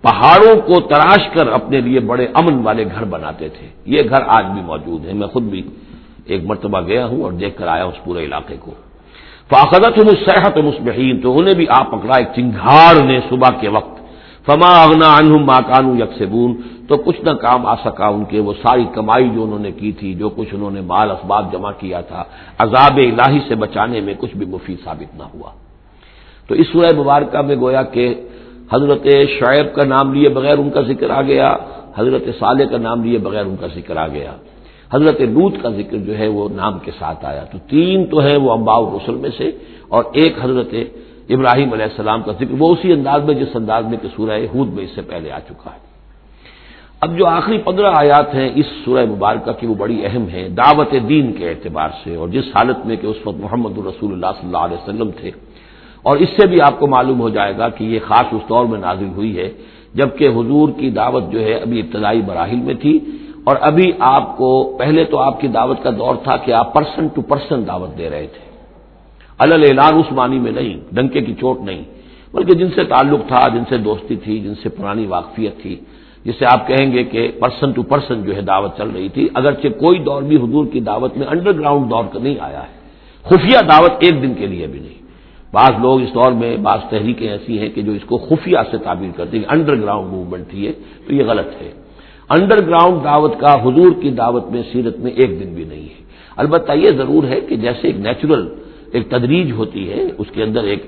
پہاڑوں 0.01 0.55
کو 0.61 0.79
تراش 0.79 1.23
کر 1.33 1.47
اپنے 1.47 1.81
لیے 1.81 1.99
بڑے 1.99 2.25
امن 2.33 2.55
والے 2.63 2.83
گھر 2.85 3.03
بناتے 3.03 3.49
تھے۔ 3.49 3.67
یہ 3.85 4.01
گھر 4.09 4.21
آج 4.27 4.45
بھی 4.53 4.61
موجود 4.61 5.05
ہے۔ 5.05 5.13
میں 5.13 5.27
خود 5.27 5.43
بھی 5.43 5.61
ایک 6.25 6.41
مرتبہ 6.45 6.81
گیا 6.81 7.05
ہوں 7.05 7.21
اور 7.23 7.31
دیکھ 7.31 7.57
کر 7.57 7.67
آیا 7.67 7.85
اس 7.85 8.03
پورے 8.03 8.25
علاقے 8.25 8.57
کو۔ 8.59 8.71
فاخذت 9.49 9.97
ہوں 9.97 10.15
صحت 10.25 10.57
مسبحین 10.57 11.21
تو 11.21 11.37
انہیں 11.37 11.55
بھی 11.55 11.65
آپ 11.69 11.91
پکڑا۔ 11.91 12.17
ایک 12.17 12.29
چنگھاڑ 12.35 12.93
نے 13.03 13.19
صبح 13.29 13.49
کے 13.61 13.69
وقت 13.69 13.96
فما 14.47 14.71
اغنا 14.83 15.09
انہم 15.17 15.43
ماکانو 15.45 15.95
یکسبون 15.95 16.51
تو 16.87 16.97
کچھ 16.97 17.21
نہ 17.21 17.29
کام 17.29 17.65
آ 17.65 17.75
سکا 17.75 18.07
ان 18.07 18.23
کے، 18.25 18.39
وہ 18.39 18.53
ساری 18.53 18.85
کمائی 18.93 19.29
جو 19.29 19.43
انہوں 19.43 19.59
نے 19.59 19.71
کی 19.71 19.91
تھی، 19.91 20.13
جو 20.13 20.29
کچھ 20.29 20.55
انہوں 20.55 20.71
نے 20.71 20.81
مال 20.81 21.11
اسباب 21.11 21.51
جمع 21.51 21.71
کیا 21.79 22.01
تھا، 22.01 22.23
عذاب 22.59 22.97
الہی 22.97 23.39
سے 23.47 23.55
بچانے 23.55 24.01
میں 24.01 24.13
کچھ 24.17 24.37
بھی 24.37 24.45
مفید 24.45 24.77
ثابت 24.83 25.17
نہ 25.17 25.23
ہوا۔ 25.23 25.51
تو 26.47 26.55
اس 26.55 26.67
سورہ 26.71 26.91
مبارکہ 26.99 27.41
میں 27.41 27.55
گویا 27.55 27.81
کہ 27.81 28.05
حضرت 28.73 29.07
شعیب 29.39 29.75
کا 29.75 29.83
نام 29.83 30.13
لیے 30.13 30.29
بغیر 30.29 30.57
ان 30.57 30.69
کا 30.69 30.81
ذکر 30.81 31.09
آ 31.09 31.21
گیا، 31.21 31.55
حضرت 31.95 32.23
صالح 32.39 32.63
کا 32.63 32.77
نام 32.77 33.03
لیے 33.03 33.17
بغیر 33.17 33.45
ان 33.45 33.55
کا 33.59 33.67
ذکر 33.75 33.97
آ 33.97 34.07
گیا۔ 34.07 34.31
حضرت 34.93 35.21
لوت 35.21 35.53
کا 35.61 35.69
ذکر 35.69 35.97
جو 35.97 36.17
ہے 36.17 36.27
وہ 36.27 36.49
نام 36.55 36.79
کے 36.79 36.91
ساتھ 36.99 37.25
آیا۔ 37.25 37.43
تو 37.43 37.57
تین 37.69 38.05
تو 38.05 38.23
ہے 38.23 38.35
وہ 38.37 38.51
امباؤ 38.51 38.97
رسول 38.97 39.15
میں 39.15 39.29
سے 39.37 39.51
اور 39.87 40.03
ایک 40.13 40.33
حضرت 40.41 40.73
ابراہیم 41.29 41.73
علیہ 41.73 41.83
السلام 41.83 42.21
کا 42.21 42.31
ذکر، 42.31 42.53
وہ 42.59 42.73
اسی 42.73 42.91
انداز 42.91 43.23
میں 43.23 43.33
جس 43.33 43.55
انداز 43.55 43.85
میں 43.85 43.97
کہ 44.01 44.07
سورہ 44.15 44.39
ہود 44.55 44.73
میں 44.73 44.83
اس 44.83 44.89
سے 44.95 45.01
پہلے 45.01 45.31
آ 45.31 45.39
چکا 45.39 45.71
ہے۔ 45.73 45.87
اب 47.01 47.17
جو 47.17 47.25
آخری 47.25 47.57
پندرہ 47.57 47.93
آیات 47.95 48.35
ہیں 48.35 48.49
اس 48.55 48.65
سورہ 48.85 49.05
مبارکہ 49.05 49.51
کی 49.51 49.67
وہ 49.67 49.75
بڑی 49.75 50.05
اہم 50.05 50.25
ہیں، 50.27 50.49
دعوت 50.49 50.91
دین 51.09 51.33
کے 51.33 51.49
اعتبار 51.49 51.89
سے، 52.03 52.15
اور 52.15 52.27
جس 52.27 52.43
حالت 52.55 52.85
میں 52.85 52.95
کہ 52.95 53.07
اس 53.07 53.17
وقت 53.25 53.37
محمد 53.39 53.77
الرسول 53.77 54.13
اللہ 54.13 54.25
صلی 54.25 54.45
اللہ 54.45 54.57
علیہ 54.57 54.77
وسلم 54.77 55.11
تھے۔ 55.11 55.31
اور 56.03 56.17
اس 56.17 56.29
سے 56.29 56.47
بھی 56.47 56.61
آپ 56.61 56.79
کو 56.79 56.87
معلوم 56.87 57.21
ہو 57.21 57.29
جائے 57.29 57.57
گا 57.57 57.69
کہ 57.69 57.83
یہ 57.83 57.99
خاص 58.07 58.25
اس 58.31 58.49
دور 58.49 58.65
میں 58.65 58.79
نازل 58.79 59.07
ہوئی 59.15 59.37
ہے، 59.37 59.51
جبکہ 59.93 60.27
حضور 60.27 60.69
کی 60.77 60.89
دعوت 60.89 61.23
جو 61.31 61.39
ہے 61.39 61.53
ابھی 61.53 61.79
ابتدائی 61.79 62.21
مراحل 62.27 62.55
میں 62.55 62.73
تھی۔ 62.73 62.99
اور 63.43 63.55
ابھی 63.61 63.91
آپ 63.99 64.37
کو، 64.37 64.75
پہلے 64.79 65.05
تو 65.05 65.17
آپ 65.17 65.41
کی 65.41 65.47
دعوت 65.47 65.83
کا 65.83 65.89
دور 65.89 66.15
تھا 66.15 66.37
کہ 66.37 66.51
آپ 66.51 66.73
پرسن 66.73 67.07
ٹو 67.07 67.21
پرسن 67.21 67.67
دعوت 67.67 67.97
دے 67.97 68.09
رہے 68.09 68.27
تھے۔ 68.27 68.46
الل 69.39 69.63
اعلان 69.63 69.93
اس 69.99 70.11
معنی 70.11 70.39
میں 70.39 70.51
نہیں، 70.51 70.77
ڈنکے 70.91 71.21
کی 71.21 71.33
چوٹ 71.33 71.61
نہیں، 71.61 71.83
بلکہ 72.33 72.53
جن 72.53 72.69
سے 72.75 72.83
تعلق 72.83 73.27
تھا، 73.27 73.47
جن 73.47 73.63
سے 73.69 73.77
دوستی 73.77 74.15
تھی، 74.15 74.39
جن 74.39 74.55
سے 74.63 74.69
پرانی 74.69 75.05
واقفیت 75.05 75.61
تھی، 75.61 75.75
جسے 76.25 76.45
آپ 76.45 76.67
کہیں 76.67 76.91
گے 76.91 77.03
کہ 77.03 77.31
پرسن 77.39 77.71
ٹو 77.71 77.83
پرسن 77.83 78.23
جو 78.23 78.35
ہے 78.35 78.41
دعوت 78.41 78.77
چل 78.77 78.89
رہی 78.89 79.09
تھی، 79.09 79.27
اگرچہ 79.33 79.67
کوئی 79.67 79.99
دور 79.99 80.21
بھی 80.21 80.35
حضور 80.35 80.65
کی 80.65 80.79
دعوت 80.79 81.17
میں 81.17 81.27
انڈر 81.27 81.59
گراؤنڈ 81.59 81.89
دور 81.89 82.03
کا 82.13 82.19
نہیں 82.19 82.35
آیا 82.39 82.63
ہے۔ 82.63 82.73
خفیہ 83.23 83.59
دعوت 83.69 83.91
ایک 83.99 84.21
دن 84.21 84.33
کے 84.33 84.45
لیے 84.45 84.67
بھی 84.67 84.79
نہیں۔ 84.79 84.97
بعض 85.53 85.71
لوگ 85.81 86.01
اس 86.01 86.13
دور 86.13 86.31
میں، 86.31 86.57
بعض 86.57 86.79
تحریکیں 86.89 87.29
ایسی 87.29 87.59
ہیں 87.59 87.69
کہ 87.69 87.81
جو 87.81 87.91
اس 87.91 88.03
کو 88.05 88.17
خفیہ 88.17 88.57
سے 88.71 88.77
تعبیر 88.77 89.09
کرتی 89.15 89.37
ہیں، 89.37 89.45
انڈر 89.49 89.75
گراؤنڈ 89.81 90.11
موومنٹ 90.11 90.47
تھی 90.47 90.71
تو 91.07 91.13
یہ 91.13 91.23
غلط 91.23 91.61
ہے۔ 91.61 91.71
انڈر 92.29 92.65
گراؤنڈ 92.67 93.03
دعوت 93.03 93.39
کا 93.39 93.53
حضور 93.53 93.91
کی 94.01 94.09
دعوت 94.09 94.45
میں، 94.51 94.61
سیرت 94.71 94.99
میں 94.99 95.11
ایک 95.11 95.29
دن 95.39 95.53
بھی 95.53 95.63
نہیں 95.63 95.83
ہے۔ 95.83 96.03
البتہ 96.35 96.71
یہ 96.71 96.89
ضرور 96.89 97.23
ہے 97.23 97.39
کہ 97.41 97.55
جیسے 97.55 97.87
ایک 97.87 97.99
نیچرل 97.99 98.47
ایک 98.93 99.09
تدریج 99.09 99.51
ہوتی 99.51 99.83
ہے، 99.91 100.01
اس 100.17 100.27
کے 100.33 100.43
اندر 100.43 100.63
ایک 100.63 100.81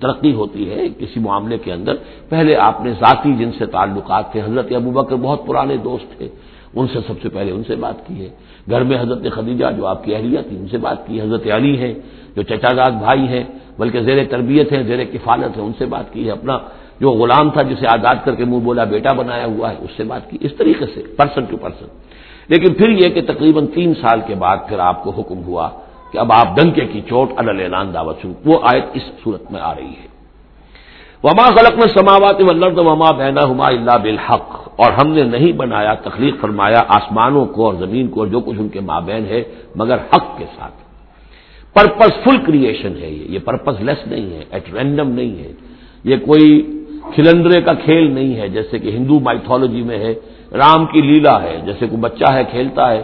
ترقی 0.00 0.32
ہوتی 0.32 0.70
ہے، 0.70 0.88
کسی 0.98 1.20
معاملے 1.20 1.58
کے 1.64 1.72
اندر۔ 1.72 1.94
پہلے 2.28 2.56
آپ 2.68 2.76
نے 2.84 2.90
ذاتی 3.00 3.32
جن 3.38 3.50
سے 3.58 3.66
تعلقات 3.66 4.32
تھے، 4.32 4.40
حضرت 4.40 4.72
ابو 4.74 4.90
بکر 4.90 5.16
بہت 5.16 5.46
پرانے 5.46 5.76
دوست 5.76 6.18
تھے، 6.18 6.28
ان 6.74 6.86
سے 6.92 6.98
سب 7.06 7.16
سے 7.22 7.28
پہلے 7.28 7.50
ان 7.52 7.62
سے 7.66 7.74
بات 7.76 8.06
کی 8.06 8.16
ہے۔ 8.20 8.28
گھر 8.70 8.82
میں 8.82 8.98
حضرت 9.00 9.22
خدیجہ، 9.34 9.66
جو 9.76 9.86
آپ 9.86 10.04
کی 10.04 10.14
اہلیہ 10.14 10.40
تھی، 10.48 10.56
ان 10.56 10.68
سے 10.68 10.78
بات 10.78 11.06
کی 11.06 11.20
حضرت 11.20 11.46
علی 11.56 11.74
ہیں، 11.78 11.94
جو 12.36 12.42
چچا 12.42 12.70
داد 12.76 12.92
بھائی 13.04 13.26
ہیں، 13.28 13.44
بلکہ 13.78 13.98
زیر 14.00 14.18
تربیت 14.30 14.72
ہیں، 14.72 14.82
زیر 14.82 15.04
کفالت 15.12 15.56
ہے 15.56 15.62
ان 15.62 15.72
سے 15.78 15.86
بات 15.86 16.12
کی 16.12 16.26
ہے۔ 16.26 16.30
اپنا 16.30 16.58
جو 17.00 17.10
غلام 17.10 17.50
تھا، 17.50 17.62
جسے 17.62 17.86
آزاد 17.86 18.16
کر 18.24 18.34
کے 18.34 18.44
منہ 18.44 18.62
بولا 18.64 18.84
بیٹا 18.84 19.12
بنایا 19.12 19.46
ہوا 19.46 19.70
ہے، 19.70 19.76
اس 19.80 19.90
سے 19.96 20.04
بات 20.04 20.30
کی۔ 20.30 20.38
اس 20.40 20.52
طریقے 20.58 20.86
سے 20.94 21.02
پرسن 21.16 21.44
ٹو 21.44 21.56
پرسن 21.56 21.86
لیکن 22.48 22.74
پھر 22.74 22.88
یہ 22.90 23.08
کہ 23.08 23.20
تقریباً 23.22 23.66
تین 23.66 23.92
سال 24.00 24.20
کے 24.26 24.34
بعد 24.34 24.56
پھر 24.68 24.78
آپ 24.78 25.02
کو 25.04 25.10
حکم 25.10 25.42
ہوا 25.42 25.68
کہ 26.12 26.18
اب 26.18 26.32
آپ 26.32 26.56
ڈنکے 26.56 26.86
کی 26.86 27.00
چوٹ 27.00 27.30
اعلان 27.36 27.94
دعوت 27.94 28.16
شروع 28.22 28.34
وہ 28.44 28.58
آیت 28.62 28.84
اس 28.94 29.02
صورت 29.24 29.52
میں 29.52 29.60
آ 29.60 29.74
رہی 29.74 29.84
ہے۔ 29.84 30.08
وما 31.22 31.48
غلط 31.48 31.72
میں 31.72 31.94
سماوات 31.94 32.36
وما 32.76 33.10
بینا 33.10 33.40
ہما 33.44 33.66
اللہ 33.66 33.98
بالحق۔ 34.02 34.68
اور 34.76 34.92
ہم 34.92 35.08
نے 35.12 35.22
نہیں 35.22 35.52
بنایا، 35.52 35.94
تخلیق 35.94 36.40
فرمایا 36.40 36.82
آسمانوں 36.88 37.46
کو 37.46 37.66
اور 37.66 37.74
زمین 37.74 38.08
کو 38.08 38.20
اور 38.20 38.28
جو 38.28 38.40
کچھ 38.40 38.56
ان 38.58 38.68
کے 38.68 38.80
مابین 38.80 39.26
ہے، 39.26 39.44
مگر 39.76 39.94
حق 39.94 40.38
کے 40.38 40.44
ساتھ۔ 40.58 40.74
پرپز 41.74 42.24
فل 42.24 42.36
کریشن 42.46 42.92
ہے 43.00 43.10
یہ۔ 43.10 43.24
یہ 43.28 43.38
پرپز 43.38 43.80
لیس 43.80 44.06
نہیں 44.06 44.30
ہے، 44.30 44.44
ایٹ 44.50 44.74
رینڈم 44.74 45.10
نہیں 45.10 45.44
ہے۔ 45.44 45.52
یہ 46.04 46.16
کوئی 46.16 46.70
کھلندرے 47.14 47.60
کا 47.60 47.72
کھیل 47.72 48.12
نہیں 48.12 48.36
ہے، 48.36 48.48
جیسے 48.48 48.78
کہ 48.78 48.88
ہندو 48.88 49.20
مائتھولوجی 49.20 49.82
میں 49.82 49.98
ہے، 49.98 50.14
رام 50.52 50.86
کی 50.86 51.00
لیلا 51.00 51.42
ہے، 51.42 51.60
جیسے 51.64 51.86
کوئی 51.86 52.00
بچہ 52.00 52.32
ہے، 52.32 52.44
کھیلتا 52.44 52.92
ہے۔ 52.92 53.02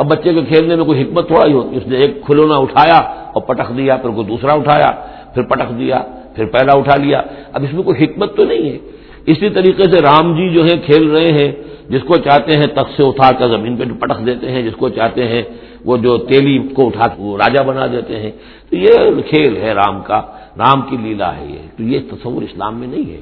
اب 0.00 0.10
بچے 0.10 0.34
کے 0.34 0.42
کھیلنے 0.42 0.76
میں 0.76 0.84
کوئی 0.84 1.02
حکمت 1.02 1.26
تھوڑا 1.26 1.46
ہی 1.46 1.52
ہوتی 1.52 1.76
اس 1.76 1.86
نے 1.86 1.96
ایک 1.96 2.22
کھلونا 2.26 2.56
اٹھایا 2.56 2.98
اور 3.32 3.42
پٹک 3.42 3.76
دیا، 3.76 3.96
پھر 3.96 4.10
کوئی 4.10 4.26
دوسرا 4.26 4.52
اٹھایا، 4.52 4.90
پھر 5.34 5.42
پٹک 5.42 5.78
دیا، 5.78 6.02
پھر 6.34 6.46
پہلا 6.46 6.72
اٹھا 6.78 6.96
لیا۔ 6.96 7.22
اب 7.52 7.62
اس 7.62 7.72
میں 7.72 7.82
کوئی 7.82 8.04
حکمت 8.04 8.36
تو 8.36 8.44
نہیں 8.44 8.70
ہے۔ 8.70 8.78
اسی 9.26 9.50
طریقے 9.50 9.82
سے 9.82 10.02
رام 10.02 10.36
جی 10.36 10.48
جو 10.48 10.64
ہے 10.64 10.78
کھیل 10.78 11.10
رہے 11.10 11.32
ہیں، 11.40 11.52
جس 11.88 12.02
کو 12.06 12.16
چاہتے 12.16 12.52
ہیں 12.52 12.66
تخت 12.66 12.96
سے 12.96 13.02
اٹھا 13.02 13.30
کر 13.38 13.48
زمین 13.48 13.76
پہ 13.76 13.84
پٹک 14.00 14.26
دیتے 14.26 14.50
ہیں، 14.50 14.62
جس 14.62 14.76
کو 14.76 14.88
چاہتے 14.88 15.28
ہیں 15.28 15.42
وہ 15.84 15.96
جو 15.96 16.18
تیلی 16.18 16.68
کو 16.68 16.86
اٹھا 16.86 17.06
وہ 17.18 17.38
راجا 17.38 17.62
بنا 17.62 17.86
دیتے 17.86 18.20
ہیں۔ 18.20 18.30
تو 18.70 18.76
یہ 18.76 18.92
کھیل 19.28 19.56
ہے 19.56 19.72
رام 19.72 20.00
کا، 20.00 20.22
رام 20.58 20.82
کی 20.82 20.96
لیلا 20.96 21.36
ہے 21.36 21.44
یہ۔ 21.44 21.58
تو 21.76 21.82
یہ 21.82 21.98
تصور 22.10 22.42
اسلام 22.42 22.80
میں 22.80 22.88
نہیں 22.88 23.12
ہے۔ 23.12 23.20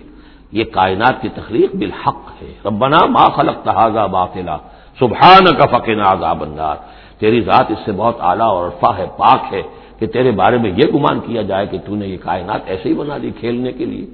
یہ 0.52 0.64
کائنات 0.64 1.22
کی 1.22 1.28
تخلیق 1.34 1.76
بالحق 1.76 2.42
ہے۔ 2.42 2.52
ربنا 2.66 2.98
ما 3.06 3.24
خلق 3.28 3.64
تحاظہ 3.64 4.06
باطلا۔ 4.10 4.56
سبحان 5.00 5.44
کا 5.44 5.78
فقین 5.78 6.00
عذاب 6.00 6.42
النار۔ 6.42 6.76
تیری 7.18 7.40
ذات 7.40 7.66
اس 7.68 7.78
سے 7.84 7.92
بہت 7.92 8.16
اعلیٰ 8.20 8.46
اور 8.46 8.66
عرفا 8.66 8.98
ہے 8.98 9.06
پاک 9.16 9.54
ہے 9.54 9.62
کہ 9.98 10.06
تیرے 10.06 10.30
بارے 10.30 10.58
میں 10.58 10.70
یہ 10.70 10.84
گمان 10.94 11.20
کیا 11.20 11.42
جائے 11.42 11.66
کہ 11.66 11.78
تو 11.86 11.94
نے 11.94 12.06
یہ 12.06 12.16
کائنات 12.22 12.60
ایسے 12.66 12.88
ہی 12.88 12.94
بنا 12.94 13.16
دی 13.22 13.30
کھیلنے 13.40 13.72
کے 13.72 13.84
لیے۔ 13.84 14.06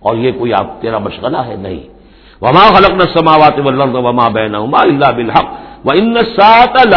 اور 0.00 0.16
یہ 0.16 0.32
کوئی 0.38 0.52
آپ 0.52 0.80
تیرا 0.80 0.98
مشغلہ 0.98 1.38
ہے؟ 1.46 1.56
نہیں۔ 1.56 1.80
وما 2.40 2.76
خلق 2.76 2.90
نہ 2.90 3.18
سماوات 3.18 3.52
وما 3.94 4.28
بین 4.28 4.54
اللہ 4.54 5.12
بالحق 5.16 5.44
و 5.84 5.90
ان 5.94 6.14
سات 6.14 6.96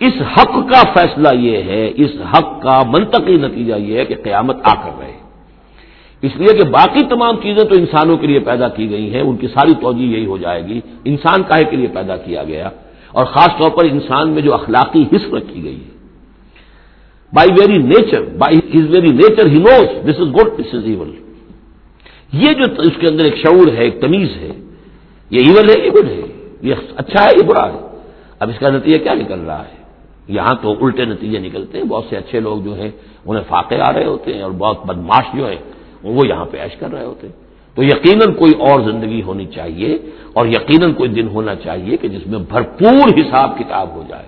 اس 0.00 0.22
حق 0.36 0.54
کا 0.54 0.82
فیصلہ 0.94 1.28
یہ 1.34 1.62
ہے، 1.62 1.90
اس 1.96 2.10
حق 2.34 2.62
کا 2.62 2.82
منطقی 2.86 3.36
نتیجہ 3.36 3.74
یہ 3.74 3.98
ہے 3.98 4.04
کہ 4.04 4.14
قیامت 4.24 4.56
آ 4.64 4.74
کر 4.74 4.90
رہے۔ 4.98 5.15
اس 6.22 6.36
لیے 6.36 6.58
کہ 6.58 6.64
باقی 6.64 7.00
تمام 7.06 7.36
چیزیں 7.36 7.68
تو 7.68 7.78
انسانوں 7.78 8.16
کے 8.16 8.26
لیے 8.26 8.38
پیدا 8.38 8.68
کی 8.68 8.90
گئی 8.90 9.14
ہیں، 9.14 9.22
ان 9.22 9.36
کی 9.36 9.46
ساری 9.46 9.74
توجہ 9.80 10.02
یہی 10.02 10.26
ہو 10.26 10.38
جائے 10.38 10.66
گی۔ 10.66 10.80
انسان 11.04 11.42
کاہے 11.42 11.64
کے 11.64 11.76
لیے 11.76 11.86
پیدا 11.86 12.16
کیا 12.16 12.44
گیا؟ 12.44 12.70
اور 13.12 13.24
خاص 13.24 13.48
طور 13.58 13.70
پر 13.70 13.84
انسان 13.84 14.30
میں 14.30 14.42
جو 14.42 14.54
اخلاقی 14.54 15.04
حص 15.12 15.34
رکھی 15.34 15.64
گئی 15.64 15.76
ہے۔ 15.76 15.96
By 17.32 17.50
very 17.52 17.82
nature 17.82 18.22
by 18.22 18.78
his 18.78 18.90
very 18.90 19.08
nature 19.08 19.46
he 19.46 19.58
knows 19.58 20.04
this 20.04 20.20
is 20.20 20.28
good 20.34 20.60
this 20.60 20.74
is 20.74 20.84
even 20.84 21.12
یہ 22.32 22.52
جو 22.52 22.62
اس 22.78 22.96
کے 23.00 23.06
اندر 23.06 23.24
ایک 23.24 23.36
شعور 23.36 23.68
ہے، 23.68 23.84
ایک 23.84 24.00
تمیز 24.00 24.28
ہے، 24.36 24.50
یہ 25.30 25.40
ایون 25.40 25.68
ہے، 25.68 25.86
یہ 25.86 25.90
گڈ 25.90 26.08
ہے، 26.08 26.50
یہ 26.62 26.74
اچھا 26.96 27.24
ہے، 27.24 27.30
یہ 27.42 27.46
برا 27.46 27.72
ہے۔ 27.72 27.78
اب 28.38 28.48
اس 28.48 28.58
کا 28.58 28.70
نتیجہ 28.70 29.02
کیا 29.02 29.14
نکل 29.14 29.40
رہا 29.40 29.62
ہے؟ 29.62 29.76
یہاں 30.28 30.54
تو 30.62 30.84
الٹے 30.84 31.04
نتیجے 31.04 31.38
نکلتے 31.38 31.78
ہیں۔ 31.78 31.84
بہت 31.84 32.04
سے 32.10 32.16
اچھے 32.16 32.40
لوگ 32.40 32.60
جو 32.60 32.74
ہیں، 32.74 32.90
انہیں 33.26 33.44
فاقے 33.48 33.80
آ 33.80 33.92
رہے 33.92 34.04
ہوتے 34.04 34.34
ہیں 34.34 34.42
اور 34.42 34.50
بہت 34.50 34.86
بدماش 34.86 35.36
جو 35.36 35.48
ہے 35.48 35.56
وہ 36.12 36.26
یہاں 36.26 36.44
پہ 36.44 36.62
عیش 36.62 36.76
کر 36.76 36.92
رہے 36.92 37.04
ہوتے 37.04 37.28
تو 37.74 37.82
یقیناً 37.82 38.34
کوئی 38.34 38.52
اور 38.52 38.80
زندگی 38.80 39.22
ہونی 39.22 39.46
چاہیے 39.46 39.98
اور 40.32 40.46
یقیناً 40.46 40.92
کوئی 40.92 41.10
دن 41.10 41.28
ہونا 41.28 41.54
چاہیے 41.54 41.96
کہ 41.96 42.08
جس 42.08 42.26
میں 42.26 42.38
بھرپور 42.38 43.08
حساب 43.18 43.58
کتاب 43.58 43.88
ہو 43.94 44.02
جائے 44.08 44.26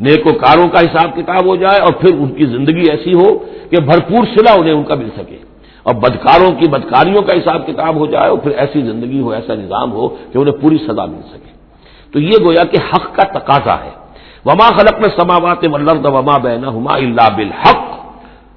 نیک 0.00 0.26
و 0.26 0.32
کاروں 0.32 0.68
کا 0.68 0.80
حساب 0.80 1.16
کتاب 1.16 1.46
ہو 1.46 1.56
جائے 1.56 1.80
اور 1.80 1.92
پھر 1.92 2.14
ان 2.18 2.28
کی 2.28 2.46
زندگی 2.46 2.90
ایسی 2.90 3.12
ہو 3.14 3.38
کہ 3.70 3.82
بھرپور 3.82 4.24
سلا 4.24 4.52
انہیں 4.60 4.74
ان 4.74 4.84
کا 4.84 4.94
مل 4.94 5.08
سکے 5.16 5.36
اور 5.82 5.94
بدکاروں 5.94 6.50
کی 6.50 6.68
بدکاریوں 6.68 7.22
کا 7.22 7.32
حساب 7.32 7.66
کتاب 7.66 7.96
ہو 7.96 8.06
جائے 8.06 8.30
اور 8.30 8.38
پھر 8.38 8.50
ایسی 8.50 8.80
زندگی 8.80 9.20
ہو، 9.20 9.30
ایسا 9.30 9.54
نظام 9.54 9.92
ہو 9.92 10.08
کہ 10.08 10.38
انہیں 10.38 10.54
پوری 10.54 10.78
سزا 10.78 11.04
مل 11.04 11.22
سکے۔ 11.30 11.52
تو 12.12 12.20
یہ 12.20 12.44
گویا 12.44 12.64
کہ 12.64 12.78
حق 12.90 13.16
کا 13.16 13.38
تقاضا 13.38 13.84
ہے۔ 13.84 13.90
وما 14.44 14.68
خلق 14.68 15.00
میں 15.00 15.08
سماوات 15.16 15.64
وما 16.04 16.38
بینا 16.38 16.68
ہما 16.68 16.94
اللہ 16.94 17.28
بالحق 17.36 17.98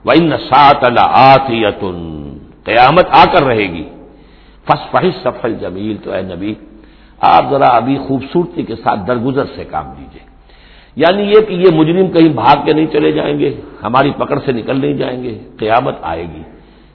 و 0.05 0.11
ان 0.13 0.29
سات 0.29 0.83
اللہ 0.83 1.35
قیامت 2.63 3.05
آ 3.09 3.23
کر 3.25 3.43
رہے 3.43 3.67
گی۔ 3.73 3.83
فس 4.67 4.91
فحش 4.91 5.15
سفل 5.23 5.53
جمیل 5.53 5.97
تو 6.03 6.11
اے 6.11 6.21
نبی، 6.21 6.53
آپ 7.19 7.43
ذرا 7.49 7.67
ابھی 7.67 7.97
خوبصورتی 7.97 8.63
کے 8.63 8.75
ساتھ 8.75 8.99
درگزر 9.07 9.45
سے 9.55 9.63
کام 9.63 9.85
لیجیے 9.97 10.31
یعنی 10.95 11.23
یہ 11.23 11.41
کہ 11.47 11.53
یہ 11.53 11.67
مجرم 11.73 12.07
کہیں 12.07 12.29
بھاگ 12.29 12.65
کے 12.65 12.73
نہیں 12.73 12.85
چلے 12.85 13.11
جائیں 13.11 13.39
گے، 13.39 13.61
ہماری 13.83 14.11
پکڑ 14.11 14.39
سے 14.45 14.51
نکل 14.51 14.81
نہیں 14.81 14.93
جائیں 14.93 15.23
گے، 15.23 15.39
قیامت 15.57 15.95
آئے 16.01 16.23
گی۔ 16.23 16.43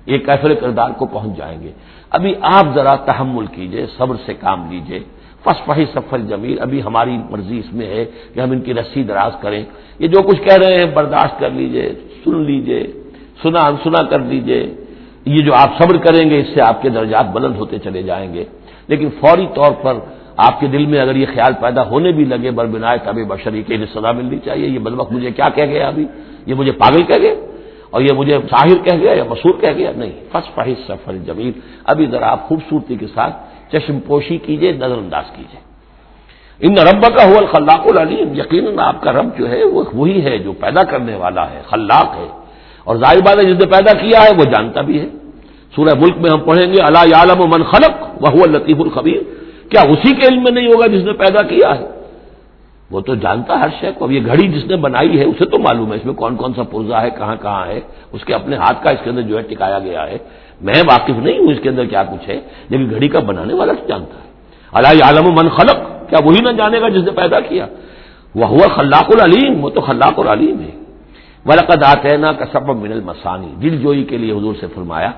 یہ 0.07 0.19
کیفر 0.19 0.55
کردار 0.55 0.91
کو 0.91 1.07
پہنچ 1.07 1.37
جائیں 1.37 1.63
گے۔ 1.63 1.71
ابھی 2.11 2.35
آپ 2.43 2.65
ذرا 2.75 2.97
تحمل 2.97 3.47
کیجیے، 3.47 3.87
صبر 3.99 4.17
سے 4.27 4.35
کام 4.35 4.71
لیجیے۔ 4.71 5.01
فس 5.45 5.65
فہی 5.65 5.85
سفل 5.95 6.27
جمیل 6.27 6.61
ابھی 6.61 6.83
ہماری 6.83 7.17
مرضی 7.31 7.59
اس 7.59 7.73
میں 7.73 7.87
ہے 7.87 8.05
کہ 8.35 8.41
ہم 8.41 8.51
ان 8.51 8.61
کی 8.61 8.75
رسی 8.75 9.03
دراز 9.03 9.33
کریں۔ 9.41 9.65
یہ 9.99 10.09
جو 10.09 10.23
کچھ 10.23 10.41
کہہ 10.43 10.57
رہے 10.57 10.79
ہیں، 10.79 10.91
برداشت 10.95 11.41
کر 11.41 11.51
لیجیے، 11.51 11.95
سن 12.25 12.43
لیجیے، 12.43 12.83
سنا 13.43 13.71
سنا 13.85 14.03
کر 14.03 14.19
لیجیے۔ 14.19 14.86
یہ 15.27 15.43
جو 15.43 15.55
آپ 15.55 15.71
صبر 15.79 15.97
کریں 15.97 16.31
گے، 16.31 16.41
اس 16.41 16.47
سے 16.55 16.61
آپ 16.61 16.83
کے 16.83 16.89
درجات 16.89 17.27
بلند 17.33 17.57
ہوتے 17.57 17.79
چلے 17.79 18.03
جائیں 18.03 18.35
گے۔ 18.35 18.45
لیکن 18.89 19.09
فوری 19.21 19.47
طور 19.55 19.73
پر 19.83 19.95
آپ 20.37 20.61
کے 20.61 20.67
دل 20.67 20.87
میں 20.87 21.01
اگر 21.01 21.17
یہ 21.17 21.27
خیال 21.35 21.53
پیدا 21.61 21.83
ہونے 21.87 22.13
بھی 22.13 22.25
لگے 22.25 22.51
بر 22.51 22.67
بنائے 22.67 22.99
تب 22.99 23.17
بشری 23.29 23.63
کے 23.63 23.77
لیے 23.77 23.87
سزا 23.87 24.13
ملنی 24.13 24.39
چاہیے۔ 24.39 24.69
یہ 24.69 24.79
بدبخ 24.79 25.13
مجھے 25.13 25.31
کیا 25.31 25.49
کہہ 25.49 25.65
گیا 25.65 25.89
ابھی؟ 25.89 26.07
یہ 26.47 26.55
مجھے 26.55 26.73
پاگل 26.73 27.03
کہہ 27.03 27.23
گئے 27.23 27.35
اور 27.91 28.01
یہ 28.01 28.13
مجھے 28.17 28.39
شاہر 28.51 28.79
کہہ 28.85 28.99
گیا 28.99 29.13
یا 29.13 29.25
مسور 29.25 29.61
کہہ 29.61 29.77
گیا؟ 29.77 29.93
نہیں۔ 29.97 30.13
فس 30.33 30.55
فحش 30.55 30.87
سفر 30.87 31.13
جمیل 31.13 31.53
ابھی 31.85 32.07
ذرا 32.07 32.27
آپ 32.31 32.49
خوبصورتی 32.49 32.97
کے 32.97 33.07
ساتھ 33.15 33.35
چشم 33.73 34.01
پوشی 34.01 34.39
کیجیے 34.39 34.73
نظر 34.73 34.99
انداز 34.99 35.25
کیجیے 35.37 35.61
ان 36.61 36.79
رب 36.79 37.03
کا 37.03 37.25
ہو 37.25 37.37
الخلاق 37.37 37.87
العلیم۔ 37.87 38.35
یقیناً 38.35 38.79
آپ 38.79 39.03
کا 39.03 39.13
رب 39.13 39.39
جو 39.39 39.51
ہے، 39.51 39.65
وہ 39.65 39.85
وہی 39.95 40.25
ہے 40.25 40.39
جو 40.39 40.53
پیدا 40.53 40.83
کرنے 40.83 41.15
والا 41.15 41.51
ہے، 41.51 41.63
خلاق 41.67 42.17
ہے۔ 42.17 42.46
اور 42.87 42.97
ظاہر 42.97 43.21
بات 43.27 43.37
ہے 43.39 43.45
جس 43.45 43.59
نے 43.61 43.67
پیدا 43.67 43.93
کیا 43.99 44.19
ہے 44.23 44.31
وہ 44.39 44.45
جانتا 44.45 44.81
بھی 44.81 45.01
ہے۔ 45.01 45.07
سورہ 45.75 45.95
ملک 45.99 46.17
میں 46.19 46.31
ہم 46.31 46.41
پڑھیں 46.41 46.73
گے 46.73 46.79
اللہ 46.83 47.17
عالم 47.17 47.41
و 47.41 47.47
من 47.47 47.63
خلق 47.63 47.95
وہ 48.23 48.47
لطیف 48.47 48.79
الخبیر 48.81 49.23
کیا 49.71 49.83
اسی 49.93 50.11
کے 50.15 50.27
علم 50.29 50.43
میں 50.43 50.53
نہیں 50.53 50.67
ہوگا 50.67 50.87
جس 50.87 51.05
نے 51.05 51.13
پیدا 51.13 51.43
کیا 51.47 51.79
ہے؟ 51.79 51.87
وہ 52.91 53.01
تو 53.01 53.15
جانتا 53.15 53.61
ہر 53.61 53.69
شے 53.81 53.93
کو۔ 53.99 54.05
اب 54.05 54.13
یہ 54.13 54.21
گھڑی 54.27 54.49
جس 54.49 54.67
نے 54.67 54.77
بنائی 54.77 55.19
ہے، 55.19 55.25
اسے 55.25 55.45
تو 55.45 55.59
معلوم 55.59 55.93
ہے 55.93 55.97
اس 55.97 56.05
میں 56.05 56.15
کون 56.15 56.37
کون 56.37 56.53
سا 56.57 56.63
پرزا 56.63 57.03
ہے 57.03 57.11
کہاں 57.11 57.37
کہاں 57.43 57.67
ہے۔ 57.67 57.81
اس 58.13 58.25
کے 58.25 58.35
اپنے 58.35 58.57
ہاتھ 58.57 58.85
کا 58.85 58.91
اس 58.91 58.99
کے 59.05 59.11
اندر 59.11 59.23
جو 59.23 59.37
ہے 59.39 59.43
ٹکایا 59.43 59.79
گیا 59.79 60.03
ہے۔ 60.07 60.19
میں 60.61 60.83
واقف 60.91 61.17
نہیں 61.25 61.39
ہوں 61.39 61.49
اس 61.53 61.61
کے 61.63 61.69
اندر 61.69 61.85
کیا 61.85 62.03
کچھ 62.03 62.29
ہے 62.29 62.41
لیکن 62.69 62.91
گھڑی 62.91 63.09
کا 63.09 63.19
بنانے 63.19 63.55
والا 63.55 63.73
تو 63.73 63.87
جانتا 63.89 64.17
ہے۔ 64.23 64.29
اللہ 64.73 65.05
عالم 65.05 65.27
و 65.27 65.33
من 65.33 65.49
خلق 65.49 66.09
کیا 66.09 66.19
وہی 66.25 66.41
نہ 66.41 66.53
جانے 66.53 66.81
گا 66.81 66.89
جس 66.89 67.05
نے 67.05 67.11
پیدا 67.11 67.41
کیا۔ 67.41 67.67
وہ 68.35 68.47
ہوا 68.47 68.67
خلاق 68.77 69.09
العلیم، 69.11 69.65
وہ 69.65 69.71
تو 69.71 69.81
خلاق 69.81 70.19
العلیم 70.19 70.61
ہے۔ 70.61 70.86
ولقد 71.49 71.83
آتینا 71.85 72.31
کا 72.39 72.45
سبب 72.53 72.77
من 72.85 72.93
المسانی 72.93 73.51
دل 73.63 73.75
جوئی 73.83 74.05
کے 74.11 74.17
لیے 74.19 74.33
حضور 74.39 74.55
سے 74.61 74.67
فرمایا، 74.75 75.11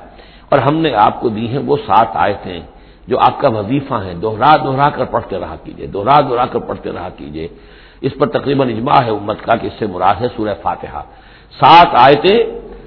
اور 0.51 0.59
ہم 0.59 0.75
نے 0.85 0.91
آپ 1.07 1.15
کو 1.21 1.29
دی 1.29 1.47
ہیں 1.49 1.63
وہ 1.69 1.77
سات 1.87 2.17
آیتیں 2.25 2.61
جو 3.09 3.17
آپ 3.27 3.35
کا 3.41 3.49
وظیفہ 3.49 3.97
ہے 4.05 4.13
دوہرا 4.25 4.51
دوہرا 4.65 4.89
کر 4.97 5.05
پڑھتے 5.15 5.39
رہا 5.41 5.57
کیجیے 5.65 5.87
دوہرا 5.95 6.17
دوہرا 6.29 6.47
کر 6.53 6.61
پڑھتے 6.69 6.89
رہا 6.93 7.09
کیجیے 7.19 7.47
اس 8.07 8.13
پر 8.19 8.27
تقریباً 8.37 8.65
اجماع 8.69 9.01
ہے 9.05 9.11
امت 9.11 9.39
کا 9.47 9.55
کہ 9.61 9.67
اس 9.67 9.77
سے 9.79 9.87
مراد 9.93 10.17
ہے 10.23 10.29
سورہ 10.37 10.55
فاتحہ۔ 10.63 11.03
سات 11.61 11.89
آیتیں 12.07 12.39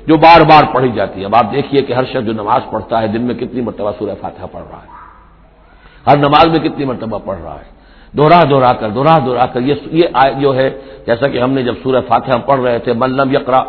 جو 0.07 0.15
بار 0.17 0.41
بار 0.49 0.63
پڑھی 0.73 0.91
جاتی 0.97 1.17
ہیں۔ 1.19 1.25
اب 1.25 1.35
آپ 1.35 1.47
دیکھیے 1.51 1.81
کہ 1.85 1.93
ہر 1.93 2.05
شخص 2.11 2.25
جو 2.25 2.33
نماز 2.33 2.61
پڑھتا 2.71 3.01
ہے، 3.01 3.07
دن 3.13 3.21
میں 3.27 3.35
کتنی 3.41 3.61
مرتبہ 3.61 3.91
سورہ 3.99 4.15
فاتحہ 4.21 4.47
پڑھ 4.51 4.65
رہا 4.71 4.81
ہے۔ 4.85 4.89
ہر 6.07 6.17
نماز 6.17 6.45
میں 6.53 6.61
کتنی 6.65 6.85
مرتبہ 6.85 7.17
پڑھ 7.25 7.39
رہا 7.43 7.57
ہے۔ 7.61 7.69
دوہرا 8.18 8.43
دوہرا 8.49 8.74
کر 8.74 8.89
دوہرا 8.89 9.18
دوہرا 9.26 9.45
کر۔ 9.45 9.62
یہ 9.62 10.03
جو 10.39 10.55
ہے، 10.55 10.70
جیسا 11.07 11.28
کہ 11.28 11.38
ہم 11.38 11.51
نے 11.51 11.64
جب 11.64 11.74
سورہ 11.84 12.01
فاتحہ 12.07 12.38
پڑھ 12.45 12.59
رہے 12.59 12.80
تھے 12.80 12.93
ملم 12.93 13.32
یقرا 13.32 13.64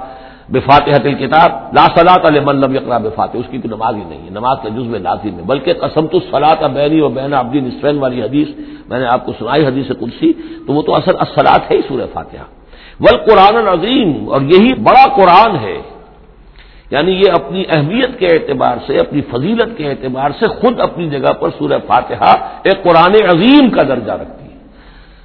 بفاتح 0.48 1.08
کتاب 1.08 1.50
لا 1.74 1.86
صلاح 1.96 2.28
علیہ 2.28 2.40
ملم 2.40 2.74
یقرا 2.74 2.98
بفاتح 2.98 3.38
اس 3.38 3.46
کی 3.50 3.58
تو 3.58 3.68
نماز 3.68 3.94
ہی 3.94 4.04
نہیں 4.08 4.24
ہے۔ 4.24 4.30
نماز 4.30 4.56
کا 4.62 4.68
جزو 4.68 4.98
لازم 4.98 5.38
ہے۔ 5.38 5.42
بلکہ 5.46 5.72
قسم 5.72 6.06
تو 6.06 6.18
صلاح 6.30 6.66
بینی 6.66 7.00
و 7.00 7.08
بین 7.08 7.34
عبدی 7.34 7.60
نسفین 7.60 7.98
والی 7.98 8.22
حدیث، 8.22 8.48
میں 8.88 8.98
نے 8.98 9.06
آپ 9.06 9.26
کو 9.26 9.32
سنائی 9.38 9.66
حدیث 9.66 9.88
قدسی، 9.88 10.32
تو 10.66 10.72
وہ 10.72 10.82
تو 10.82 10.94
اصل 10.94 11.14
اصلاط 11.18 11.70
ہے 11.70 11.76
ہی 11.76 11.82
سورہ 11.88 12.06
فاتحہ۔ 12.12 12.46
ول 13.00 13.16
قرآن 13.16 13.68
عظیم 13.68 14.28
اور 14.28 14.40
یہی 14.40 14.74
بڑا 14.74 15.04
قرآن 15.16 15.56
ہے۔ 15.56 15.82
یعنی 16.92 17.12
یہ 17.12 17.32
اپنی 17.32 17.64
اہمیت 17.68 18.18
کے 18.18 18.26
اعتبار 18.26 18.76
سے، 18.86 18.94
اپنی 18.94 19.20
فضیلت 19.20 19.78
کے 19.78 19.90
اعتبار 19.90 20.30
سے 20.40 20.48
خود 20.48 20.80
اپنی 20.80 21.10
جگہ 21.10 21.32
پر 21.32 21.48
سورہ 21.58 21.78
فاتحہ 21.86 22.34
ایک 22.62 22.82
قرآن 22.82 23.14
عظیم 23.28 23.70
کا 23.70 23.82
درجہ 23.88 24.12
رکھتی 24.12 24.44
ہے۔ 24.44 24.58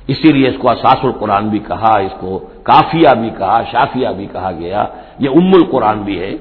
اسی 0.08 0.34
لیے 0.34 0.50
اس 0.50 0.56
کو 0.60 0.70
اساس 0.70 0.98
القرآن 1.04 1.50
بھی 1.50 1.60
کہا، 1.60 2.00
اس 2.00 2.12
کو 2.20 2.40
کافیہ 2.64 3.10
بھی 3.20 3.30
کہا، 3.38 3.64
شافیہ 3.72 4.08
بھی 4.18 4.28
کہا 4.32 4.52
گیا۔ 4.60 4.86
یہ 5.20 5.30
ام 5.30 5.52
القرآن 5.54 6.02
بھی 6.02 6.20
ہے۔ 6.20 6.32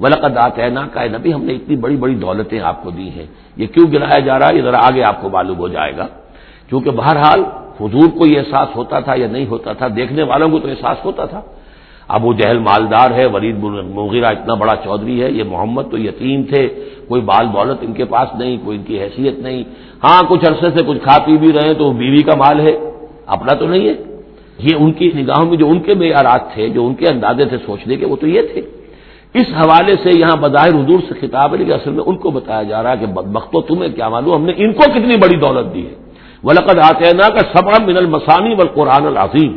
ولقد 0.00 0.36
آتے 0.36 0.68
نا 0.68 0.86
کا 0.92 1.04
نبی، 1.04 1.34
ہم 1.34 1.44
نے 1.44 1.52
اتنی 1.52 1.76
بڑی 1.76 1.96
بڑی 1.96 2.14
دولتیں 2.14 2.60
آپ 2.60 2.82
کو 2.82 2.90
دی 2.90 3.10
ہیں۔ 3.10 3.26
یہ 3.56 3.66
کیوں 3.66 3.92
گرایا 3.92 4.18
جا 4.18 4.38
رہا 4.38 4.48
ہے؟ 4.48 4.56
یہ 4.56 4.62
ذرا 4.62 4.78
آگے 4.86 5.02
آپ 5.02 5.22
کو 5.22 5.30
معلوم 5.30 5.58
ہو 5.58 5.68
جائے 5.68 5.96
گا۔ 5.96 6.06
کیونکہ 6.68 6.90
بہرحال 6.90 7.44
حضور 7.80 8.18
کو 8.18 8.26
یہ 8.26 8.38
احساس 8.38 8.76
ہوتا 8.76 9.00
تھا 9.00 9.14
یا 9.16 9.26
نہیں 9.26 9.46
ہوتا 9.46 9.72
تھا، 9.72 9.86
دیکھنے 9.96 10.22
والوں 10.22 10.48
کو 10.48 10.58
تو 10.58 10.68
احساس 10.68 11.04
ہوتا 11.04 11.24
تھا۔ 11.24 11.40
ابو 12.16 12.32
جہل 12.32 12.58
مالدار 12.58 13.10
ہے، 13.10 13.26
ولید 13.26 13.56
مغیرہ 13.98 14.26
اتنا 14.26 14.54
بڑا 14.54 14.74
چودھری 14.84 15.22
ہے، 15.22 15.30
یہ 15.30 15.44
محمد 15.44 15.84
تو 15.90 15.98
یتیم 15.98 16.42
تھے، 16.42 16.62
کوئی 17.08 17.20
بال 17.20 17.46
دولت 17.52 17.78
ان 17.86 17.92
کے 17.92 18.04
پاس 18.04 18.28
نہیں، 18.38 18.56
کوئی 18.64 18.78
ان 18.78 18.84
کی 18.84 18.94
حیثیت 19.02 19.38
نہیں۔ 19.38 19.62
ہاں 20.04 20.20
کچھ 20.28 20.44
عرصے 20.48 20.68
سے 20.76 20.80
کچھ 20.86 20.98
کھا 21.02 21.16
پی 21.24 21.36
بھی 21.36 21.50
رہے 21.52 21.74
تو 21.74 21.84
بیوی 21.92 22.22
کا 22.22 22.34
مال 22.36 22.60
ہے، 22.60 22.74
اپنا 23.34 23.52
تو 23.54 23.66
نہیں 23.68 23.88
ہے۔ 23.88 23.94
یہ 24.58 24.74
ان 24.78 24.92
کی 24.92 25.06
نگاہوں 25.16 25.46
میں 25.46 25.56
جو 25.56 25.66
ان 25.68 25.80
کے 25.80 25.94
معیارات 25.94 26.42
تھے، 26.54 26.68
جو 26.68 26.86
ان 26.86 26.94
کے 26.94 27.06
اندازے 27.08 27.44
تھے 27.44 27.56
سوچنے 27.66 27.96
کے، 27.96 28.06
وہ 28.06 28.16
تو 28.16 28.26
یہ 28.26 28.42
تھے۔ 28.52 28.60
اس 29.34 29.46
حوالے 29.60 29.94
سے 30.02 30.10
یہاں 30.18 30.36
بظاہر 30.36 30.74
حضور 30.80 31.00
سے 31.08 31.14
خطاب 31.20 31.52
ہے، 31.52 31.58
لیکن 31.58 31.72
اصل 31.72 31.90
میں 31.90 32.04
ان 32.06 32.16
کو 32.16 32.30
بتایا 32.30 32.62
جا 32.62 32.82
رہا 32.82 32.92
ہے 32.92 32.96
کہ 32.96 33.06
بختو 33.06 33.60
تمہیں 33.60 33.88
کیا 33.88 34.08
معلوم، 34.08 34.34
ہم 34.34 34.44
نے 34.44 34.52
ان 34.56 34.72
کو 34.72 34.84
کتنی 34.90 35.16
بڑی 35.16 35.36
دولت 35.36 35.74
دی 35.74 35.84
ہے۔ 35.86 35.94
ولقد 36.44 36.78
آتے 36.78 37.12
نا 37.12 37.28
کا 37.28 37.42
سب 37.52 37.66
من 37.88 37.96
المسانی 37.96 38.54
و 38.54 38.62
قرآن 38.74 39.06
العظیم 39.06 39.52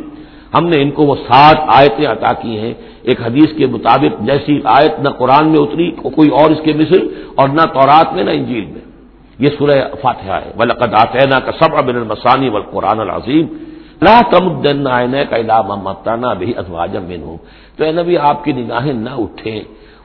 ہم 0.57 0.65
نے 0.65 0.81
ان 0.81 0.91
کو 0.91 1.03
وہ 1.03 1.15
سات 1.15 1.55
آیتیں 1.67 2.07
عطا 2.07 2.33
کی 2.33 2.59
ہیں۔ 2.59 2.73
ایک 3.01 3.21
حدیث 3.21 3.57
کے 3.57 3.65
مطابق 3.65 4.21
جیسی 4.21 4.61
آیت 4.63 4.99
نہ 4.99 5.09
قرآن 5.09 5.47
میں 5.47 5.59
اتری 5.59 5.91
کوئی 5.91 6.29
اور 6.29 6.51
اس 6.51 6.57
کے 6.63 6.73
مثل 6.73 7.07
اور 7.35 7.49
نہ 7.49 7.61
تورات 7.73 8.13
میں، 8.13 8.23
نہ 8.23 8.29
انجیل 8.29 8.65
میں۔ 8.65 8.81
یہ 9.39 9.47
سورہ 9.57 9.95
فاتحہ 10.01 10.39
ہے۔ 10.45 10.51
ولقد 10.59 10.93
آتے 10.93 11.19
کا 11.45 11.51
سب 11.59 11.89
من 11.89 11.95
المسانی 11.95 12.49
و 12.49 12.59
قرآن 12.71 12.99
العظیم 12.99 13.47
لا 14.01 14.21
تمدن 14.31 14.83
کا 15.29 15.35
علام 15.35 15.67
متانا 15.67 16.33
بھی 16.33 16.53
ازواجم 16.57 17.03
من 17.03 17.21
ہوں 17.21 17.37
تو 17.77 17.83
اے 17.83 17.91
نبی، 17.91 18.17
آپ 18.17 18.43
کی 18.43 18.51
نگاہیں 18.51 18.93
نہ 18.93 19.09
اٹھیں۔ 19.09 19.61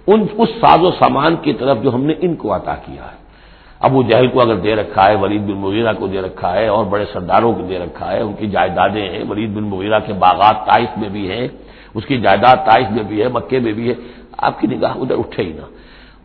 ان، 0.06 0.26
اس 0.38 0.48
ساز 0.48 0.82
و 0.82 0.90
سامان 0.90 1.36
کی 1.36 1.52
طرف 1.52 1.82
جو 1.82 1.94
ہم 1.94 2.04
نے 2.04 2.14
ان 2.20 2.34
کو 2.34 2.56
عطا 2.56 2.74
کیا 2.74 3.02
ہے۔ 3.02 3.25
ابو 3.80 4.02
جہل 4.02 4.26
کو 4.26 4.40
اگر 4.40 4.56
دے 4.56 4.74
رکھا 4.74 5.08
ہے، 5.08 5.14
ولید 5.14 5.42
بن 5.42 5.56
مغیرہ 5.56 5.92
کو 5.92 6.06
دے 6.06 6.20
رکھا 6.22 6.54
ہے، 6.54 6.66
اور 6.66 6.84
بڑے 6.84 7.04
سرداروں 7.12 7.52
کو 7.52 7.62
دے 7.62 7.78
رکھا 7.78 8.12
ہے، 8.12 8.20
ان 8.20 8.32
کی 8.32 8.46
جائیدادیں 8.46 9.08
ہیں۔ 9.08 9.24
ولید 9.28 9.50
بن 9.56 9.64
مغیرہ 9.64 9.98
کے 10.06 10.12
باغات 10.12 10.56
تائف 10.66 10.98
میں 10.98 11.08
بھی 11.08 11.30
ہیں، 11.30 11.48
اس 11.94 12.04
کی 12.06 12.16
جائیداد 12.20 12.56
تائف 12.56 12.90
میں 12.90 13.04
بھی 13.04 13.22
ہے، 13.22 13.28
مکے 13.28 13.58
میں 13.58 13.72
بھی 13.72 13.88
ہے۔ 13.88 13.94
آپ 14.38 14.60
کی 14.60 14.66
نگاہ 14.66 14.94
ادھر 14.96 15.18
اٹھے 15.18 15.42
ہی 15.42 15.52
نہ۔ 15.52 15.66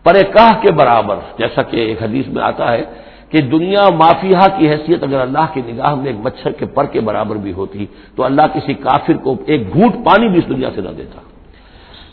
پر 0.03 0.15
کاہ 0.23 0.61
کے 0.61 0.71
برابر، 0.71 1.15
جیسا 1.37 1.61
کہ 1.61 1.77
ایک 1.77 2.03
حدیث 2.03 2.27
میں 2.27 2.43
آتا 2.43 2.71
ہے 2.71 2.83
کہ 3.29 3.41
دنیا 3.41 3.89
مافیہ 3.89 4.45
کی 4.57 4.69
حیثیت 4.69 5.03
اگر 5.03 5.19
اللہ 5.19 5.45
کی 5.53 5.61
نگاہ 5.61 5.95
میں 5.95 6.07
ایک 6.07 6.19
مچھر 6.19 6.51
کے 6.51 6.65
پر 6.65 6.85
کے 6.85 6.99
برابر 6.99 7.35
بھی 7.35 7.53
ہوتی، 7.53 7.85
تو 8.15 8.23
اللہ 8.23 8.45
کسی 8.53 8.73
کافر 8.73 9.13
کو 9.13 9.35
ایک 9.45 9.73
گھوٹ 9.73 9.93
پانی 10.05 10.27
بھی 10.27 10.39
اس 10.39 10.49
دنیا 10.49 10.69
سے 10.75 10.81
نہ 10.81 10.89
دیتا۔ 10.89 11.19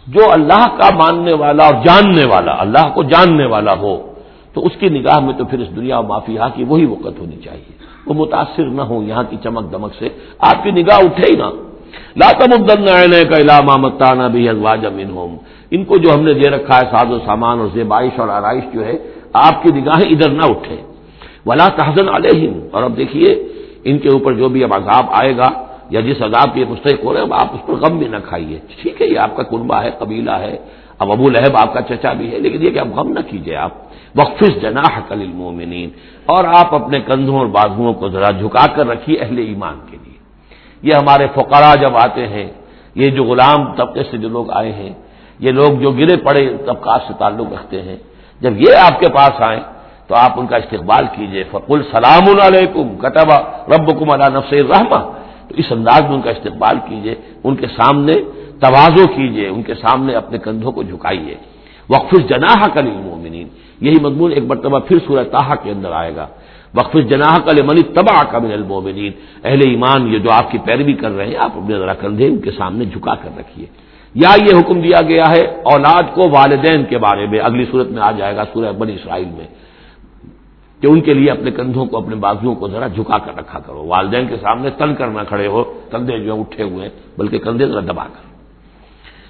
جو 0.07 0.23
اللہ 0.33 0.65
کا 0.79 0.89
ماننے 0.95 1.35
والا 1.35 1.65
اور 1.65 1.75
جاننے 1.85 2.25
والا، 2.25 2.53
اللہ 2.59 2.89
کو 2.95 3.03
جاننے 3.03 3.47
والا 3.47 3.73
ہو 3.73 4.08
تو 4.53 4.67
اس 4.67 4.73
کی 4.79 4.89
نگاہ 4.89 5.21
میں 5.21 5.35
تو 5.35 5.45
پھر 5.45 5.59
اس 5.59 5.77
دنیا 5.77 6.01
مافیا 6.01 6.49
کی 6.55 6.65
وہی 6.65 6.85
وقت 6.85 7.19
ہونی 7.19 7.37
چاہیے۔ 7.45 7.79
وہ 8.07 8.15
متاثر 8.15 8.65
نہ 8.65 8.83
ہو 8.83 9.03
یہاں 9.03 9.23
کی 9.31 9.37
چمک 9.43 9.73
دمک 9.73 9.95
سے۔ 9.99 10.09
آپ 10.39 10.65
کی 10.65 10.71
نگاہ 10.71 10.99
اٹھے 10.99 11.25
ہی 11.31 11.37
نہ۔ 11.37 11.69
لاتم 12.17 12.63
الدن 12.63 12.85
کا 13.29 13.41
علامہ 13.41 13.77
متانہ 13.77 14.23
بھی 14.33 14.49
ازواج 14.49 14.87
امین 14.87 15.11
ہوم 15.11 15.37
ان 15.71 15.85
کو 15.85 15.97
جو 15.97 16.15
ہم 16.15 16.21
نے 16.21 16.35
دے 16.35 16.51
رکھا 16.51 16.77
ہے 16.77 16.81
ساز 16.81 17.11
و 17.11 17.19
سامان 17.19 17.59
اور 17.59 17.69
زیبائش 17.75 18.21
اور 18.21 18.29
آرائش 18.29 18.65
جو 18.75 18.87
ہے، 18.87 18.99
آپ 19.33 19.63
کی 19.63 19.81
نگاہیں 19.81 20.11
ادھر 20.11 20.31
نہ 20.31 20.43
اٹھے۔ 20.45 20.77
ولا 21.47 21.69
تحزن 21.69 22.09
علیہم۔ 22.09 22.61
اور 22.71 22.83
اب 22.83 22.97
دیکھیے، 22.97 23.49
ان 23.85 23.99
کے 23.99 24.09
اوپر 24.09 24.33
جو 24.33 24.49
بھی 24.49 24.65
اب 24.65 24.75
عذاب 24.75 25.05
آئے 25.11 25.37
گا 25.37 25.49
یا 25.91 26.01
جس 26.01 26.23
عذاب 26.23 26.55
کے 26.55 26.65
مستحق 26.69 27.05
ہو 27.05 27.15
رہے 27.15 27.21
ہیں 27.21 27.29
آپ 27.33 27.49
اس 27.53 27.67
پر 27.67 27.75
غم 27.75 27.99
بھی 27.99 28.09
نہ 28.09 28.17
کھائیے۔ 28.25 28.59
ٹھیک 28.83 29.03
ہے، 29.03 29.07
یہ 29.07 29.19
آپ 29.19 29.37
کا 29.37 29.43
کنبہ 29.43 29.75
ہے، 29.75 29.91
قبیلہ 29.99 30.31
ہے۔ 30.31 30.57
اب 30.99 31.13
ابو 31.13 31.31
لہب 31.31 31.57
آپ 31.57 31.75
کا 31.75 31.81
چچا 31.83 32.13
بھی 32.13 32.33
ہے، 32.33 32.39
لیکن 32.39 32.63
یہ 32.63 32.71
کہ 32.71 32.79
اب 32.79 32.95
غم 32.95 33.09
نہ 33.09 33.21
کیجیے 33.31 33.57
آپ۔ 33.57 33.73
وقفس 34.17 34.63
جناح 34.63 35.01
کل 35.09 35.21
المومنین 35.21 35.91
اور 36.27 36.45
آپ 36.45 36.75
اپنے 36.75 37.01
کندھوں 37.01 37.39
اور 37.39 37.47
بازوؤں 37.47 37.95
کو 37.95 38.09
ذرا 38.09 38.31
جھکا 38.31 38.67
کر 38.67 38.87
رکھیے 38.87 39.17
اہل 39.21 39.39
ایمان 39.39 39.77
کے 39.91 39.97
لیے۔ 40.05 40.19
یہ 40.83 40.95
ہمارے 40.95 41.27
فقراء 41.35 41.75
جب 41.75 41.97
آتے 41.97 42.27
ہیں، 42.29 42.49
یہ 42.95 43.11
جو 43.11 43.25
غلام 43.25 43.73
طبقے 43.73 44.03
سے 44.11 44.17
جو 44.19 44.29
لوگ 44.29 44.51
آئے 44.51 44.73
ہیں، 44.73 44.93
یہ 45.39 45.51
لوگ 45.53 45.71
جو 45.83 45.91
گرے 45.91 46.17
پڑے 46.17 46.57
طبقات 46.67 47.01
سے 47.09 47.13
تعلق 47.19 47.53
رکھتے 47.53 47.83
ہیں، 47.83 47.97
جب 48.41 48.53
یہ 48.61 48.73
آپ 48.87 49.01
کے 49.01 49.09
پاس 49.09 49.43
آئیں 49.43 49.63
تو 50.07 50.15
آپ 50.15 50.41
ان 50.41 50.47
کا 50.47 50.57
استقبال 50.57 51.05
کیجیے 51.17 51.45
فقل 51.51 51.83
سلام 51.91 52.27
علیکم 52.41 52.97
کتبہ 52.97 53.39
رب 53.73 53.89
کم 53.99 54.11
اللہ 54.11 54.29
نفس 54.39 54.53
رحمہ 54.53 55.01
تو 55.49 55.55
اس 55.57 55.69
انداز 55.71 56.03
میں 56.03 56.15
ان 56.15 56.23
کا 56.23 56.31
استقبال 56.31 56.77
کیجیے 56.89 57.15
ان 57.45 57.55
کے 57.57 57.67
سامنے 57.67 58.15
توازو 58.61 59.07
کیجیے 59.07 59.49
ان 59.49 59.63
کے 59.63 59.75
سامنے 59.75 60.15
اپنے 60.15 60.39
کندھوں 60.39 60.73
کو 60.73 60.83
جھکائیے۔ 60.83 61.35
وقف 61.91 62.13
جناح 62.29 62.61
کل 62.75 62.87
المومنین 62.95 63.49
یہی 63.81 63.99
مضمون 64.03 64.33
ایک 64.33 64.45
مرتبہ 64.45 64.79
پھر 64.79 64.99
سورہ 65.07 65.25
تاہا 65.25 65.55
کے 65.55 65.71
اندر 65.71 65.93
آئے 65.93 66.13
گا۔ 66.17 66.27
وقف 66.75 66.97
جناح 67.11 67.37
کل 67.47 67.59
منی 67.63 67.83
تباہ 67.83 68.23
کا 68.31 68.39
من 68.39 68.53
المومنین 68.53 69.13
اہل 69.45 69.61
ایمان، 69.65 70.01
یہ 70.13 70.19
جو 70.19 70.31
آپ 70.33 70.51
کی 70.51 70.59
پیروی 70.59 70.93
کر 70.93 71.11
رہے 71.11 71.27
ہیں، 71.27 71.37
آپ 71.37 71.53
اپنے 71.57 71.79
ذرا 71.79 71.95
کندھے 71.95 72.27
ان 72.27 72.39
کے 72.39 72.51
سامنے 72.51 72.85
جھکا 72.85 73.15
کر 73.15 73.31
رکھیے۔ 73.39 73.67
یا 74.15 74.33
یہ 74.47 74.53
حکم 74.61 74.81
دیا 74.81 75.01
گیا 75.09 75.27
ہے 75.31 75.43
اولاد 75.73 76.03
کو 76.15 76.29
والدین 76.31 76.85
کے 76.85 76.99
بارے 76.99 77.27
میں، 77.27 77.39
اگلی 77.39 77.65
صورت 77.71 77.89
میں 77.91 78.03
آ 78.03 78.11
جائے 78.11 78.37
گا 78.37 78.45
سورہ 78.53 78.73
بنی 78.73 78.95
اسرائیل 78.95 79.29
میں، 79.37 79.47
کہ 80.81 80.87
ان 80.87 81.01
کے 81.01 81.15
لیے 81.15 81.31
اپنے 81.31 81.51
کندھوں 81.51 81.87
کو، 81.87 81.97
اپنے 81.97 82.17
بازوؤں 82.17 82.55
کو 82.55 82.69
ذرا 82.69 82.87
جھکا 82.87 83.19
کر 83.19 83.37
رکھا 83.39 83.59
کرو۔ 83.59 83.87
والدین 83.87 84.27
کے 84.27 84.37
سامنے 84.37 84.71
تن 84.71 84.95
کر 84.95 85.09
نہ 85.09 85.23
کھڑے 85.29 85.47
ہو، 85.47 85.65
کندھے 85.91 86.19
جو 86.19 86.33
ہیں، 86.33 86.41
اٹھے 86.41 86.63
ہوئے 86.65 86.83
ہیں، 86.83 86.95
بلکہ 87.19 87.39
کندھے 87.39 87.67
ذرا 87.67 87.81
دبا 87.81 88.05
کر۔ 88.05 88.28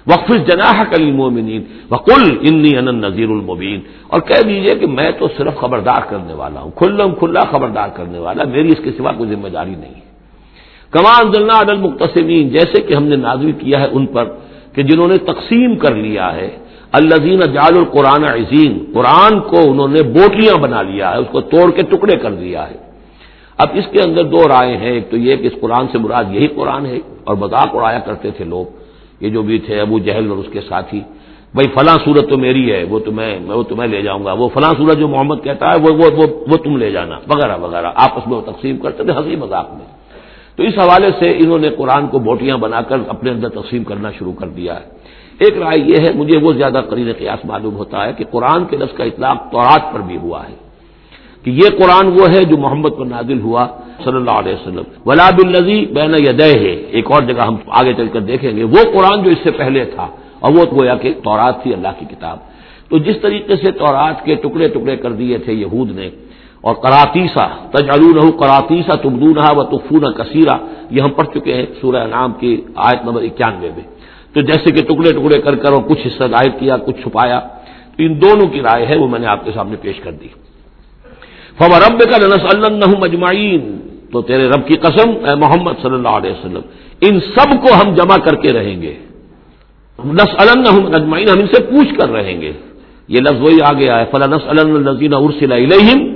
وقف 0.07 0.29
جناح 0.47 0.83
کلی 0.83 1.11
مومنین 1.11 1.63
وقل 1.91 2.23
انی 2.41 2.71
ان 2.77 2.87
نذیر 3.01 3.29
المبین 3.29 3.79
اور 4.07 4.19
کہہ 4.19 4.41
دیجیے 4.47 4.73
کہ 4.79 4.87
میں 4.87 5.11
تو 5.19 5.27
صرف 5.37 5.55
خبردار 5.55 6.01
کرنے 6.09 6.33
والا 6.33 6.59
ہوں، 6.61 6.71
کھلم 6.71 7.09
کھلا 7.19 7.43
خبردار 7.51 7.89
کرنے 7.95 8.19
والا، 8.19 8.43
میری 8.43 8.69
اس 8.69 8.81
کے 8.83 8.91
سوا 8.97 9.11
کوئی 9.11 9.29
ذمہ 9.29 9.47
داری 9.47 9.75
نہیں 9.75 9.95
ہے۔ 9.95 10.07
کمان 10.91 11.31
ضلع 11.33 11.61
عدل 11.61 11.77
مختصمین 11.77 12.49
جیسے 12.49 12.81
کہ 12.81 12.93
ہم 12.93 13.03
نے 13.03 13.15
نازل 13.15 13.51
کیا 13.51 13.79
ہے 13.79 13.87
ان 13.91 14.05
پر 14.05 14.25
کہ 14.73 14.83
جنہوں 14.83 15.07
نے 15.07 15.17
تقسیم 15.17 15.77
کر 15.77 15.95
لیا 15.95 16.27
ہے 16.35 16.49
الزین 16.91 17.39
جال 17.39 17.75
القرآن 17.77 18.23
عظیم، 18.23 18.73
قرآن 18.93 19.39
کو 19.39 19.59
انہوں 19.71 19.87
نے 19.87 20.01
بوٹلیاں 20.03 20.57
بنا 20.57 20.81
لیا 20.81 21.11
ہے، 21.11 21.17
اس 21.17 21.29
کو 21.31 21.41
توڑ 21.41 21.71
کے 21.71 21.81
ٹکڑے 21.81 22.15
کر 22.17 22.33
دیا 22.33 22.69
ہے۔ 22.69 22.77
اب 23.57 23.67
اس 23.73 23.87
کے 23.91 23.99
اندر 24.01 24.23
دو 24.23 24.41
رائے 24.47 24.75
ہیں، 24.77 24.91
ایک 24.91 25.09
تو 25.11 25.17
یہ 25.17 25.35
کہ 25.35 25.47
اس 25.47 25.55
قرآن 25.61 25.85
سے 25.91 25.97
مراد 25.97 26.25
یہی 26.35 26.47
قرآن 26.47 26.85
ہے 26.85 26.99
اور 27.23 27.35
مذاق 27.35 27.75
اڑایا 27.75 27.99
کرتے 27.99 28.31
تھے 28.37 28.45
لوگ 28.45 28.65
یہ 29.21 29.29
جو 29.29 29.41
بھی 29.41 29.59
تھے 29.59 29.79
ابو 29.79 29.99
جہل 29.99 30.29
اور 30.29 30.37
اس 30.37 30.45
کے 30.51 30.61
ساتھی 30.61 31.01
بھائی 31.53 31.67
فلاں 31.67 31.97
صورت 32.05 32.29
تو 32.29 32.37
میری 32.37 32.71
ہے 32.71 32.83
وہ 32.83 32.99
تمہیں 32.99 33.39
وہ 33.45 33.63
تمہیں 33.63 33.89
لے 33.89 34.01
جاؤں 34.01 34.25
گا۔ 34.25 34.33
وہ 34.33 34.49
فلاں 34.53 34.73
صورت 34.77 34.97
جو 34.97 35.07
محمد 35.07 35.35
کہتا 35.43 35.71
ہے 35.71 35.75
وہ 35.79 35.95
وہ, 35.95 36.11
وہ, 36.17 36.23
وہ 36.47 36.57
تم 36.57 36.77
لے 36.77 36.91
جانا 36.91 37.19
وغیرہ 37.27 37.57
وغیرہ۔ 37.57 37.91
آپس 37.95 38.27
میں 38.27 38.37
وہ 38.37 38.41
تقسیم 38.41 38.77
کرتے 38.77 39.03
تھے 39.03 39.11
ہنسی 39.11 39.35
مذاق 39.35 39.69
میں۔ 39.69 39.85
تو 40.55 40.63
اس 40.63 40.73
حوالے 40.77 41.11
سے 41.19 41.31
انہوں 41.31 41.57
نے 41.57 41.69
قرآن 41.69 42.07
کو 42.07 42.19
بوٹیاں 42.19 42.57
بنا 42.57 42.81
کر 42.81 42.97
اپنے 43.07 43.31
اندر 43.31 43.49
تقسیم 43.49 43.83
کرنا 43.83 44.11
شروع 44.11 44.33
کر 44.33 44.47
دیا 44.47 44.75
ہے۔ 44.75 44.85
ایک 45.39 45.57
رائے 45.57 45.79
یہ 45.79 45.95
ہے 46.07 46.13
مجھے 46.13 46.37
وہ 46.37 46.53
زیادہ 46.53 46.81
قرین 46.89 47.11
قیاس 47.17 47.45
معلوم 47.45 47.75
ہوتا 47.75 48.07
ہے 48.07 48.13
کہ 48.17 48.25
قرآن 48.31 48.65
کے 48.65 48.77
لفظ 48.77 48.97
کا 48.97 49.03
اطلاق 49.03 49.51
تورات 49.51 49.93
پر 49.93 49.99
بھی 49.99 50.17
ہوا 50.17 50.43
ہے۔ 50.49 50.55
کہ 51.43 51.49
یہ 51.49 51.69
قرآن 51.69 52.07
وہ 52.07 52.25
ہے 52.35 52.43
جو 52.43 52.57
محمد 52.57 52.89
پر 52.97 53.05
نازل 53.05 53.41
ہوا 53.41 53.67
صلی 54.03 54.19
اللہ 54.21 54.37
علیہ 54.41 54.53
وسلم. 54.53 54.85
ولاب 55.05 55.37
النزی 55.45 55.79
بین 55.93 56.13
یدہ 56.19 56.51
ہے 56.63 56.73
ایک 56.95 57.11
اور 57.11 57.21
جگہ 57.29 57.43
ہم 57.47 57.55
آگے 57.79 57.93
چل 57.97 58.07
کر 58.13 58.21
دیکھیں 58.31 58.51
گے. 58.57 58.63
وہ 58.65 58.81
قرآن 58.93 59.17
جو 59.23 59.29
اس 59.29 59.41
سے 59.43 59.51
پہلے 59.57 59.85
تھا 59.95 60.07
اور 60.39 60.49
وہ 60.55 60.63
گویا 60.71 60.95
کہ 61.01 61.09
تورات 61.23 61.55
تھی، 61.63 61.73
اللہ 61.73 61.93
کی 61.99 62.05
کتاب. 62.13 62.37
تو 62.89 62.97
جس 63.05 63.17
طریقے 63.21 63.55
سے 63.55 63.71
تورات 63.79 64.17
کے 64.25 64.35
ٹکڑے 64.43 64.67
ٹکڑے 64.67 64.95
کر 65.03 65.11
دیے 65.19 65.37
تھے 65.45 65.53
یہود 65.53 65.89
نے، 65.95 66.09
اور 66.65 66.73
کراتیسا 66.83 67.45
تجالون 67.71 68.17
کراتیسا 68.39 68.95
تمدون 69.03 69.37
و 69.51 69.63
تفون 69.71 70.03
کثیرہ، 70.13 70.55
یہ 70.91 71.01
ہم 71.01 71.11
پڑھ 71.17 71.27
چکے 71.33 71.53
ہیں 71.53 71.65
سورہ 71.81 72.05
نام 72.07 72.29
کی 72.39 72.51
آیت 72.87 73.05
نمبر 73.05 73.21
اکیانوے 73.21 73.69
میں. 73.75 73.85
تو 74.33 74.41
جیسے 74.49 74.71
کہ 74.71 74.81
ٹکڑے 74.89 75.11
ٹکڑے 75.11 75.37
کر 75.41 75.55
کر 75.61 75.71
اور 75.73 75.83
کچھ 75.89 76.01
حصہ 76.07 76.25
ظاہر 76.33 76.51
کیا، 76.59 76.77
کچھ 76.85 76.97
چھپایا، 77.03 77.39
تو 77.93 77.99
ان 78.03 78.11
دونوں 78.21 78.47
کی 78.53 78.59
رائے 78.61 78.85
ہے، 78.89 78.95
وہ 78.97 79.07
میں 79.07 79.19
نے 79.19 79.27
آپ 79.27 79.45
کے 79.45 79.51
سامنے 79.55 79.75
پیش 79.81 79.99
کر 80.03 80.11
دی. 80.21 80.27
فو 81.57 81.67
رب 81.77 81.99
کا 82.09 82.17
نس 82.25 82.43
اللہ 82.53 82.91
مجمعین 82.99 83.63
تو 84.11 84.21
تیرے 84.21 84.47
رب 84.47 84.67
کی 84.67 84.75
قسم، 84.75 85.09
اے 85.09 85.35
محمد 85.35 85.71
صلی 85.81 85.93
اللہ 85.93 86.07
علیہ 86.07 86.31
وسلم، 86.31 86.61
ان 87.01 87.19
سب 87.19 87.49
کو 87.51 87.73
ہم 87.73 87.93
جمع 87.93 88.15
کر 88.15 88.35
کے 88.35 88.53
رہیں 88.53 88.81
گے۔ 88.81 88.93
نس 90.05 90.35
اجمعین، 90.93 91.29
ہم 91.29 91.39
ان 91.39 91.47
سے 91.47 91.63
پوچھ 91.63 91.99
کر 91.99 92.09
رہیں 92.09 92.41
گے۔ 92.41 92.51
یہ 93.07 93.19
لفظ 93.21 93.41
وہی 93.41 93.57
آ 93.63 93.73
گیا 93.73 93.99
ہے 93.99 94.05
فلاں 94.11 94.27
نس 94.27 94.41
الزین 94.47 95.13
ارسل 95.13 95.51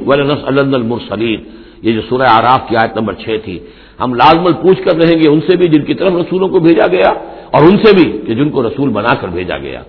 ولا 0.06 0.24
نس 0.24 0.40
المرسلین۔ 0.46 1.44
یہ 1.82 1.92
جو 1.92 2.02
سورہ 2.10 2.28
آراف 2.30 2.70
کی 2.70 2.76
آیت 2.76 2.98
نمبر 2.98 3.14
چھ 3.14 3.38
تھی۔ 3.44 3.60
ہم 4.00 4.14
لازمل 4.14 4.54
پوچھ 4.54 4.82
کر 4.82 4.96
رہیں 4.96 5.24
گے 5.24 5.30
ان 5.30 5.40
سے 5.42 5.58
بھی، 5.58 5.68
جن 5.68 5.82
کی 5.82 5.94
طرف 5.94 6.14
رسولوں 6.14 6.48
کو 6.48 6.60
بھیجا 6.60 6.88
گیا، 6.88 7.10
اور 7.52 7.62
ان 7.62 7.78
سے 7.84 7.96
بھی 7.96 8.20
کہ 8.28 8.36
جن 8.36 8.50
کو 8.50 8.64
رسول 8.64 8.90
بنا 8.90 9.14
کر 9.22 9.28
بھیجا 9.28 9.58
گیا۔ 9.58 9.82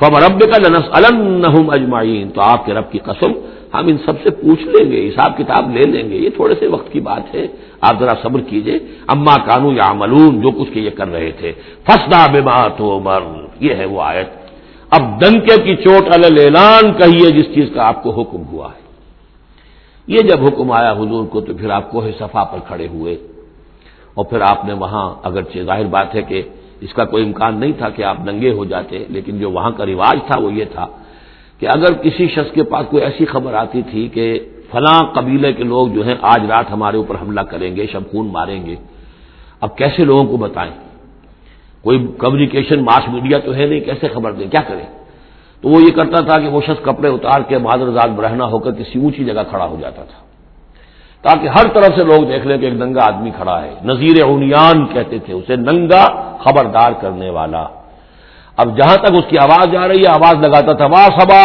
فب 0.00 0.16
رب 0.16 0.40
کا 0.40 0.68
لنس 0.68 0.84
الم 0.90 1.70
اجمعین۔ 1.70 2.30
تو 2.30 2.40
آپ 2.40 2.66
کے 2.66 2.74
رب 2.74 2.92
کی 2.92 2.98
قسم 2.98 3.32
ہم 3.74 3.86
ان 3.86 3.96
سب 3.98 4.12
سے 4.22 4.30
پوچھ 4.30 4.62
لیں 4.62 4.92
گے، 4.92 5.08
حساب 5.08 5.38
کتاب 5.38 5.76
لے 5.76 5.90
لیں 5.90 6.10
گے، 6.10 6.16
یہ 6.16 6.30
تھوڑے 6.30 6.54
سے 6.60 6.66
وقت 6.66 6.92
کی 6.92 7.00
بات 7.00 7.34
ہے، 7.34 7.46
آپ 7.80 8.00
ذرا 8.00 8.12
صبر 8.22 8.40
کیجیے۔ 8.40 8.78
اما 9.06 9.34
کانو 9.34 9.72
یا 9.72 9.92
ملون 9.92 10.40
جو 10.40 10.50
کچھ 10.50 10.78
یہ 10.78 10.90
کر 10.90 11.08
رہے 11.08 11.30
تھے۔ 11.30 11.52
فسدا 11.84 12.26
بے 12.26 12.40
تو 12.76 13.00
مر 13.00 13.20
یہ 13.60 13.74
ہے 13.74 13.84
وہ 13.84 14.02
آیت۔ 14.02 14.26
اب 14.90 15.20
دنکے 15.20 15.62
کی 15.62 15.76
چوٹ 15.76 16.02
اعلان 16.02 16.92
کہیے، 16.92 17.30
جس 17.30 17.54
چیز 17.54 17.68
کا 17.74 17.86
آپ 17.86 18.02
کو 18.02 18.10
حکم 18.10 18.42
ہوا 18.42 18.66
ہے۔ 18.66 18.82
یہ 20.06 20.18
جب 20.18 20.46
حکم 20.46 20.72
آیا 20.72 20.92
حضور 20.92 21.26
کو، 21.26 21.40
تو 21.40 21.54
پھر 21.54 21.70
آپ 21.70 21.90
کوہ 21.90 22.04
صفا 22.18 22.44
پر 22.44 22.58
کھڑے 22.66 22.86
ہوئے۔ 22.86 23.16
اور 24.14 24.24
پھر 24.24 24.40
آپ 24.40 24.64
نے 24.64 24.72
وہاں، 24.72 25.14
اگرچہ 25.22 25.58
ظاہر 25.58 25.84
بات 25.84 26.14
ہے 26.14 26.22
کہ 26.22 26.42
اس 26.80 26.94
کا 26.94 27.04
کوئی 27.04 27.24
امکان 27.24 27.60
نہیں 27.60 27.72
تھا 27.78 27.88
کہ 27.88 28.02
آپ 28.02 28.16
ننگے 28.20 28.52
ہو 28.52 28.64
جاتے، 28.64 29.04
لیکن 29.08 29.38
جو 29.38 29.50
وہاں 29.50 29.70
کا 29.70 29.86
رواج 29.86 30.18
تھا، 30.26 30.40
وہ 30.40 30.52
یہ 30.52 30.64
تھا۔ 30.72 30.86
کہ 31.62 31.66
اگر 31.66 31.92
کسی 31.94 32.26
شخص 32.28 32.50
کے 32.52 32.62
پاس 32.62 32.86
کوئی 32.90 33.02
ایسی 33.02 33.24
خبر 33.24 33.54
آتی 33.54 33.80
تھی 33.90 34.02
کہ 34.08 34.24
فلاں 34.70 35.00
قبیلے 35.14 35.52
کے 35.52 35.64
لوگ 35.64 35.88
جو 35.88 36.06
ہیں 36.06 36.14
آج 36.30 36.44
رات 36.50 36.70
ہمارے 36.70 36.96
اوپر 36.96 37.14
حملہ 37.22 37.40
کریں 37.40 37.70
گے 37.76 37.86
شب 37.92 38.10
خون 38.10 38.26
ماریں 38.32 38.64
گے، 38.66 38.74
اب 39.62 39.76
کیسے 39.76 40.04
لوگوں 40.04 40.24
کو 40.26 40.36
بتائیں؟ 40.36 40.72
کوئی 41.84 41.98
کمیونیکیشن 42.18 42.82
ماس 42.84 43.04
میڈیا 43.08 43.38
تو 43.38 43.54
ہے 43.54 43.66
نہیں، 43.66 43.80
کیسے 43.80 44.08
خبر 44.08 44.32
دیں؟ 44.32 44.48
کیا 44.50 44.62
کریں؟ 44.68 44.86
تو 45.62 45.68
وہ 45.68 45.78
یہ 45.82 45.92
کرتا 45.96 46.20
تھا 46.20 46.38
کہ 46.38 46.48
وہ 46.48 46.60
شخص 46.66 46.82
کپڑے 46.84 47.08
اتار 47.08 47.40
کے 47.48 47.58
مادر 47.58 48.08
برہنا 48.16 48.44
ہو 48.44 48.58
کر 48.58 48.72
کسی 48.72 48.98
اونچی 48.98 49.24
جگہ 49.24 49.42
کھڑا 49.50 49.66
ہو 49.66 49.76
جاتا 49.80 50.02
تھا، 50.04 50.20
تاکہ 51.24 51.46
ہر 51.48 51.66
طرف 51.74 51.94
سے 51.96 52.04
لوگ 52.04 52.20
دیکھ 52.28 52.46
لیں 52.46 52.58
کہ 52.58 52.66
ایک 52.66 52.74
ننگا 52.74 53.04
آدمی 53.06 53.30
کھڑا 53.36 53.56
ہے۔ 53.62 53.72
نذیر 53.84 54.22
اونیان 54.22 54.86
کہتے 54.92 55.18
تھے، 55.18 55.32
اسے 55.32 55.56
ننگا 55.56 56.04
خبردار 56.44 56.92
کرنے 57.00 57.30
والا۔ 57.30 57.64
اب 58.56 58.76
جہاں 58.76 58.96
تک 58.96 59.12
اس 59.12 59.24
کی 59.28 59.38
آواز 59.38 59.72
جا 59.72 59.88
رہی 59.88 60.02
ہے، 60.02 60.08
آواز 60.08 60.34
لگاتا 60.44 60.72
تھا، 60.72 60.86
واہ 60.86 61.08
صبح 61.18 61.40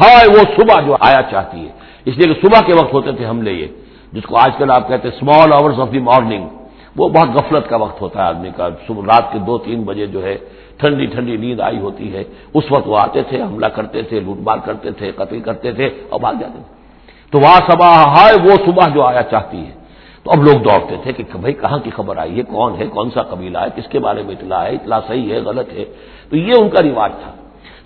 ہائے، 0.00 0.26
وہ 0.34 0.42
صبح 0.56 0.80
جو 0.86 0.96
آیا 1.00 1.22
چاہتی 1.30 1.60
ہے۔ 1.66 1.70
اس 2.04 2.14
لیے 2.18 2.34
کہ 2.34 2.40
صبح 2.40 2.60
کے 2.66 2.72
وقت 2.72 2.92
ہوتے 2.94 3.12
تھے 3.12 3.26
حملے 3.26 3.52
یہ، 3.52 3.66
جس 4.12 4.24
کو 4.28 4.36
آج 4.36 4.50
کل 4.58 4.70
آپ 4.70 4.88
کہتے 4.88 5.08
ہیں 5.08 5.16
small 5.16 5.52
hours 5.52 5.78
of 5.78 5.88
the 5.92 5.98
morning 5.98 6.44
وہ 6.96 7.08
بہت 7.08 7.28
غفلت 7.28 7.68
کا 7.68 7.76
وقت 7.76 8.00
ہوتا 8.00 8.22
ہے 8.22 8.24
آدمی 8.24 8.50
کا۔ 8.56 8.68
صبح، 8.86 9.02
رات 9.02 9.32
کے 9.32 9.38
دو 9.38 9.58
تین 9.58 9.82
بجے 9.82 10.06
جو 10.06 10.20
ہے، 10.24 10.36
ٹھنڈی 10.76 11.06
ٹھنڈی 11.06 11.36
نیند 11.36 11.60
آئی 11.60 11.78
ہوتی 11.78 12.14
ہے۔ 12.14 12.22
اس 12.54 12.64
وقت 12.70 12.88
وہ 12.88 12.98
آتے 12.98 13.22
تھے، 13.22 13.42
حملہ 13.42 13.66
کرتے 13.66 14.02
تھے، 14.02 14.20
لوٹ 14.20 14.38
مار 14.40 14.58
کرتے 14.64 14.90
تھے، 14.90 15.10
قتل 15.12 15.40
کرتے 15.40 15.72
تھے 15.72 15.86
اور 16.10 16.20
بھاگ 16.20 16.34
جاتے 16.40 16.58
تھے 16.64 16.74
تو 17.32 17.38
وہاں 17.40 17.60
صبح 17.70 17.88
ہائے، 18.14 18.34
وہ 18.44 18.52
صبح 18.66 18.84
جو 18.94 19.02
آیا 19.02 19.22
چاہتی 19.22 19.60
ہے۔ 19.66 19.72
تو 20.24 20.30
اب 20.30 20.38
لوگ 20.38 20.58
دوڑتے 20.58 20.96
تھے 21.02 21.12
کہ 21.12 21.22
بھائی 21.38 21.54
کہاں 21.54 21.78
کی 21.78 21.90
خبر 21.90 22.16
آئی؟ 22.16 22.38
ہے 22.38 22.42
کون 22.42 22.74
ہے؟ 22.78 22.86
کون 22.86 23.10
سا 23.10 23.22
قبیلہ 23.22 23.58
ہے؟ 23.58 23.66
کس 23.76 23.88
کے 23.88 23.98
بارے 23.98 24.22
میں 24.22 24.34
اطلاع 24.34 24.62
ہے؟ 24.62 24.70
اطلاع 24.70 25.00
صحیح 25.08 25.32
ہے، 25.32 25.38
غلط 25.38 25.72
ہے؟ 25.72 25.84
تو 26.30 26.36
یہ 26.36 26.52
ان 26.58 26.68
کا 26.68 26.82
رواج 26.82 27.12
تھا۔ 27.22 27.32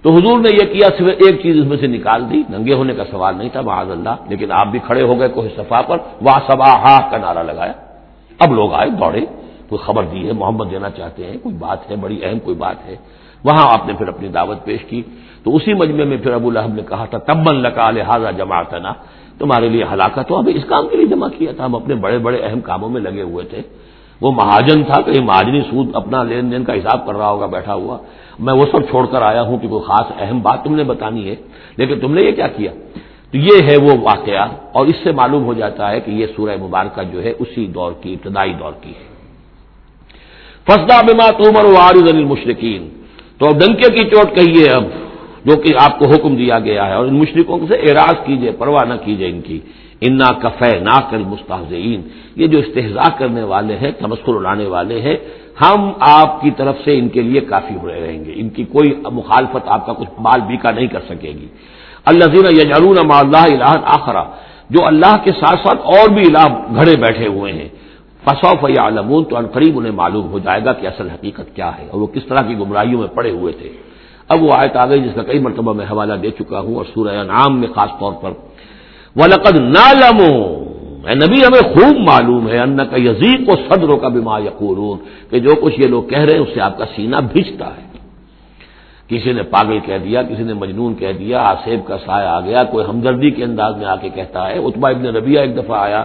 تو 0.02 0.10
حضور 0.10 0.38
نے 0.38 0.48
یہ 0.52 0.72
کیا، 0.72 0.88
صرف 0.98 1.06
ایک 1.06 1.42
چیز 1.42 1.58
اس 1.58 1.64
میں 1.64 1.76
سے 1.76 1.86
نکال 1.86 2.30
دی۔ 2.30 2.42
ننگے 2.50 2.74
ہونے 2.74 2.94
کا 2.94 3.04
سوال 3.10 3.38
نہیں 3.38 3.48
تھا، 3.48 3.60
معاذ 3.60 3.90
اللہ۔ 3.90 4.28
لیکن 4.28 4.52
آپ 4.52 4.66
بھی 4.66 4.78
کھڑے 4.78 5.02
ہو 5.02 5.20
گئے 5.20 5.28
کوئی 5.28 5.48
صفا 5.56 5.82
پر۔ 5.82 5.96
واہ 6.22 6.52
سبا 6.52 6.72
ہا 6.72 7.10
کا 7.10 7.16
نعرہ 7.18 7.42
لگایا۔ 7.42 7.72
اب 8.38 8.54
لوگ 8.54 8.72
آئے 8.72 8.90
دوڑے۔ 8.90 9.20
کوئی 9.68 9.78
خبر 9.78 10.04
دی 10.04 10.26
ہے، 10.26 10.32
محمد 10.32 10.64
دینا 10.70 10.90
چاہتے 10.90 11.26
ہیں۔ 11.26 11.36
کوئی 11.42 11.54
بات 11.54 11.90
ہے، 11.90 11.96
بڑی 11.96 12.24
اہم 12.24 12.38
کوئی 12.38 12.56
بات 12.56 12.76
ہے۔ 12.86 12.96
وہاں 13.44 13.72
آپ 13.72 13.86
نے 13.86 13.92
پھر 13.92 14.08
اپنی 14.08 14.28
دعوت 14.28 14.64
پیش 14.64 14.84
کی۔ 14.84 15.02
تو 15.44 15.56
اسی 15.56 15.74
مجمے 15.74 16.04
میں 16.04 16.16
پھر 16.16 16.32
ابو 16.32 16.48
الحب 16.48 16.74
نے 16.74 16.82
کہا 16.88 17.04
تھا، 17.04 17.18
تبن 17.18 17.56
لکا 17.56 17.90
لہٰذا 17.90 18.30
جماعتنا۔ 18.30 18.92
تمہارے 19.38 19.68
لیے 19.68 19.84
ہلاکت 19.92 20.30
ہو۔ 20.30 20.40
ہمیں 20.40 20.54
اس 20.54 20.64
کام 20.64 20.88
کے 20.88 20.96
لیے 20.96 21.06
جمع 21.06 21.28
کیا 21.38 21.52
تھا۔ 21.52 21.64
ہم 21.64 21.74
اپنے 21.74 21.94
بڑے 21.94 22.18
بڑے 22.18 22.38
اہم 22.42 22.60
کاموں 22.60 22.88
میں 22.88 23.00
لگے 23.00 23.22
ہوئے 23.22 23.44
تھے۔ 23.44 23.62
وہ 24.20 24.32
مہاجن 24.32 24.84
تھا 24.84 25.00
کہیں 25.00 25.24
مہاجنی 25.24 25.60
سود 25.60 25.88
اپنا 25.94 26.22
لین 26.22 26.50
دین 26.50 26.64
کا 26.64 26.74
حساب 26.74 27.06
کر 27.06 27.14
رہا 27.14 27.30
ہوگا، 27.30 27.46
بیٹھا 27.46 27.74
ہوا۔ 27.74 27.98
میں 28.38 28.54
وہ 28.54 28.66
سب 28.72 28.80
چھوڑ 28.82 29.06
کر 29.06 29.22
آیا 29.22 29.42
ہوں 29.42 29.58
کہ 29.58 29.68
کوئی 29.68 29.82
خاص 29.82 30.06
اہم 30.18 30.40
بات 30.42 30.64
تم 30.64 30.74
نے 30.74 30.84
بتانی 30.84 31.30
ہے۔ 31.30 31.34
لیکن 31.76 32.00
تم 32.00 32.14
نے 32.14 32.22
یہ 32.22 32.32
کیا 32.32 32.46
کیا؟ 32.46 32.70
تو 33.30 33.36
یہ 33.38 33.62
ہے 33.70 33.76
وہ 33.76 33.90
واقعہ۔ 34.02 34.48
اور 34.72 34.86
اس 34.86 34.94
سے 35.02 35.12
معلوم 35.12 35.44
ہو 35.44 35.54
جاتا 35.54 35.90
ہے 35.90 36.00
کہ 36.00 36.10
یہ 36.10 36.26
سورہ 36.36 36.56
مبارکہ 36.62 37.02
جو 37.02 37.22
ہے، 37.22 37.32
اسی 37.38 37.66
دور 37.66 37.92
کی، 38.00 38.12
ابتدائی 38.12 38.54
دور 38.54 38.72
کی 38.80 38.90
ہے۔ 38.90 39.16
فسدا 40.64 41.00
بما 41.02 41.30
تومر 41.30 41.64
وارض 41.64 42.12
المشرقین 42.12 42.88
تو 43.38 43.46
ڈنکے 43.58 43.90
کی 43.90 44.04
چوٹ 44.04 44.34
کہیے 44.34 44.70
اب۔ 44.70 44.84
جو 45.46 45.56
کہ 45.56 45.74
آپ 45.80 45.98
کو 45.98 46.04
حکم 46.04 46.36
دیا 46.36 46.58
گیا 46.58 46.86
ہے 46.86 46.94
اور 46.94 47.06
ان 47.06 47.18
مشرقوں 47.18 47.58
سے 47.68 47.74
اعراض 47.74 48.16
کیجیے 48.26 48.50
پرواہ 48.58 48.84
نہ 48.84 48.94
کیجیے 49.04 49.28
ان 49.28 49.40
کی۔ 49.40 49.60
انا 50.00 50.32
کفے 50.32 50.78
نا 50.80 51.00
کل 51.10 51.22
مستحزین 51.26 52.00
یہ 52.36 52.46
جو 52.46 52.58
استحضاء 52.58 53.10
کرنے 53.18 53.42
والے 53.42 53.76
ہیں 53.76 53.90
تمسکر 53.90 54.34
اڑانے 54.34 54.66
والے 54.66 55.00
ہیں، 55.00 55.16
ہم 55.60 55.92
آپ 56.00 56.40
کی 56.40 56.50
طرف 56.50 56.76
سے 56.84 56.98
ان 56.98 57.08
کے 57.08 57.22
لیے 57.22 57.40
کافی 57.40 57.74
ہو 57.82 57.88
رہیں 57.88 58.24
گے۔ 58.24 58.32
ان 58.36 58.48
کی 58.48 58.64
کوئی 58.64 58.88
مخالفت 59.12 59.64
آپ 59.66 59.86
کا 59.86 59.92
کچھ 59.92 60.08
مال 60.18 60.40
بیکا 60.40 60.70
نہیں 60.70 60.86
کر 60.86 61.00
سکے 61.08 61.28
گی۔ 61.28 61.48
اللہ 62.04 62.24
زین 62.24 62.46
یجارون 62.52 62.98
اللہ 62.98 63.46
الہ 63.52 63.72
آخرا 63.84 64.24
جو 64.70 64.86
اللہ 64.86 65.14
کے 65.24 65.32
ساتھ 65.32 65.60
ساتھ 65.66 65.80
اور 65.82 66.08
بھی 66.08 66.22
الہ 66.26 66.46
گھڑے 66.74 66.96
بیٹھے 66.96 67.26
ہوئے 67.26 67.52
ہیں۔ 67.52 67.68
فصوف 68.24 68.70
یا 68.70 68.86
علمون 68.86 69.24
تو 69.24 69.36
ان 69.36 69.46
قریب 69.46 69.78
انہیں 69.78 69.92
معلوم 69.92 70.26
ہو 70.28 70.38
جائے 70.38 70.64
گا 70.64 70.72
کہ 70.72 70.86
اصل 70.86 71.10
حقیقت 71.10 71.56
کیا 71.56 71.70
ہے 71.78 71.86
اور 71.90 72.00
وہ 72.00 72.06
کس 72.06 72.24
طرح 72.26 72.42
کی 72.48 72.54
گمراہیوں 72.56 73.00
میں 73.00 73.08
پڑے 73.08 73.30
ہوئے 73.30 73.52
تھے۔ 73.52 73.85
اب 74.28 74.42
وہ 74.42 74.50
آیت 74.52 74.76
آ 74.76 74.88
گئی 74.88 75.00
جس 75.00 75.14
کا 75.14 75.22
کئی 75.22 75.38
مرتبہ 75.38 75.72
میں 75.72 75.86
حوالہ 75.86 76.14
دے 76.14 76.30
چکا 76.30 76.60
ہوں 76.60 76.74
اور 76.74 76.84
سورہ 76.94 77.22
نام 77.22 77.60
میں 77.60 77.68
خاص 77.74 77.90
طور 77.98 78.12
پر۔ 78.12 78.30
ولقد 79.16 79.56
نالمو 79.56 80.32
اے 81.08 81.14
نبی، 81.14 81.38
ہمیں 81.46 81.64
خوب 81.74 81.96
معلوم 82.06 82.48
ہے 82.48 82.58
ان 82.58 82.76
کا 82.90 82.96
یزیق 82.96 83.48
و 83.48 83.54
صدروں 83.68 83.96
کا 83.96 84.08
بیما 84.08 84.38
یقورون 84.38 84.98
کہ 85.30 85.38
جو 85.38 85.50
کچھ 85.62 85.80
یہ 85.80 85.86
لوگ 85.88 86.02
کہہ 86.02 86.18
رہے 86.18 86.34
ہیں 86.34 86.40
اس 86.40 86.48
سے 86.54 86.60
آپ 86.60 86.78
کا 86.78 86.84
سینہ 86.96 87.16
بھیجتا 87.32 87.66
ہے۔ 87.66 87.86
کسی 89.08 89.32
نے 89.32 89.42
پاگل 89.42 89.78
کہہ 89.78 89.98
دیا، 90.04 90.22
کسی 90.22 90.42
نے 90.42 90.52
مجنون 90.52 90.94
کہہ 90.94 91.12
دیا، 91.12 91.38
آصیب 91.42 91.86
کا 91.86 91.96
سایہ 92.06 92.26
آ 92.26 92.40
گیا، 92.40 92.62
کوئی 92.62 92.84
ہمدردی 92.88 93.30
کے 93.30 93.44
انداز 93.44 93.76
میں 93.76 93.86
آ 93.86 93.96
کے 93.96 94.08
کہتا 94.08 94.50
ہے۔ 94.50 94.58
اتبا 94.58 94.88
ابن 94.90 95.06
ربیہ 95.06 95.38
ایک 95.40 95.56
دفعہ 95.56 95.78
آیا، 95.78 96.04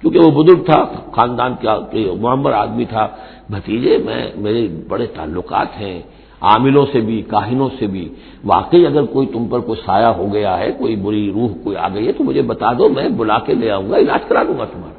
کیونکہ 0.00 0.18
وہ 0.18 0.30
بزرگ 0.30 0.64
تھا، 0.64 0.80
خاندان 1.16 1.52
کا 1.62 1.78
معمر 2.20 2.52
آدمی 2.52 2.84
تھا۔ 2.84 3.06
بھتیجے، 3.50 3.98
میں، 4.04 4.22
میرے 4.36 4.62
بڑے 4.88 5.06
تعلقات 5.06 5.80
ہیں 5.80 6.02
عاملوں 6.50 6.86
سے 6.92 7.00
بھی، 7.00 7.22
کاہنوں 7.22 7.68
سے 7.78 7.86
بھی۔ 7.86 8.08
واقعی 8.44 8.86
اگر 8.86 9.04
کوئی 9.04 9.26
تم 9.26 9.46
پر 9.46 9.60
کوئی 9.60 9.80
سایہ 9.86 10.12
ہو 10.18 10.26
گیا 10.32 10.58
ہے، 10.58 10.72
کوئی 10.78 10.96
بری 10.96 11.32
روح 11.34 11.52
کوئی 11.64 11.76
آ 11.76 11.88
گئی 11.94 12.06
ہے، 12.06 12.12
تو 12.12 12.24
مجھے 12.24 12.42
بتا 12.42 12.72
دو، 12.72 12.88
میں 12.88 13.08
بلا 13.08 13.38
کے 13.38 13.54
لے 13.54 13.70
آؤں 13.70 13.90
گا، 13.90 13.96
علاج 13.96 14.28
کرا 14.28 14.42
دوں 14.42 14.58
گا 14.58 14.64
تمہارا۔ 14.64 14.94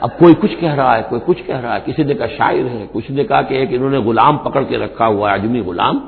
اب 0.00 0.18
کوئی 0.18 0.34
کچھ 0.40 0.56
کہہ 0.60 0.74
رہا 0.74 0.96
ہے، 0.96 1.02
کوئی 1.08 1.20
کچھ 1.26 1.42
کہہ 1.46 1.60
رہا 1.60 1.74
ہے، 1.74 1.80
کسی 1.86 2.02
نے 2.02 2.14
کہا 2.14 2.26
شاعر 2.26 2.66
ہے 2.74 2.86
کچھ 2.92 3.10
نے 3.10 3.24
کہا 3.24 3.42
کہ 3.42 3.54
ایک 3.54 3.68
انہوں 3.72 3.90
نے 3.90 3.98
غلام 3.98 4.36
پکڑ 4.36 4.62
کے 4.62 4.78
رکھا 4.78 5.06
ہوا 5.06 5.30
ہے 5.30 5.34
اجمی 5.34 5.60
غلام، 5.60 5.98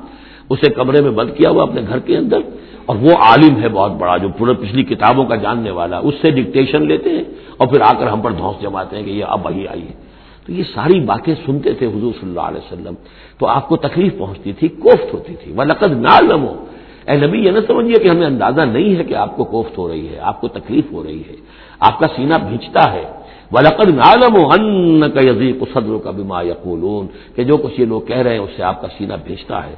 اسے 0.49 0.69
کمرے 0.69 1.01
میں 1.01 1.11
بند 1.11 1.29
کیا 1.37 1.49
ہوا 1.49 1.63
اپنے 1.63 1.81
گھر 1.89 1.99
کے 1.99 2.17
اندر۔ 2.17 2.39
اور 2.85 2.95
وہ 2.95 3.11
عالم 3.19 3.61
ہے 3.61 3.69
بہت 3.69 3.91
بڑا، 3.91 4.17
جو 4.17 4.29
پورے 4.37 4.53
پچھلی 4.53 4.83
کتابوں 4.83 5.25
کا 5.25 5.35
جاننے 5.35 5.71
والا 5.71 5.97
اس 5.97 6.15
سے 6.21 6.31
ڈکٹیشن 6.31 6.81
لیتے 6.87 7.09
ہیں 7.09 7.23
اور 7.57 7.67
پھر 7.67 7.81
آ 7.81 7.91
کر 7.99 8.07
ہم 8.07 8.21
پر 8.21 8.31
دھوس 8.31 8.61
جماتے 8.61 8.97
ہیں 8.97 9.03
کہ 9.03 9.09
یہ 9.09 9.25
اب 9.25 9.45
وہی 9.45 9.67
آئیے 9.67 10.02
تو 10.45 10.51
یہ 10.51 10.63
ساری 10.73 10.99
باتیں 10.99 11.35
سنتے 11.45 11.73
تھے 11.73 11.85
حضور 11.87 12.11
صلی 12.21 12.29
اللہ 12.29 12.39
علیہ 12.39 12.57
وسلم، 12.57 12.93
تو 13.39 13.47
آپ 13.47 13.67
کو 13.67 13.77
تکلیف 13.77 14.17
پہنچتی 14.17 14.53
تھی، 14.53 14.67
کوفت 14.67 15.13
ہوتی 15.13 15.35
تھی۔ 15.35 15.51
وہ 15.51 15.63
لقد 15.63 15.91
نہ 15.91 16.21
لمو 16.21 16.65
اے 17.07 17.17
نبی، 17.17 17.39
یہ 17.45 17.51
نہ 17.51 17.59
سمجھیے 17.67 18.03
کہ 18.03 18.07
ہمیں 18.07 18.27
اندازہ 18.27 18.61
نہیں 18.61 18.95
ہے 18.95 19.03
کہ 19.03 19.13
آپ 19.13 19.37
کو 19.37 19.43
کوفت 19.43 19.77
ہو 19.77 19.91
رہی 19.91 20.09
ہے، 20.09 20.19
آپ 20.19 20.41
کو 20.41 20.47
تکلیف 20.47 20.91
ہو 20.91 21.03
رہی 21.03 21.21
ہے، 21.21 21.35
آپ 21.79 21.99
کا 21.99 22.07
سینہ 22.07 22.33
بھیجتا 22.49 22.93
ہے۔ 22.93 23.03
وہ 23.51 23.61
لقد 23.61 23.89
نالم 23.89 24.35
ان 24.35 25.11
کا 25.11 25.19
یزیق 25.29 25.63
صدر 25.73 25.97
کا 26.03 26.11
بیما 26.11 26.41
یقولون 26.41 27.07
کہ 27.35 27.43
جو 27.43 27.57
کچھ 27.57 27.81
یہ 27.81 27.85
لوگ 27.85 28.01
کہہ 28.01 28.17
رہے 28.17 28.31
ہیں، 28.31 28.39
اس 28.39 28.49
سے 28.55 28.63
آپ 28.63 28.81
کا 28.81 28.87
سینہ 28.97 29.13
بھیجتا 29.23 29.67
ہے۔ 29.67 29.75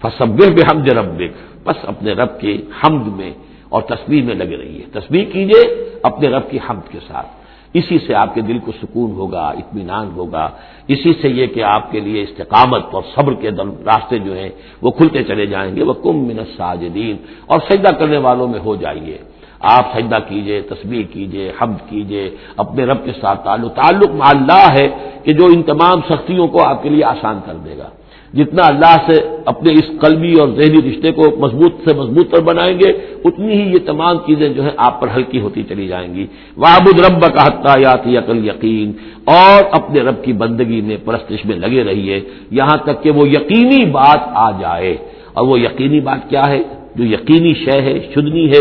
فصب 0.00 0.28
بے 0.28 0.62
حمد 0.72 0.88
ربک۔ 0.88 1.52
بس 1.64 1.76
اپنے 1.82 2.12
رب 2.12 2.40
کے 2.40 2.58
حمد 2.84 3.16
میں 3.16 3.32
اور 3.68 3.82
تصویر 3.82 4.24
میں 4.24 4.34
لگے 4.34 4.56
رہیے۔ 4.56 4.84
تصویر 4.92 5.24
کیجیے 5.32 5.90
اپنے 6.02 6.28
رب 6.28 6.50
کی 6.50 6.58
حمد 6.70 6.92
کے 6.92 6.98
ساتھ۔ 7.08 7.26
اسی 7.74 7.98
سے 7.98 8.14
آپ 8.14 8.34
کے 8.34 8.40
دل 8.40 8.58
کو 8.58 8.72
سکون 8.82 9.10
ہوگا، 9.10 9.48
اطمینان 9.48 10.10
ہوگا۔ 10.16 10.50
اسی 10.88 11.12
سے 11.22 11.28
یہ 11.28 11.46
کہ 11.46 11.62
آپ 11.62 11.92
کے 11.92 12.00
لیے 12.00 12.22
استقامت 12.22 12.82
اور 12.90 13.02
صبر 13.14 13.34
کے 13.34 13.50
راستے 13.86 14.18
جو 14.18 14.36
ہیں، 14.36 14.48
وہ 14.82 14.90
کھلتے 14.90 15.24
چلے 15.24 15.46
جائیں 15.46 15.76
گے۔ 15.76 15.82
وہ 15.82 15.92
کم 15.92 16.16
من 16.16 16.36
ساجدین 16.56 17.16
اور 17.46 17.60
سجدہ 17.68 17.94
کرنے 17.94 18.16
والوں 18.16 18.48
میں 18.48 18.60
ہو 18.60 18.76
جائیے۔ 18.76 19.18
آپ 19.60 19.98
سجدہ 19.98 20.18
کیجیے 20.28 20.60
تصویر 20.60 21.02
کیجیے، 21.12 21.52
حمد 21.62 21.88
کیجیے، 21.88 22.36
اپنے 22.56 22.84
رب 22.84 23.04
کے 23.04 23.12
ساتھ 23.20 23.44
تعلق۔ 23.44 23.74
تعلق 23.74 24.10
اللہ 24.20 24.66
ہے 24.78 24.88
کہ 25.22 25.32
جو 25.32 25.44
ان 25.44 25.62
تمام 25.62 26.00
سختیوں 26.08 26.46
کو 26.48 26.64
آپ 26.64 26.82
کے 26.82 26.88
لیے 26.88 27.04
آسان 27.04 27.40
کر 27.46 27.54
دے 27.54 27.78
گا۔ 27.78 27.88
جتنا 28.34 28.62
اللہ 28.66 28.96
سے 29.06 29.36
اپنے 29.44 29.72
اس 29.72 30.00
قلبی 30.00 30.34
اور 30.40 30.48
ذہنی 30.48 30.90
رشتے 30.90 31.12
کو 31.12 31.22
مضبوط 31.38 31.88
سے 31.88 31.94
مضبوط 31.94 32.30
پر 32.30 32.40
بنائیں 32.40 32.78
گے، 32.78 32.90
اتنی 33.24 33.62
ہی 33.62 33.68
یہ 33.68 33.78
تمام 33.86 34.16
چیزیں 34.18 34.48
جو 34.48 34.62
ہیں 34.62 34.70
آپ 34.76 35.00
پر 35.00 35.08
ہلکی 35.16 35.40
ہوتی 35.40 35.62
چلی 35.62 35.88
جائیں 35.88 36.14
گی۔ 36.14 36.26
وابد 36.56 37.00
رب 37.00 37.34
کا 37.34 37.46
حتیاتی 37.46 38.16
عقل 38.16 38.48
یقین 38.48 38.92
اور 39.24 39.62
اپنے 39.70 40.00
رب 40.00 40.24
کی 40.24 40.32
بندگی 40.32 40.80
میں 40.80 40.96
پرستش 41.04 41.44
میں 41.44 41.56
لگے 41.56 41.84
رہیے، 41.84 42.20
یہاں 42.50 42.76
تک 42.76 43.02
کہ 43.02 43.10
وہ 43.10 43.28
یقینی 43.28 43.90
بات 43.90 44.20
آ 44.24 44.50
جائے۔ 44.50 44.96
اور 45.32 45.46
وہ 45.46 45.60
یقینی 45.60 46.00
بات 46.00 46.30
کیا 46.30 46.42
ہے؟ 46.48 46.62
جو 46.96 47.04
یقینی 47.04 47.48
شے 47.48 47.82
ہے، 47.82 47.98
شدنی 48.14 48.50
ہے۔ 48.50 48.60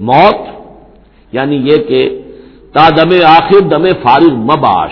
موت 0.00 0.34
یعنی 1.32 1.56
یہ 1.56 1.76
کہ 1.88 2.22
تا 2.72 2.88
دم 2.88 3.10
آخر 3.26 3.60
دم 3.60 3.86
فارغ 4.02 4.34
مباش۔ 4.34 4.90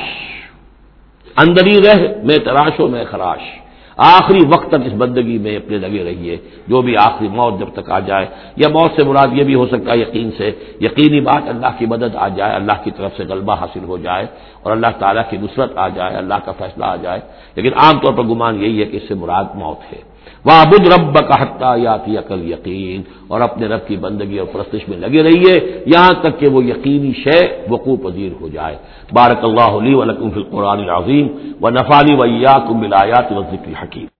اندری 1.37 1.83
رہ، 1.83 2.15
میں 2.25 2.37
تراش 2.37 2.81
و 2.81 2.89
میں 2.89 3.05
خراش۔ 3.05 3.66
آخری 3.97 4.39
وقت 4.49 4.69
تک 4.69 4.87
اس 4.87 4.93
بندگی 4.93 5.39
میں 5.39 5.57
اپنے 5.57 5.79
لگے 5.79 6.05
رہیے۔ 6.05 6.37
جو 6.69 6.83
بھی 6.83 6.97
آخری 6.97 7.29
موت 7.29 7.61
جب 7.61 7.67
تک 7.73 7.91
آ 7.91 7.99
جائے، 7.99 8.27
یا 8.57 8.69
موت 8.69 8.91
سے 8.97 9.09
مراد 9.09 9.27
یہ 9.33 9.45
بھی 9.45 9.55
ہو 9.55 9.67
سکتا 9.67 9.93
ہے 9.93 9.99
یقین 9.99 10.31
سے، 10.37 10.51
یقینی 10.81 11.21
بات 11.21 11.43
اللہ 11.49 11.67
کی 11.79 11.87
مدد 11.87 12.17
آ 12.17 12.29
جائے، 12.29 12.55
اللہ 12.55 12.73
کی 12.85 12.91
طرف 12.91 13.11
سے 13.17 13.25
غلبہ 13.25 13.55
حاصل 13.55 13.85
ہو 13.85 13.97
جائے 13.97 14.27
اور 14.63 14.73
اللہ 14.73 14.87
تعالیٰ 14.99 15.23
کی 15.31 15.37
نصرت 15.37 15.73
آ 15.77 15.89
جائے، 15.89 16.17
اللہ 16.17 16.35
کا 16.45 16.53
فیصلہ 16.53 16.85
آ 16.85 16.97
جائے۔ 16.97 17.21
لیکن 17.55 17.71
عام 17.77 17.99
طور 17.99 18.13
پر 18.13 18.23
گمان 18.23 18.63
یہی 18.63 18.81
ہے 18.81 18.85
کہ 18.85 18.97
اس 18.97 19.03
سے 19.09 19.15
مراد 19.15 19.45
موت 19.55 19.93
ہے۔ 19.93 20.16
وابد 20.47 20.87
رب 20.93 21.17
کا 21.29 21.37
حتہ 21.43 21.75
یاتی 21.79 22.17
عقل 22.17 22.41
یقین 22.51 23.03
اور 23.29 23.41
اپنے 23.41 23.67
رب 23.67 23.87
کی 23.89 23.97
بندگی 23.97 24.39
اور 24.39 24.49
پرستش 24.53 24.89
میں 24.89 24.99
لگے 24.99 25.23
رہیے، 25.23 25.55
یہاں 25.87 26.13
تک 26.23 26.39
کہ 26.41 26.49
وہ 26.49 26.65
یقینی 26.65 27.13
شے، 27.13 27.39
وقوع 27.71 27.97
پذیر 28.03 28.33
ہو 28.41 28.49
جائے۔ 28.49 28.77
بارک 29.13 29.45
اللہ 29.45 29.73
علی 29.81 29.95
ولکم 29.95 30.31
فی 30.31 30.41
القرآن 30.41 30.79
العظیم 30.79 31.27
و 31.61 31.71
نفالی 31.71 32.15
ویا 32.15 32.59
کم 32.69 32.81
بلایات 32.81 33.33
و 33.33 33.43
ذکر 33.43 33.73
حکیم 33.83 34.16